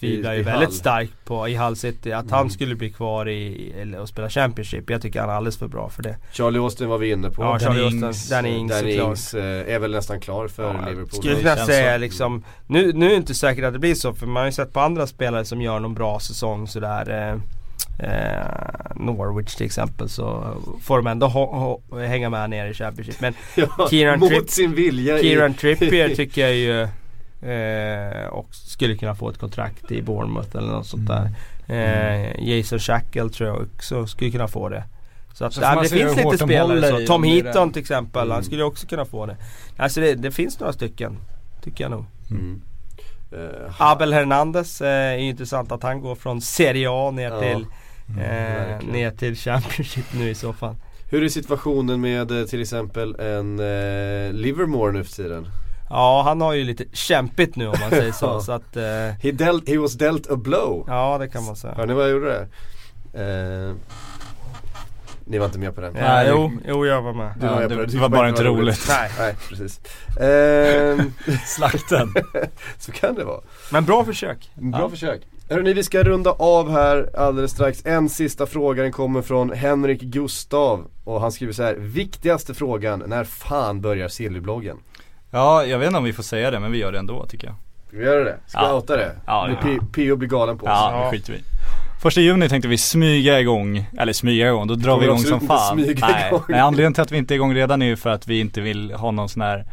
tvivlar 0.00 0.34
ju 0.34 0.42
väldigt 0.42 0.68
Hull. 0.68 0.76
starkt 0.78 1.12
på 1.24 1.48
i 1.48 1.56
Hull 1.56 1.76
City. 1.76 2.12
Att 2.12 2.22
Mm. 2.24 2.32
han 2.34 2.50
skulle 2.50 2.74
bli 2.74 2.90
kvar 2.92 3.28
i, 3.28 3.72
eller, 3.80 4.00
och 4.00 4.08
spela 4.08 4.30
Championship. 4.30 4.90
Jag 4.90 5.02
tycker 5.02 5.20
han 5.20 5.28
är 5.30 5.34
alldeles 5.34 5.56
för 5.58 5.68
bra 5.68 5.88
för 5.88 6.02
det. 6.02 6.16
Charlie 6.32 6.58
Austin 6.58 6.88
var 6.88 6.98
vi 6.98 7.10
inne 7.10 7.30
på. 7.30 7.42
Ja, 7.42 7.58
Charlie 7.58 7.82
Austin, 7.82 8.00
Danny 8.30 8.56
Ings 8.56 8.72
Danny. 8.72 8.92
Ings 9.00 9.34
eh, 9.34 9.74
är 9.74 9.78
väl 9.78 9.90
nästan 9.90 10.20
klar 10.20 10.48
för 10.48 10.62
Ja, 10.62 10.88
Liverpool. 10.88 11.10
Skulle 11.20 11.36
kunna 11.36 11.56
säga 11.56 11.96
liksom 11.96 12.44
nu, 12.66 12.92
nu 12.92 13.06
är 13.06 13.10
det 13.10 13.16
inte 13.16 13.34
säkert 13.34 13.64
att 13.64 13.72
det 13.72 13.78
blir 13.78 13.94
så 13.94 14.12
för 14.14 14.26
man 14.26 14.36
har 14.40 14.46
ju 14.46 14.52
sett 14.52 14.72
på 14.72 14.80
andra 14.80 15.06
spelare 15.06 15.44
som 15.44 15.60
gör 15.62 15.80
någon 15.80 15.94
bra 15.94 16.20
säsong 16.20 16.66
sådär 16.68 16.93
eh, 17.02 17.36
eh, 17.98 18.96
Norwich 18.96 19.54
till 19.54 19.66
exempel 19.66 20.08
så 20.08 20.56
får 20.82 20.96
de 20.96 21.06
ändå 21.06 21.80
hänga 22.06 22.30
med 22.30 22.50
ner 22.50 22.66
i 22.66 22.74
Championship. 22.74 23.20
Men 23.20 23.34
ja, 23.56 23.86
Kieran 23.90 24.20
mot 24.20 24.30
Tripp- 24.32 24.48
sin 24.50 24.74
vilja. 24.74 25.18
i- 25.18 25.22
Kieran 25.22 25.54
Trippier 25.54 26.08
tycker 26.16 26.40
jag 26.42 26.54
ju 26.54 26.82
eh, 27.52 28.26
och 28.26 28.48
skulle 28.54 28.96
kunna 28.96 29.14
få 29.14 29.28
ett 29.30 29.38
kontrakt 29.38 29.90
i 29.92 30.02
Bournemouth 30.02 30.56
eller 30.56 30.68
något 30.72 30.86
sånt 30.86 31.08
där. 31.08 31.30
Eh, 31.68 32.48
Jason 32.48 32.78
Shackle 32.78 33.28
tror 33.28 33.48
jag 33.48 33.62
också 33.76 34.06
skulle 34.06 34.30
kunna 34.30 34.48
få 34.48 34.68
det. 34.68 34.84
Så 35.34 35.44
att 35.44 35.52
Så 35.54 35.60
man 35.60 35.82
det 35.82 35.88
finns 35.88 36.16
lite 36.16 36.38
spelare 36.38 36.90
så. 37.00 37.06
Tom 37.06 37.22
Heaton 37.24 37.72
till 37.72 37.80
exempel, 37.82 38.22
Mm. 38.22 38.34
han 38.34 38.44
skulle 38.44 38.64
också 38.64 38.86
kunna 38.86 39.04
få 39.04 39.26
det. 39.26 39.36
Alltså 39.76 40.00
det, 40.00 40.14
det 40.14 40.30
finns 40.30 40.60
några 40.60 40.72
stycken. 40.72 41.16
Tycker 41.62 41.84
jag 41.84 41.90
nog. 41.90 42.04
Mm. 42.30 42.60
Eh, 43.34 43.72
Abel 43.78 44.12
Hernandez 44.12 44.80
eh, 44.80 44.88
är 44.88 45.16
ju 45.16 45.28
intressant 45.28 45.72
att 45.72 45.82
han 45.82 46.00
går 46.00 46.14
från 46.14 46.40
Serie 46.40 46.88
A 46.90 47.10
ner 47.10 47.30
Ja. 47.30 47.40
till 47.40 47.66
eh, 48.10 48.16
verkligen. 48.16 48.92
ner 48.94 49.10
till 49.10 49.36
Championship 49.36 50.04
nu 50.14 50.30
i 50.30 50.34
så 50.34 50.52
fall. 50.52 50.74
Hur 51.10 51.22
är 51.24 51.28
situationen 51.28 52.00
med 52.00 52.30
eh, 52.40 52.46
till 52.46 52.60
exempel 52.62 53.14
en 53.20 53.58
eh, 53.60 54.32
Livermore 54.32 54.92
nu 54.92 55.04
för 55.04 55.12
tiden? 55.12 55.46
Ja 55.90 56.22
han 56.26 56.40
har 56.40 56.52
ju 56.52 56.64
lite 56.64 56.84
kämpigt 56.92 57.56
nu 57.56 57.66
om 57.68 57.74
man 57.80 57.90
säger 57.90 58.12
så. 58.12 58.40
Så 58.46 58.52
att, 58.52 58.76
eh, 58.76 58.82
He, 59.22 59.32
dealt, 59.32 59.68
he 59.68 59.78
was 59.78 59.94
dealt 59.94 60.30
a 60.30 60.36
blow. 60.36 60.84
ja 60.88 61.18
det 61.18 61.28
kan 61.28 61.44
man 61.44 61.56
säga. 61.56 61.74
Hör 61.76 61.86
ni 61.86 61.94
vad 61.94 62.04
jag 62.04 62.10
gjorde 62.10 62.26
där? 62.26 62.48
Eh, 63.68 63.74
ni 65.26 65.38
var 65.38 65.46
inte 65.46 65.58
med 65.58 65.74
på 65.74 65.80
den? 65.80 65.94
Ja, 65.96 66.02
Nej, 66.02 66.24
det- 66.24 66.30
jo, 66.30 66.52
jo 66.68 66.86
jag 66.86 67.02
var 67.02 67.12
med. 67.12 67.32
Du 67.40 67.46
var 67.46 67.62
Ja, 67.62 67.68
det, 67.68 67.74
Du 67.76 67.86
det 67.86 67.98
var 67.98 68.08
bara 68.08 68.28
inte 68.28 68.44
roligt. 68.44 68.86
Nej. 68.88 69.10
Nej, 69.18 69.34
precis. 69.48 69.80
Ehm, 70.20 71.12
Slakten. 71.46 72.14
så 72.78 72.92
kan 72.92 73.14
det 73.14 73.24
vara. 73.24 73.40
Men 73.72 73.84
bra 73.84 74.04
försök. 74.04 74.50
Bra 74.54 74.80
Ja. 74.80 74.90
försök. 74.90 75.20
Hörrni, 75.50 75.72
vi 75.72 75.82
ska 75.82 76.02
runda 76.02 76.30
av 76.30 76.70
här 76.70 77.10
alldeles 77.16 77.50
strax. 77.50 77.86
En 77.86 78.08
sista 78.08 78.46
fråga, 78.46 78.82
den 78.82 78.92
kommer 78.92 79.22
från 79.22 79.50
Henrik 79.52 80.00
Gustav. 80.00 80.86
Och 81.04 81.20
han 81.20 81.32
skriver 81.32 81.52
så 81.52 81.62
här, 81.62 81.74
viktigaste 81.74 82.54
frågan, 82.54 83.02
när 83.06 83.24
fan 83.24 83.80
börjar 83.80 84.08
Sillybloggen? 84.08 84.76
Ja, 85.30 85.64
jag 85.64 85.78
vet 85.78 85.86
inte 85.86 85.98
om 85.98 86.04
vi 86.04 86.12
får 86.12 86.22
säga 86.22 86.50
det 86.50 86.60
men 86.60 86.72
vi 86.72 86.78
gör 86.78 86.92
det 86.92 86.98
ändå 86.98 87.26
tycker 87.26 87.46
jag. 87.46 87.54
Vi 87.90 88.04
göra 88.04 88.24
det? 88.24 88.36
Ska 88.46 88.60
Ja. 88.60 88.74
outa 88.74 88.96
det? 88.96 89.12
Ja, 89.26 89.46
det- 89.46 89.56
P- 89.68 89.86
P.O. 89.94 90.16
blir 90.16 90.28
galen 90.28 90.58
på 90.58 90.66
oss. 90.66 90.70
Ja, 90.72 91.02
det 91.04 91.16
skiter 91.18 91.32
vi. 91.32 91.38
Första 92.04 92.20
juni 92.20 92.48
tänkte 92.48 92.68
vi 92.68 92.78
smyga 92.78 93.40
igång, 93.40 93.86
eller 93.98 94.12
smyga 94.12 94.48
igång, 94.48 94.66
då 94.66 94.74
drar 94.74 94.98
vi 94.98 95.04
igång 95.04 95.18
som 95.18 95.40
fan. 95.40 95.76
Nej. 95.76 95.90
igång. 95.90 96.42
Nej, 96.48 96.60
anledningen 96.60 96.94
till 96.94 97.02
att 97.02 97.12
vi 97.12 97.18
inte 97.18 97.34
är 97.34 97.36
igång 97.36 97.54
redan 97.54 97.82
är 97.82 97.86
ju 97.86 97.96
för 97.96 98.10
att 98.10 98.28
vi 98.28 98.40
inte 98.40 98.60
vill 98.60 98.92
ha 98.92 99.10
någon 99.10 99.28
sån 99.28 99.42
här 99.42 99.64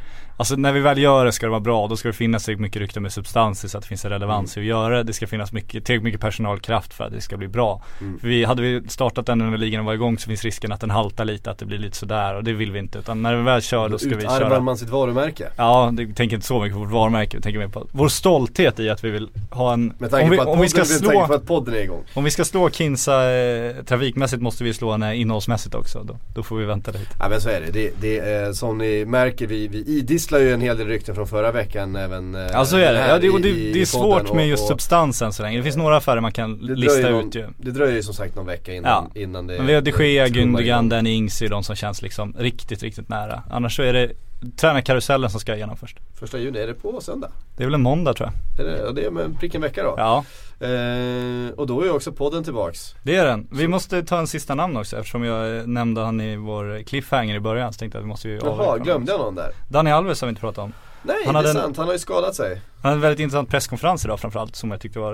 Alltså 0.41 0.55
när 0.55 0.71
vi 0.71 0.79
väl 0.79 0.97
gör 0.97 1.25
det 1.25 1.31
ska 1.31 1.45
det 1.45 1.49
vara 1.49 1.59
bra, 1.59 1.87
då 1.87 1.97
ska 1.97 2.07
det 2.07 2.13
finnas 2.13 2.45
tillräckligt 2.45 2.61
mycket 2.61 2.81
rykte 2.81 2.99
med 2.99 3.13
substans 3.13 3.65
i 3.65 3.69
så 3.69 3.77
att 3.77 3.83
det 3.83 3.87
finns 3.87 4.05
en 4.05 4.11
relevans 4.11 4.57
i 4.57 4.59
att 4.59 4.65
göra 4.65 4.97
det. 4.97 5.03
Det 5.03 5.13
ska 5.13 5.27
finnas 5.27 5.51
mycket, 5.51 5.71
tillräckligt 5.71 6.03
mycket 6.03 6.21
personalkraft 6.21 6.93
för 6.93 7.03
att 7.03 7.11
det 7.11 7.21
ska 7.21 7.37
bli 7.37 7.47
bra. 7.47 7.83
Mm. 8.01 8.19
Vi, 8.21 8.43
hade 8.43 8.61
vi 8.61 8.81
startat 8.87 9.25
den 9.25 9.37
när 9.37 9.57
ligan 9.57 9.85
var 9.85 9.93
igång 9.93 10.17
så 10.17 10.27
finns 10.27 10.43
risken 10.43 10.71
att 10.71 10.81
den 10.81 10.89
haltar 10.89 11.25
lite, 11.25 11.51
att 11.51 11.57
det 11.57 11.65
blir 11.65 11.77
lite 11.77 11.97
sådär 11.97 12.35
och 12.35 12.43
det 12.43 12.53
vill 12.53 12.71
vi 12.71 12.79
inte. 12.79 12.99
Utan 12.99 13.21
när 13.21 13.35
vi 13.35 13.43
väl 13.43 13.61
kör 13.61 13.89
då 13.89 13.97
ska 13.97 14.09
vi 14.09 14.15
Utarmar 14.15 14.39
köra 14.39 14.59
man 14.59 14.77
sitt 14.77 14.89
varumärke? 14.89 15.47
Ja, 15.55 15.91
det 15.93 16.13
tänker 16.13 16.35
inte 16.35 16.47
så 16.47 16.61
mycket 16.61 16.73
på 16.73 16.79
vårt 16.79 16.91
varumärke, 16.91 17.37
vi 17.37 17.43
tänker 17.43 17.59
mer 17.59 17.67
på 17.67 17.87
vår 17.91 18.07
stolthet 18.07 18.79
i 18.79 18.89
att 18.89 19.03
vi 19.03 19.09
vill 19.09 19.29
ha 19.49 19.73
en 19.73 19.93
Med 19.97 20.11
tanke 20.11 20.23
om 20.23 20.29
vi, 20.29 20.37
på 20.37 20.41
att 20.41 20.47
podden, 20.47 20.61
vi 20.61 20.69
ska 20.69 20.83
tanke 20.83 21.05
på 21.05 21.11
slå 21.11 21.35
att 21.35 21.45
podden 21.45 21.75
är 21.75 21.79
igång. 21.79 22.03
om 22.13 22.23
vi 22.23 22.31
ska 22.31 22.45
slå 22.45 22.69
Kinsa 22.69 23.31
eh, 23.31 23.75
trafikmässigt 23.85 24.41
måste 24.41 24.63
vi 24.63 24.73
slå 24.73 24.91
henne 24.91 25.15
innehållsmässigt 25.15 25.75
också. 25.75 26.03
Då, 26.03 26.17
då 26.35 26.43
får 26.43 26.57
vi 26.57 26.65
vänta 26.65 26.91
lite. 26.91 27.15
Ja 27.19 27.29
men 27.29 27.41
så 27.41 27.49
är 27.49 27.61
det. 27.61 27.71
det, 27.71 27.91
det 28.01 28.19
är, 28.19 28.53
som 28.53 28.77
ni 28.77 29.05
märker, 29.05 29.47
vi, 29.47 29.67
vi 29.67 29.77
idisslar 29.77 30.30
ju 30.39 30.53
en 30.53 30.61
hel 30.61 30.77
del 30.77 30.87
rykten 30.87 31.15
från 31.15 31.27
förra 31.27 31.51
veckan 31.51 31.95
även 31.95 32.35
eh, 32.35 32.41
Ja 32.53 32.65
så 32.65 32.77
är 32.77 32.93
det. 32.93 33.07
Ja, 33.07 33.19
det, 33.19 33.29
och 33.29 33.39
i- 33.39 33.43
det, 33.43 33.49
i 33.49 33.73
det 33.73 33.81
är 33.81 33.85
svårt 33.85 34.33
med 34.33 34.47
just 34.47 34.63
och 34.63 34.67
substansen 34.69 35.33
så 35.33 35.43
länge. 35.43 35.57
Det 35.57 35.63
finns 35.63 35.75
några 35.77 35.97
affärer 35.97 36.21
man 36.21 36.31
kan 36.31 36.53
lista 36.57 37.01
dröjer 37.01 37.19
ut 37.27 37.35
ju. 37.35 37.41
någon- 37.41 37.53
Det 37.57 37.71
dröjer 37.71 37.95
ju 37.95 38.03
som 38.03 38.13
sagt 38.13 38.35
någon 38.35 38.45
vecka 38.45 38.73
innan, 38.73 39.09
Ja. 39.15 39.21
innan 39.21 39.47
det 39.47 39.57
Men 39.57 39.67
vi 39.67 39.73
har 39.73 39.81
de 39.81 39.91
Gea, 39.91 40.27
Gündogan. 40.27 40.89
Danny 40.89 41.09
Ings 41.13 41.41
är 41.41 41.49
de 41.49 41.63
som 41.63 41.75
känns 41.75 42.01
liksom 42.01 42.33
riktigt, 42.39 42.83
riktigt 42.83 43.09
nära. 43.09 43.43
Annars 43.49 43.75
så 43.75 43.83
är 43.83 43.93
det 43.93 44.11
tränarkarusellen 44.55 45.29
som 45.29 45.39
ska 45.39 45.55
igenom 45.55 45.77
först. 45.77 45.97
Första 46.19 46.37
juni, 46.37 46.59
är 46.59 46.67
det 46.67 46.73
på 46.73 47.01
söndag? 47.01 47.31
Det 47.57 47.63
är 47.63 47.67
väl 47.67 47.73
en 47.73 47.81
måndag 47.81 48.13
tror 48.13 48.29
jag. 48.29 48.65
Är 48.65 48.71
det, 48.71 48.77
ja, 48.77 48.91
det 48.91 49.05
är 49.05 49.21
en 49.21 49.37
prick 49.37 49.55
en 49.55 49.61
vecka 49.61 49.83
då? 49.83 49.93
Ja. 49.97 50.25
Eh, 50.67 51.49
och 51.57 51.67
då 51.67 51.81
är 51.81 51.91
också 51.95 52.11
podden 52.11 52.43
tillbaks. 52.43 52.95
Det 53.03 53.15
är 53.15 53.25
den. 53.25 53.47
Vi 53.51 53.67
måste 53.67 54.03
ta 54.03 54.19
en 54.19 54.27
sista 54.27 54.55
namn 54.55 54.77
också 54.77 54.97
eftersom 54.97 55.23
jag 55.23 55.57
eh, 55.57 55.67
nämnde 55.67 56.01
han 56.01 56.21
i 56.21 56.35
vår 56.35 56.83
cliffhanger 56.83 57.35
i 57.35 57.39
början 57.39 57.73
så 57.73 57.79
tänkte 57.79 57.97
jag 57.97 58.01
att 58.01 58.05
vi 58.05 58.09
måste 58.09 58.29
ju 58.29 58.39
Jaha, 58.43 58.77
glömde 58.77 59.11
jag 59.11 59.19
någon 59.19 59.35
där? 59.35 59.51
Daniel 59.69 59.95
Alves 59.95 60.21
har 60.21 60.27
vi 60.27 60.29
inte 60.29 60.41
pratat 60.41 60.63
om. 60.63 60.73
Nej, 61.03 61.15
Han 61.25 61.33
det 61.33 61.39
är 61.39 61.43
en- 61.45 61.53
sant. 61.61 61.77
Han 61.77 61.85
har 61.85 61.93
ju 61.93 61.99
skadat 61.99 62.35
sig. 62.35 62.49
Han 62.81 62.89
hade 62.89 62.95
en 62.95 63.01
väldigt 63.01 63.19
intressant 63.19 63.49
presskonferens 63.49 64.05
idag 64.05 64.19
framförallt 64.19 64.55
som 64.55 64.71
jag 64.71 64.81
tyckte 64.81 64.99
var 64.99 65.13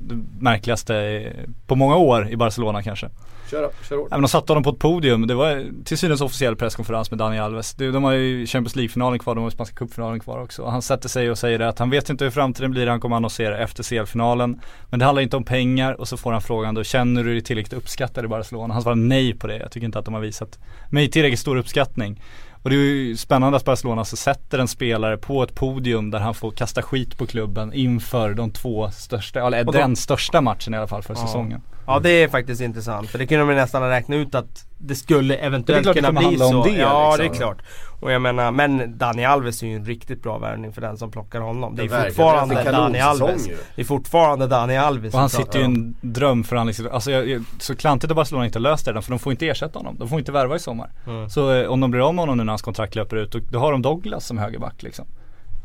det 0.00 0.24
märkligaste 0.40 1.26
på 1.66 1.74
många 1.74 1.96
år 1.96 2.28
i 2.28 2.36
Barcelona 2.36 2.82
kanske. 2.82 3.10
Kör 3.50 3.62
då, 3.62 3.70
kör 3.88 3.96
hårt. 3.96 4.08
Ja, 4.10 4.16
de 4.18 4.28
satte 4.28 4.52
honom 4.52 4.62
på 4.62 4.70
ett 4.70 4.78
podium, 4.78 5.26
det 5.26 5.34
var 5.34 5.64
till 5.84 5.98
synes 5.98 6.20
officiell 6.20 6.56
presskonferens 6.56 7.10
med 7.10 7.18
Daniel 7.18 7.42
Alves. 7.42 7.74
De, 7.74 8.04
har 8.04 8.12
ju 8.12 8.46
Champions 8.46 8.76
League-finalen 8.76 9.18
kvar, 9.18 9.34
de 9.34 9.40
har 9.40 9.50
ju 9.50 9.54
Spanska 9.54 9.76
cupfinalen 9.76 10.20
kvar 10.20 10.42
också. 10.42 10.66
Han 10.66 10.82
sätter 10.82 11.08
sig 11.08 11.30
och 11.30 11.38
säger 11.38 11.60
att 11.60 11.78
han 11.78 11.90
vet 11.90 12.10
inte 12.10 12.24
hur 12.24 12.30
framtiden 12.30 12.70
blir, 12.70 12.86
han 12.86 13.00
kommer 13.00 13.16
annonsera 13.16 13.58
efter 13.58 13.82
CL-finalen. 13.82 14.60
Men 14.90 14.98
det 14.98 15.04
handlar 15.04 15.22
inte 15.22 15.36
om 15.36 15.44
pengar 15.44 16.00
och 16.00 16.08
så 16.08 16.16
får 16.16 16.32
han 16.32 16.40
frågan 16.42 16.74
då, 16.74 16.84
känner 16.84 17.24
du 17.24 17.32
dig 17.32 17.42
tillräckligt 17.42 17.72
uppskattad 17.78 18.24
i 18.24 18.28
Barcelona? 18.28 18.74
Han 18.74 18.82
svarar 18.82 18.94
nej 18.96 19.34
på 19.34 19.46
det, 19.46 19.56
jag 19.58 19.70
tycker 19.70 19.84
inte 19.84 19.98
att 19.98 20.04
de 20.04 20.14
har 20.14 20.20
visat 20.20 20.58
mig 20.90 21.10
tillräckligt 21.10 21.40
stor 21.40 21.56
uppskattning. 21.56 22.22
Och 22.66 22.70
det 22.70 22.76
är 22.76 22.80
ju 22.80 23.16
spännande 23.16 23.56
att 23.56 23.64
Barcelona 23.64 24.04
så 24.04 24.16
sätter 24.16 24.58
en 24.58 24.68
spelare 24.68 25.16
på 25.16 25.42
ett 25.42 25.54
podium 25.54 26.10
där 26.10 26.18
han 26.18 26.34
får 26.34 26.50
kasta 26.50 26.82
skit 26.82 27.18
på 27.18 27.26
klubben 27.26 27.72
inför 27.72 28.34
de 28.34 28.50
två 28.50 28.90
största, 28.90 29.46
eller 29.46 29.64
de- 29.64 29.72
den 29.72 29.96
största 29.96 30.40
matchen 30.40 30.74
i 30.74 30.76
alla 30.76 30.86
fall 30.86 31.02
för 31.02 31.14
Ja. 31.14 31.20
säsongen. 31.26 31.62
Ja 31.86 31.98
det 31.98 32.10
är 32.10 32.28
faktiskt 32.28 32.60
intressant 32.60 33.10
för 33.10 33.18
det 33.18 33.26
kunde 33.26 33.44
man 33.44 33.54
nästan 33.54 33.82
ha 33.82 33.90
räknat 33.90 34.16
ut 34.16 34.34
att 34.34 34.66
det 34.78 34.94
skulle 34.94 35.36
eventuellt 35.36 35.86
det 35.86 35.94
kunna 35.94 36.12
bli 36.12 36.38
så. 36.38 36.56
om 36.56 36.62
det, 36.62 36.78
ja 36.78 37.16
liksom. 37.16 37.32
det 37.32 37.36
är 37.36 37.38
klart. 37.38 37.62
Och 38.00 38.12
jag 38.12 38.22
menar, 38.22 38.50
men 38.50 38.98
Dani 38.98 39.24
Alves 39.24 39.62
är 39.62 39.66
ju 39.66 39.76
en 39.76 39.84
riktigt 39.84 40.22
bra 40.22 40.38
värvning 40.38 40.72
för 40.72 40.80
den 40.80 40.96
som 40.96 41.10
plockar 41.10 41.40
honom. 41.40 41.76
Det 41.76 41.82
är 41.82 41.88
fortfarande 41.88 42.54
Det 42.54 42.60
är 42.60 42.72
Dani 42.72 43.00
Alves. 43.00 43.48
ju. 43.48 43.56
Det 43.74 43.82
är 43.82 43.84
fortfarande 43.84 44.46
Dani 44.46 44.76
Alves 44.76 45.14
Och 45.14 45.20
han 45.20 45.28
sitter 45.28 45.58
ju 45.58 45.64
i 45.64 45.64
en 45.64 45.96
drömförhandlingssituation. 46.00 46.94
Alltså 46.94 47.10
jag, 47.10 47.28
jag, 47.28 47.44
så 47.58 47.76
klantigt 47.76 48.10
att 48.10 48.16
Barcelona 48.16 48.46
inte 48.46 48.58
löst 48.58 48.84
det 48.84 48.90
redan 48.90 49.02
för 49.02 49.10
de 49.10 49.18
får 49.18 49.32
inte 49.32 49.48
ersätta 49.48 49.78
honom. 49.78 49.96
De 49.98 50.08
får 50.08 50.18
inte 50.18 50.32
värva 50.32 50.56
i 50.56 50.58
sommar. 50.58 50.90
Mm. 51.06 51.30
Så 51.30 51.54
eh, 51.54 51.68
om 51.68 51.80
de 51.80 51.90
blir 51.90 52.08
av 52.08 52.14
med 52.14 52.22
honom 52.22 52.36
nu 52.36 52.44
när 52.44 52.52
hans 52.52 52.62
kontrakt 52.62 52.94
löper 52.94 53.16
ut, 53.16 53.32
då, 53.32 53.38
då 53.50 53.58
har 53.58 53.72
de 53.72 53.82
Douglas 53.82 54.26
som 54.26 54.38
högerback 54.38 54.82
liksom. 54.82 55.06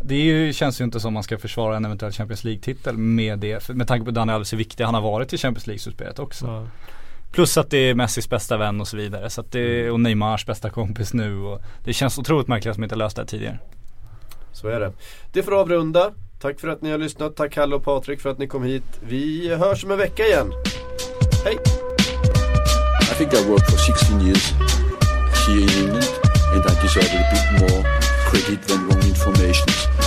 Det 0.03 0.15
ju, 0.15 0.53
känns 0.53 0.81
ju 0.81 0.85
inte 0.85 0.99
som 0.99 1.13
man 1.13 1.23
ska 1.23 1.37
försvara 1.37 1.75
en 1.75 1.85
eventuell 1.85 2.11
Champions 2.11 2.43
League-titel 2.43 2.97
med 2.97 3.39
det. 3.39 3.63
För, 3.63 3.73
med 3.73 3.87
tanke 3.87 4.05
på 4.05 4.11
Daniel 4.11 4.35
Alves 4.35 4.53
hur 4.53 4.57
viktig 4.57 4.83
han 4.83 4.93
har 4.93 5.01
varit 5.01 5.33
i 5.33 5.37
Champions 5.37 5.67
League-slutspelet 5.67 6.19
också. 6.19 6.45
Ja. 6.45 6.67
Plus 7.31 7.57
att 7.57 7.69
det 7.69 7.77
är 7.77 7.93
Messis 7.93 8.29
bästa 8.29 8.57
vän 8.57 8.81
och 8.81 8.87
så 8.87 8.97
vidare. 8.97 9.29
Så 9.29 9.41
att 9.41 9.51
det, 9.51 9.91
och 9.91 9.99
Neymars 9.99 10.45
bästa 10.45 10.69
kompis 10.69 11.13
nu. 11.13 11.37
Och 11.37 11.61
det 11.83 11.93
känns 11.93 12.17
otroligt 12.17 12.47
märkligt 12.47 12.71
att 12.71 12.77
de 12.77 12.83
inte 12.83 12.95
löst 12.95 13.15
det 13.15 13.21
här 13.21 13.27
tidigare. 13.27 13.59
Så 14.51 14.67
är 14.67 14.79
det. 14.79 14.93
Det 15.31 15.43
får 15.43 15.59
avrunda. 15.59 16.11
Tack 16.39 16.59
för 16.59 16.67
att 16.67 16.81
ni 16.81 16.91
har 16.91 16.97
lyssnat. 16.97 17.35
Tack 17.35 17.51
Kalle 17.51 17.75
och 17.75 17.83
Patrik 17.83 18.21
för 18.21 18.29
att 18.29 18.37
ni 18.37 18.47
kom 18.47 18.63
hit. 18.63 18.83
Vi 19.03 19.55
hörs 19.55 19.83
om 19.83 19.91
en 19.91 19.97
vecka 19.97 20.23
igen. 20.23 20.51
Hej! 21.45 21.57
I 23.01 23.13
think 23.17 23.33
I 23.33 23.49
worked 23.49 23.65
for 23.65 23.77
16 23.77 24.21
years 24.21 24.51
here 25.47 25.59
in 25.59 25.69
England, 25.69 26.09
and 26.53 26.65
I 26.65 26.81
deserve 26.81 27.11
a 27.13 27.23
bit 27.31 27.61
more 27.61 28.10
Credit 28.31 28.61
than 28.61 28.87
wrong 28.87 29.03
information. 29.03 30.00